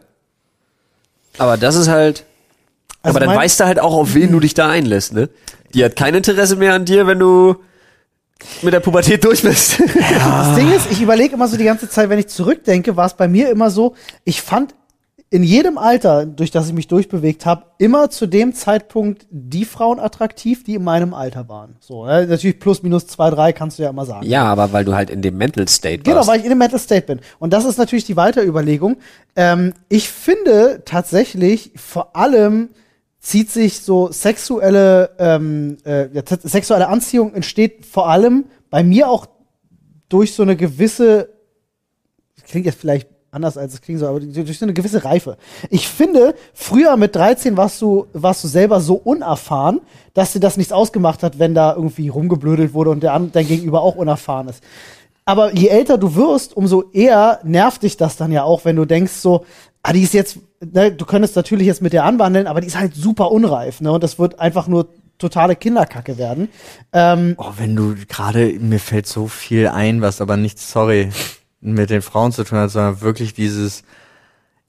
Aber 1.38 1.56
das 1.56 1.76
ist 1.76 1.88
halt, 1.88 2.26
Also 3.02 3.18
aber 3.18 3.26
dann 3.26 3.36
weißt 3.36 3.60
du 3.60 3.66
halt 3.66 3.80
auch, 3.80 3.94
auf 3.94 4.14
wen 4.14 4.32
du 4.32 4.40
dich 4.40 4.54
da 4.54 4.70
einlässt, 4.70 5.14
ne? 5.14 5.30
Die 5.74 5.84
hat 5.86 5.96
kein 5.96 6.16
Interesse 6.16 6.56
mehr 6.56 6.74
an 6.74 6.86
dir, 6.86 7.08
wenn 7.08 7.20
du 7.20 7.56
mit 8.62 8.74
der 8.74 8.80
Pubertät 8.80 9.24
durch 9.24 9.42
bist. 9.42 9.82
Das 10.10 10.56
Ding 10.56 10.72
ist, 10.72 10.92
ich 10.92 11.02
überlege 11.02 11.34
immer 11.36 11.48
so 11.48 11.58
die 11.58 11.64
ganze 11.66 11.90
Zeit, 11.90 12.10
wenn 12.10 12.20
ich 12.20 12.28
zurückdenke, 12.28 12.96
war 12.98 13.06
es 13.06 13.14
bei 13.14 13.28
mir 13.28 13.50
immer 13.50 13.70
so, 13.70 13.96
ich 14.24 14.42
fand 14.42 14.74
in 15.32 15.44
jedem 15.44 15.78
Alter, 15.78 16.26
durch 16.26 16.50
das 16.50 16.68
ich 16.68 16.74
mich 16.74 16.88
durchbewegt 16.88 17.46
habe, 17.46 17.66
immer 17.78 18.10
zu 18.10 18.26
dem 18.26 18.54
Zeitpunkt 18.56 19.28
die 19.30 19.64
Frauen 19.66 20.00
attraktiv, 20.00 20.64
die 20.64 20.74
in 20.76 20.84
meinem 20.84 21.14
Alter 21.14 21.48
waren. 21.48 21.76
So, 21.80 22.06
ne? 22.06 22.26
natürlich 22.26 22.60
plus 22.60 22.82
minus 22.82 23.06
zwei, 23.06 23.30
drei 23.30 23.54
kannst 23.54 23.78
du 23.78 23.84
ja 23.84 23.92
immer 23.92 24.06
sagen. 24.06 24.26
Ja, 24.26 24.46
aber 24.46 24.74
weil 24.74 24.86
du 24.86 24.96
halt 24.96 25.12
in 25.12 25.22
dem 25.22 25.38
Mental 25.38 25.68
State 25.68 26.00
Genau, 26.00 26.18
warst. 26.18 26.30
weil 26.30 26.40
ich 26.40 26.46
in 26.46 26.50
dem 26.50 26.58
Mental 26.58 26.80
State 26.80 27.06
bin. 27.06 27.20
Und 27.38 27.54
das 27.54 27.66
ist 27.66 27.78
natürlich 27.78 28.06
die 28.06 28.16
Weiterüberlegung. 28.16 28.98
Ähm, 29.36 29.74
ich 29.88 30.10
finde 30.10 30.82
tatsächlich, 30.84 31.74
vor 31.76 32.16
allem 32.16 32.70
zieht 33.20 33.52
sich 33.52 33.82
so 33.82 34.12
sexuelle, 34.12 35.12
ähm, 35.20 35.78
äh, 35.84 36.08
sexuelle 36.44 36.88
Anziehung 36.88 37.34
entsteht 37.34 37.86
vor 37.86 38.10
allem 38.10 38.46
bei 38.70 38.84
mir 38.84 39.10
auch 39.10 39.28
durch 40.08 40.34
so 40.34 40.44
eine 40.44 40.56
gewisse, 40.56 41.30
klingt 42.46 42.66
jetzt 42.66 42.80
vielleicht 42.80 43.10
anders 43.32 43.58
als 43.58 43.74
es 43.74 43.82
klingt 43.82 44.00
so, 44.00 44.08
aber 44.08 44.20
durch 44.20 44.58
so 44.58 44.66
eine 44.66 44.74
gewisse 44.74 45.06
Reife. 45.06 45.38
Ich 45.70 45.88
finde, 45.88 46.34
früher 46.54 46.98
mit 46.98 47.16
13 47.16 47.58
warst 47.58 47.82
du, 47.82 48.08
warst 48.14 48.44
du 48.44 48.48
selber 48.48 48.82
so 48.82 48.96
unerfahren, 48.96 49.82
dass 50.14 50.34
dir 50.34 50.40
das 50.40 50.58
nichts 50.58 50.74
ausgemacht 50.74 51.24
hat, 51.24 51.40
wenn 51.40 51.54
da 51.54 51.76
irgendwie 51.76 52.10
rumgeblödelt 52.10 52.74
wurde 52.74 52.90
und 52.90 53.04
der 53.04 53.18
dein 53.20 53.48
Gegenüber 53.48 53.82
auch 53.82 53.96
unerfahren 53.96 54.48
ist. 54.48 54.64
Aber 55.26 55.54
je 55.54 55.68
älter 55.68 56.00
du 56.00 56.16
wirst, 56.16 56.58
umso 56.58 56.90
eher 56.92 57.40
nervt 57.44 57.84
dich 57.84 57.98
das 57.98 58.18
dann 58.18 58.32
ja 58.32 58.44
auch, 58.44 58.66
wenn 58.66 58.76
du 58.76 58.86
denkst 58.86 59.14
so, 59.14 59.46
ah, 59.84 59.94
die 59.94 60.04
ist 60.04 60.14
jetzt, 60.14 60.40
ne, 60.62 60.92
du 60.92 61.06
könntest 61.06 61.36
natürlich 61.36 61.68
jetzt 61.68 61.82
mit 61.82 61.94
der 61.94 62.04
anwandeln, 62.06 62.48
aber 62.48 62.62
die 62.62 62.68
ist 62.68 62.78
halt 62.78 62.96
super 62.96 63.32
unreif, 63.32 63.82
ne, 63.82 63.92
und 63.92 64.04
das 64.04 64.20
wird 64.20 64.40
einfach 64.40 64.68
nur 64.68 64.90
totale 65.18 65.56
Kinderkacke 65.56 66.18
werden. 66.18 66.50
Ähm, 66.94 67.36
Oh, 67.38 67.52
wenn 67.58 67.76
du 67.76 67.96
gerade, 68.08 68.54
mir 68.60 68.80
fällt 68.80 69.06
so 69.08 69.28
viel 69.28 69.68
ein, 69.68 70.02
was 70.02 70.22
aber 70.22 70.38
nicht, 70.38 70.60
sorry, 70.60 71.10
mit 71.62 71.90
den 71.90 72.02
Frauen 72.02 72.32
zu 72.32 72.44
tun 72.44 72.58
hat, 72.58 72.72
sondern 72.72 73.02
wirklich 73.02 73.34
dieses, 73.34 73.84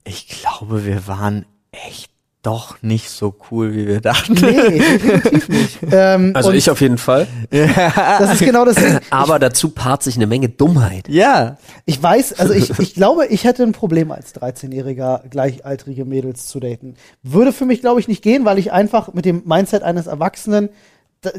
ich 0.05 0.29
glaube, 0.29 0.85
wir 0.85 1.07
waren 1.07 1.47
echt 1.71 2.11
doch 2.43 2.81
nicht 2.83 3.11
so 3.11 3.35
cool, 3.51 3.75
wie 3.75 3.87
wir 3.87 4.01
dachten. 4.01 4.33
nee, 4.33 4.79
definitiv 4.79 5.49
nicht. 5.49 5.79
Ähm, 5.91 6.33
Also 6.35 6.53
ich 6.53 6.71
auf 6.71 6.81
jeden 6.81 6.97
Fall. 6.99 7.27
das 7.51 8.33
ist 8.35 8.41
genau 8.41 8.65
das 8.65 8.77
Ding. 8.77 8.99
Aber 9.11 9.39
dazu 9.39 9.71
paart 9.71 10.03
sich 10.03 10.17
eine 10.17 10.27
Menge 10.27 10.49
Dummheit. 10.49 11.09
Ja. 11.09 11.59
Ich 11.85 12.03
weiß, 12.03 12.39
also 12.39 12.55
ich, 12.55 12.79
ich 12.79 12.95
glaube, 12.95 13.27
ich 13.27 13.45
hätte 13.45 13.63
ein 13.63 13.73
Problem 13.73 14.11
als 14.11 14.35
13-jähriger 14.35 15.29
gleichaltrige 15.29 16.05
Mädels 16.05 16.47
zu 16.47 16.61
daten. 16.61 16.95
Würde 17.23 17.53
für 17.53 17.67
mich, 17.67 17.81
glaube 17.81 18.01
ich, 18.01 18.09
nicht 18.09 18.23
gehen, 18.23 18.45
weil 18.45 18.59
ich 18.59 18.73
einfach 18.73 19.13
mit 19.13 19.25
dem 19.25 19.43
Mindset 19.45 19.83
eines 19.83 20.07
Erwachsenen 20.07 20.71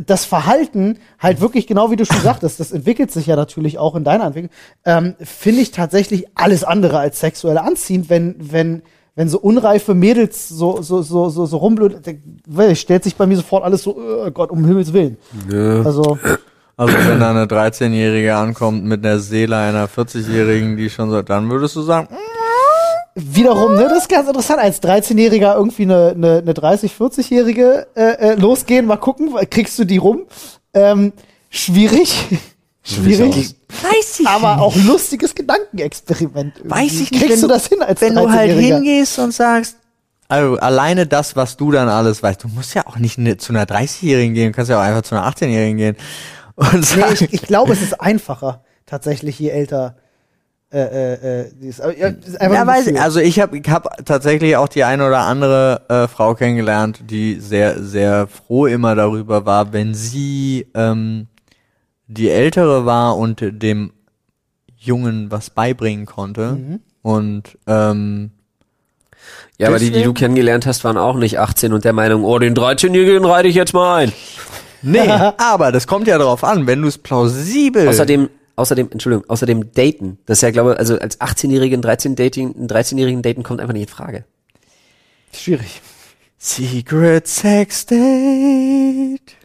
das 0.05 0.25
Verhalten 0.25 0.99
halt 1.17 1.41
wirklich 1.41 1.65
genau 1.65 1.89
wie 1.89 1.95
du 1.95 2.05
schon 2.05 2.21
sagtest, 2.21 2.59
das 2.59 2.71
entwickelt 2.71 3.11
sich 3.11 3.25
ja 3.25 3.35
natürlich 3.35 3.79
auch 3.79 3.95
in 3.95 4.03
deiner 4.03 4.25
Entwicklung, 4.25 4.51
ähm, 4.85 5.15
finde 5.19 5.61
ich 5.61 5.71
tatsächlich 5.71 6.27
alles 6.35 6.63
andere 6.63 6.99
als 6.99 7.19
sexuell 7.19 7.57
anziehend, 7.57 8.07
wenn, 8.07 8.35
wenn 8.37 8.83
wenn 9.15 9.29
so 9.29 9.39
unreife 9.39 9.93
Mädels 9.93 10.49
so, 10.49 10.81
so, 10.81 11.01
so, 11.01 11.29
so, 11.29 11.45
so 11.45 11.57
rumblöd, 11.57 11.99
dann 12.05 12.75
stellt 12.75 13.03
sich 13.03 13.15
bei 13.15 13.25
mir 13.27 13.37
sofort 13.37 13.63
alles 13.63 13.83
so, 13.83 13.97
oh 13.97 14.31
Gott, 14.31 14.51
um 14.51 14.65
Himmels 14.65 14.93
Willen. 14.93 15.17
Ja. 15.51 15.81
Also, 15.81 16.17
Also 16.77 16.95
wenn 16.97 17.19
da 17.19 17.29
eine 17.29 17.45
13-Jährige 17.45 18.35
ankommt 18.35 18.83
mit 18.85 19.05
der 19.05 19.19
Seele 19.19 19.55
einer 19.55 19.87
40-Jährigen, 19.87 20.77
die 20.77 20.89
schon 20.89 21.11
so, 21.11 21.21
dann 21.21 21.47
würdest 21.49 21.75
du 21.75 21.81
sagen, 21.83 22.07
wiederum, 23.13 23.75
ne, 23.75 23.83
das 23.87 23.99
ist 23.99 24.09
ganz 24.09 24.27
interessant, 24.27 24.59
als 24.59 24.81
13-Jähriger 24.81 25.55
irgendwie 25.55 25.83
eine, 25.83 26.13
eine, 26.15 26.37
eine 26.39 26.53
30-, 26.53 26.89
40-Jährige 26.97 27.87
äh, 27.95 28.31
äh, 28.31 28.35
losgehen, 28.35 28.87
mal 28.87 28.97
gucken, 28.97 29.29
kriegst 29.51 29.77
du 29.77 29.85
die 29.85 29.97
rum? 29.97 30.23
Ähm, 30.73 31.13
schwierig. 31.51 32.39
Schwierig. 32.83 33.55
weiß 33.69 34.19
ich 34.19 34.27
Aber 34.27 34.61
auch 34.61 34.75
lustiges 34.75 35.35
Gedankenexperiment. 35.35 36.57
irgendwie. 36.57 36.69
Weiß 36.69 36.93
ich 36.93 37.11
nicht, 37.11 37.21
Kriegst 37.21 37.29
wenn 37.29 37.41
du 37.41 37.47
das 37.47 37.67
hin 37.67 37.81
als 37.81 38.01
wenn 38.01 38.15
du 38.15 38.29
halt 38.29 38.51
13-Jähriger? 38.51 38.75
hingehst 38.75 39.19
und 39.19 39.33
sagst, 39.33 39.77
also 40.27 40.55
alleine 40.57 41.07
das, 41.07 41.35
was 41.35 41.57
du 41.57 41.71
dann 41.71 41.89
alles 41.89 42.23
weißt, 42.23 42.43
du 42.43 42.47
musst 42.47 42.73
ja 42.73 42.87
auch 42.87 42.97
nicht 42.97 43.17
ne, 43.17 43.35
zu 43.37 43.51
einer 43.51 43.65
30-Jährigen 43.65 44.33
gehen, 44.33 44.51
du 44.51 44.55
kannst 44.55 44.69
ja 44.71 44.77
auch 44.79 44.83
einfach 44.83 45.01
zu 45.01 45.15
einer 45.15 45.27
18-Jährigen 45.27 45.77
gehen. 45.77 45.97
Und 46.55 46.73
Nee, 46.73 46.81
sagen, 46.81 47.13
ich, 47.15 47.33
ich 47.33 47.41
glaube, 47.41 47.73
es 47.73 47.81
ist 47.81 47.99
einfacher, 47.99 48.63
tatsächlich, 48.85 49.37
je 49.39 49.49
älter 49.49 49.95
äh, 50.73 50.79
äh, 50.79 51.41
äh, 51.41 51.51
die 51.61 51.67
ist. 51.67 51.81
Aber, 51.81 51.97
ja, 51.97 52.09
ja, 52.09 52.65
weiß 52.65 52.87
ich, 52.87 53.01
also 53.01 53.19
ich 53.19 53.41
habe 53.41 53.57
ich 53.57 53.69
hab 53.69 54.05
tatsächlich 54.05 54.55
auch 54.55 54.69
die 54.69 54.85
eine 54.85 55.05
oder 55.05 55.19
andere 55.19 55.81
äh, 55.89 56.07
Frau 56.07 56.33
kennengelernt, 56.33 57.01
die 57.09 57.41
sehr, 57.41 57.83
sehr 57.83 58.27
froh 58.27 58.67
immer 58.67 58.95
darüber 58.95 59.45
war, 59.45 59.73
wenn 59.73 59.93
sie 59.93 60.65
ähm, 60.75 61.27
die 62.11 62.29
Ältere 62.29 62.85
war 62.85 63.17
und 63.17 63.41
dem 63.41 63.93
Jungen 64.77 65.31
was 65.31 65.49
beibringen 65.49 66.05
konnte. 66.05 66.53
Mhm. 66.53 66.79
Und 67.01 67.57
ähm, 67.67 68.31
Ja, 69.57 69.67
aber 69.67 69.79
die, 69.79 69.91
die 69.91 70.03
du 70.03 70.13
kennengelernt 70.13 70.65
hast, 70.65 70.83
waren 70.83 70.97
auch 70.97 71.15
nicht 71.15 71.39
18 71.39 71.73
und 71.73 71.85
der 71.85 71.93
Meinung, 71.93 72.23
oh, 72.23 72.37
den 72.39 72.55
13-Jährigen 72.55 73.25
reite 73.25 73.47
ich 73.47 73.55
jetzt 73.55 73.73
mal 73.73 74.03
ein. 74.03 74.11
nee, 74.81 74.99
aber 75.37 75.71
das 75.71 75.87
kommt 75.87 76.07
ja 76.07 76.17
darauf 76.17 76.43
an, 76.43 76.67
wenn 76.67 76.81
du 76.81 76.87
es 76.87 76.97
plausibel 76.97 77.87
Außerdem, 77.87 78.29
außerdem, 78.55 78.89
Entschuldigung, 78.91 79.29
außerdem 79.29 79.71
daten. 79.73 80.17
Das 80.25 80.39
ist 80.39 80.41
ja, 80.41 80.51
glaube 80.51 80.73
ich, 80.73 80.79
also 80.79 80.99
als 80.99 81.19
18-Jährigen, 81.19 81.81
13 81.81 82.15
Dating, 82.15 82.55
einen 82.55 82.67
13-Jährigen 82.67 83.21
daten 83.21 83.43
kommt 83.43 83.61
einfach 83.61 83.73
nicht 83.73 83.83
in 83.83 83.95
Frage. 83.95 84.25
Schwierig. 85.33 85.81
Secret 86.37 87.27
Sex 87.27 87.85
Date. 87.85 89.37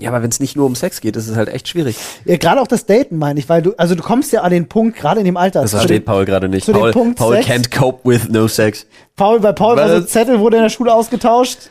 Ja, 0.00 0.10
aber 0.10 0.22
wenn 0.22 0.30
es 0.30 0.40
nicht 0.40 0.56
nur 0.56 0.66
um 0.66 0.74
Sex 0.74 1.00
geht, 1.00 1.16
ist 1.16 1.28
es 1.28 1.36
halt 1.36 1.48
echt 1.48 1.68
schwierig. 1.68 1.96
Ja, 2.24 2.36
gerade 2.36 2.60
auch 2.60 2.66
das 2.66 2.86
Daten 2.86 3.18
meine 3.18 3.38
ich, 3.38 3.48
weil 3.48 3.62
du, 3.62 3.74
also 3.76 3.94
du 3.94 4.02
kommst 4.02 4.32
ja 4.32 4.42
an 4.42 4.50
den 4.50 4.68
Punkt, 4.68 4.96
gerade 4.96 5.20
in 5.20 5.26
dem 5.26 5.36
Alter. 5.36 5.62
Das 5.62 5.72
versteht 5.72 6.04
Paul 6.04 6.24
gerade 6.24 6.48
nicht. 6.48 6.64
zu 6.64 6.72
Paul, 6.72 6.92
Paul 6.92 7.36
Sex? 7.36 7.46
can't 7.46 7.76
cope 7.76 8.08
with 8.08 8.28
no 8.28 8.48
sex. 8.48 8.86
Paul, 9.16 9.40
bei 9.40 9.52
Paul 9.52 9.76
war 9.76 9.88
so 9.88 9.96
ein? 9.96 10.06
Zettel, 10.06 10.40
wurde 10.40 10.56
in 10.56 10.62
der 10.62 10.70
Schule 10.70 10.94
ausgetauscht. 10.94 11.70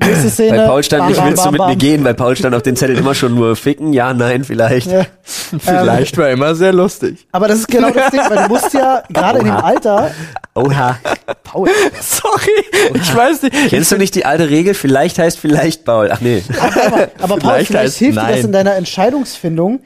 Nächste 0.00 0.30
Szene. 0.30 0.56
Bei 0.56 0.66
Paul 0.66 0.82
stand 0.82 1.00
bam, 1.00 1.08
nicht, 1.08 1.18
bam, 1.18 1.28
willst 1.28 1.40
du 1.40 1.44
bam, 1.44 1.52
mit 1.52 1.58
bam. 1.58 1.70
mir 1.70 1.76
gehen? 1.76 2.02
Bei 2.02 2.12
Paul 2.12 2.36
stand 2.36 2.54
auf 2.54 2.62
den 2.62 2.76
Zettel 2.76 2.98
immer 2.98 3.14
schon 3.14 3.34
nur 3.34 3.54
ficken, 3.54 3.92
ja, 3.92 4.12
nein, 4.12 4.44
vielleicht. 4.44 4.90
Ja. 4.90 5.06
Vielleicht 5.58 6.18
war 6.18 6.28
immer 6.30 6.54
sehr 6.54 6.72
lustig. 6.72 7.26
Aber 7.32 7.46
das 7.48 7.60
ist 7.60 7.68
genau 7.68 7.90
das 7.90 8.10
Ding, 8.10 8.20
weil 8.28 8.44
du 8.44 8.48
musst 8.48 8.72
ja 8.74 9.02
gerade 9.08 9.38
in 9.40 9.44
dem 9.46 9.54
Oha. 9.54 9.60
Alter, 9.60 10.10
Oha. 10.54 10.98
Paul, 11.44 11.68
Sorry, 12.00 12.94
ich 12.94 13.14
weiß 13.14 13.42
nicht. 13.42 13.54
Kennst 13.68 13.92
du 13.92 13.96
nicht 13.96 14.14
die 14.14 14.24
alte 14.24 14.50
Regel? 14.50 14.74
Vielleicht 14.74 15.18
heißt 15.18 15.38
vielleicht 15.38 15.84
Paul. 15.84 16.10
Ach 16.12 16.20
nee. 16.20 16.42
aber, 16.58 17.08
aber 17.20 17.36
Paul, 17.36 17.38
Vielleicht 17.38 17.66
vielleicht 17.68 17.84
heißt 17.84 17.98
hilft 17.98 18.16
dir 18.16 18.22
das 18.22 18.30
nein. 18.30 18.44
in 18.44 18.52
deiner 18.52 18.74
Entscheidungsfindung. 18.74 19.80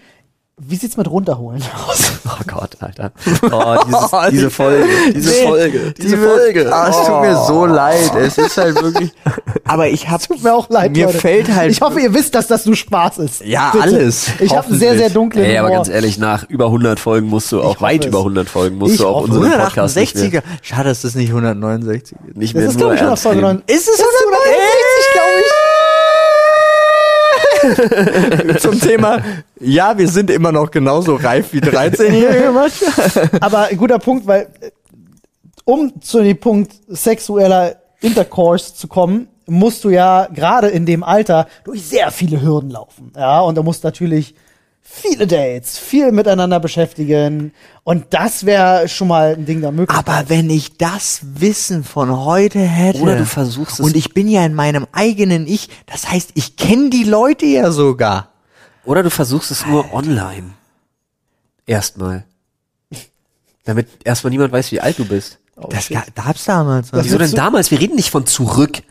Wie 0.57 0.76
sieht's 0.76 0.96
mit 0.96 1.11
runterholen 1.11 1.61
aus? 1.88 2.12
Oh 2.26 2.42
Gott, 2.46 2.76
Alter. 2.78 3.11
Oh, 3.50 3.74
dieses, 3.86 4.00
Oh, 4.12 4.18
diese 4.30 4.44
die- 4.46 4.50
Folge. 4.50 4.86
Diese 5.12 5.30
Nee, 5.30 5.46
Folge. 5.48 5.94
Diese 5.98 6.09
die 6.16 6.20
wird- 6.22 6.38
Folge. 6.40 6.72
Ah, 6.72 6.88
es 6.90 6.96
tut 7.07 7.20
mir 7.22 7.36
so 7.44 7.66
leid. 7.66 8.14
Es 8.14 8.38
ist 8.38 8.57
halt 8.57 8.80
wirklich. 8.80 9.11
Aber 9.64 9.88
ich 9.88 10.09
hab. 10.09 10.22
Tut 10.22 10.44
mir 10.44 10.55
auch 10.55 10.70
leid, 10.70 10.92
Mir 10.92 11.07
Leute. 11.07 11.18
fällt 11.18 11.52
halt. 11.52 11.72
Ich 11.72 11.80
hoffe, 11.80 11.98
ihr 12.00 12.14
wisst, 12.14 12.36
dass 12.36 12.46
das 12.46 12.66
nur 12.66 12.76
Spaß 12.76 13.18
ist. 13.18 13.44
Ja, 13.44 13.70
Bitte. 13.72 13.82
alles. 13.84 14.28
Ich 14.38 14.55
habe 14.57 14.68
einen 14.68 14.78
sehr, 14.78 14.96
sehr 14.96 15.11
dunklen 15.11 15.44
Ey, 15.44 15.59
aber 15.59 15.68
Humor. 15.68 15.78
ganz 15.84 15.88
ehrlich, 15.88 16.18
nach 16.18 16.48
über 16.48 16.66
100 16.66 17.00
Folgen 17.00 17.26
musst 17.28 17.50
du 17.50 17.61
auch, 17.61 17.80
weit 17.80 18.02
es. 18.02 18.07
über 18.07 18.18
100 18.18 18.48
Folgen 18.48 18.78
musst 18.78 18.94
Ich 18.94 19.00
du 19.00 19.09
auch 19.09 19.22
hoffe 19.22 19.32
unseren 19.32 19.50
Podcast 19.61 19.96
nicht 19.96 20.14
168er. 20.16 20.30
mehr, 20.32 20.42
Schade, 20.62 20.88
dass 20.88 21.02
das 21.02 21.14
nicht 21.16 21.30
169 21.30 22.16
ist. 22.28 22.36
nicht 22.36 22.55
das 22.55 22.61
mehr 22.61 22.68
ist, 22.70 22.74
nur 22.78 22.80
glaube 22.80 22.94
ich, 22.94 23.00
schon 23.00 23.09
auf 23.09 23.11
ernst 23.11 23.22
Folge 23.24 23.40
nehmen. 23.42 23.62
9. 23.66 23.76
Ist 23.76 23.88
es 23.88 23.98
169? 24.00 24.84
Zum 28.59 28.81
Thema, 28.81 29.23
ja, 29.61 29.97
wir 29.97 30.09
sind 30.09 30.31
immer 30.31 30.53
noch 30.53 30.71
genauso 30.71 31.17
reif 31.17 31.53
wie 31.53 31.61
13-Jährige 31.61 32.51
manchmal. 32.55 33.31
Aber 33.41 33.65
ein 33.65 33.77
guter 33.77 33.99
Punkt, 33.99 34.27
weil 34.27 34.49
äh, 34.61 34.71
um 35.65 36.01
zu 36.01 36.23
dem 36.23 36.39
Punkt 36.39 36.73
sexueller 36.89 37.77
Intercourse 38.01 38.75
zu 38.75 38.89
kommen, 38.89 39.29
musst 39.47 39.85
du 39.85 39.91
ja 39.91 40.29
gerade 40.33 40.69
in 40.69 40.87
dem 40.87 41.03
Alter 41.03 41.47
durch 41.65 41.83
sehr 41.83 42.11
viele 42.11 42.41
Hürden 42.41 42.71
laufen. 42.71 43.12
Ja, 43.17 43.41
und 43.41 43.57
du 43.57 43.62
musst 43.62 43.85
natürlich 43.85 44.35
viele 44.95 45.26
Dates, 45.26 45.78
viel 45.78 46.12
miteinander 46.12 46.61
beschäftigen. 46.61 47.53
Und 47.82 48.07
das 48.11 48.47
wäre 48.47 48.88
schon 48.88 49.09
mal 49.09 49.34
ein 49.34 49.45
Ding 49.45 49.61
der 49.61 49.72
Möglichkeit. 49.72 50.09
Aber 50.09 50.28
wenn 50.28 50.49
ich 50.51 50.76
das 50.78 51.20
Wissen 51.22 51.84
von 51.84 52.16
heute 52.24 52.61
hätte. 52.61 53.01
Oder 53.01 53.16
du 53.16 53.26
versuchst 53.26 53.80
es- 53.80 53.84
Und 53.86 53.97
ich 53.97 54.14
bin 54.14 54.28
ja 54.28 54.45
in 54.47 54.55
meinem 54.55 54.86
eigenen 54.92 55.47
Ich. 55.47 55.68
Das 55.86 56.11
heißt, 56.11 56.30
ich 56.34 56.57
kenne 56.57 56.90
die 56.90 57.05
Leute 57.05 57.47
ja 57.47 57.70
sogar. 57.72 58.28
Oder 58.84 59.03
du 59.03 59.11
versuchst 59.11 59.51
es 59.51 59.66
nur 59.66 59.92
online. 59.92 60.51
Erstmal. 61.66 62.24
Damit 63.64 63.88
erstmal 64.05 64.30
niemand 64.30 64.53
weiß, 64.53 64.72
wie 64.72 64.80
alt 64.80 64.99
du 64.99 65.07
bist. 65.07 65.38
Oh, 65.57 65.68
Das 65.70 65.88
gab's 66.14 66.45
damals. 66.45 66.88
Wieso 66.92 67.16
denn 67.18 67.30
damals? 67.32 67.70
Wir 67.70 67.80
reden 67.80 67.97
nicht 67.97 68.11
von 68.11 68.26
zurück. 68.26 68.82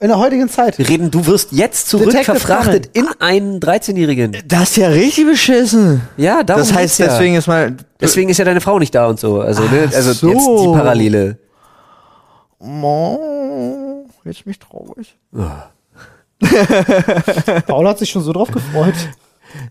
In 0.00 0.08
der 0.08 0.18
heutigen 0.18 0.48
Zeit. 0.48 0.78
Wir 0.78 0.88
reden, 0.88 1.10
du 1.10 1.26
wirst 1.26 1.52
jetzt 1.52 1.88
zurück 1.88 2.06
Detective 2.06 2.38
verfrachtet 2.38 2.90
in 2.94 3.06
einen 3.18 3.60
13-Jährigen. 3.60 4.36
Das 4.46 4.70
ist 4.70 4.76
ja 4.76 4.88
richtig 4.88 5.26
beschissen. 5.26 6.00
Ja, 6.16 6.42
darum 6.42 6.62
Das 6.62 6.72
heißt, 6.72 6.96
geht's 6.96 7.10
ja. 7.10 7.18
deswegen 7.18 7.34
ist 7.36 7.46
mal. 7.46 7.76
Deswegen 8.00 8.30
ist 8.30 8.38
ja 8.38 8.46
deine 8.46 8.62
Frau 8.62 8.78
nicht 8.78 8.94
da 8.94 9.06
und 9.08 9.20
so. 9.20 9.40
Also, 9.40 9.62
ne, 9.64 9.90
also 9.94 10.12
so. 10.12 10.28
jetzt 10.30 10.46
die 10.46 10.72
Parallele. 10.72 11.38
Oh, 12.58 14.04
jetzt 14.24 14.46
mich 14.46 14.58
traurig. 14.58 15.18
Paul 17.66 17.86
hat 17.88 17.98
sich 17.98 18.08
schon 18.10 18.22
so 18.22 18.32
drauf 18.32 18.50
gefreut. 18.50 18.94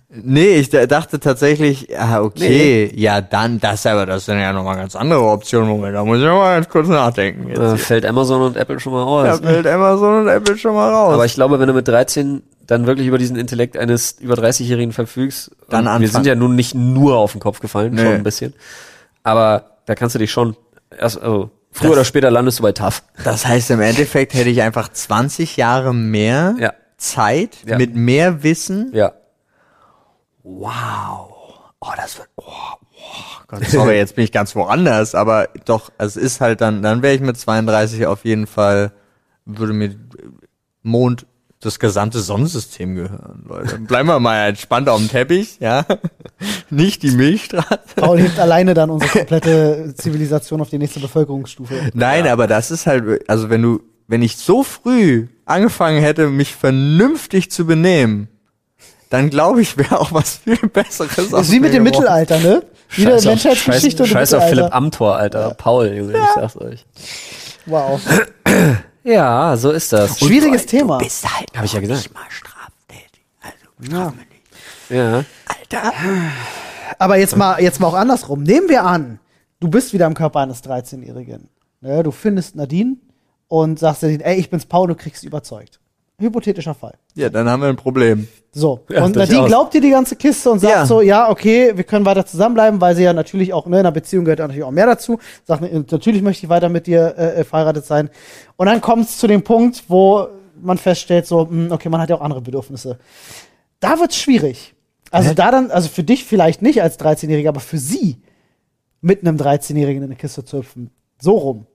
Nee, 0.10 0.56
ich 0.58 0.70
da- 0.70 0.86
dachte 0.88 1.20
tatsächlich, 1.20 1.88
ah, 1.98 2.22
okay, 2.22 2.92
ja, 2.96 3.22
dann, 3.22 3.60
das 3.60 3.86
aber, 3.86 4.06
das 4.06 4.26
sind 4.26 4.40
ja 4.40 4.52
nochmal 4.54 4.76
ganz 4.76 4.96
andere 4.96 5.22
Optionen. 5.24 5.70
Moment, 5.70 5.96
da 5.96 6.04
muss 6.04 6.18
ich 6.20 6.26
mal 6.26 6.56
ganz 6.56 6.70
kurz 6.70 6.88
nachdenken. 6.88 7.48
Jetzt 7.50 7.60
hier. 7.60 7.78
fällt 7.78 8.06
Amazon 8.06 8.42
und 8.42 8.58
Apple 8.58 8.80
schon 8.80 8.94
mal 8.94 9.04
raus. 9.04 9.40
Da 9.42 9.48
fällt 9.48 9.68
Amazon 9.68 10.22
und 10.22 10.28
Apple 10.28 10.58
schon 10.58 10.74
mal 10.74 10.90
raus. 10.92 11.14
Aber 11.14 11.26
ich 11.26 11.34
glaube, 11.36 11.60
wenn 11.60 11.68
du 11.68 11.74
mit 11.74 11.88
13 11.88 12.42
dann 12.68 12.86
wirklich 12.88 13.08
über 13.08 13.18
diesen 13.18 13.36
Intellekt 13.36 13.78
eines 13.78 14.14
über 14.20 14.36
30-Jährigen 14.36 14.92
verfügst, 14.94 15.52
Dann 15.70 15.80
und 15.80 15.86
wir 15.86 15.92
anfangen. 15.92 16.12
sind 16.12 16.26
ja 16.28 16.36
nun 16.36 16.56
nicht 16.56 16.76
nur 16.76 17.18
auf 17.18 17.32
den 17.32 17.42
Kopf 17.42 17.60
gefallen, 17.60 17.94
Nee. 17.94 18.02
schon 18.04 18.14
ein 18.14 18.24
bisschen. 18.24 18.54
Aber 19.24 19.64
da 19.86 19.96
kannst 19.96 20.16
du 20.16 20.20
dich 20.20 20.32
schon 20.32 20.56
erst, 20.98 21.22
also 21.22 21.50
früher 21.72 21.90
Das- 21.90 21.98
oder 21.98 22.06
später 22.06 22.32
landest 22.32 22.60
du 22.60 22.64
bei 22.64 22.72
TAF. 22.72 23.04
das 23.24 23.46
heißt, 23.46 23.72
im 23.72 23.82
Endeffekt 23.82 24.34
hätte 24.34 24.50
ich 24.50 24.62
einfach 24.62 24.90
20 24.90 25.58
Jahre 25.58 25.94
mehr 25.94 26.56
Ja. 26.60 26.74
Zeit 26.98 27.58
Ja. 27.66 27.78
mit 27.78 27.96
mehr 27.96 28.44
Wissen. 28.44 28.92
Ja. 28.94 29.14
Wow. 30.44 31.40
Oh, 31.82 31.92
das 31.96 32.18
wird, 32.18 32.28
oh, 32.36 32.44
oh 32.46 33.44
Gott, 33.48 33.66
sorry, 33.68 33.96
jetzt 33.96 34.16
bin 34.16 34.26
ich 34.26 34.32
ganz 34.32 34.54
woanders, 34.56 35.16
aber 35.16 35.48
doch, 35.66 35.92
es 35.98 36.18
ist 36.18 36.42
halt 36.42 36.60
dann, 36.60 36.82
dann 36.82 37.02
wäre 37.02 37.16
ich 37.16 37.22
mit 37.22 37.38
32 37.38 38.06
auf 38.06 38.26
jeden 38.26 38.48
Fall, 38.48 38.92
würde 39.46 39.74
mir 39.74 39.96
Mond 40.84 41.26
das 41.62 41.80
gesamte 41.80 42.20
Sonnensystem 42.20 42.96
gehören, 42.96 43.44
Leute. 43.48 43.80
Bleiben 43.80 44.08
wir 44.08 44.20
mal 44.20 44.48
entspannt 44.48 44.88
auf 44.88 44.98
dem 44.98 45.10
Teppich, 45.10 45.58
ja. 45.60 45.86
Nicht 46.70 47.04
die 47.04 47.12
Milchstraße. 47.12 47.96
Paul 47.98 48.20
hebt 48.20 48.40
alleine 48.40 48.74
dann 48.74 48.90
unsere 48.90 49.12
komplette 49.12 49.94
Zivilisation 49.96 50.62
auf 50.62 50.70
die 50.70 50.78
nächste 50.78 51.02
Bevölkerungsstufe. 51.02 51.92
Nein, 51.94 52.28
aber 52.28 52.48
das 52.48 52.72
ist 52.72 52.88
halt, 52.88 53.30
also 53.30 53.50
wenn 53.50 53.62
du, 53.62 53.82
wenn 54.08 54.22
ich 54.22 54.38
so 54.38 54.64
früh 54.64 55.28
angefangen 55.46 56.02
hätte, 56.02 56.30
mich 56.30 56.56
vernünftig 56.56 57.52
zu 57.52 57.66
benehmen, 57.66 58.30
dann 59.10 59.30
glaube 59.30 59.62
ich, 59.62 59.78
wäre 59.78 60.00
auch 60.00 60.12
was 60.14 60.38
viel 60.38 60.58
Besseres. 60.58 61.30
Das 61.32 61.48
ist 61.48 61.52
wie 61.52 61.60
mit 61.60 61.74
dem 61.74 61.84
geworden. 61.84 62.02
Mittelalter, 62.04 62.40
ne? 62.40 62.64
Wieder 62.92 63.12
Scheiß 63.12 63.20
auf- 63.22 63.26
Menschheitsgeschichte 63.32 63.98
Scheiß, 63.98 64.00
und 64.00 64.08
Scheiß 64.08 64.34
auf 64.36 64.50
Philipp. 64.50 64.76
Amthor, 64.76 65.16
Alter. 65.16 65.54
Paul, 65.56 65.88
Junge, 65.94 66.14
ich 66.14 66.34
sag's 66.36 66.58
euch. 66.58 66.86
Wow. 67.66 68.02
Ja, 69.04 69.56
so 69.58 69.72
ist 69.72 69.94
das. 69.94 70.20
Schwieriges 70.20 70.66
Thema. 70.66 70.98
Du 70.98 71.06
bist 71.06 71.24
halt 71.38 71.48
Hab 71.56 71.64
ich 71.66 71.74
ja 71.74 71.80
gesagt. 71.80 72.00
nicht 72.00 72.14
mal 72.14 72.24
straftätig. 72.30 73.26
Also, 73.42 74.12
mich 74.16 74.28
nicht. 74.30 74.90
Ja. 74.90 75.24
Alter. 75.48 75.94
Aber 76.98 77.18
jetzt 77.18 77.36
mal, 77.38 77.62
jetzt 77.62 77.80
mal 77.80 77.88
auch 77.88 77.94
andersrum. 77.94 78.44
Nehmen 78.44 78.70
wir 78.70 78.84
an, 78.86 79.20
du 79.60 79.68
bist 79.70 79.94
wieder 79.94 80.06
im 80.08 80.16
Körper 80.16 80.40
eines 80.40 80.64
13-Jährigen. 80.64 81.50
Ne, 81.82 82.04
du 82.04 82.12
findest 82.12 82.56
Nadine 82.56 82.98
und 83.48 83.80
sagst 83.80 84.04
Nadine, 84.04 84.26
ey, 84.26 84.38
ich 84.38 84.50
bin's 84.50 84.66
Paul, 84.66 84.88
du 84.88 84.96
kriegst 84.96 85.22
sie 85.22 85.28
überzeugt. 85.28 85.80
Hypothetischer 86.20 86.74
Fall. 86.74 86.94
Ja, 87.16 87.30
dann 87.30 87.50
haben 87.50 87.62
wir 87.62 87.70
ein 87.70 87.76
Problem. 87.76 88.28
So. 88.52 88.82
Ja, 88.90 89.06
und 89.06 89.16
Nadine 89.16 89.46
glaubt 89.48 89.74
dir 89.74 89.82
die 89.82 89.92
ganze 89.92 90.16
Kiste 90.16 90.50
und 90.50 90.60
sagt 90.60 90.74
Ja. 90.74 90.86
so, 90.86 91.02
ja, 91.02 91.30
okay, 91.30 91.72
wir 91.76 91.84
können 91.84 92.06
weiter 92.06 92.26
zusammenbleiben, 92.26 92.82
weil 92.82 92.96
sie 92.96 93.04
ja 93.04 93.14
natürlich 93.14 93.54
auch, 93.54 93.66
ne, 93.68 93.78
in 93.78 93.80
einer 93.82 93.92
Beziehung 93.92 94.26
gehört 94.26 94.40
ja 94.40 94.46
natürlich 94.48 94.66
auch 94.66 94.72
mehr 94.72 94.86
dazu. 94.88 95.20
Sagt, 95.46 95.62
natürlich 95.92 96.22
möchte 96.22 96.46
ich 96.46 96.50
weiter 96.50 96.70
mit 96.70 96.88
dir 96.88 97.16
äh, 97.18 97.40
äh, 97.40 97.44
verheiratet 97.44 97.86
sein. 97.86 98.10
Und 98.58 98.66
dann 98.68 98.82
kommt 98.82 99.06
es 99.06 99.18
zu 99.18 99.28
dem 99.28 99.44
Punkt, 99.44 99.84
wo 99.88 100.28
man 100.62 100.78
feststellt, 100.78 101.26
so, 101.28 101.48
mh, 101.50 101.74
okay, 101.74 101.90
man 101.90 102.02
hat 102.02 102.10
ja 102.10 102.16
auch 102.18 102.22
andere 102.22 102.42
Bedürfnisse. 102.42 102.98
Da 103.80 104.00
wird's 104.00 104.18
schwierig. 104.18 104.74
Also 105.12 105.30
Hä? 105.30 105.36
da 105.36 105.52
dann, 105.52 105.72
also 105.72 105.90
für 105.90 106.04
dich 106.04 106.26
vielleicht 106.26 106.62
nicht 106.62 106.82
als 106.82 107.00
13-Jähriger, 107.00 107.50
aber 107.50 107.62
für 107.62 107.78
sie 107.78 108.18
mit 109.02 109.22
einem 109.22 109.38
13-Jährigen 109.38 110.04
in 110.04 110.10
eine 110.10 110.16
Kiste 110.16 110.44
zu 110.44 110.58
hüpfen. 110.60 110.92
So 111.22 111.32
rum. 111.38 111.66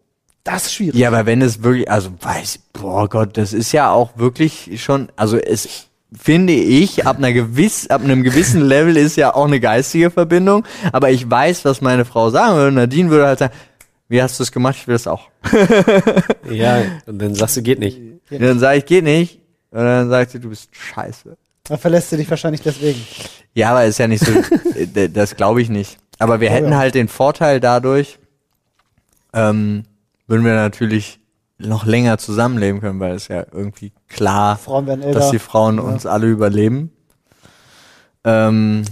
Das 0.45 0.67
ist 0.67 0.75
schwierig. 0.75 0.95
Ja, 0.95 1.09
aber 1.09 1.25
wenn 1.27 1.41
es 1.41 1.63
wirklich, 1.63 1.91
also 1.91 2.11
weiß, 2.21 2.61
boah 2.75 3.09
Gott, 3.09 3.37
das 3.37 3.53
ist 3.53 3.73
ja 3.73 3.91
auch 3.91 4.17
wirklich 4.17 4.83
schon, 4.83 5.09
also 5.17 5.39
es 5.39 5.89
finde 6.17 6.53
ich, 6.53 7.07
ab 7.07 7.17
einer 7.17 7.33
gewiss, 7.33 7.89
ab 7.89 8.03
einem 8.05 8.23
gewissen 8.23 8.61
Level 8.69 8.97
ist 8.97 9.17
ja 9.17 9.35
auch 9.35 9.47
eine 9.47 9.59
geistige 9.59 10.11
Verbindung, 10.11 10.65
aber 10.93 11.11
ich 11.11 11.29
weiß, 11.29 11.65
was 11.65 11.81
meine 11.81 12.05
Frau 12.05 12.31
sagen 12.31 12.57
würde. 12.57 12.73
Nadine 12.73 13.11
würde 13.11 13.27
halt 13.27 13.39
sagen, 13.39 13.55
wie 14.09 14.23
hast 14.23 14.39
du 14.39 14.43
es 14.43 14.53
gemacht? 14.53 14.77
Ich 14.79 14.87
will 14.87 14.95
das 14.95 15.07
auch. 15.07 15.29
Ja, 16.51 16.83
und 17.07 17.19
dann 17.21 17.35
sagst 17.35 17.57
du, 17.57 17.63
geht 17.63 17.79
nicht. 17.79 17.99
Und 18.31 18.43
dann 18.43 18.59
sage 18.59 18.79
ich, 18.79 18.87
geht 18.87 19.05
nicht. 19.05 19.41
Und 19.71 19.81
dann 19.81 20.11
sagt 20.11 20.33
sie, 20.33 20.39
du 20.39 20.51
bist 20.51 20.69
scheiße. 20.73 21.37
Dann 21.65 21.79
verlässt 21.79 22.11
sie 22.11 22.19
dich 22.19 22.29
wahrscheinlich 22.29 22.61
deswegen. 22.61 23.01
Ja, 23.55 23.71
aber 23.71 23.87
ist 23.87 23.99
ja 23.99 24.07
nicht 24.07 24.25
so, 24.25 24.33
das 25.13 25.37
glaube 25.37 25.63
ich 25.63 25.71
nicht. 25.71 25.97
Aber 26.19 26.41
wir 26.41 26.51
hätten 26.51 26.73
ja. 26.73 26.79
halt 26.79 26.95
den 26.95 27.09
Vorteil 27.09 27.61
dadurch, 27.61 28.19
ähm, 29.33 29.85
würden 30.27 30.45
wir 30.45 30.55
natürlich 30.55 31.21
noch 31.59 31.87
länger 31.87 32.19
zusammenleben 32.19 32.81
können, 32.81 33.01
weil 33.01 33.15
es 33.15 33.29
ja 33.29 33.45
irgendwie 33.53 33.93
klar, 34.09 34.57
Frauen 34.59 34.87
werden 34.87 35.03
älter. 35.03 35.21
dass 35.21 35.31
die 35.31 35.39
Frauen 35.39 35.79
uns 35.79 36.05
alle 36.07 36.27
überleben. 36.27 36.91
Ähm, 38.25 38.83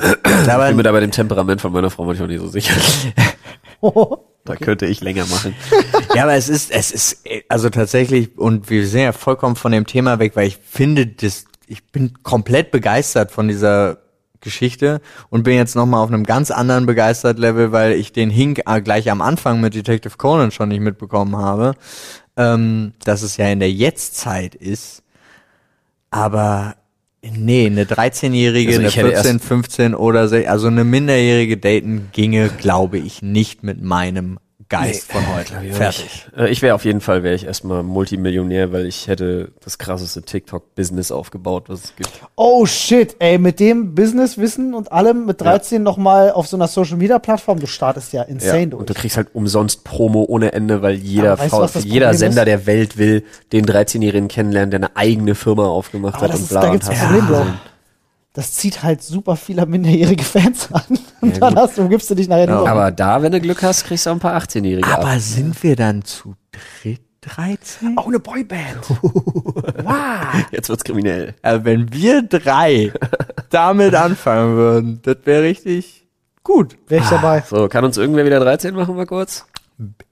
Ich 0.00 0.22
bin 0.22 0.76
mir 0.76 0.82
da 0.82 0.92
bei 0.92 1.00
dem 1.00 1.10
Temperament 1.10 1.60
von 1.60 1.72
meiner 1.72 1.90
Frau 1.90 2.04
manchmal 2.04 2.28
nicht 2.28 2.40
so 2.40 2.48
sicher. 2.48 2.74
Da 4.44 4.56
könnte 4.56 4.86
ich 4.86 5.00
länger 5.00 5.26
machen. 5.26 5.54
ja, 6.14 6.22
aber 6.24 6.34
es 6.34 6.48
ist, 6.48 6.70
es 6.70 6.90
ist, 6.90 7.24
also 7.48 7.68
tatsächlich, 7.70 8.36
und 8.38 8.70
wir 8.70 8.86
sind 8.86 9.00
ja 9.02 9.12
vollkommen 9.12 9.54
von 9.56 9.70
dem 9.72 9.86
Thema 9.86 10.18
weg, 10.18 10.34
weil 10.34 10.48
ich 10.48 10.56
finde, 10.56 11.06
das, 11.06 11.44
ich 11.66 11.84
bin 11.90 12.22
komplett 12.22 12.70
begeistert 12.72 13.30
von 13.30 13.46
dieser 13.48 13.98
Geschichte 14.42 15.00
und 15.30 15.42
bin 15.44 15.54
jetzt 15.54 15.74
nochmal 15.76 16.02
auf 16.04 16.10
einem 16.10 16.24
ganz 16.24 16.50
anderen 16.50 16.84
begeistert 16.84 17.38
Level, 17.38 17.72
weil 17.72 17.92
ich 17.92 18.12
den 18.12 18.28
Hink 18.28 18.60
äh, 18.66 18.82
gleich 18.82 19.10
am 19.10 19.22
Anfang 19.22 19.60
mit 19.60 19.74
Detective 19.74 20.16
Conan 20.18 20.50
schon 20.50 20.68
nicht 20.68 20.80
mitbekommen 20.80 21.36
habe, 21.36 21.72
ähm, 22.36 22.92
dass 23.04 23.22
es 23.22 23.36
ja 23.38 23.48
in 23.48 23.60
der 23.60 23.72
Jetztzeit 23.72 24.54
ist. 24.54 25.02
Aber 26.10 26.74
nee, 27.22 27.66
eine 27.66 27.84
13-Jährige, 27.84 28.68
Also 28.70 28.80
eine 28.80 28.88
ich 28.88 28.96
hätte 28.96 29.08
14, 29.12 29.36
erst- 29.36 29.44
15 29.46 29.94
oder 29.94 30.28
se- 30.28 30.48
also 30.50 30.66
eine 30.66 30.84
minderjährige 30.84 31.56
daten 31.56 32.08
ginge, 32.12 32.50
glaube 32.58 32.98
ich, 32.98 33.22
nicht 33.22 33.62
mit 33.62 33.82
meinem 33.82 34.38
Geist 34.68 35.10
von 35.12 35.22
heute. 35.34 35.54
Fertig. 35.72 36.26
Äh, 36.36 36.48
Ich 36.50 36.62
wäre 36.62 36.74
auf 36.74 36.84
jeden 36.84 37.00
Fall, 37.00 37.22
wäre 37.22 37.34
ich 37.34 37.46
erstmal 37.46 37.82
Multimillionär, 37.82 38.72
weil 38.72 38.86
ich 38.86 39.06
hätte 39.08 39.52
das 39.64 39.78
krasseste 39.78 40.22
TikTok-Business 40.22 41.12
aufgebaut, 41.12 41.64
was 41.68 41.84
es 41.84 41.96
gibt. 41.96 42.10
Oh 42.36 42.66
shit, 42.66 43.16
ey, 43.18 43.38
mit 43.38 43.60
dem 43.60 43.94
Businesswissen 43.94 44.74
und 44.74 44.90
allem 44.92 45.26
mit 45.26 45.40
13 45.40 45.82
noch 45.82 45.92
nochmal 45.92 46.32
auf 46.32 46.46
so 46.46 46.56
einer 46.56 46.68
Social 46.68 46.96
Media 46.96 47.18
Plattform, 47.18 47.60
du 47.60 47.66
startest 47.66 48.12
ja 48.12 48.22
insane 48.22 48.68
durch. 48.68 48.80
Und 48.80 48.90
du 48.90 48.94
kriegst 48.94 49.16
halt 49.16 49.28
umsonst 49.34 49.84
Promo 49.84 50.24
ohne 50.26 50.52
Ende, 50.52 50.82
weil 50.82 50.94
jeder, 50.94 51.38
weißt 51.38 51.50
Frau, 51.50 51.66
jeder 51.80 52.06
Problem 52.06 52.18
Sender 52.18 52.42
ist? 52.42 52.46
der 52.46 52.66
Welt 52.66 52.96
will 52.98 53.24
den 53.52 53.66
13-Jährigen 53.66 54.28
kennenlernen, 54.28 54.70
der 54.70 54.80
eine 54.80 54.96
eigene 54.96 55.34
Firma 55.34 55.66
aufgemacht 55.66 56.14
Aber 56.16 56.24
hat 56.28 56.34
und 56.34 56.40
ist, 56.40 56.48
bla 56.48 56.60
da 56.60 56.66
und 56.68 56.72
gibt's 56.72 56.88
ein 56.88 56.96
hast 56.96 57.02
du 57.10 57.18
Problem, 57.18 57.26
Bro. 57.26 57.46
Das 58.34 58.54
zieht 58.54 58.82
halt 58.82 59.02
super 59.02 59.36
viele 59.36 59.66
minderjährige 59.66 60.24
Fans 60.24 60.72
an. 60.72 60.82
Und 61.20 61.34
Ja, 61.34 61.38
dann 61.50 61.56
hast 61.56 61.76
du, 61.76 61.88
gibst 61.88 62.08
du 62.10 62.14
dich 62.14 62.28
nachher 62.28 62.46
nur. 62.46 62.68
Aber 62.68 62.90
da, 62.90 63.20
wenn 63.22 63.30
du 63.32 63.40
Glück 63.40 63.62
hast, 63.62 63.84
kriegst 63.84 64.06
du 64.06 64.10
auch 64.10 64.14
ein 64.14 64.20
paar 64.20 64.36
18-Jährige 64.40 64.88
Aber 64.88 65.08
ab. 65.08 65.18
sind 65.20 65.62
wir 65.62 65.76
dann 65.76 66.02
zu 66.02 66.34
dritt 66.82 67.00
13? 67.20 67.96
auch 67.98 68.08
eine 68.08 68.18
Boyband. 68.18 68.78
wow. 69.02 70.44
Jetzt 70.50 70.68
wird's 70.68 70.82
kriminell. 70.82 71.34
Also 71.42 71.64
wenn 71.64 71.92
wir 71.92 72.22
drei 72.22 72.92
damit 73.50 73.94
anfangen 73.94 74.56
würden, 74.56 75.00
das 75.02 75.18
wäre 75.24 75.42
richtig 75.42 76.06
gut. 76.42 76.76
Wäre 76.88 77.04
ich 77.04 77.10
dabei. 77.10 77.44
So, 77.48 77.68
kann 77.68 77.84
uns 77.84 77.96
irgendwer 77.96 78.24
wieder 78.24 78.40
13 78.40 78.74
machen, 78.74 78.96
mal 78.96 79.06
kurz? 79.06 79.46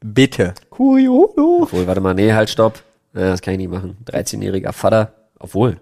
Bitte. 0.00 0.54
Kuriolo. 0.70 1.60
Obwohl, 1.62 1.86
warte 1.86 2.00
mal, 2.00 2.14
nee, 2.14 2.32
halt, 2.32 2.50
stopp. 2.50 2.82
Ja, 3.14 3.30
das 3.30 3.40
kann 3.42 3.54
ich 3.54 3.58
nicht 3.58 3.70
machen. 3.70 3.96
13-jähriger 4.06 4.72
Vater. 4.72 5.12
Obwohl. 5.38 5.80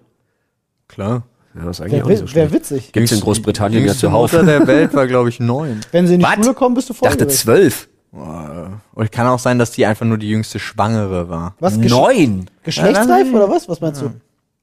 Klar. 0.87 1.23
Ja, 1.55 1.65
das 1.65 1.77
ist 1.77 1.81
eigentlich 1.81 1.93
Wäre 1.93 2.03
auch 2.05 2.09
nicht 2.09 2.19
so 2.19 2.25
wär 2.25 2.47
schlecht. 2.47 2.53
witzig. 2.53 2.91
Gibt's 2.93 3.11
in 3.11 3.19
Großbritannien 3.21 3.81
ja 3.81 3.87
Jüngste 3.87 4.07
zuhauf. 4.07 4.31
Mutter 4.31 4.45
der 4.45 4.67
Welt 4.67 4.93
war, 4.93 5.07
glaube 5.07 5.29
ich, 5.29 5.39
neun. 5.39 5.81
Wenn 5.91 6.07
sie 6.07 6.13
in 6.15 6.19
die 6.19 6.25
Was? 6.25 6.35
Schule 6.35 6.53
kommen, 6.53 6.75
bist 6.75 6.89
du 6.89 6.93
Ich 6.93 6.99
dachte 6.99 7.27
zwölf. 7.27 7.87
Und 8.11 9.11
kann 9.11 9.27
auch 9.27 9.39
sein, 9.39 9.59
dass 9.59 9.71
die 9.71 9.85
einfach 9.85 10.05
nur 10.05 10.17
die 10.17 10.29
jüngste 10.29 10.59
Schwangere 10.59 11.29
war. 11.29 11.55
Was? 11.59 11.79
Gesch 11.79 11.91
Neun. 11.91 12.49
Geschlechtsreif 12.63 13.31
oder 13.33 13.49
was? 13.49 13.69
Was 13.69 13.81
meinst 13.81 14.01
du? 14.01 14.11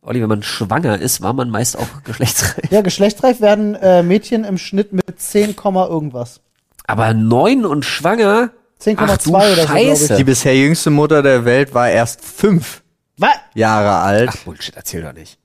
Olli, 0.02 0.20
wenn 0.20 0.28
man 0.28 0.42
schwanger 0.42 1.00
ist, 1.00 1.20
war 1.20 1.32
man 1.32 1.50
meist 1.50 1.76
auch 1.76 1.86
geschlechtsreif. 2.04 2.70
Ja, 2.70 2.80
geschlechtsreif 2.80 3.40
werden 3.40 3.74
äh, 3.74 4.02
Mädchen 4.02 4.44
im 4.44 4.58
Schnitt 4.58 4.92
mit 4.92 5.20
10, 5.20 5.56
Komma 5.56 5.86
irgendwas. 5.86 6.40
Aber 6.86 7.12
neun 7.14 7.64
und 7.64 7.84
schwanger? 7.84 8.50
10,2 8.80 8.96
Ach 8.98 9.16
du 9.18 9.30
oder 9.30 9.46
so. 9.56 9.66
Scheiße. 9.66 10.16
Die 10.16 10.24
bisher 10.24 10.56
jüngste 10.56 10.90
Mutter 10.90 11.22
der 11.22 11.44
Welt 11.44 11.74
war 11.74 11.88
erst 11.88 12.24
fünf 12.24 12.82
Was? 13.16 13.30
Jahre 13.54 13.96
alt. 14.02 14.30
Ach, 14.32 14.36
Bullshit, 14.44 14.76
erzähl 14.76 15.02
doch 15.02 15.12
nicht. 15.12 15.38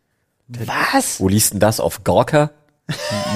Was? 0.66 1.20
Wo 1.20 1.28
liest 1.28 1.54
denn 1.54 1.60
das? 1.60 1.80
Auf 1.80 2.04
Gorka? 2.04 2.52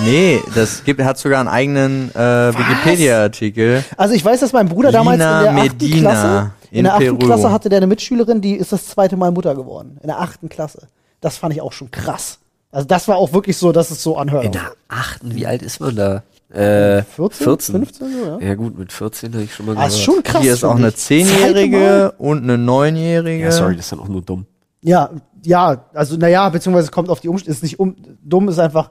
Nee, 0.03 0.41
das 0.53 0.83
gibt, 0.83 1.01
hat 1.01 1.17
sogar 1.17 1.39
einen 1.39 1.47
eigenen 1.47 2.09
äh, 2.13 2.17
Wikipedia-Artikel. 2.53 3.83
Also 3.95 4.13
ich 4.13 4.23
weiß, 4.25 4.41
dass 4.41 4.51
mein 4.53 4.67
Bruder 4.67 4.91
damals 4.91 5.17
Lina 5.19 5.37
in 5.39 5.43
der 5.55 5.63
achten 5.63 5.77
Medina 5.77 5.99
Klasse, 6.11 6.51
in, 6.71 6.77
in 6.79 6.83
der 6.83 6.93
achten 6.95 7.05
Peru. 7.05 7.17
Klasse 7.19 7.51
hatte 7.51 7.69
der 7.69 7.77
eine 7.77 7.87
Mitschülerin, 7.87 8.41
die 8.41 8.55
ist 8.55 8.71
das 8.73 8.87
zweite 8.87 9.15
Mal 9.15 9.31
Mutter 9.31 9.55
geworden. 9.55 9.97
In 10.01 10.07
der 10.07 10.19
achten 10.19 10.49
Klasse. 10.49 10.87
Das 11.21 11.37
fand 11.37 11.53
ich 11.53 11.61
auch 11.61 11.71
schon 11.71 11.89
krass. 11.91 12.39
Also 12.71 12.85
das 12.87 13.07
war 13.07 13.15
auch 13.15 13.31
wirklich 13.31 13.55
so, 13.57 13.71
dass 13.71 13.91
es 13.91 14.03
so 14.03 14.17
anhört. 14.17 14.43
In 14.45 14.51
der 14.51 14.73
achten, 14.89 15.33
wie 15.35 15.47
alt 15.47 15.61
ist 15.61 15.79
man 15.79 15.95
da? 15.95 16.23
Äh, 16.49 17.03
14, 17.03 17.45
14. 17.45 17.75
15 17.75 18.11
so, 18.11 18.25
ja. 18.39 18.47
Ja 18.49 18.55
gut, 18.55 18.77
mit 18.77 18.91
14 18.91 19.33
habe 19.33 19.43
ich 19.43 19.53
schon 19.55 19.65
mal 19.67 19.71
Ah, 19.73 19.75
gehört. 19.75 19.91
ist 19.91 20.01
schon 20.01 20.21
krass. 20.23 20.41
Hier 20.41 20.53
ist 20.53 20.63
auch 20.65 20.75
eine 20.75 20.89
ich. 20.89 20.95
Zweite 20.97 21.23
Mal. 21.23 21.29
Zehnjährige 21.31 22.11
und 22.17 22.43
eine 22.43 22.57
Neunjährige. 22.57 23.45
ja, 23.45 23.51
sorry, 23.51 23.75
das 23.77 23.85
ist 23.85 23.91
dann 23.93 23.99
auch 23.99 24.07
nur 24.09 24.21
dumm. 24.21 24.45
Ja, 24.81 25.09
ja, 25.45 25.85
also 25.93 26.17
naja, 26.17 26.49
beziehungsweise 26.49 26.85
es 26.85 26.91
kommt 26.91 27.09
auf 27.09 27.19
die 27.19 27.29
Umstände, 27.29 27.51
ist 27.51 27.63
nicht 27.63 27.79
um, 27.79 27.95
dumm, 28.23 28.49
ist 28.49 28.59
einfach 28.59 28.89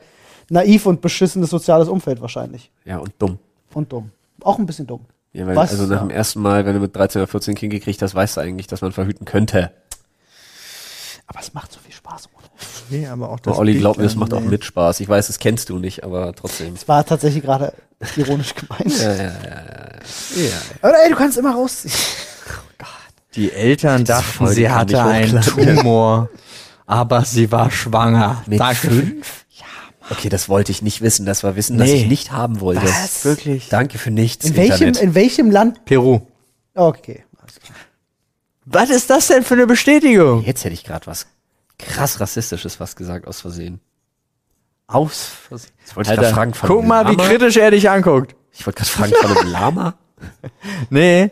naiv 0.50 0.86
und 0.86 1.00
beschissenes 1.00 1.50
soziales 1.50 1.88
Umfeld 1.88 2.20
wahrscheinlich. 2.20 2.70
Ja, 2.84 2.98
und 2.98 3.12
dumm. 3.18 3.38
Und 3.72 3.92
dumm. 3.92 4.10
Auch 4.42 4.58
ein 4.58 4.66
bisschen 4.66 4.86
dumm. 4.86 5.00
Ja, 5.32 5.46
weil 5.46 5.56
Was? 5.56 5.72
also 5.72 5.86
nach 5.86 6.00
dem 6.00 6.10
ersten 6.10 6.40
Mal, 6.40 6.64
wenn 6.64 6.74
du 6.74 6.80
mit 6.80 6.94
13 6.94 7.22
oder 7.22 7.26
14 7.26 7.54
Kind 7.56 7.72
gekriegt 7.72 8.00
hast, 8.02 8.14
weißt 8.14 8.36
du 8.36 8.40
eigentlich, 8.40 8.68
dass 8.68 8.82
man 8.82 8.92
verhüten 8.92 9.24
könnte. 9.24 9.72
Aber 11.26 11.40
es 11.40 11.54
macht 11.54 11.72
so 11.72 11.80
viel 11.80 11.92
Spaß. 11.92 12.28
Oder? 12.36 12.44
Nee, 12.90 13.06
aber 13.06 13.30
auch 13.30 13.38
Aber 13.44 13.58
Olli, 13.58 13.78
glaub 13.78 13.96
mir, 13.96 14.04
das 14.04 14.12
Dicke, 14.12 14.20
macht 14.20 14.34
auch 14.34 14.40
nee. 14.40 14.48
mit 14.48 14.64
Spaß. 14.64 15.00
Ich 15.00 15.08
weiß, 15.08 15.26
das 15.26 15.38
kennst 15.38 15.70
du 15.70 15.78
nicht, 15.78 16.04
aber 16.04 16.34
trotzdem. 16.34 16.74
Es 16.74 16.86
war 16.86 17.04
tatsächlich 17.04 17.42
gerade 17.42 17.72
ironisch 18.16 18.54
gemeint. 18.54 18.96
Ja, 19.00 19.12
ja, 19.12 19.22
ja, 19.22 19.24
ja. 19.24 20.42
ja. 20.42 20.50
Aber 20.82 20.94
ey, 21.02 21.10
du 21.10 21.16
kannst 21.16 21.38
immer 21.38 21.54
rausziehen. 21.54 21.94
Die 23.36 23.52
Eltern 23.52 24.04
dachten, 24.04 24.46
sie 24.48 24.70
hatte 24.70 25.02
einen. 25.02 25.40
Tumor, 25.42 26.28
aber 26.86 27.24
sie 27.24 27.50
war 27.50 27.70
schwanger. 27.70 28.42
Mit 28.46 28.60
Danke. 28.60 28.88
fünf? 28.88 29.44
Ja. 29.50 29.64
Okay, 30.10 30.28
das 30.28 30.48
wollte 30.48 30.70
ich 30.72 30.82
nicht 30.82 31.00
wissen. 31.00 31.26
Das 31.26 31.42
war 31.44 31.56
Wissen, 31.56 31.78
das 31.78 31.88
Nee. 31.88 32.02
ich 32.02 32.06
nicht 32.08 32.32
haben 32.32 32.60
wollte. 32.60 32.82
Was? 32.84 33.24
Wirklich? 33.24 33.68
Danke 33.70 33.98
für 33.98 34.10
nichts, 34.10 34.44
In 34.46 34.56
welchem, 34.56 34.88
Internet. 34.88 35.00
in 35.00 35.14
welchem 35.14 35.50
Land? 35.50 35.84
Peru. 35.84 36.20
Okay. 36.74 37.24
Was 38.66 38.88
ist 38.90 39.10
das 39.10 39.26
denn 39.26 39.42
für 39.42 39.54
eine 39.54 39.66
Bestätigung? 39.66 40.42
Jetzt 40.44 40.64
hätte 40.64 40.72
ich 40.74 40.84
gerade 40.84 41.06
was 41.06 41.26
krass 41.78 42.20
Rassistisches 42.20 42.80
was 42.80 42.96
gesagt, 42.96 43.26
aus 43.26 43.40
Versehen. 43.42 43.80
Aus 44.86 45.24
Versehen. 45.48 45.72
Jetzt 45.80 45.96
wollte 45.96 46.12
ich 46.12 46.18
Alter, 46.18 46.32
fragen 46.34 46.54
von 46.54 46.68
guck 46.68 46.86
mal, 46.86 47.08
wie 47.10 47.16
kritisch 47.16 47.56
er 47.56 47.70
dich 47.70 47.90
anguckt. 47.90 48.34
Ich 48.52 48.64
wollte 48.66 48.78
gerade 48.84 48.90
fragen 48.90 49.12
von 49.20 49.36
einem 49.36 49.48
Lama. 49.52 49.94
Nee, 50.88 51.30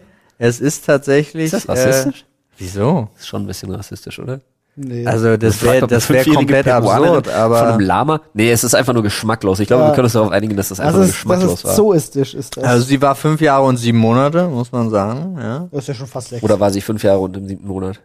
es 0.48 0.60
ist 0.60 0.86
tatsächlich. 0.86 1.46
Ist 1.46 1.54
das 1.54 1.68
rassistisch? 1.68 2.22
Äh, 2.22 2.24
wieso? 2.58 3.08
Ist 3.16 3.28
schon 3.28 3.42
ein 3.42 3.46
bisschen 3.46 3.70
rassistisch, 3.70 4.18
oder? 4.18 4.40
Nee. 4.74 5.06
Also 5.06 5.36
das 5.36 5.62
wäre 5.62 5.86
das 5.86 5.90
wäre 6.08 6.24
fünfjährige 6.24 6.34
komplett 6.34 6.68
absurd, 6.68 7.26
Von 7.26 7.34
aber 7.34 7.68
einem 7.68 7.80
Lama? 7.80 8.20
Nee, 8.32 8.50
es 8.50 8.64
ist 8.64 8.74
einfach 8.74 8.94
nur 8.94 9.02
geschmacklos. 9.02 9.60
Ich 9.60 9.66
glaube, 9.68 9.82
Ja. 9.82 9.88
wir 9.90 9.94
können 9.94 10.04
uns 10.06 10.14
darauf 10.14 10.30
einigen, 10.32 10.56
dass 10.56 10.70
das 10.70 10.80
einfach 10.80 10.92
das 10.92 10.98
nur 11.00 11.06
das 11.08 11.14
geschmacklos 11.16 11.52
ist 11.54 11.64
war. 11.64 11.74
zooistisch, 11.74 12.34
ist 12.34 12.56
das. 12.56 12.64
also 12.64 12.84
sie 12.86 13.02
war 13.02 13.14
fünf 13.14 13.42
Jahre 13.42 13.64
und 13.66 13.76
sieben 13.76 13.98
Monate, 13.98 14.48
muss 14.48 14.72
man 14.72 14.88
sagen. 14.88 15.36
Ja, 15.38 15.68
das 15.70 15.80
ist 15.82 15.88
ja 15.88 15.94
schon 15.94 16.06
fast 16.06 16.30
sechs. 16.30 16.42
Oder 16.42 16.58
war 16.58 16.70
sie 16.70 16.80
fünf 16.80 17.02
Jahre 17.04 17.18
und 17.20 17.36
im 17.36 17.46
siebten 17.48 17.66
Monat? 17.68 18.00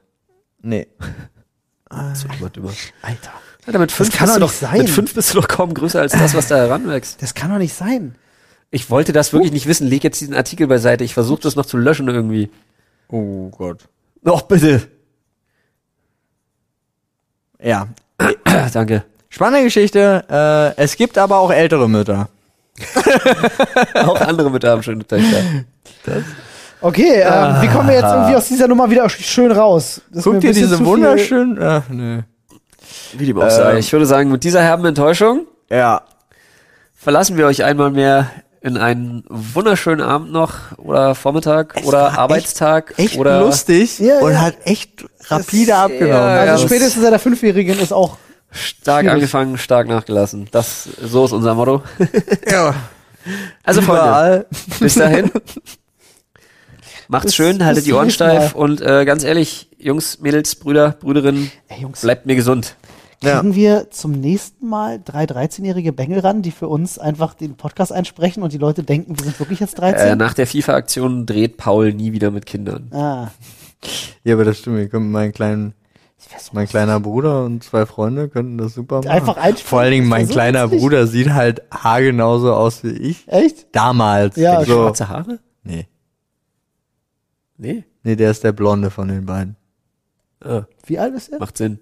nee. 0.62 0.88
Das 1.90 2.24
wird 2.24 2.36
immer 2.40 2.50
dümmer. 2.50 2.72
Alter. 3.02 3.32
Alter, 3.66 3.80
mit 3.80 3.92
fünf, 3.94 4.12
kann 4.16 4.28
bist 4.28 4.36
doch 4.36 4.40
du 4.40 4.46
nicht 4.52 4.62
doch, 4.64 4.70
sein. 4.70 4.78
mit 4.80 4.90
fünf 4.90 5.14
bist 5.14 5.34
du 5.34 5.40
doch 5.40 5.48
kaum 5.48 5.74
größer 5.74 6.02
als 6.02 6.12
das, 6.12 6.36
was 6.36 6.48
da 6.50 6.58
heranwächst. 6.58 7.22
Das 7.22 7.34
kann 7.34 7.50
doch 7.50 7.58
nicht 7.60 7.74
sein. 7.74 8.16
Ich 8.70 8.90
wollte 8.90 9.14
das 9.14 9.32
wirklich 9.34 9.52
nicht 9.52 9.68
wissen. 9.68 9.88
Leg 9.88 10.04
jetzt 10.04 10.20
diesen 10.20 10.34
Artikel 10.36 10.68
beiseite. 10.68 11.04
Ich 11.04 11.14
versuche 11.14 11.42
das 11.42 11.56
noch 11.56 11.66
zu 11.66 11.78
löschen 11.78 12.08
irgendwie. 12.08 12.50
Oh 13.10 13.50
Gott. 13.50 13.88
Doch, 14.24 14.42
bitte. 14.44 14.88
Ja. 17.62 17.88
Danke. 18.74 19.04
Spannende 19.30 19.64
Geschichte. 19.64 20.24
Äh, 20.78 20.82
es 20.82 20.96
gibt 20.96 21.18
aber 21.18 21.38
auch 21.38 21.52
ältere 21.52 21.90
Mütter. 21.90 22.30
Auch 24.06 24.22
andere 24.22 24.52
Mütter 24.52 24.70
haben 24.72 24.84
schöne 24.84 25.06
Töchter. 25.06 25.38
Okay, 26.80 27.22
ähm, 27.22 27.62
wie 27.62 27.68
kommen 27.70 27.88
wir 27.88 27.96
jetzt 27.96 28.04
irgendwie 28.06 28.36
aus 28.36 28.48
dieser 28.48 28.68
Nummer 28.68 28.90
wieder 28.90 29.10
schön 29.10 29.52
raus? 29.52 30.02
Das 30.12 30.24
Guck 30.24 30.40
dir 30.42 30.54
diese 30.54 30.86
wunderschönen. 30.86 31.58
Ach, 31.62 31.84
nö. 31.90 32.22
Wie 33.14 33.26
dem 33.26 33.40
auch 33.42 33.50
sei. 33.50 33.80
Ich 33.80 33.92
würde 33.92 34.06
sagen, 34.06 34.30
mit 34.32 34.44
dieser 34.44 34.62
herben 34.62 34.86
Enttäuschung 34.86 35.48
Ja. 35.72 36.04
verlassen 36.96 37.36
wir 37.36 37.48
euch 37.48 37.64
einmal 37.64 37.90
mehr 37.90 38.30
in 38.68 38.78
einen 38.78 39.24
wunderschönen 39.30 40.02
Abend 40.02 40.32
noch 40.32 40.78
oder 40.78 41.16
Vormittag 41.16 41.76
oder 41.84 42.02
war 42.04 42.10
echt- 42.10 42.18
Arbeitstag 42.20 42.94
Echt 42.98 43.18
oder 43.18 43.40
lustig 43.42 44.00
Ja, 44.00 44.20
und 44.20 44.32
ja. 44.34 44.42
hat 44.42 44.56
echt 44.66 45.06
rapide 45.30 45.76
abgenommen. 45.76 46.10
ja, 46.10 46.40
Also 46.52 46.64
das- 46.64 46.72
spätestens 46.72 47.02
seit 47.04 47.12
der 47.12 47.20
Fünfjährigen 47.20 47.80
ist 47.80 47.92
auch 47.94 48.18
stark 48.52 49.02
Schwierig. 49.02 49.14
angefangen, 49.14 49.58
stark 49.58 49.88
nachgelassen. 49.88 50.48
Das 50.52 50.88
so 51.02 51.26
ist 51.26 51.32
unser 51.32 51.56
Motto. 51.56 51.82
ja. 52.52 52.74
Also 53.64 53.82
Freunde, 53.82 54.02
Überall. 54.04 54.46
bis 54.80 54.96
dahin. 54.96 55.32
Macht's 57.10 57.36
schön, 57.36 57.64
haltet 57.66 57.86
die 57.86 57.94
Ohren 57.94 58.10
steif 58.12 58.54
Mal. 58.54 58.60
und 58.62 58.82
äh, 58.82 59.06
ganz 59.06 59.24
ehrlich, 59.24 59.70
Jungs, 59.78 60.20
Mädels, 60.20 60.56
Brüder, 60.56 60.92
Brüderinnen, 61.00 61.52
Ey, 61.70 61.82
Jungs, 61.82 62.02
bleibt 62.02 62.26
mir 62.26 62.36
gesund. 62.36 62.76
Ja. 63.24 63.40
kriegen 63.40 63.56
wir 63.56 63.90
zum 63.90 64.12
nächsten 64.12 64.68
Mal 64.68 65.02
drei 65.04 65.24
13-jährige 65.26 65.92
Bengel 65.92 66.20
ran, 66.20 66.44
die 66.44 66.52
für 66.52 66.68
uns 66.68 67.00
einfach 67.00 67.34
den 67.34 67.56
Podcast 67.56 67.92
einsprechen 67.92 68.44
und 68.44 68.54
die 68.54 68.60
Leute 68.60 68.84
denken, 68.84 69.18
wir 69.18 69.24
sind 69.26 69.40
wirklich 69.40 69.60
jetzt 69.60 69.80
13? 69.80 70.08
Äh, 70.10 70.16
nach 70.16 70.34
der 70.36 70.46
FIFA-Aktion 70.46 71.26
dreht 71.26 71.58
Paul 71.58 71.94
nie 71.94 72.12
wieder 72.12 72.30
mit 72.30 72.46
Kindern. 72.46 72.90
ah, 72.94 73.30
Ja, 74.24 74.36
aber 74.36 74.46
das 74.46 74.60
stimmt. 74.60 74.78
Wir 74.78 74.88
können 74.88 75.12
meinen 75.12 75.32
kleinen, 75.34 75.74
mein 76.52 76.68
kleiner 76.68 77.00
Bruder 77.00 77.44
und 77.46 77.64
zwei 77.64 77.86
Freunde 77.88 78.30
könnten 78.30 78.58
das 78.60 78.74
super 78.76 78.98
machen. 78.98 79.08
Einfach 79.10 79.38
einsprechen, 79.38 79.68
Vor 79.68 79.80
allen 79.80 79.92
Dingen 79.92 80.08
mein 80.08 80.28
so 80.28 80.34
kleiner. 80.34 80.68
Bruder 80.68 81.08
sieht 81.08 81.32
halt 81.32 81.64
haargenauso 81.72 82.54
aus 82.54 82.84
wie 82.84 82.90
ich. 82.92 83.28
echt? 83.28 83.68
Damals. 83.76 84.36
Ja, 84.36 84.60
so. 84.64 84.74
Schwarze 84.74 85.10
Haare? 85.10 85.40
Nee. 85.64 85.88
Nee. 87.58 87.84
Nee, 88.04 88.16
der 88.16 88.30
ist 88.32 88.44
der 88.44 88.52
Blonde 88.52 88.92
von 88.92 89.08
den 89.08 89.26
beiden. 89.26 89.56
Ah, 90.44 90.64
Wie 90.86 91.00
alt 91.00 91.16
ist 91.16 91.30
er? 91.30 91.40
macht 91.40 91.58
Sinn. 91.58 91.80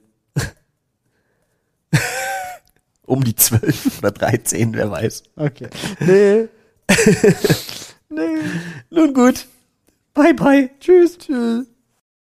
Um 3.06 3.24
die 3.24 3.36
zwölf 3.36 3.97
oder 3.99 4.12
13, 4.12 4.74
wer 4.74 4.91
weiß. 4.91 5.24
Okay. 5.36 5.70
Nee. 8.08 8.38
Nun 8.91 9.14
gut. 9.14 9.47
Bye 10.14 10.34
bye. 10.34 10.70
Tschüss. 10.80 11.18
Tschüss. 11.18 11.66